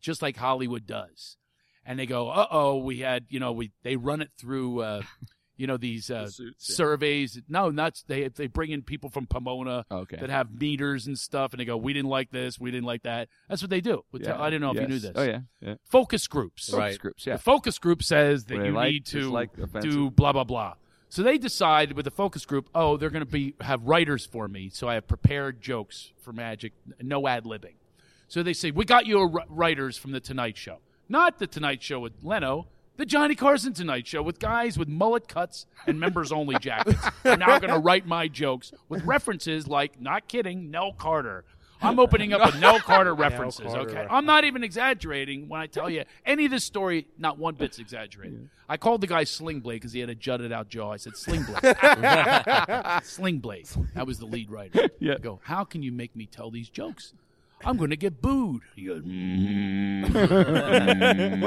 just 0.00 0.22
like 0.22 0.36
Hollywood 0.36 0.86
does, 0.86 1.36
and 1.84 1.98
they 1.98 2.06
go, 2.06 2.30
"Uh 2.30 2.46
oh, 2.50 2.78
we 2.78 3.00
had 3.00 3.26
you 3.28 3.40
know 3.40 3.52
we 3.52 3.72
they 3.82 3.96
run 3.96 4.22
it 4.22 4.30
through." 4.38 4.80
Uh, 4.80 5.02
you 5.56 5.66
know 5.66 5.76
these 5.76 6.10
uh, 6.10 6.28
suits, 6.28 6.68
yeah. 6.70 6.74
surveys. 6.76 7.40
No, 7.48 7.70
not 7.70 8.02
they. 8.06 8.28
They 8.28 8.46
bring 8.46 8.70
in 8.70 8.82
people 8.82 9.10
from 9.10 9.26
Pomona 9.26 9.84
Okay. 9.90 10.16
that 10.16 10.30
have 10.30 10.52
meters 10.58 11.06
and 11.06 11.18
stuff, 11.18 11.52
and 11.52 11.60
they 11.60 11.64
go, 11.64 11.76
"We 11.76 11.92
didn't 11.92 12.08
like 12.10 12.30
this. 12.30 12.58
We 12.58 12.70
didn't 12.70 12.86
like 12.86 13.02
that." 13.02 13.28
That's 13.48 13.62
what 13.62 13.70
they 13.70 13.80
do. 13.80 14.04
With 14.12 14.22
Yeah. 14.22 14.40
I 14.40 14.50
didn't 14.50 14.62
know 14.62 14.70
if 14.70 14.80
you 14.80 14.88
knew 14.88 14.98
this. 14.98 15.12
Oh 15.14 15.22
yeah, 15.22 15.40
yeah. 15.60 15.74
Focus 15.84 16.26
groups. 16.26 16.72
Right. 16.72 16.90
Focus 16.92 16.98
groups. 16.98 17.26
Yeah. 17.26 17.36
The 17.36 17.42
focus 17.42 17.78
group 17.78 18.02
says 18.02 18.44
that 18.46 18.56
What 18.58 18.66
you 18.66 18.72
like, 18.72 18.92
need 18.92 19.06
to 19.06 19.20
dislike, 19.20 19.50
offensive. 19.58 19.90
do 19.90 20.10
blah 20.10 20.32
blah 20.32 20.44
blah. 20.44 20.74
So 21.08 21.22
they 21.22 21.36
decide 21.36 21.92
with 21.92 22.06
the 22.06 22.10
focus 22.10 22.46
group, 22.46 22.70
oh, 22.74 22.96
they're 22.96 23.10
going 23.10 23.24
to 23.24 23.30
be 23.30 23.54
have 23.60 23.82
writers 23.84 24.24
for 24.24 24.48
me, 24.48 24.70
so 24.70 24.88
I 24.88 24.94
have 24.94 25.06
prepared 25.06 25.60
jokes 25.60 26.10
for 26.22 26.32
Magic, 26.32 26.72
no 27.02 27.28
ad 27.28 27.44
libbing. 27.44 27.74
So 28.28 28.42
they 28.42 28.54
say, 28.54 28.70
we 28.70 28.86
got 28.86 29.04
you 29.04 29.18
a 29.20 29.26
writers 29.50 29.98
from 29.98 30.12
the 30.12 30.20
Tonight 30.20 30.56
Show, 30.56 30.78
not 31.10 31.38
the 31.38 31.46
Tonight 31.46 31.82
Show 31.82 32.00
with 32.00 32.14
Leno, 32.22 32.66
the 32.96 33.06
Johnny 33.06 33.34
Carson 33.34 33.72
Tonight 33.72 34.06
Show 34.06 34.22
with 34.22 34.38
guys 34.38 34.78
with 34.78 34.88
mullet 34.88 35.28
cuts 35.28 35.66
and 35.86 35.98
members 35.98 36.32
only 36.32 36.56
jackets. 36.58 37.04
are 37.24 37.36
now 37.36 37.58
going 37.58 37.72
to 37.72 37.78
write 37.78 38.06
my 38.06 38.28
jokes 38.28 38.72
with 38.88 39.02
references 39.04 39.66
like, 39.66 40.00
not 40.00 40.28
kidding, 40.28 40.70
Nell 40.70 40.92
Carter. 40.92 41.44
I'm 41.82 41.98
opening 41.98 42.32
up 42.32 42.46
with 42.46 42.60
Nell 42.60 42.78
Carter 42.78 43.14
references. 43.16 43.66
Carter 43.66 43.80
okay, 43.80 43.94
reference. 43.94 44.12
I'm 44.12 44.24
not 44.24 44.44
even 44.44 44.62
exaggerating 44.62 45.48
when 45.48 45.60
I 45.60 45.66
tell 45.66 45.90
you 45.90 46.04
any 46.24 46.44
of 46.44 46.50
this 46.50 46.64
story. 46.64 47.08
Not 47.18 47.38
one 47.38 47.54
bit's 47.56 47.78
exaggerated. 47.78 48.48
I 48.68 48.76
called 48.76 49.00
the 49.00 49.08
guy 49.08 49.24
Sling 49.24 49.60
Blade 49.60 49.76
because 49.76 49.92
he 49.92 50.00
had 50.00 50.08
a 50.08 50.14
jutted 50.14 50.52
out 50.52 50.68
jaw. 50.68 50.92
I 50.92 50.96
said 50.96 51.16
Sling 51.16 51.42
Blade. 51.42 51.76
Sling 53.02 53.38
Blade. 53.38 53.68
That 53.94 54.06
was 54.06 54.18
the 54.18 54.26
lead 54.26 54.50
writer. 54.50 54.90
Yeah. 55.00 55.14
I 55.14 55.18
go, 55.18 55.40
how 55.42 55.64
can 55.64 55.82
you 55.82 55.90
make 55.90 56.14
me 56.14 56.26
tell 56.26 56.50
these 56.50 56.68
jokes? 56.68 57.14
I'm 57.64 57.76
going 57.76 57.90
to 57.90 57.96
get 57.96 58.20
booed. 58.20 58.62
He 58.74 58.86
goes, 58.86 59.02
mm, 59.02 60.04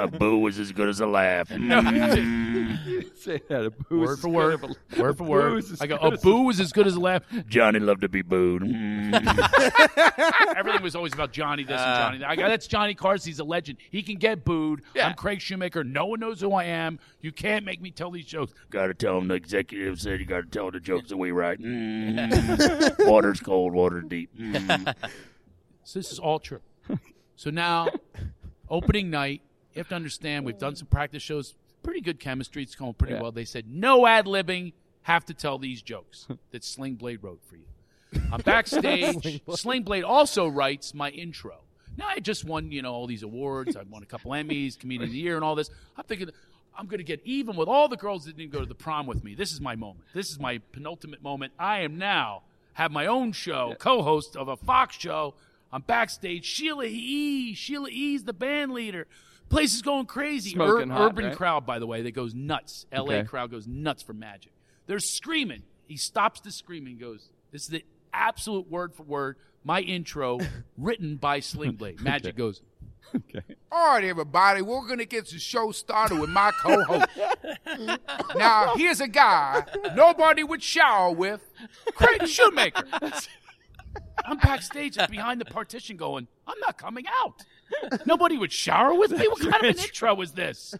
a 0.02 0.08
boo 0.08 0.48
is 0.48 0.60
as 0.60 0.72
good 0.72 0.90
as 0.90 1.00
a 1.00 1.08
laugh. 1.08 1.50
Say 3.16 3.42
that. 3.50 3.66
A 3.66 3.72
boo 3.72 4.02
word 4.02 4.14
is 4.14 4.20
for 4.20 4.30
word, 4.30 4.64
a- 4.64 5.02
word 5.02 5.18
for 5.18 5.24
word. 5.24 5.64
I 5.82 5.88
go, 5.88 5.98
a 5.98 6.18
boo 6.18 6.50
is 6.50 6.60
as 6.60 6.72
good 6.72 6.88
as 6.88 6.96
a 6.96 7.00
laugh. 7.00 7.24
Johnny 7.48 7.80
loved 7.80 8.02
to 8.02 8.10
be 8.10 8.22
booed. 8.22 8.62
Mm. 8.64 9.14
Everything 10.58 10.82
was 10.82 10.96
always 10.96 11.14
about 11.14 11.32
Johnny 11.32 11.64
this 11.64 11.80
and 11.82 11.98
Johnny 11.98 12.18
that. 12.20 12.30
I 12.30 12.36
go, 12.36 12.48
that's 12.48 12.68
Johnny 12.68 12.94
Carson. 12.94 13.30
He's 13.30 13.40
a 13.40 13.44
legend. 13.44 13.78
He 13.90 14.04
can 14.04 14.16
get 14.16 14.46
booed. 14.46 14.84
I'm 15.02 15.16
Craig 15.16 15.42
Shoemaker. 15.42 15.84
No 15.84 16.06
one 16.06 16.20
knows 16.20 16.42
who 16.42 16.54
I 16.54 16.66
am. 16.66 17.00
You 17.22 17.32
can't 17.32 17.66
make 17.66 17.82
me 17.82 17.92
tell 17.92 18.12
these 18.12 18.26
jokes. 18.26 18.54
Got 18.70 18.88
to 18.88 18.94
tell 18.94 19.18
him 19.18 19.28
the 19.28 19.36
executive 19.36 20.00
said 20.00 20.20
you 20.20 20.26
got 20.26 20.42
to 20.42 20.48
tell 20.50 20.72
the 20.72 20.80
jokes 20.80 21.10
that 21.10 21.18
we 21.18 21.32
write. 21.32 21.60
Mm. 21.60 23.08
water's 23.08 23.40
cold, 23.40 23.74
water's 23.74 24.06
deep. 24.06 24.30
Mm. 24.38 24.94
So 25.86 25.98
this 26.00 26.12
is 26.12 26.20
all 26.20 26.40
true. 26.40 26.60
So 27.38 27.50
now, 27.50 27.88
opening 28.70 29.10
night, 29.10 29.42
you 29.74 29.80
have 29.80 29.90
to 29.90 29.96
understand 29.96 30.46
we've 30.46 30.58
done 30.58 30.76
some 30.76 30.88
practice 30.88 31.22
shows. 31.24 31.56
Pretty 31.84 32.02
good 32.02 32.20
chemistry. 32.20 32.64
It's 32.64 32.76
going 32.76 32.94
pretty 32.96 33.14
Yeah. 33.14 33.22
well. 33.22 33.32
They 33.32 33.46
said 33.46 33.66
no 33.70 34.06
ad 34.08 34.26
libbing. 34.26 34.74
Have 35.04 35.26
to 35.26 35.34
tell 35.34 35.58
these 35.60 35.82
jokes 35.82 36.28
that 36.52 36.64
Sling 36.64 36.96
Blade 36.96 37.20
wrote 37.22 37.42
for 37.48 37.58
you. 37.58 37.66
I'm 38.32 38.42
backstage. 38.46 39.42
Sling 39.52 39.84
Blade 39.84 40.04
also 40.04 40.48
writes 40.48 40.94
my 40.94 41.10
intro. 41.10 41.60
Now 41.98 42.08
I 42.08 42.20
just 42.20 42.44
won, 42.46 42.72
you 42.72 42.82
know, 42.82 42.92
all 42.94 43.06
these 43.06 43.22
awards. 43.24 43.76
I 43.76 43.84
won 43.84 44.02
a 44.02 44.06
couple 44.08 44.32
Emmys, 44.32 44.80
Comedian 44.80 45.04
of 45.10 45.12
the 45.14 45.20
Year, 45.20 45.36
and 45.36 45.44
all 45.46 45.56
this. 45.56 45.70
I'm 45.96 46.06
thinking 46.06 46.30
I'm 46.78 46.88
going 46.88 46.98
to 46.98 47.04
get 47.06 47.22
even 47.24 47.56
with 47.56 47.68
all 47.70 47.88
the 47.88 47.98
girls 47.98 48.26
that 48.26 48.36
didn't 48.36 48.52
go 48.52 48.60
to 48.62 48.66
the 48.66 48.76
prom 48.76 49.06
with 49.06 49.24
me. 49.24 49.36
This 49.36 49.52
is 49.52 49.62
my 49.62 49.76
moment. 49.76 50.06
This 50.14 50.32
is 50.32 50.40
my 50.40 50.60
penultimate 50.72 51.22
moment. 51.22 51.54
I 51.60 51.82
am 51.82 51.98
now 51.98 52.44
have 52.74 52.92
my 52.92 53.06
own 53.06 53.32
show, 53.32 53.76
co-host 53.80 54.36
of 54.36 54.48
a 54.48 54.58
Fox 54.58 54.98
show. 54.98 55.36
I'm 55.76 55.82
backstage. 55.82 56.46
Sheila 56.46 56.86
E. 56.86 57.54
Sheila 57.54 57.90
E's 57.92 58.24
the 58.24 58.32
band 58.32 58.72
leader. 58.72 59.08
Place 59.50 59.76
is 59.76 59.82
going 59.82 60.06
crazy. 60.06 60.52
Smoking 60.52 60.90
hot, 60.90 61.12
urban 61.12 61.26
right? 61.26 61.36
crowd, 61.36 61.66
by 61.66 61.80
the 61.80 61.86
way, 61.86 62.02
that 62.02 62.12
goes 62.12 62.34
nuts. 62.34 62.86
L.A. 62.94 63.16
Okay. 63.16 63.28
crowd 63.28 63.52
goes 63.52 63.68
nuts 63.68 64.02
for 64.02 64.14
Magic. 64.14 64.54
They're 64.88 65.00
screaming. 65.00 65.64
He 65.86 65.98
stops 65.98 66.40
the 66.40 66.52
screaming. 66.52 66.94
and 66.94 67.02
Goes. 67.02 67.30
This 67.52 67.64
is 67.64 67.68
the 67.68 67.84
absolute 68.14 68.72
word 68.72 68.96
for 68.96 69.04
word. 69.04 69.36
My 69.66 69.82
intro, 69.82 70.40
written 70.78 71.18
by 71.18 71.42
Sling 71.42 71.74
Blade. 71.74 72.00
Magic 72.00 72.38
goes. 72.38 72.62
Okay. 73.14 73.44
All 73.70 73.96
right, 73.96 74.04
everybody, 74.06 74.62
we're 74.62 74.88
going 74.88 75.00
to 75.00 75.06
get 75.06 75.30
the 75.30 75.40
show 75.40 75.74
started 75.74 76.20
with 76.20 76.30
my 76.30 76.52
co 76.52 76.84
host. 76.84 77.08
now, 78.38 78.76
here's 78.78 79.02
a 79.02 79.10
guy 79.10 79.66
nobody 79.94 80.42
would 80.42 80.64
shower 80.64 81.12
with 81.12 81.42
Craig 81.96 82.28
Shoemaker. 82.28 82.86
I'm 84.26 84.38
backstage 84.38 84.98
behind 85.10 85.40
the 85.40 85.46
partition 85.46 85.98
going, 85.98 86.28
I'm 86.48 86.60
not 86.60 86.78
coming 86.78 87.06
out. 87.22 87.44
Nobody 88.06 88.38
would 88.38 88.52
shower 88.52 88.94
with 88.94 89.12
me? 89.12 89.28
What 89.28 89.42
kind 89.42 89.56
of 89.56 89.78
an 89.78 89.80
intro 89.80 90.20
is 90.22 90.32
this? 90.32 90.76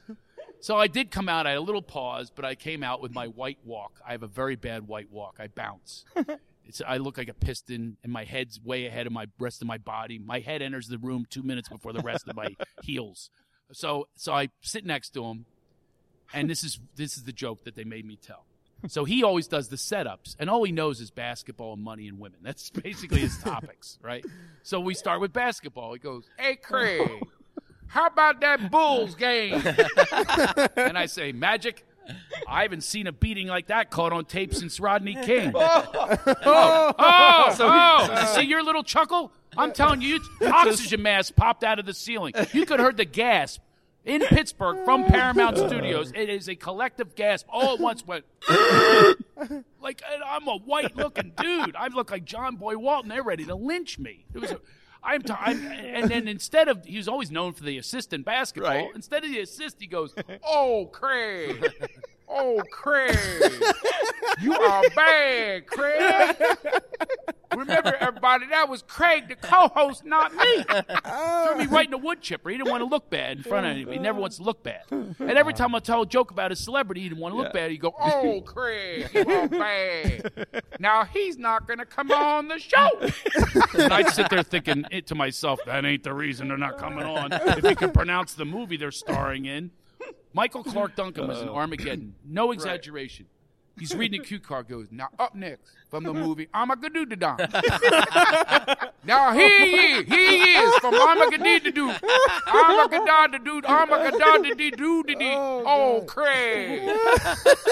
So 0.60 0.78
I 0.78 0.88
did 0.88 1.12
come 1.12 1.30
out. 1.30 1.46
I 1.46 1.52
had 1.52 1.60
a 1.60 1.62
little 1.62 1.82
pause, 1.82 2.32
but 2.36 2.44
I 2.44 2.56
came 2.56 2.84
out 2.84 3.02
with 3.02 3.14
my 3.14 3.28
white 3.28 3.60
walk. 3.64 4.00
I 4.08 4.14
have 4.14 4.24
a 4.24 4.28
very 4.28 4.56
bad 4.56 4.88
white 4.88 5.12
walk. 5.12 5.36
I 5.40 5.48
bounce. 5.48 6.06
It's, 6.68 6.82
I 6.86 6.98
look 6.98 7.18
like 7.18 7.30
a 7.30 7.34
piston, 7.34 7.98
and 8.04 8.12
my 8.12 8.24
head's 8.24 8.60
way 8.60 8.88
ahead 8.88 9.06
of 9.06 9.14
my 9.14 9.28
rest 9.38 9.62
of 9.62 9.68
my 9.68 9.78
body. 9.78 10.18
My 10.18 10.40
head 10.40 10.62
enters 10.64 10.88
the 10.88 10.98
room 10.98 11.28
two 11.30 11.44
minutes 11.44 11.70
before 11.70 11.94
the 11.94 12.02
rest 12.02 12.28
of 12.28 12.36
my 12.36 12.56
heels. 12.84 13.30
So, 13.72 14.08
so 14.16 14.34
I 14.34 14.50
sit 14.62 14.86
next 14.86 15.12
to 15.12 15.24
him, 15.26 15.46
and 16.34 16.50
this 16.50 16.64
is 16.64 16.80
this 16.96 17.18
is 17.18 17.24
the 17.24 17.32
joke 17.32 17.64
that 17.66 17.76
they 17.76 17.84
made 17.84 18.06
me 18.06 18.16
tell. 18.16 18.46
So 18.88 19.04
he 19.04 19.24
always 19.24 19.48
does 19.48 19.70
the 19.70 19.76
setups, 19.76 20.36
and 20.40 20.50
all 20.50 20.64
he 20.64 20.72
knows 20.72 21.02
is 21.02 21.10
basketball 21.12 21.74
and 21.74 21.84
money 21.84 22.08
and 22.08 22.20
women. 22.20 22.40
That's 22.42 22.70
basically 22.84 23.22
his 23.22 23.38
topics, 23.38 23.98
right? 24.02 24.26
So 24.64 24.80
we 24.80 24.94
start 24.94 25.22
with 25.22 25.34
basketball. 25.34 25.94
He 25.94 26.00
goes, 26.00 26.30
"Hey, 26.38 26.56
Craig, 26.56 27.10
how 27.88 28.08
about 28.08 28.42
that 28.42 28.72
Bulls 28.72 29.16
game?" 29.16 29.54
and 30.76 30.98
I 30.98 31.06
say, 31.08 31.32
"Magic." 31.32 31.86
I 32.48 32.62
haven't 32.62 32.82
seen 32.82 33.08
a 33.08 33.12
beating 33.12 33.48
like 33.48 33.66
that 33.68 33.90
caught 33.90 34.14
on 34.14 34.26
tape 34.26 34.54
since 34.54 34.80
Rodney 34.80 35.16
King. 35.16 35.52
oh, 35.56 35.92
oh, 35.96 36.94
oh, 37.00 37.56
oh. 37.60 38.34
see 38.36 38.44
your 38.44 38.62
little 38.62 38.84
chuckle? 38.84 39.32
I'm 39.58 39.72
telling 39.72 40.02
you, 40.02 40.20
oxygen 40.40 41.02
mask 41.02 41.36
popped 41.36 41.64
out 41.64 41.80
of 41.80 41.88
the 41.88 41.96
ceiling. 41.96 42.36
You 42.54 42.68
could 42.68 42.80
have 42.80 42.86
heard 42.86 42.98
the 42.98 43.06
gasp 43.06 43.60
in 44.06 44.22
Pittsburgh 44.22 44.84
from 44.86 45.06
Paramount 45.06 45.58
Studios. 45.58 46.12
It 46.16 46.30
is 46.30 46.48
a 46.48 46.56
collective 46.56 47.16
gasp 47.16 47.48
all 47.50 47.74
at 47.74 47.80
once. 47.80 48.06
Went 48.06 48.26
like 49.82 50.02
I'm 50.26 50.48
a 50.48 50.58
white 50.58 50.96
looking 50.96 51.34
dude. 51.38 51.76
I 51.76 51.88
look 51.88 52.12
like 52.12 52.26
John 52.26 52.56
Boy 52.56 52.78
Walton. 52.78 53.10
They're 53.10 53.24
ready 53.24 53.46
to 53.46 53.56
lynch 53.56 54.00
me. 54.00 54.26
It 54.34 54.40
was. 54.40 54.52
A, 54.52 54.60
I'm, 55.08 55.22
t- 55.22 55.34
I'm 55.38 55.64
and 55.68 56.10
then 56.10 56.28
instead 56.28 56.68
of 56.68 56.84
he 56.84 56.98
was 56.98 57.08
always 57.08 57.30
known 57.30 57.54
for 57.54 57.64
the 57.64 57.78
assist 57.78 58.12
in 58.12 58.24
basketball. 58.24 58.72
Right. 58.72 58.96
Instead 58.96 59.24
of 59.24 59.30
the 59.30 59.40
assist, 59.40 59.78
he 59.80 59.86
goes, 59.86 60.16
"Oh, 60.44 60.90
Craig, 60.92 61.64
oh, 62.28 62.62
Craig, 62.72 63.18
you 64.42 64.54
are 64.54 64.84
bad, 64.96 65.68
Craig." 65.68 66.36
Remember, 67.56 67.96
everybody, 68.02 68.48
that 68.48 68.68
was 68.68 68.82
Craig, 68.82 69.30
the 69.30 69.36
co-host, 69.36 70.04
not 70.04 70.34
me. 70.36 70.64
Threw 70.64 71.56
me 71.58 71.66
right 71.68 71.86
in 71.86 71.92
the 71.92 71.98
wood 71.98 72.20
chipper. 72.20 72.50
He 72.50 72.58
didn't 72.58 72.70
want 72.70 72.82
to 72.82 72.86
look 72.86 73.10
bad 73.10 73.38
in 73.38 73.44
front 73.44 73.66
of 73.66 73.72
anybody. 73.72 73.96
He 73.98 74.04
never 74.04 74.20
wants 74.20 74.38
to 74.38 74.44
look 74.44 74.62
bad. 74.62 74.82
And 74.92 75.32
every 75.38 75.54
time 75.54 75.74
I 75.74 75.80
tell 75.80 76.02
a 76.02 76.06
joke 76.06 76.32
about 76.32 76.52
a 76.52 76.56
celebrity, 76.58 77.02
he 77.02 77.10
didn't 77.10 77.22
want 77.22 77.32
to 77.34 77.38
look 77.38 77.48
Yeah. 77.54 77.62
bad. 77.62 77.72
He'd 77.72 77.78
go, 77.80 77.96
"Oh, 77.98 78.42
Craig, 78.42 79.08
you 79.14 79.22
are 79.22 79.48
bad. 79.48 80.32
Now 80.80 81.06
he's 81.06 81.38
not 81.38 81.66
going 81.66 81.80
to 81.80 81.86
come 81.86 82.12
on 82.12 82.50
the 82.50 82.60
show." 82.60 82.90
and 83.82 83.94
I'd 83.94 84.10
sit 84.10 84.30
there 84.30 84.44
thinking 84.44 84.84
it 84.92 85.08
to 85.08 85.16
myself, 85.16 85.60
"That 85.66 85.86
ain't 85.86 86.04
the 86.04 86.14
reason 86.14 86.50
they're 86.50 86.58
not 86.58 86.78
coming 86.78 87.06
on. 87.06 87.32
If 87.32 87.64
he 87.64 87.76
can 87.76 87.92
pronounce 87.92 88.34
the 88.34 88.46
movie 88.46 88.76
they're 88.76 88.92
starring 88.92 89.46
in." 89.46 89.72
Michael 90.34 90.64
Clarke 90.64 90.96
Duncan 90.96 91.28
was 91.28 91.42
in 91.42 91.50
Armageddon. 91.50 92.16
No 92.26 92.52
exaggeration. 92.52 93.28
He's 93.78 93.94
reading 93.94 94.22
a 94.22 94.24
cue 94.24 94.40
card. 94.40 94.70
Goes 94.70 94.88
now 94.92 95.10
up 95.20 95.36
next 95.36 95.72
from 95.90 96.04
the 96.04 96.14
movie 96.14 96.48
Armageddon. 96.54 97.18
now 99.04 99.34
here 99.34 99.66
he 99.66 99.76
is. 99.76 100.08
He 100.08 100.36
is 100.58 100.76
from 100.76 100.94
Armageddon. 100.96 101.96
Armageddon 102.48 103.44
dude. 103.44 103.66
Armageddon 103.66 104.58
dee 104.58 104.72
doo 104.72 105.04
dee 105.04 105.16
dee. 105.16 105.34
Oh, 105.34 105.64
oh 105.66 106.06
Craig. 106.06 106.90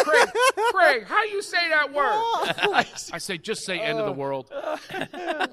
Craig. 0.04 0.30
Craig. 0.74 1.04
How 1.06 1.24
you 1.24 1.42
say 1.42 1.70
that 1.70 1.94
word? 1.94 2.12
Oh. 2.12 2.74
I 3.12 3.18
say 3.18 3.38
just 3.38 3.64
say 3.66 3.80
end 3.80 4.00
of 4.00 4.06
the 4.06 4.12
oh. 4.12 4.16
world. 4.16 4.52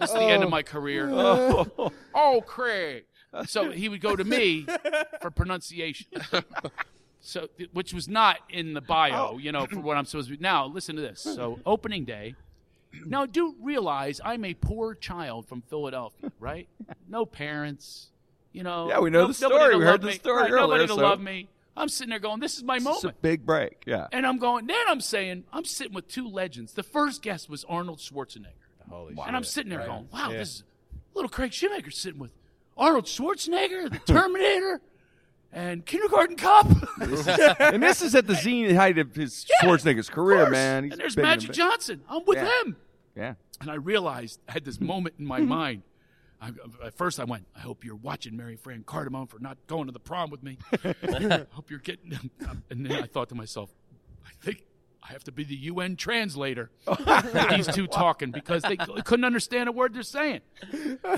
It's 0.00 0.12
the 0.12 0.22
end 0.22 0.42
of 0.42 0.50
my 0.50 0.62
career. 0.62 1.08
Oh, 1.10 2.42
Craig. 2.46 3.04
So 3.46 3.70
he 3.70 3.88
would 3.88 4.00
go 4.00 4.16
to 4.16 4.24
me 4.24 4.66
for 5.20 5.30
pronunciation. 5.30 6.06
So, 7.22 7.48
which 7.74 7.92
was 7.92 8.08
not 8.08 8.38
in 8.48 8.72
the 8.72 8.80
bio, 8.80 9.32
oh. 9.32 9.38
you 9.38 9.52
know, 9.52 9.66
for 9.66 9.80
what 9.80 9.96
I'm 9.98 10.06
supposed 10.06 10.30
to 10.30 10.36
be. 10.36 10.42
Now, 10.42 10.64
listen 10.66 10.96
to 10.96 11.02
this. 11.02 11.20
So, 11.20 11.60
opening 11.66 12.06
day. 12.06 12.34
Now, 13.04 13.26
do 13.26 13.54
realize 13.60 14.20
I'm 14.24 14.44
a 14.44 14.54
poor 14.54 14.94
child 14.94 15.46
from 15.46 15.60
Philadelphia, 15.60 16.32
right? 16.40 16.66
No 17.08 17.26
parents, 17.26 18.08
you 18.52 18.62
know. 18.62 18.88
Yeah, 18.88 19.00
we 19.00 19.10
know 19.10 19.26
the 19.26 19.34
story. 19.34 19.76
We 19.76 19.84
heard 19.84 20.00
the 20.00 20.12
story 20.12 20.44
Right, 20.44 20.50
Nobody 20.50 20.72
earlier, 20.84 20.86
to 20.86 20.94
so- 20.94 21.00
love 21.00 21.20
me. 21.20 21.48
I'm 21.76 21.88
sitting 21.88 22.10
there 22.10 22.18
going, 22.18 22.40
"This 22.40 22.56
is 22.56 22.64
my 22.64 22.76
It's 22.76 22.84
a 22.84 22.88
moment." 22.88 23.22
big 23.22 23.46
break. 23.46 23.84
Yeah. 23.86 24.08
And 24.12 24.26
I'm 24.26 24.38
going. 24.38 24.66
Then 24.66 24.84
I'm 24.88 25.00
saying, 25.00 25.44
I'm 25.52 25.64
sitting 25.64 25.92
with 25.94 26.08
two 26.08 26.26
legends. 26.26 26.72
The 26.72 26.82
first 26.82 27.22
guest 27.22 27.48
was 27.48 27.64
Arnold 27.64 27.98
Schwarzenegger. 28.00 28.48
Holy 28.88 29.14
And 29.26 29.36
I'm 29.36 29.44
sitting 29.44 29.70
there 29.70 29.86
going, 29.86 30.08
wow, 30.12 30.30
Yeah. 30.30 30.38
this 30.38 30.56
is 30.56 30.64
little 31.14 31.28
Craig 31.28 31.52
Shoemaker 31.52 31.90
sitting 31.90 32.18
with 32.18 32.32
Arnold 32.80 33.04
Schwarzenegger, 33.04 33.90
the 33.90 33.98
Terminator. 34.12 34.80
and 35.52 35.84
Kindergarten 35.84 36.36
Cop. 36.36 36.66
and 37.60 37.82
this 37.82 38.00
is 38.02 38.14
at 38.14 38.26
the 38.26 38.34
zenith 38.34 38.76
height 38.76 38.98
of 38.98 39.14
his 39.14 39.46
Schwarzenegger's 39.62 40.08
career, 40.08 40.44
course. 40.44 40.52
man. 40.52 40.84
He's 40.84 40.92
and 40.92 41.00
there's 41.00 41.16
Magic. 41.16 41.52
Johnson. 41.52 42.02
I'm 42.08 42.24
with 42.24 42.38
Yeah. 42.38 42.50
him. 42.62 42.76
Yeah. 43.16 43.34
And 43.60 43.70
I 43.70 43.74
realized 43.74 44.40
I 44.48 44.52
had 44.52 44.64
this 44.64 44.80
moment 44.80 45.16
in 45.18 45.26
my 45.26 45.40
mind. 45.58 45.82
I, 46.42 46.52
at 46.82 46.94
first, 46.96 47.20
I 47.20 47.24
went, 47.24 47.46
I 47.54 47.60
hope 47.60 47.84
you're 47.84 47.96
watching 47.96 48.34
Mary 48.34 48.56
Fran 48.56 48.82
Cardamom 48.84 49.26
for 49.26 49.38
not 49.40 49.58
going 49.66 49.86
to 49.86 49.92
the 49.92 50.00
prom 50.00 50.30
with 50.30 50.42
me. 50.42 50.56
I 50.84 51.44
hope 51.50 51.68
you're 51.70 51.80
getting. 51.80 52.18
Um, 52.48 52.62
and 52.70 52.86
then 52.86 52.92
I 53.02 53.06
thought 53.06 53.28
to 53.28 53.34
myself, 53.34 53.68
I 54.24 54.30
think 54.40 54.64
I 55.02 55.12
have 55.12 55.24
to 55.24 55.32
be 55.32 55.44
the 55.44 55.56
UN 55.56 55.96
translator. 55.96 56.70
for 56.84 56.96
These 57.50 57.66
two 57.68 57.86
talking 57.86 58.30
because 58.30 58.62
they 58.62 58.76
couldn't 58.76 59.24
understand 59.24 59.68
a 59.68 59.72
word 59.72 59.94
they're 59.94 60.02
saying. 60.02 60.40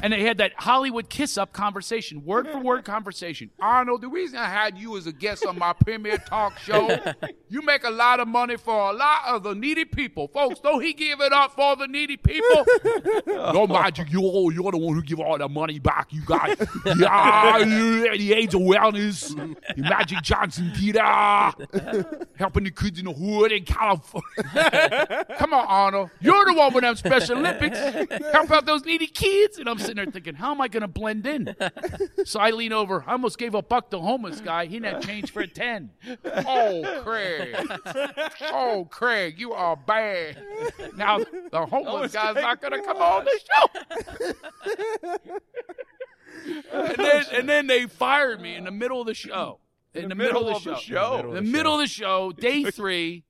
And 0.03 0.13
they 0.13 0.23
had 0.23 0.39
that 0.39 0.53
Hollywood 0.57 1.09
kiss 1.11 1.37
up 1.37 1.53
conversation, 1.53 2.25
word 2.25 2.49
for 2.49 2.59
word 2.61 2.85
conversation. 2.85 3.51
Arnold, 3.61 4.01
the 4.03 4.09
reason 4.09 4.39
I 4.39 4.49
had 4.49 4.79
you 4.79 4.97
as 4.97 5.07
a 5.07 5.13
guest 5.13 5.45
on 5.45 5.59
my 5.59 5.73
premier 5.73 6.17
talk 6.17 6.59
show, 6.59 6.97
you 7.49 7.61
make 7.63 7.85
a 7.85 7.91
lot 7.91 8.21
of 8.21 8.29
money 8.29 8.57
for 8.57 8.91
a 8.91 8.93
lot 8.93 9.23
of 9.27 9.43
the 9.43 9.55
needy 9.55 9.85
people. 9.85 10.29
Folks, 10.29 10.61
don't 10.61 10.81
he 10.83 10.93
give 10.93 11.21
it 11.21 11.33
up 11.33 11.53
for 11.55 11.77
the 11.77 11.87
needy 11.89 12.17
people? 12.17 12.65
no, 13.27 13.67
Magic, 13.67 14.11
you're, 14.13 14.53
you're 14.53 14.71
the 14.71 14.79
one 14.79 14.95
who 14.95 15.03
give 15.03 15.21
all 15.21 15.37
the 15.37 15.49
money 15.49 15.79
back, 15.81 16.13
you 16.13 16.23
guys. 16.25 16.57
Yeah, 16.97 17.59
you- 17.59 18.17
the 18.17 18.33
AIDS 18.35 18.55
awareness. 18.55 19.35
Magic 19.77 20.23
Johnson, 20.23 20.71
Peter. 20.77 21.03
Helping 22.37 22.65
the 22.65 22.71
kids 22.71 22.99
in 22.99 23.07
the 23.07 23.13
hood 23.13 23.53
in 23.53 23.65
California. 23.73 25.25
Come 25.39 25.55
on, 25.55 25.67
Arnold. 25.67 26.11
You're 26.21 26.45
the 26.45 26.55
one 26.55 26.73
with 26.75 26.83
them 26.83 26.97
Special 26.97 27.39
Olympics. 27.39 27.79
Help 28.33 28.51
out 28.51 28.67
those 28.67 28.85
needy 28.85 29.07
kids. 29.07 29.59
And 29.59 29.69
I'm 29.69 29.79
sitting 29.79 29.97
there 29.97 30.07
thinking, 30.07 30.35
how 30.35 30.51
am 30.53 30.61
I 30.61 30.69
going 30.69 30.83
to 30.83 30.89
blend 30.89 31.27
in? 31.27 31.55
So 32.25 32.41
I 32.41 32.51
lean 32.51 32.73
over. 32.73 33.05
I 33.07 33.13
almost 33.13 33.39
gave 33.39 33.55
a 33.55 33.63
buck 33.63 33.91
to 33.91 33.99
homeless 33.99 34.41
guy. 34.41 34.67
He 34.67 34.79
didn't 34.79 34.95
have 34.95 35.05
change 35.05 35.31
for 35.33 35.41
a 35.41 35.47
10. 35.47 35.91
Oh, 36.25 37.01
Craig. 37.05 37.57
Oh, 38.53 38.87
Craig, 38.91 39.39
you 39.39 39.53
are 39.53 39.77
bad. 39.77 40.43
Now, 40.97 41.19
the 41.19 41.67
homeless 41.67 42.13
guy's 42.13 42.37
not 42.37 42.61
going 42.61 42.73
to 42.73 42.83
come 42.83 42.99
on 42.99 43.25
the 43.25 43.41
show. 43.49 44.33
And 46.73 46.97
then, 46.97 47.25
and 47.33 47.49
then 47.49 47.67
they 47.67 47.87
fired 47.87 48.41
me 48.41 48.55
in 48.55 48.65
the 48.65 48.71
middle 48.71 49.01
of 49.01 49.07
the 49.07 49.15
show. 49.15 49.59
In, 49.95 50.09
the, 50.09 50.15
middle, 50.15 50.49
of 50.49 50.65
the 50.65 50.77
show. 50.77 51.17
Middle 51.17 51.19
In 51.19 51.27
of 51.27 51.35
the 51.35 51.41
the 51.51 51.57
middle 51.57 51.75
of 51.75 51.81
the 51.81 51.87
show, 51.87 52.33
day 52.33 52.65
three. 52.71 53.25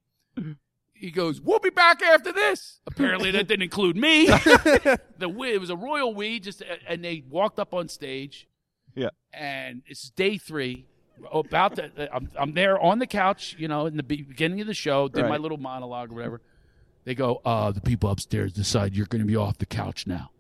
He 0.95 1.11
goes, 1.11 1.41
"We'll 1.41 1.59
be 1.59 1.71
back 1.71 2.01
after 2.01 2.33
this." 2.33 2.81
Apparently, 2.87 3.33
that 3.33 3.49
didn't 3.49 3.63
include 3.63 3.97
me. 3.97 4.27
the 5.19 5.29
we, 5.29 5.53
it 5.53 5.61
was 5.61 5.71
a 5.71 5.77
royal 5.77 6.15
we. 6.15 6.39
Just 6.39 6.63
and 6.87 7.05
they 7.05 7.25
walked 7.29 7.59
up 7.59 7.75
on 7.75 7.89
stage. 7.89 8.49
Yeah. 8.95 9.09
And 9.33 9.83
it's 9.87 10.11
day 10.11 10.39
three. 10.39 10.87
About 11.33 11.77
the, 11.77 12.09
I'm, 12.13 12.31
I'm 12.37 12.55
there 12.55 12.81
on 12.81 12.99
the 12.99 13.07
couch, 13.07 13.55
you 13.59 13.69
know, 13.69 13.87
in 13.87 13.97
the 13.97 14.03
beginning 14.03 14.61
of 14.61 14.67
the 14.67 14.75
show, 14.75 15.09
did 15.09 15.29
my 15.29 15.37
little 15.37 15.59
monologue 15.59 16.11
or 16.11 16.17
whatever. 16.17 16.41
They 17.05 17.15
go, 17.15 17.41
uh, 17.45 17.71
the 17.71 17.81
people 17.81 18.11
upstairs 18.11 18.53
decide 18.53 18.97
you're 18.97 19.07
going 19.07 19.21
to 19.21 19.27
be 19.27 19.37
off 19.37 19.59
the 19.59 19.67
couch 19.67 20.07
now. 20.07 20.31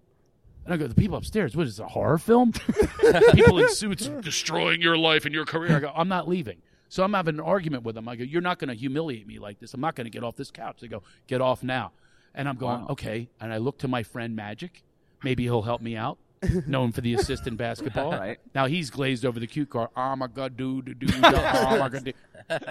And 0.64 0.74
I 0.74 0.76
go, 0.76 0.86
the 0.86 0.94
people 0.94 1.16
upstairs, 1.16 1.56
what 1.56 1.66
is 1.66 1.78
it, 1.78 1.82
a 1.82 1.86
horror 1.86 2.18
film? 2.18 2.52
people 3.32 3.58
in 3.58 3.68
suits 3.68 4.06
destroying 4.06 4.80
your 4.80 4.96
life 4.96 5.24
and 5.24 5.34
your 5.34 5.44
career. 5.44 5.76
I 5.76 5.80
go, 5.80 5.92
I'm 5.94 6.08
not 6.08 6.28
leaving. 6.28 6.62
So 6.92 7.02
I'm 7.02 7.14
having 7.14 7.36
an 7.36 7.40
argument 7.40 7.84
with 7.84 7.94
them. 7.94 8.06
I 8.06 8.16
go, 8.16 8.22
you're 8.22 8.42
not 8.42 8.58
going 8.58 8.68
to 8.68 8.74
humiliate 8.74 9.26
me 9.26 9.38
like 9.38 9.58
this. 9.58 9.72
I'm 9.72 9.80
not 9.80 9.94
going 9.94 10.04
to 10.04 10.10
get 10.10 10.22
off 10.22 10.36
this 10.36 10.50
couch. 10.50 10.80
They 10.82 10.88
go, 10.88 11.02
get 11.26 11.40
off 11.40 11.62
now. 11.62 11.92
And 12.34 12.46
I'm 12.46 12.56
going, 12.56 12.84
okay. 12.90 13.30
And 13.40 13.50
I 13.50 13.56
look 13.56 13.78
to 13.78 13.88
my 13.88 14.02
friend 14.02 14.36
Magic. 14.36 14.82
Maybe 15.24 15.44
he'll 15.44 15.62
help 15.62 15.80
me 15.80 15.96
out. 15.96 16.18
Known 16.66 16.92
for 16.92 17.00
the 17.00 17.14
assist 17.14 17.46
in 17.46 17.56
basketball. 17.56 18.12
Right. 18.12 18.38
Now 18.54 18.66
he's 18.66 18.90
glazed 18.90 19.24
over 19.24 19.40
the 19.40 19.46
cue 19.46 19.64
card. 19.64 19.88
Oh 19.96 20.14
my 20.16 20.26
god, 20.26 20.54
do. 20.58 20.82
do, 20.82 20.94
Oh 21.24 21.78
my 21.78 21.88
god. 21.88 22.12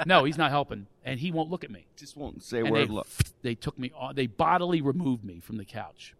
No, 0.06 0.26
he's 0.26 0.38
not 0.38 0.52
helping, 0.52 0.86
and 1.04 1.20
he 1.20 1.32
won't 1.32 1.50
look 1.50 1.64
at 1.64 1.72
me. 1.72 1.88
Just 1.96 2.16
won't 2.16 2.44
say 2.44 2.60
a 2.60 2.66
word. 2.66 2.90
they, 2.90 2.92
Look. 2.92 3.08
they 3.42 3.56
took 3.56 3.80
me 3.80 3.92
on. 3.96 4.14
They 4.14 4.28
bodily 4.28 4.82
removed 4.82 5.24
me 5.24 5.40
from 5.40 5.58
the 5.58 5.66
couch. 5.66 6.14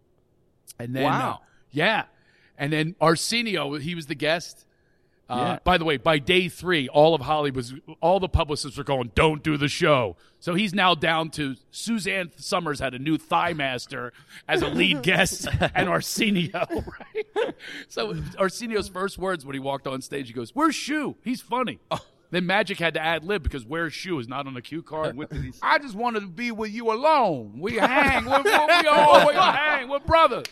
And 0.78 0.96
then, 0.96 1.04
Wow. 1.04 1.40
uh, 1.40 1.44
yeah. 1.70 2.04
And 2.58 2.72
then 2.72 2.96
Arsenio, 3.00 3.74
he 3.74 3.94
was 3.94 4.06
the 4.06 4.16
guest. 4.16 4.64
Uh, 5.32 5.36
Yeah. 5.38 5.58
By 5.64 5.78
the 5.78 5.84
way, 5.84 5.96
by 5.96 6.18
day 6.18 6.48
three, 6.48 6.88
all 6.88 7.14
of 7.14 7.22
Hollywood 7.22 7.56
was, 7.56 7.74
all 8.00 8.20
the 8.20 8.28
publicists 8.28 8.76
were 8.76 8.84
going, 8.84 9.12
"Don't 9.14 9.42
do 9.42 9.56
the 9.56 9.68
show." 9.68 10.16
So 10.40 10.54
he's 10.54 10.74
now 10.74 10.94
down 10.94 11.30
to 11.30 11.54
Suzanne 11.70 12.30
Somers 12.36 12.80
had 12.80 12.94
a 12.94 12.98
new 12.98 13.16
thigh 13.16 13.52
master 13.52 14.12
as 14.48 14.60
a 14.62 14.68
lead 14.68 15.02
guest, 15.10 15.48
and 15.74 15.88
Arsenio. 15.88 16.66
Right? 16.70 17.54
So 17.88 18.14
Arsenio's 18.38 18.88
first 18.88 19.18
words 19.18 19.46
when 19.46 19.54
he 19.54 19.60
walked 19.60 19.86
on 19.86 20.02
stage, 20.02 20.26
he 20.28 20.32
goes, 20.34 20.50
"Where's 20.54 20.74
Shu? 20.74 21.16
He's 21.22 21.40
funny." 21.40 21.78
Then 22.30 22.46
Magic 22.46 22.78
had 22.78 22.94
to 22.94 23.00
ad 23.00 23.24
lib 23.24 23.42
because 23.42 23.64
"Where's 23.66 23.92
Shu 23.92 24.18
is 24.18 24.26
not 24.26 24.46
on 24.46 24.54
the 24.54 24.62
cue 24.62 24.82
card. 24.82 25.16
I 25.62 25.78
just 25.78 25.94
wanted 25.94 26.20
to 26.20 26.26
be 26.28 26.50
with 26.50 26.70
you 26.70 26.90
alone. 26.92 27.58
We 27.58 27.74
hang. 27.74 28.24
we, 28.26 28.30
we, 28.30 28.42
we 28.42 28.88
always 28.88 29.36
hang. 29.36 29.88
We're 29.88 29.98
brothers. 30.00 30.46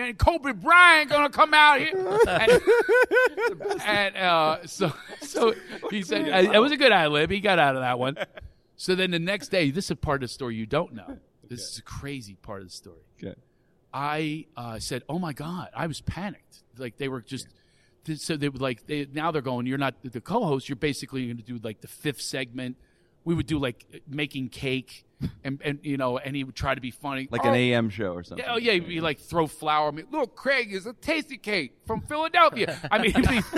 Then 0.00 0.14
Kobe 0.14 0.52
Bryant 0.52 1.10
gonna 1.10 1.28
come 1.28 1.52
out 1.52 1.78
here, 1.78 2.18
and, 2.26 2.62
and 3.84 4.16
uh, 4.16 4.66
so 4.66 4.92
so 5.20 5.54
he 5.90 6.02
said 6.02 6.28
uh, 6.28 6.52
it 6.52 6.58
was 6.58 6.72
a 6.72 6.78
good 6.78 6.90
ad 6.90 7.10
lib. 7.12 7.30
He 7.30 7.40
got 7.40 7.58
out 7.58 7.76
of 7.76 7.82
that 7.82 7.98
one. 7.98 8.16
So 8.76 8.94
then 8.94 9.10
the 9.10 9.18
next 9.18 9.48
day, 9.48 9.70
this 9.70 9.86
is 9.86 9.90
a 9.90 9.96
part 9.96 10.22
of 10.22 10.30
the 10.30 10.32
story 10.32 10.56
you 10.56 10.64
don't 10.64 10.94
know. 10.94 11.18
This 11.46 11.60
is 11.60 11.78
a 11.78 11.82
crazy 11.82 12.34
part 12.34 12.62
of 12.62 12.68
the 12.68 12.72
story. 12.72 13.02
Okay. 13.22 13.34
I 13.92 14.46
uh, 14.56 14.78
said, 14.78 15.02
"Oh 15.06 15.18
my 15.18 15.34
god!" 15.34 15.68
I 15.76 15.86
was 15.86 16.00
panicked. 16.00 16.62
Like 16.78 16.96
they 16.96 17.08
were 17.08 17.20
just. 17.20 17.48
So 18.16 18.38
they 18.38 18.48
would 18.48 18.62
like 18.62 18.86
they, 18.86 19.06
now 19.12 19.30
they're 19.30 19.42
going. 19.42 19.66
You're 19.66 19.76
not 19.76 19.96
the 20.02 20.22
co-host. 20.22 20.66
You're 20.66 20.76
basically 20.76 21.26
going 21.26 21.36
to 21.36 21.42
do 21.42 21.58
like 21.62 21.82
the 21.82 21.88
fifth 21.88 22.22
segment. 22.22 22.78
We 23.24 23.34
would 23.34 23.46
do 23.46 23.58
like 23.58 23.84
making 24.08 24.48
cake, 24.48 25.04
and 25.44 25.60
and 25.64 25.78
you 25.82 25.96
know, 25.96 26.18
and 26.18 26.34
he 26.34 26.44
would 26.44 26.54
try 26.54 26.74
to 26.74 26.80
be 26.80 26.90
funny, 26.90 27.28
Like 27.30 27.44
Oh, 27.44 27.48
an 27.50 27.54
AM 27.54 27.90
show 27.90 28.12
or 28.12 28.22
something. 28.22 28.44
yeah, 28.44 28.52
oh 28.54 28.58
yeah, 28.58 28.72
he'd 28.72 28.88
be 28.88 29.00
like 29.00 29.18
throw 29.18 29.46
flour. 29.46 29.88
I 29.88 29.90
mean, 29.90 30.06
look, 30.10 30.34
Craig 30.36 30.72
is 30.72 30.86
a 30.86 30.92
tasty 30.94 31.36
cake 31.36 31.74
from 31.86 32.00
Philadelphia. 32.02 32.78
I 32.90 32.98
mean, 33.02 33.12
he'd 33.14 33.28
be, 33.28 33.34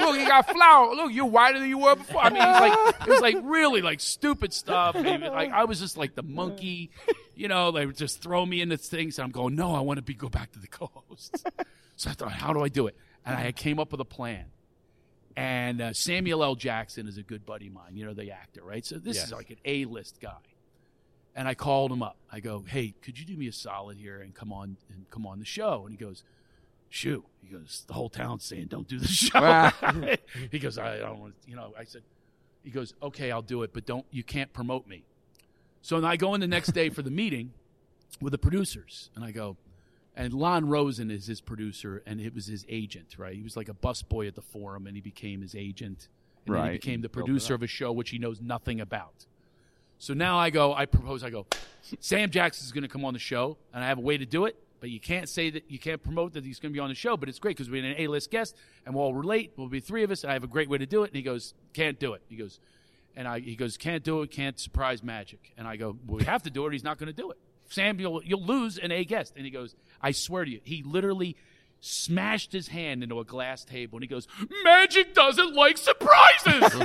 look, 0.00 0.16
he 0.18 0.24
got 0.26 0.48
flour. 0.50 0.94
Look, 0.94 1.12
you're 1.12 1.26
whiter 1.26 1.58
than 1.58 1.68
you 1.68 1.78
were 1.78 1.96
before. 1.96 2.20
I 2.22 2.30
mean, 2.30 2.42
he's 2.42 2.60
like 2.60 3.00
it 3.02 3.10
was 3.10 3.20
like 3.20 3.36
really 3.42 3.82
like 3.82 4.00
stupid 4.00 4.52
stuff. 4.52 4.94
And 4.96 5.22
like 5.24 5.50
I 5.50 5.64
was 5.64 5.80
just 5.80 5.96
like 5.96 6.14
the 6.14 6.22
monkey, 6.22 6.90
you 7.34 7.48
know. 7.48 7.70
They 7.72 7.86
would 7.86 7.96
just 7.96 8.22
throw 8.22 8.44
me 8.46 8.60
into 8.60 8.76
things, 8.76 9.18
and 9.18 9.24
I'm 9.24 9.30
going, 9.32 9.54
no, 9.56 9.74
I 9.74 9.80
want 9.80 9.98
to 9.98 10.02
be 10.02 10.14
go 10.14 10.28
back 10.28 10.52
to 10.52 10.58
the 10.58 10.68
co-host. 10.68 11.44
So 11.96 12.10
I 12.10 12.12
thought, 12.12 12.32
how 12.32 12.52
do 12.52 12.62
I 12.62 12.68
do 12.68 12.86
it? 12.86 12.96
And 13.26 13.36
I 13.36 13.52
came 13.52 13.78
up 13.80 13.90
with 13.92 14.00
a 14.00 14.04
plan. 14.06 14.44
And 15.36 15.80
uh, 15.80 15.92
Samuel 15.92 16.42
L. 16.42 16.54
Jackson 16.56 17.06
is 17.06 17.16
a 17.16 17.22
good 17.22 17.46
buddy 17.46 17.68
of 17.68 17.72
mine, 17.72 17.94
you 17.96 18.04
know, 18.04 18.12
the 18.14 18.32
actor, 18.32 18.62
right? 18.64 18.84
So 18.84 18.98
this 18.98 19.22
is 19.22 19.32
like 19.32 19.50
an 19.50 19.58
A-list 19.64 20.18
guy. 20.20 20.32
And 21.38 21.46
I 21.46 21.54
called 21.54 21.92
him 21.92 22.02
up. 22.02 22.16
I 22.32 22.40
go, 22.40 22.64
"Hey, 22.66 22.94
could 23.00 23.16
you 23.16 23.24
do 23.24 23.36
me 23.36 23.46
a 23.46 23.52
solid 23.52 23.96
here 23.96 24.20
and 24.20 24.34
come 24.34 24.52
on 24.52 24.76
and 24.92 25.08
come 25.08 25.24
on 25.24 25.38
the 25.38 25.44
show?" 25.44 25.84
And 25.86 25.92
he 25.92 25.96
goes, 25.96 26.24
"Shoo!" 26.88 27.26
He 27.40 27.46
goes, 27.46 27.84
"The 27.86 27.92
whole 27.92 28.08
town's 28.08 28.44
saying 28.44 28.66
don't 28.66 28.88
do 28.88 28.98
the 28.98 29.06
show." 29.30 29.70
he 30.50 30.58
goes, 30.58 30.78
"I 30.78 30.98
don't 30.98 31.20
want," 31.20 31.40
to," 31.40 31.48
you 31.48 31.54
know. 31.54 31.74
I 31.78 31.84
said, 31.84 32.02
"He 32.64 32.70
goes, 32.70 32.92
okay, 33.00 33.30
I'll 33.30 33.40
do 33.40 33.62
it, 33.62 33.72
but 33.72 33.86
don't 33.86 34.04
you 34.10 34.24
can't 34.24 34.52
promote 34.52 34.88
me." 34.88 35.04
So 35.80 36.04
I 36.04 36.16
go 36.16 36.34
in 36.34 36.40
the 36.40 36.48
next 36.48 36.72
day 36.72 36.88
for 36.88 37.02
the 37.02 37.10
meeting 37.10 37.52
with 38.20 38.32
the 38.32 38.38
producers, 38.38 39.10
and 39.14 39.24
I 39.24 39.30
go, 39.30 39.56
and 40.16 40.32
Lon 40.34 40.68
Rosen 40.68 41.08
is 41.08 41.26
his 41.26 41.40
producer, 41.40 42.02
and 42.04 42.20
it 42.20 42.34
was 42.34 42.46
his 42.46 42.66
agent, 42.68 43.14
right? 43.16 43.36
He 43.36 43.44
was 43.44 43.56
like 43.56 43.68
a 43.68 43.74
busboy 43.74 44.26
at 44.26 44.34
the 44.34 44.42
forum, 44.42 44.88
and 44.88 44.96
he 44.96 45.00
became 45.00 45.42
his 45.42 45.54
agent, 45.54 46.08
and 46.46 46.56
then 46.56 46.64
he 46.64 46.70
became 46.72 47.00
the 47.00 47.08
producer 47.08 47.54
of 47.54 47.62
a 47.62 47.68
show 47.68 47.92
which 47.92 48.10
he 48.10 48.18
knows 48.18 48.40
nothing 48.40 48.80
about. 48.80 49.26
So 49.98 50.14
now 50.14 50.38
I 50.38 50.50
go, 50.50 50.72
I 50.72 50.86
propose, 50.86 51.24
I 51.24 51.30
go, 51.30 51.46
Sam 52.00 52.30
Jackson 52.30 52.64
is 52.64 52.72
going 52.72 52.82
to 52.82 52.88
come 52.88 53.04
on 53.04 53.14
the 53.14 53.18
show, 53.18 53.58
and 53.74 53.82
I 53.82 53.88
have 53.88 53.98
a 53.98 54.02
way 54.02 54.16
to 54.16 54.26
do 54.26 54.44
it, 54.44 54.56
but 54.80 54.90
you 54.90 55.00
can't 55.00 55.28
say 55.28 55.50
that 55.50 55.68
you 55.68 55.78
can't 55.78 56.02
promote 56.02 56.34
that 56.34 56.44
he's 56.44 56.60
going 56.60 56.72
to 56.72 56.76
be 56.76 56.80
on 56.80 56.88
the 56.88 56.94
show, 56.94 57.16
but 57.16 57.28
it's 57.28 57.40
great 57.40 57.56
because 57.56 57.68
we're 57.68 57.84
an 57.84 57.96
A-list 57.98 58.30
guest, 58.30 58.56
and 58.86 58.94
we'll 58.94 59.04
all 59.04 59.14
relate. 59.14 59.52
We'll 59.56 59.68
be 59.68 59.80
three 59.80 60.04
of 60.04 60.10
us, 60.10 60.22
and 60.22 60.30
I 60.30 60.34
have 60.34 60.44
a 60.44 60.48
great 60.48 60.68
way 60.68 60.78
to 60.78 60.86
do 60.86 61.02
it. 61.02 61.08
And 61.08 61.16
he 61.16 61.22
goes, 61.22 61.54
can't 61.72 61.98
do 61.98 62.12
it. 62.12 62.22
He 62.28 62.36
goes, 62.36 62.60
and 63.16 63.26
I, 63.26 63.40
he 63.40 63.56
goes, 63.56 63.76
can't 63.76 64.04
do 64.04 64.22
it, 64.22 64.30
can't 64.30 64.58
surprise 64.58 65.02
magic. 65.02 65.52
And 65.56 65.66
I 65.66 65.76
go, 65.76 65.96
well, 66.06 66.18
we 66.18 66.24
have 66.24 66.44
to 66.44 66.50
do 66.50 66.64
it. 66.66 66.72
He's 66.72 66.84
not 66.84 66.98
going 66.98 67.08
to 67.08 67.12
do 67.12 67.32
it. 67.32 67.38
Sam, 67.70 67.98
you'll, 67.98 68.22
you'll 68.22 68.44
lose 68.44 68.78
an 68.78 68.92
A 68.92 69.04
guest. 69.04 69.32
And 69.36 69.44
he 69.44 69.50
goes, 69.50 69.74
I 70.00 70.12
swear 70.12 70.44
to 70.44 70.50
you, 70.50 70.60
he 70.62 70.84
literally 70.84 71.36
smashed 71.80 72.52
his 72.52 72.68
hand 72.68 73.02
into 73.02 73.20
a 73.20 73.24
glass 73.24 73.64
table 73.64 73.96
and 73.96 74.02
he 74.02 74.08
goes, 74.08 74.26
Magic 74.64 75.14
doesn't 75.14 75.54
like 75.54 75.78
surprises. 75.78 76.60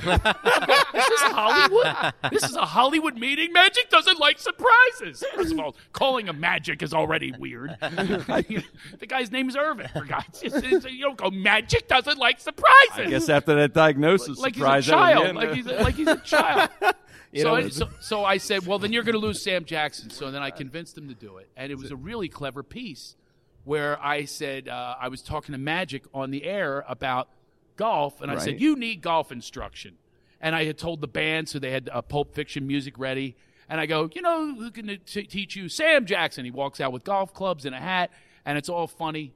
this 0.93 1.07
is 1.07 1.21
Hollywood. 1.21 2.13
This 2.31 2.43
is 2.43 2.55
a 2.55 2.65
Hollywood 2.65 3.17
meeting. 3.17 3.51
Magic 3.53 3.89
doesn't 3.89 4.19
like 4.19 4.39
surprises. 4.39 5.23
First 5.35 5.53
of 5.53 5.59
all, 5.59 5.75
calling 5.91 6.27
him 6.27 6.39
Magic 6.39 6.83
is 6.83 6.93
already 6.93 7.31
weird. 7.37 7.75
the 7.81 8.63
guy's 9.07 9.31
name 9.31 9.49
is 9.49 9.55
Earvin. 9.55 9.89
For 9.89 10.05
God's 10.05 10.39
sake, 10.39 10.53
you 10.91 11.01
don't 11.01 11.17
go. 11.17 11.31
Magic 11.31 11.87
doesn't 11.87 12.17
like 12.17 12.39
surprises 12.39 12.73
I 12.95 13.05
guess 13.05 13.29
after 13.29 13.55
that 13.55 13.73
diagnosis, 13.73 14.37
like 14.39 14.55
he's 14.55 14.63
a 14.63 14.65
surprise 14.65 14.85
child. 14.85 15.35
Like 15.35 15.53
he's 15.53 15.67
a, 15.67 15.73
like 15.75 15.95
he's 15.95 16.07
a 16.07 16.17
child. 16.17 16.69
so, 17.35 17.55
I, 17.55 17.69
so, 17.69 17.89
so 17.99 18.25
I 18.25 18.37
said, 18.37 18.65
well, 18.65 18.79
then 18.79 18.93
you're 18.93 19.03
going 19.03 19.13
to 19.13 19.19
lose 19.19 19.41
Sam 19.41 19.65
Jackson. 19.65 20.09
So 20.09 20.31
then 20.31 20.41
I 20.41 20.51
convinced 20.51 20.97
him 20.97 21.07
to 21.09 21.15
do 21.15 21.37
it, 21.37 21.49
and 21.57 21.71
it 21.71 21.77
was 21.77 21.91
a 21.91 21.95
really 21.95 22.29
clever 22.29 22.63
piece 22.63 23.15
where 23.63 24.01
I 24.03 24.25
said 24.25 24.67
uh, 24.67 24.95
I 24.99 25.07
was 25.07 25.21
talking 25.21 25.53
to 25.53 25.57
Magic 25.59 26.03
on 26.13 26.31
the 26.31 26.43
air 26.43 26.83
about 26.87 27.29
golf, 27.75 28.21
and 28.21 28.29
I 28.29 28.35
Right. 28.35 28.43
said, 28.43 28.61
"You 28.61 28.75
need 28.75 29.01
golf 29.01 29.31
instruction." 29.31 29.97
And 30.41 30.55
I 30.55 30.65
had 30.65 30.77
told 30.77 30.99
the 31.01 31.07
band, 31.07 31.47
so 31.49 31.57
they 31.59 31.71
had 31.71 31.89
uh, 31.91 32.01
Pulp 32.01 32.33
Fiction 32.35 32.67
music 32.67 32.99
ready. 32.99 33.35
And 33.69 33.79
I 33.79 33.85
go, 33.85 34.09
"You 34.13 34.21
know 34.21 34.53
who 34.55 34.71
can 34.71 34.87
t- 35.05 35.23
teach 35.23 35.55
you?" 35.55 35.69
Sam 35.69 36.05
Jackson. 36.05 36.43
He 36.45 36.51
walks 36.51 36.81
out 36.81 36.91
with 36.91 37.03
golf 37.03 37.33
clubs 37.33 37.65
and 37.65 37.73
a 37.73 37.79
hat, 37.79 38.11
and 38.45 38.57
it's 38.57 38.69
all 38.69 38.87
funny. 38.87 39.33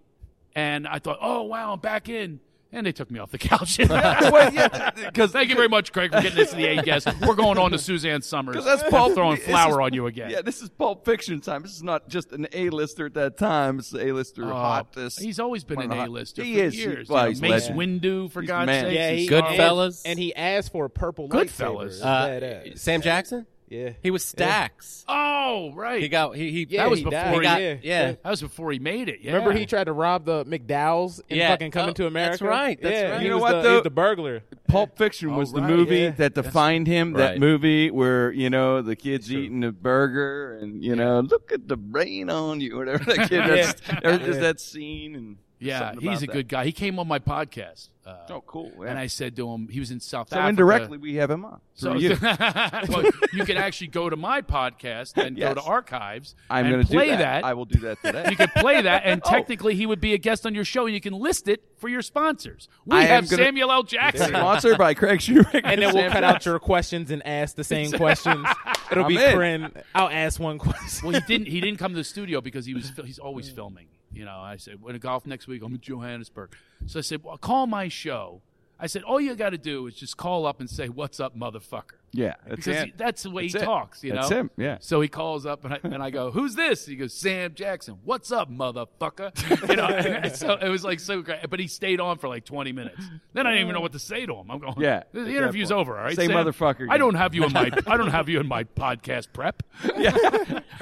And 0.55 0.87
I 0.87 0.99
thought, 0.99 1.17
"Oh 1.21 1.43
wow, 1.43 1.73
I'm 1.73 1.79
back 1.79 2.09
in." 2.09 2.39
And 2.71 2.85
they 2.85 2.91
took 2.91 3.09
me 3.09 3.17
off 3.19 3.31
the 3.31 3.37
couch. 3.37 3.77
well, 3.89 4.53
yeah, 4.53 4.91
because 4.91 5.31
Thank 5.31 5.49
you 5.49 5.55
very 5.55 5.69
much, 5.69 5.93
Craig, 5.93 6.11
for 6.11 6.21
getting 6.21 6.39
us 6.43 6.49
to 6.49 6.55
the 6.57 6.65
A 6.65 6.83
guest. 6.83 7.07
We're 7.25 7.33
going 7.35 7.57
on 7.57 7.71
to 7.71 7.77
Suzanne 7.77 8.21
Somers. 8.21 8.57
'Cause 8.57 8.65
that's 8.65 8.83
I'm 8.93 9.13
throwing 9.13 9.37
flour 9.37 9.79
is- 9.81 9.85
on 9.85 9.93
you 9.93 10.05
again. 10.07 10.29
Yeah, 10.31 10.41
this 10.41 10.61
is 10.61 10.67
Pulp 10.69 11.05
Fiction 11.05 11.39
time. 11.39 11.61
This 11.61 11.71
is 11.71 11.81
not 11.83 12.09
just 12.09 12.33
an 12.33 12.45
A-lister 12.51 13.05
at 13.05 13.13
that 13.13 13.37
time. 13.37 13.79
It's 13.79 13.89
the 13.91 14.05
A-lister 14.07 14.43
Oh, 14.43 14.53
hottest. 14.53 15.21
he's 15.21 15.39
always 15.39 15.63
been 15.63 15.79
an 15.79 15.85
of 15.85 15.89
the 15.91 15.95
hot- 15.95 16.07
A-lister 16.09 16.43
He 16.43 16.55
for 16.57 16.63
is. 16.63 16.75
Years. 16.77 17.07
well, 17.09 17.19
You 17.21 17.25
know, 17.25 17.29
he's 17.29 17.41
Mace 17.41 17.69
legend. 17.69 18.01
Windu, 18.03 18.31
for 18.31 18.41
He's 18.41 18.47
God's 18.49 18.71
sake. 18.71 18.93
Yeah, 18.95 19.11
he 19.11 19.27
Goodfellas. 19.29 20.01
and, 20.03 20.11
and 20.11 20.19
he 20.19 20.35
asked 20.35 20.71
for 20.73 20.85
a 20.85 20.89
purple 20.89 21.29
Goodfellas. 21.29 22.01
lightsaber. 22.01 22.71
Uh, 22.73 22.75
Sam 22.75 23.01
Jackson. 23.01 23.45
Yeah, 23.69 23.91
He 24.01 24.11
was 24.11 24.23
Stacks. 24.23 25.03
Oh, 25.07 25.71
right. 25.73 26.01
He 26.01 26.07
got 26.09 26.35
he 26.35 26.51
he. 26.51 26.67
Yeah, 26.69 26.83
that 26.83 26.89
was 26.89 26.99
he 26.99 27.05
before 27.05 27.19
died. 27.21 27.31
he, 27.31 27.35
he 27.37 27.41
got 27.43 27.61
yeah. 27.61 27.75
yeah. 27.81 28.11
That 28.23 28.29
was 28.29 28.41
before 28.41 28.71
he 28.71 28.79
made 28.79 29.09
it. 29.09 29.19
Yeah. 29.21 29.33
Remember 29.33 29.51
he 29.53 29.65
tried 29.65 29.85
to 29.85 29.93
rob 29.93 30.25
the 30.25 30.45
McDowell's 30.45 31.21
and 31.29 31.37
Yeah. 31.37 31.49
fucking 31.49 31.71
coming 31.71 31.89
Oh, 31.89 31.93
to 31.93 32.07
America. 32.07 32.31
that's 32.31 32.41
right, 32.41 32.81
that's 32.81 32.93
yeah, 32.93 33.09
right. 33.11 33.19
he 33.19 33.25
You 33.25 33.31
know 33.31 33.37
what, 33.39 33.51
the, 33.51 33.57
he 33.57 33.63
though? 33.63 33.73
was 33.75 33.83
the 33.83 33.89
burglar. 33.89 34.43
Pulp 34.67 34.97
Fiction 34.97 35.35
was 35.35 35.51
the 35.51 35.61
right, 35.61 35.69
movie 35.69 35.97
yeah. 35.99 36.11
that 36.11 36.33
defined 36.33 36.87
him. 36.87 37.13
That 37.13 37.39
movie 37.39 37.89
where 37.91 38.31
you 38.31 38.49
know 38.49 38.81
the 38.81 38.95
kid's 38.95 39.31
eating 39.31 39.63
a 39.63 39.71
burger 39.71 40.57
and 40.61 40.83
you 40.83 40.95
know 40.95 41.19
look 41.21 41.51
at 41.51 41.67
the 41.67 41.77
brain 41.77 42.29
on 42.29 42.61
you, 42.61 42.77
whatever 42.77 43.03
that 43.05 43.29
kid. 43.29 43.43
That's, 43.47 43.81
there's 44.01 44.19
just 44.19 44.39
that 44.41 44.59
scene 44.59 45.15
and 45.15 45.37
Yeah, 45.59 45.93
he's 45.93 46.03
about 46.03 46.15
a 46.17 46.19
that. 46.27 46.33
good 46.33 46.47
guy. 46.47 46.65
He 46.65 46.71
came 46.71 46.99
on 46.99 47.07
my 47.07 47.19
podcast. 47.19 47.89
Uh, 48.05 48.15
Oh, 48.29 48.41
cool. 48.45 48.71
yeah. 48.79 48.89
And 48.89 48.99
I 48.99 49.07
said 49.07 49.35
to 49.37 49.49
him, 49.51 49.67
he 49.67 49.79
was 49.81 49.91
in 49.91 49.99
South 49.99 50.29
so 50.29 50.35
Africa. 50.37 50.45
So 50.45 50.49
indirectly 50.49 50.97
we 50.99 51.15
have 51.15 51.29
him 51.31 51.43
on. 51.43 51.59
So 51.73 51.95
you. 51.95 52.15
well, 52.21 53.03
you 53.33 53.43
can 53.43 53.57
actually 53.57 53.87
go 53.87 54.09
to 54.09 54.15
my 54.15 54.41
podcast 54.41 55.17
and 55.21 55.35
go 55.37 55.53
to 55.53 55.61
archives 55.61 56.35
I'm 56.49 56.65
and 56.67 56.73
going 56.75 56.85
to 56.85 56.91
play 56.93 57.09
do 57.11 57.17
that. 57.17 57.43
I 57.43 57.53
will 57.55 57.65
do 57.65 57.79
that 57.79 58.01
today. 58.03 58.27
You 58.29 58.35
could 58.37 58.53
play 58.53 58.81
that, 58.83 59.01
and 59.05 59.21
Oh. 59.25 59.29
technically 59.29 59.75
he 59.75 59.85
would 59.85 59.99
be 59.99 60.13
a 60.13 60.17
guest 60.17 60.45
on 60.45 60.53
your 60.55 60.63
show, 60.63 60.85
and 60.85 60.93
you 60.93 61.01
can 61.01 61.13
list 61.13 61.47
it 61.49 61.63
for 61.77 61.89
your 61.89 62.01
sponsors. 62.01 62.69
We 62.85 62.97
I 62.97 63.03
have 63.05 63.29
gonna- 63.29 63.43
Samuel 63.43 63.71
L. 63.71 63.83
Jackson. 63.83 64.27
Sponsored 64.29 64.77
by 64.77 64.93
Craig 64.93 65.21
Shoemaker. 65.21 65.61
And 65.63 65.81
then 65.81 65.93
we'll 65.93 66.09
cut 66.11 66.23
out 66.23 66.45
your 66.45 66.59
questions 66.59 67.11
and 67.11 67.25
ask 67.27 67.55
the 67.55 67.63
same 67.63 67.91
questions. 67.91 68.45
It'll 68.91 69.03
I'm 69.05 69.09
be 69.09 69.17
in. 69.21 69.31
Corinne. 69.33 69.71
I'll 69.93 70.09
ask 70.09 70.39
one 70.39 70.59
question. 70.59 71.09
well, 71.09 71.19
he 71.19 71.25
didn't. 71.27 71.47
He 71.47 71.59
didn't 71.61 71.79
come 71.79 71.91
to 71.91 71.97
the 71.97 72.03
studio 72.03 72.41
because 72.41 72.65
he 72.65 72.73
was. 72.73 72.91
He's 73.03 73.19
always 73.19 73.49
filming. 73.49 73.87
You 74.17 74.25
know, 74.25 74.39
I 74.39 74.57
said, 74.57 74.81
"When 74.81 74.93
to 74.93 74.99
golf 74.99 75.27
next 75.27 75.47
week? 75.47 75.61
I'm 75.63 75.75
in 75.75 75.79
Johannesburg." 75.79 76.55
So 76.87 76.97
I 76.97 77.01
said, 77.03 77.23
"Well, 77.23 77.37
call 77.37 77.67
my 77.67 77.87
show." 77.87 78.41
I 78.79 78.87
said, 78.87 79.03
"All 79.03 79.21
you 79.21 79.35
got 79.35 79.51
to 79.51 79.57
do 79.57 79.85
is 79.85 79.95
just 79.95 80.17
call 80.17 80.47
up 80.47 80.59
and 80.59 80.67
say, 80.67 80.89
"What's 80.89 81.19
up, 81.19 81.37
motherfucker?" 81.37 81.97
Yeah, 82.17 82.33
that's 82.47 82.65
because 82.65 82.83
he, 82.85 82.93
that's 82.97 83.21
the 83.21 83.29
way 83.29 83.43
That's 83.43 83.53
he 83.53 83.59
it. 83.59 83.63
talks. 83.65 84.03
You 84.03 84.13
That's 84.13 84.29
know, 84.31 84.37
him, 84.37 84.51
yeah. 84.57 84.77
So 84.79 85.01
he 85.01 85.07
calls 85.07 85.45
up, 85.45 85.63
and 85.65 85.75
I, 85.75 85.79
and 85.83 86.01
I 86.01 86.09
go, 86.09 86.31
"Who's 86.31 86.55
this?" 86.55 86.83
He 86.87 86.95
goes, 86.95 87.13
"Sam 87.13 87.53
Jackson." 87.53 87.99
What's 88.03 88.31
up, 88.31 88.49
motherfucker? 88.49 89.69
You 89.69 89.75
know, 89.75 90.29
so 90.33 90.53
it 90.55 90.67
was 90.69 90.83
like 90.83 90.99
so 90.99 91.21
great. 91.21 91.47
But 91.47 91.59
he 91.59 91.67
stayed 91.67 91.99
on 92.01 92.17
for 92.17 92.27
like 92.27 92.43
twenty 92.43 92.71
minutes. 92.71 93.03
Then 93.33 93.45
I 93.45 93.51
didn't 93.51 93.65
even 93.65 93.75
know 93.75 93.81
what 93.81 93.91
to 93.91 93.99
say 93.99 94.25
to 94.25 94.33
him. 94.33 94.49
I'm 94.49 94.57
going, 94.57 94.73
Yeah, 94.79 95.03
the 95.13 95.21
at 95.21 95.27
interview's 95.27 95.71
over. 95.71 95.95
All 95.95 96.05
right, 96.05 96.15
Say 96.15 96.25
Sam? 96.25 96.35
motherfucker 96.43 96.87
I 96.89 96.97
don't 96.97 97.13
have 97.13 97.35
you 97.35 97.43
in 97.43 97.53
my 97.53 97.69
I 97.87 97.97
don't 97.97 98.09
have 98.09 98.29
you 98.29 98.39
in 98.39 98.47
my 98.47 98.63
podcast 98.63 99.27
prep. 99.31 99.61
Yeah, 99.95 100.15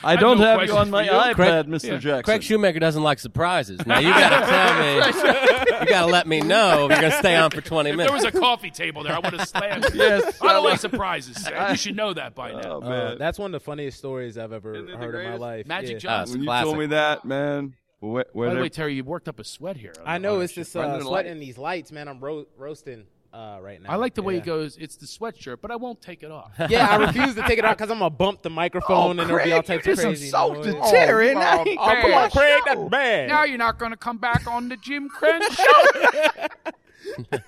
I 0.03 0.15
don't 0.15 0.39
no 0.39 0.45
have 0.45 0.63
you 0.67 0.77
on 0.77 0.89
my 0.89 1.05
for 1.05 1.11
you. 1.13 1.19
iPad, 1.19 1.35
Craig- 1.35 1.65
Mr. 1.67 1.83
yeah. 1.89 1.97
Jackson. 1.97 2.23
Craig 2.23 2.43
Shoemaker 2.43 2.79
doesn't 2.79 3.03
like 3.03 3.19
surprises. 3.19 3.85
Now 3.85 3.99
you 3.99 4.09
got 4.09 4.29
to 4.29 4.45
tell 4.47 4.79
me. 4.79 5.79
You 5.81 5.85
got 5.87 6.05
to 6.05 6.11
let 6.11 6.27
me 6.27 6.39
know 6.39 6.85
if 6.85 6.91
you're 6.91 6.99
going 7.01 7.11
to 7.11 7.17
stay 7.17 7.35
on 7.35 7.51
for 7.51 7.59
20 7.61 7.89
If 7.89 7.95
minutes. 7.97 8.11
there 8.23 8.31
was 8.31 8.35
a 8.35 8.39
coffee 8.39 8.71
table 8.71 9.03
there, 9.03 9.13
I 9.13 9.19
would 9.19 9.33
have 9.33 9.47
slammed. 9.47 9.85
it. 9.85 9.95
Yes, 9.95 10.41
I 10.41 10.53
don't 10.53 10.63
like 10.63 10.79
surprises. 10.79 11.24
Sam. 11.33 11.71
You 11.71 11.77
should 11.77 11.95
know 11.95 12.13
that 12.13 12.35
by 12.35 12.51
now. 12.61 12.81
Oh 12.81 12.81
Uh, 12.81 13.15
that's 13.15 13.39
one 13.39 13.53
of 13.53 13.59
the 13.61 13.65
funniest 13.65 13.97
stories 13.97 14.37
I've 14.37 14.53
ever 14.53 14.75
Isn't 14.75 14.89
it 14.89 14.91
the 14.91 14.97
heard 14.97 15.15
in 15.15 15.31
my 15.31 15.37
life. 15.37 15.65
Magic 15.67 15.91
yeah. 15.93 15.97
Johnson. 15.97 16.33
when 16.35 16.41
you 16.43 16.47
classic. 16.47 16.65
told 16.65 16.77
me 16.77 16.85
that, 16.87 17.25
man. 17.25 17.73
Wh- 18.01 18.21
By 18.35 18.53
the 18.53 18.61
way, 18.61 18.69
Terry, 18.69 18.93
you 18.93 19.03
worked 19.03 19.27
up 19.27 19.39
a 19.39 19.43
sweat 19.43 19.77
here. 19.77 19.93
I 20.05 20.17
know 20.19 20.41
it's 20.41 20.53
just 20.53 20.75
uh, 20.75 20.97
the 20.97 21.03
sweating 21.03 21.39
these 21.39 21.57
lights, 21.57 21.91
man. 21.91 22.07
I'm 22.07 22.19
ro- 22.19 22.45
roasting 22.57 23.05
uh, 23.33 23.57
right 23.61 23.81
now. 23.81 23.89
I 23.89 23.95
like 23.95 24.13
the 24.13 24.21
way 24.21 24.35
yeah. 24.35 24.41
he 24.41 24.45
goes. 24.45 24.77
It's 24.77 24.95
the 24.97 25.05
sweatshirt, 25.07 25.57
but 25.61 25.71
I 25.71 25.75
won't 25.75 26.01
take 26.01 26.21
it 26.21 26.29
off. 26.31 26.51
Yeah, 26.69 26.87
I 26.87 26.97
refuse 26.97 27.35
to 27.35 27.41
take 27.43 27.57
it 27.57 27.65
off 27.65 27.77
because 27.77 27.89
I'm 27.89 27.97
gonna 27.99 28.09
bump 28.11 28.43
the 28.43 28.49
microphone 28.49 29.19
and 29.19 29.29
there'll 29.29 29.43
be 29.43 29.51
all 29.53 29.63
types 29.63 29.85
you 29.87 29.93
of 29.93 29.99
crazy 29.99 30.25
insulted 30.25 30.75
noise. 30.75 30.91
Terry. 30.91 31.31
Oh, 31.31 31.33
now 31.39 31.61
oh, 31.61 31.63
he- 31.63 31.77
Oh, 31.79 31.97
come 32.01 32.13
on, 32.13 32.29
Craig, 32.31 32.61
that's 32.65 32.89
bad. 32.89 33.29
Now 33.29 33.43
you're 33.45 33.57
not 33.57 33.79
going 33.79 33.91
to 33.91 33.97
come 33.97 34.17
back 34.19 34.45
on 34.47 34.69
the 34.69 34.77
Jim 34.77 35.09
Krenn 35.09 35.41
show. 35.51 36.47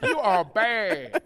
you 0.08 0.18
are 0.20 0.44
bad. 0.46 1.22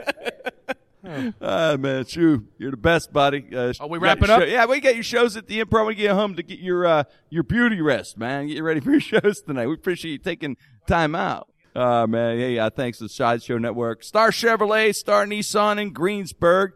Ah, 1.42 1.76
man, 1.80 2.06
true. 2.06 2.46
You're 2.58 2.72
the 2.72 2.78
best, 2.78 3.12
buddy. 3.12 3.46
Uh, 3.56 3.74
Are 3.80 3.88
we 3.88 3.98
wrapping 3.98 4.30
up? 4.30 4.42
show- 4.42 4.48
Yeah, 4.48 4.66
we 4.66 4.80
got 4.80 4.94
your 4.96 5.04
shows 5.04 5.36
at 5.36 5.48
the 5.48 5.64
Improv. 5.64 5.88
We 5.88 5.96
get 5.96 6.12
home 6.12 6.36
to 6.36 6.44
get 6.44 6.60
your 6.60 6.86
uh, 6.86 7.04
your 7.30 7.44
beauty 7.44 7.82
rest, 7.82 8.18
man. 8.18 8.48
Get 8.48 8.62
ready 8.62 8.80
for 8.80 8.92
your 8.92 9.00
shows 9.00 9.42
tonight. 9.42 9.68
We 9.68 9.74
appreciate 9.74 10.12
you 10.12 10.18
taking 10.20 10.58
time 10.88 11.16
out. 11.16 11.48
Uh, 11.76 12.06
man, 12.06 12.38
hey, 12.38 12.60
uh, 12.60 12.70
thanks 12.70 12.98
to 13.00 13.06
the 13.06 13.10
Sideshow 13.10 13.58
Network, 13.58 14.04
Star 14.04 14.30
Chevrolet, 14.32 14.94
Star 14.94 15.26
Nissan 15.26 15.82
in 15.82 15.92
Greensburg, 15.94 16.74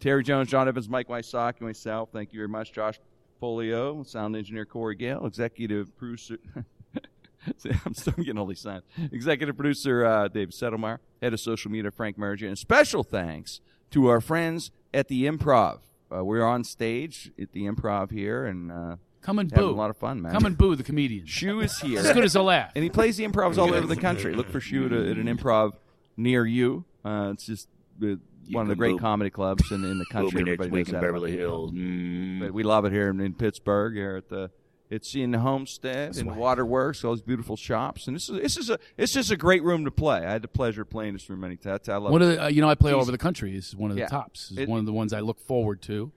Terry 0.00 0.22
Jones, 0.22 0.48
John 0.48 0.68
Evans, 0.68 0.88
Mike 0.88 1.08
and 1.08 1.60
myself. 1.60 2.10
Thank 2.12 2.32
you 2.32 2.38
very 2.38 2.48
much, 2.48 2.72
Josh 2.72 3.00
Polio, 3.42 4.06
sound 4.06 4.36
engineer 4.36 4.64
Corey 4.64 4.94
Gale, 4.94 5.26
executive 5.26 5.96
producer. 5.98 6.38
I'm 7.86 7.94
still 7.94 8.12
getting 8.14 8.38
all 8.38 8.46
these 8.46 8.60
signs. 8.60 8.82
Executive 9.12 9.56
producer 9.56 10.04
uh, 10.04 10.28
Dave 10.28 10.48
Settlemeyer, 10.50 10.98
head 11.22 11.32
of 11.32 11.40
social 11.40 11.70
media 11.70 11.90
Frank 11.90 12.18
Merger, 12.18 12.46
and 12.46 12.58
special 12.58 13.02
thanks 13.04 13.60
to 13.90 14.06
our 14.08 14.20
friends 14.20 14.70
at 14.92 15.08
the 15.08 15.24
Improv. 15.26 15.80
Uh, 16.14 16.24
we're 16.24 16.44
on 16.46 16.64
stage 16.64 17.30
at 17.40 17.52
the 17.52 17.62
Improv 17.66 18.10
here 18.10 18.46
and 18.46 18.72
uh, 18.72 18.96
Come 19.20 19.38
and 19.40 19.50
having 19.50 19.68
boo. 19.68 19.74
a 19.74 19.76
lot 19.76 19.90
of 19.90 19.96
fun, 19.96 20.22
man. 20.22 20.32
Come 20.32 20.46
and 20.46 20.56
boo 20.56 20.74
the 20.76 20.82
comedian. 20.82 21.26
Shu 21.26 21.60
is 21.60 21.78
here, 21.80 21.98
As 22.00 22.12
good 22.12 22.24
as 22.24 22.34
a 22.34 22.42
laugh. 22.42 22.72
and 22.74 22.82
he 22.84 22.88
plays 22.90 23.16
the 23.16 23.24
improvs 23.26 23.58
all 23.58 23.74
over 23.74 23.86
the 23.86 23.96
country. 23.96 24.34
Look 24.34 24.48
for 24.50 24.60
Shu 24.60 24.86
at, 24.86 24.92
a, 24.92 25.10
at 25.10 25.16
an 25.18 25.26
improv 25.26 25.72
near 26.16 26.46
you. 26.46 26.84
Uh, 27.04 27.30
it's 27.34 27.44
just 27.44 27.68
uh, 28.02 28.14
one 28.50 28.62
of 28.62 28.68
the 28.68 28.74
can 28.74 28.78
great 28.78 28.92
boo- 28.92 28.98
comedy 28.98 29.28
clubs 29.30 29.70
in, 29.70 29.84
in 29.84 29.98
the 29.98 30.06
country. 30.10 30.40
Booby 30.44 30.50
next 30.50 30.60
Everybody 30.64 30.70
week 30.70 30.86
knows 30.86 30.88
in 30.88 30.94
that 30.94 31.00
Beverly 31.02 31.32
about 31.34 31.40
Hills. 31.40 31.70
Mm. 31.72 32.40
but 32.40 32.52
we 32.52 32.62
love 32.62 32.84
it 32.86 32.92
here 32.92 33.10
in, 33.10 33.20
in 33.20 33.34
Pittsburgh. 33.34 33.94
Here 33.94 34.16
at 34.16 34.28
the, 34.30 34.50
it's 34.90 35.14
in 35.14 35.30
the 35.32 35.38
Homestead 35.38 36.16
and 36.16 36.28
the 36.30 36.34
Waterworks, 36.34 37.04
all 37.04 37.14
these 37.14 37.22
beautiful 37.22 37.56
shops, 37.56 38.06
and 38.06 38.16
this 38.16 38.28
is 38.28 38.40
this 38.40 38.56
is 38.56 38.70
a 38.70 38.78
it's 38.96 39.12
just 39.12 39.30
a 39.30 39.36
great 39.36 39.62
room 39.62 39.84
to 39.84 39.90
play. 39.90 40.18
I 40.18 40.30
had 40.32 40.42
the 40.42 40.48
pleasure 40.48 40.82
of 40.82 40.90
playing 40.90 41.12
this 41.14 41.28
room 41.28 41.40
many 41.40 41.56
times. 41.56 41.88
I 41.88 41.96
love 41.96 42.12
One 42.12 42.22
it. 42.22 42.24
of 42.26 42.30
the, 42.36 42.44
uh, 42.44 42.48
you 42.48 42.60
know, 42.60 42.68
I 42.70 42.74
play 42.74 42.92
all 42.92 43.00
over 43.00 43.12
the 43.12 43.18
country. 43.18 43.52
This 43.54 43.68
is 43.68 43.76
one 43.76 43.90
of 43.90 43.96
the 43.96 44.02
Yeah. 44.02 44.08
tops. 44.08 44.50
It's 44.50 44.60
It- 44.60 44.68
one 44.68 44.78
of 44.80 44.86
the 44.86 44.92
ones 44.92 45.12
I 45.12 45.20
look 45.20 45.40
forward 45.40 45.82
to. 45.82 46.12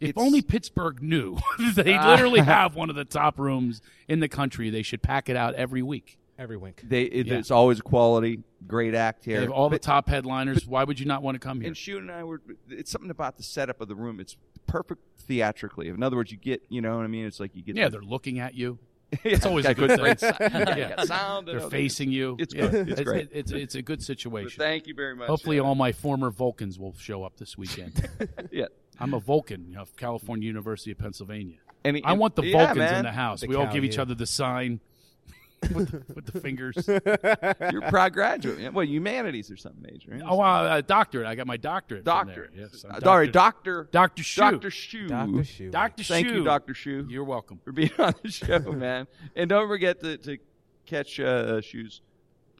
If 0.00 0.16
only 0.16 0.40
Pittsburgh 0.40 1.02
knew 1.02 1.36
they 1.74 1.98
literally 2.06 2.40
have 2.40 2.74
one 2.74 2.88
of 2.90 2.96
the 2.96 3.04
top 3.04 3.38
rooms 3.38 3.82
in 4.08 4.20
the 4.20 4.28
country. 4.28 4.70
They 4.70 4.82
should 4.82 5.02
pack 5.02 5.28
it 5.28 5.36
out 5.36 5.54
every 5.54 5.82
week. 5.82 6.16
Every 6.40 6.56
wink. 6.56 6.82
They 6.88 7.02
it, 7.02 7.26
Yeah. 7.26 7.34
it's 7.34 7.50
always 7.50 7.82
quality, 7.82 8.40
great 8.66 8.94
act 8.94 9.24
They 9.26 9.32
here. 9.32 9.42
have 9.42 9.50
all 9.50 9.68
the 9.68 9.78
top 9.78 10.08
headliners. 10.08 10.66
Why 10.66 10.84
would 10.84 10.98
you 10.98 11.04
not 11.04 11.22
want 11.22 11.34
to 11.34 11.38
come 11.38 11.60
here? 11.60 11.68
And 11.68 11.76
Shu 11.76 11.98
and 11.98 12.10
I 12.10 12.24
were. 12.24 12.40
It's 12.70 12.90
something 12.90 13.10
about 13.10 13.36
the 13.36 13.42
setup 13.42 13.82
of 13.82 13.88
the 13.88 13.94
room. 13.94 14.18
It's 14.20 14.38
perfect 14.66 15.02
theatrically. 15.18 15.88
In 15.88 16.02
other 16.02 16.16
words, 16.16 16.32
you 16.32 16.38
get 16.38 16.62
you 16.70 16.80
know 16.80 16.96
what 16.96 17.04
I 17.04 17.08
mean. 17.08 17.26
It's 17.26 17.40
like 17.40 17.54
you 17.54 17.62
get 17.62 17.76
yeah, 17.76 17.84
the- 17.84 17.98
they're 17.98 18.02
looking 18.02 18.38
at 18.38 18.54
you. 18.54 18.78
it's 19.24 19.44
always 19.44 19.66
a 19.66 19.74
good 19.74 19.90
thing. 19.90 20.16
yeah, 20.40 20.76
Yeah. 20.96 21.04
sound. 21.04 21.46
They're 21.46 21.60
facing 21.68 22.10
you. 22.10 22.36
It's 22.38 22.54
Yeah. 22.54 22.68
good. 22.68 22.88
It's 22.88 23.00
great. 23.02 23.28
It's, 23.32 23.50
it's 23.52 23.74
a 23.74 23.82
good 23.82 23.98
But 23.98 24.04
situation. 24.06 24.58
Thank 24.58 24.86
you 24.86 24.94
very 24.94 25.14
much. 25.16 25.26
Hopefully, 25.26 25.56
yeah. 25.56 25.62
all 25.62 25.74
my 25.74 25.92
former 25.92 26.30
Vulcans 26.30 26.78
will 26.78 26.94
show 26.96 27.22
up 27.24 27.36
this 27.36 27.58
weekend. 27.58 28.08
yeah. 28.50 28.66
I'm 28.98 29.12
a 29.12 29.20
Vulcan 29.20 29.76
of 29.76 29.94
California 29.96 30.46
University 30.46 30.92
of 30.92 30.98
Pennsylvania. 30.98 31.56
And 31.84 31.96
he- 31.96 32.04
I 32.04 32.12
want 32.12 32.36
the 32.36 32.50
Vulcans 32.52 32.78
man. 32.78 32.96
in 32.98 33.04
the 33.04 33.10
house. 33.12 33.40
The 33.40 33.48
we 33.48 33.56
all 33.56 33.66
give 33.70 33.84
each 33.84 33.96
yeah. 33.96 34.02
other 34.02 34.14
the 34.14 34.26
sign 34.26 34.80
with, 35.74 35.90
the, 35.90 36.14
with 36.14 36.26
the 36.26 36.40
fingers. 36.40 36.76
You're 37.72 37.84
a 37.84 37.90
proud 37.90 38.12
graduate. 38.12 38.58
Yeah, 38.58 38.68
Well, 38.70 38.84
humanities 38.86 39.50
or 39.50 39.56
something 39.56 39.82
major. 39.82 40.12
Right? 40.12 40.22
Oh, 40.24 40.40
uh, 40.40 40.44
uh, 40.44 40.80
doctorate. 40.80 41.26
I 41.26 41.34
got 41.34 41.46
my 41.46 41.56
doctorate. 41.56 42.04
from 42.04 42.26
doctor. 42.26 42.50
Yes, 42.56 42.84
I'm 42.88 42.96
Uh, 42.96 43.00
sorry, 43.00 43.28
doctor. 43.28 43.88
Dr. 43.92 44.22
Shu. 44.22 44.40
Doctor 44.40 44.70
Shu. 44.70 45.08
Dr. 45.08 45.44
Shu. 45.44 45.70
Dr. 45.70 46.02
Shu. 46.02 46.12
Thank 46.14 46.28
Shu. 46.28 46.34
you, 46.34 46.44
Doctor 46.44 46.74
Shu, 46.74 47.06
You're 47.08 47.24
welcome. 47.24 47.60
for 47.64 47.72
being 47.72 47.90
on 47.98 48.14
the 48.22 48.30
show, 48.30 48.58
man. 48.72 49.06
And 49.36 49.48
don't 49.50 49.68
forget 49.68 50.00
to, 50.00 50.16
to 50.18 50.38
catch 50.86 51.20
uh, 51.20 51.60
Shu's 51.60 52.00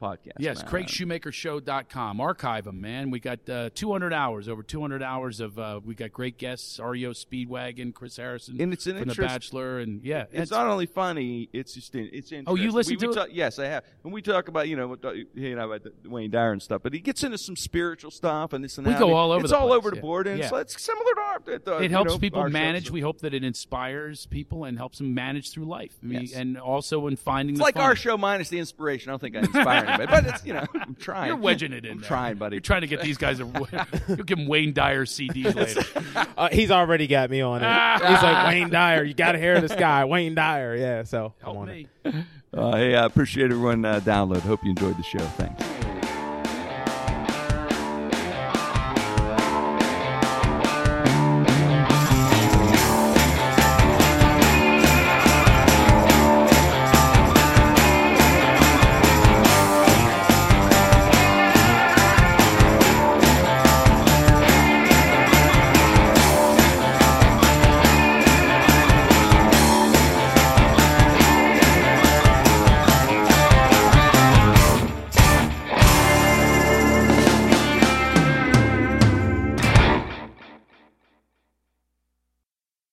podcast. 0.01 0.33
Yes, 0.39 0.63
man. 0.63 0.71
CraigShoemakerShow.com. 0.71 2.19
Archive 2.21 2.65
them, 2.65 2.81
man. 2.81 3.11
We 3.11 3.19
got 3.19 3.47
uh, 3.49 3.69
200 3.73 4.13
hours, 4.13 4.47
over 4.49 4.63
200 4.63 5.03
hours 5.03 5.39
of. 5.39 5.57
Uh, 5.59 5.79
we 5.83 5.95
got 5.95 6.11
great 6.11 6.37
guests: 6.37 6.79
REO 6.79 7.11
Speedwagon, 7.11 7.93
Chris 7.93 8.17
Harrison, 8.17 8.59
And 8.61 8.73
it's 8.73 8.87
an 8.87 8.97
from 8.99 9.09
The 9.09 9.15
Bachelor, 9.15 9.79
and 9.79 10.03
yeah, 10.03 10.25
It's 10.31 10.51
not 10.51 10.67
only 10.67 10.85
funny; 10.85 11.49
it's 11.53 11.73
just 11.73 11.93
in- 11.95 12.09
it's 12.11 12.31
interesting. 12.31 12.43
Oh, 12.47 12.55
you 12.55 12.71
listen 12.71 12.91
we, 12.99 13.07
we 13.07 13.13
to 13.13 13.19
it? 13.19 13.23
talk, 13.25 13.29
Yes, 13.31 13.59
I 13.59 13.65
have. 13.65 13.83
When 14.01 14.13
we 14.13 14.21
talk 14.21 14.47
about 14.47 14.67
you 14.67 14.75
know 14.75 14.97
you 15.33 15.55
know 15.55 15.71
about 15.71 15.83
the 16.03 16.09
Wayne 16.09 16.31
Dyer 16.31 16.51
and 16.51 16.61
stuff, 16.61 16.81
but 16.83 16.93
he 16.93 16.99
gets 16.99 17.23
into 17.23 17.37
some 17.37 17.55
spiritual 17.55 18.11
stuff 18.11 18.53
and 18.53 18.63
this 18.63 18.77
and 18.77 18.87
We 18.87 18.93
that. 18.93 18.99
We 19.01 19.07
go 19.07 19.13
all 19.15 19.31
over 19.31 19.41
It's 19.41 19.51
the 19.51 19.57
all 19.57 19.67
place, 19.67 19.77
over 19.77 19.89
the 19.91 19.95
yeah. 19.97 20.01
board, 20.01 20.27
and 20.27 20.39
it's, 20.41 20.51
Yeah. 20.51 20.59
it's 20.59 20.81
similar 20.81 21.13
to 21.15 21.21
our. 21.21 21.41
uh, 21.47 21.77
it 21.79 21.83
you 21.83 21.89
helps 21.89 22.11
know, 22.11 22.17
people 22.19 22.43
shows. 22.43 22.51
manage. 22.51 22.91
We 22.91 23.01
hope 23.01 23.19
that 23.21 23.33
it 23.33 23.43
inspires 23.43 24.25
people 24.25 24.63
and 24.65 24.77
helps 24.77 24.97
them 24.97 25.13
manage 25.13 25.51
through 25.51 25.65
life. 25.65 25.95
I 26.03 26.05
mean, 26.05 26.21
Yes. 26.21 26.33
and 26.33 26.57
also 26.57 27.07
in 27.07 27.15
finding 27.15 27.55
It's 27.55 27.59
the 27.59 27.63
like 27.63 27.75
fun. 27.75 27.83
our 27.83 27.95
show 27.95 28.17
minus 28.17 28.49
the 28.49 28.59
inspiration. 28.59 29.09
I 29.09 29.13
don't 29.13 29.19
think 29.19 29.35
I 29.35 29.39
inspire 29.39 29.85
anybody. 29.91 30.21
But 30.21 30.33
it's 30.33 30.45
you 30.45 30.53
know, 30.53 30.65
I'm 30.73 30.95
trying. 30.95 31.27
You're 31.27 31.37
wedging 31.37 31.73
it 31.73 31.85
in. 31.85 31.91
I'm 31.93 31.97
there. 31.99 32.07
trying, 32.07 32.37
buddy. 32.37 32.55
You're 32.55 32.61
trying 32.61 32.81
to 32.81 32.87
get 32.87 33.01
these 33.01 33.17
guys. 33.17 33.39
A, 33.39 33.43
you'll 34.07 34.17
give 34.17 34.37
them 34.37 34.47
Wayne 34.47 34.73
Dyer 34.73 35.05
CDs 35.05 35.55
later. 36.15 36.27
Uh, 36.37 36.49
he's 36.51 36.71
already 36.71 37.07
got 37.07 37.29
me 37.29 37.41
on 37.41 37.61
it. 37.63 38.01
He's 38.07 38.23
like 38.23 38.47
Wayne 38.47 38.69
Dyer. 38.69 39.03
You 39.03 39.13
got 39.13 39.33
to 39.33 39.39
hear 39.39 39.59
this 39.61 39.75
guy, 39.75 40.05
Wayne 40.05 40.35
Dyer. 40.35 40.75
Yeah, 40.75 41.03
so 41.03 41.33
I'm 41.43 41.57
on 41.57 41.67
me. 41.67 41.87
it. 42.05 42.15
Uh, 42.53 42.75
hey, 42.75 42.95
I 42.95 43.05
appreciate 43.05 43.51
everyone 43.51 43.85
uh, 43.85 43.99
download. 44.01 44.39
Hope 44.41 44.63
you 44.63 44.71
enjoyed 44.71 44.97
the 44.97 45.03
show. 45.03 45.19
Thanks. 45.19 46.10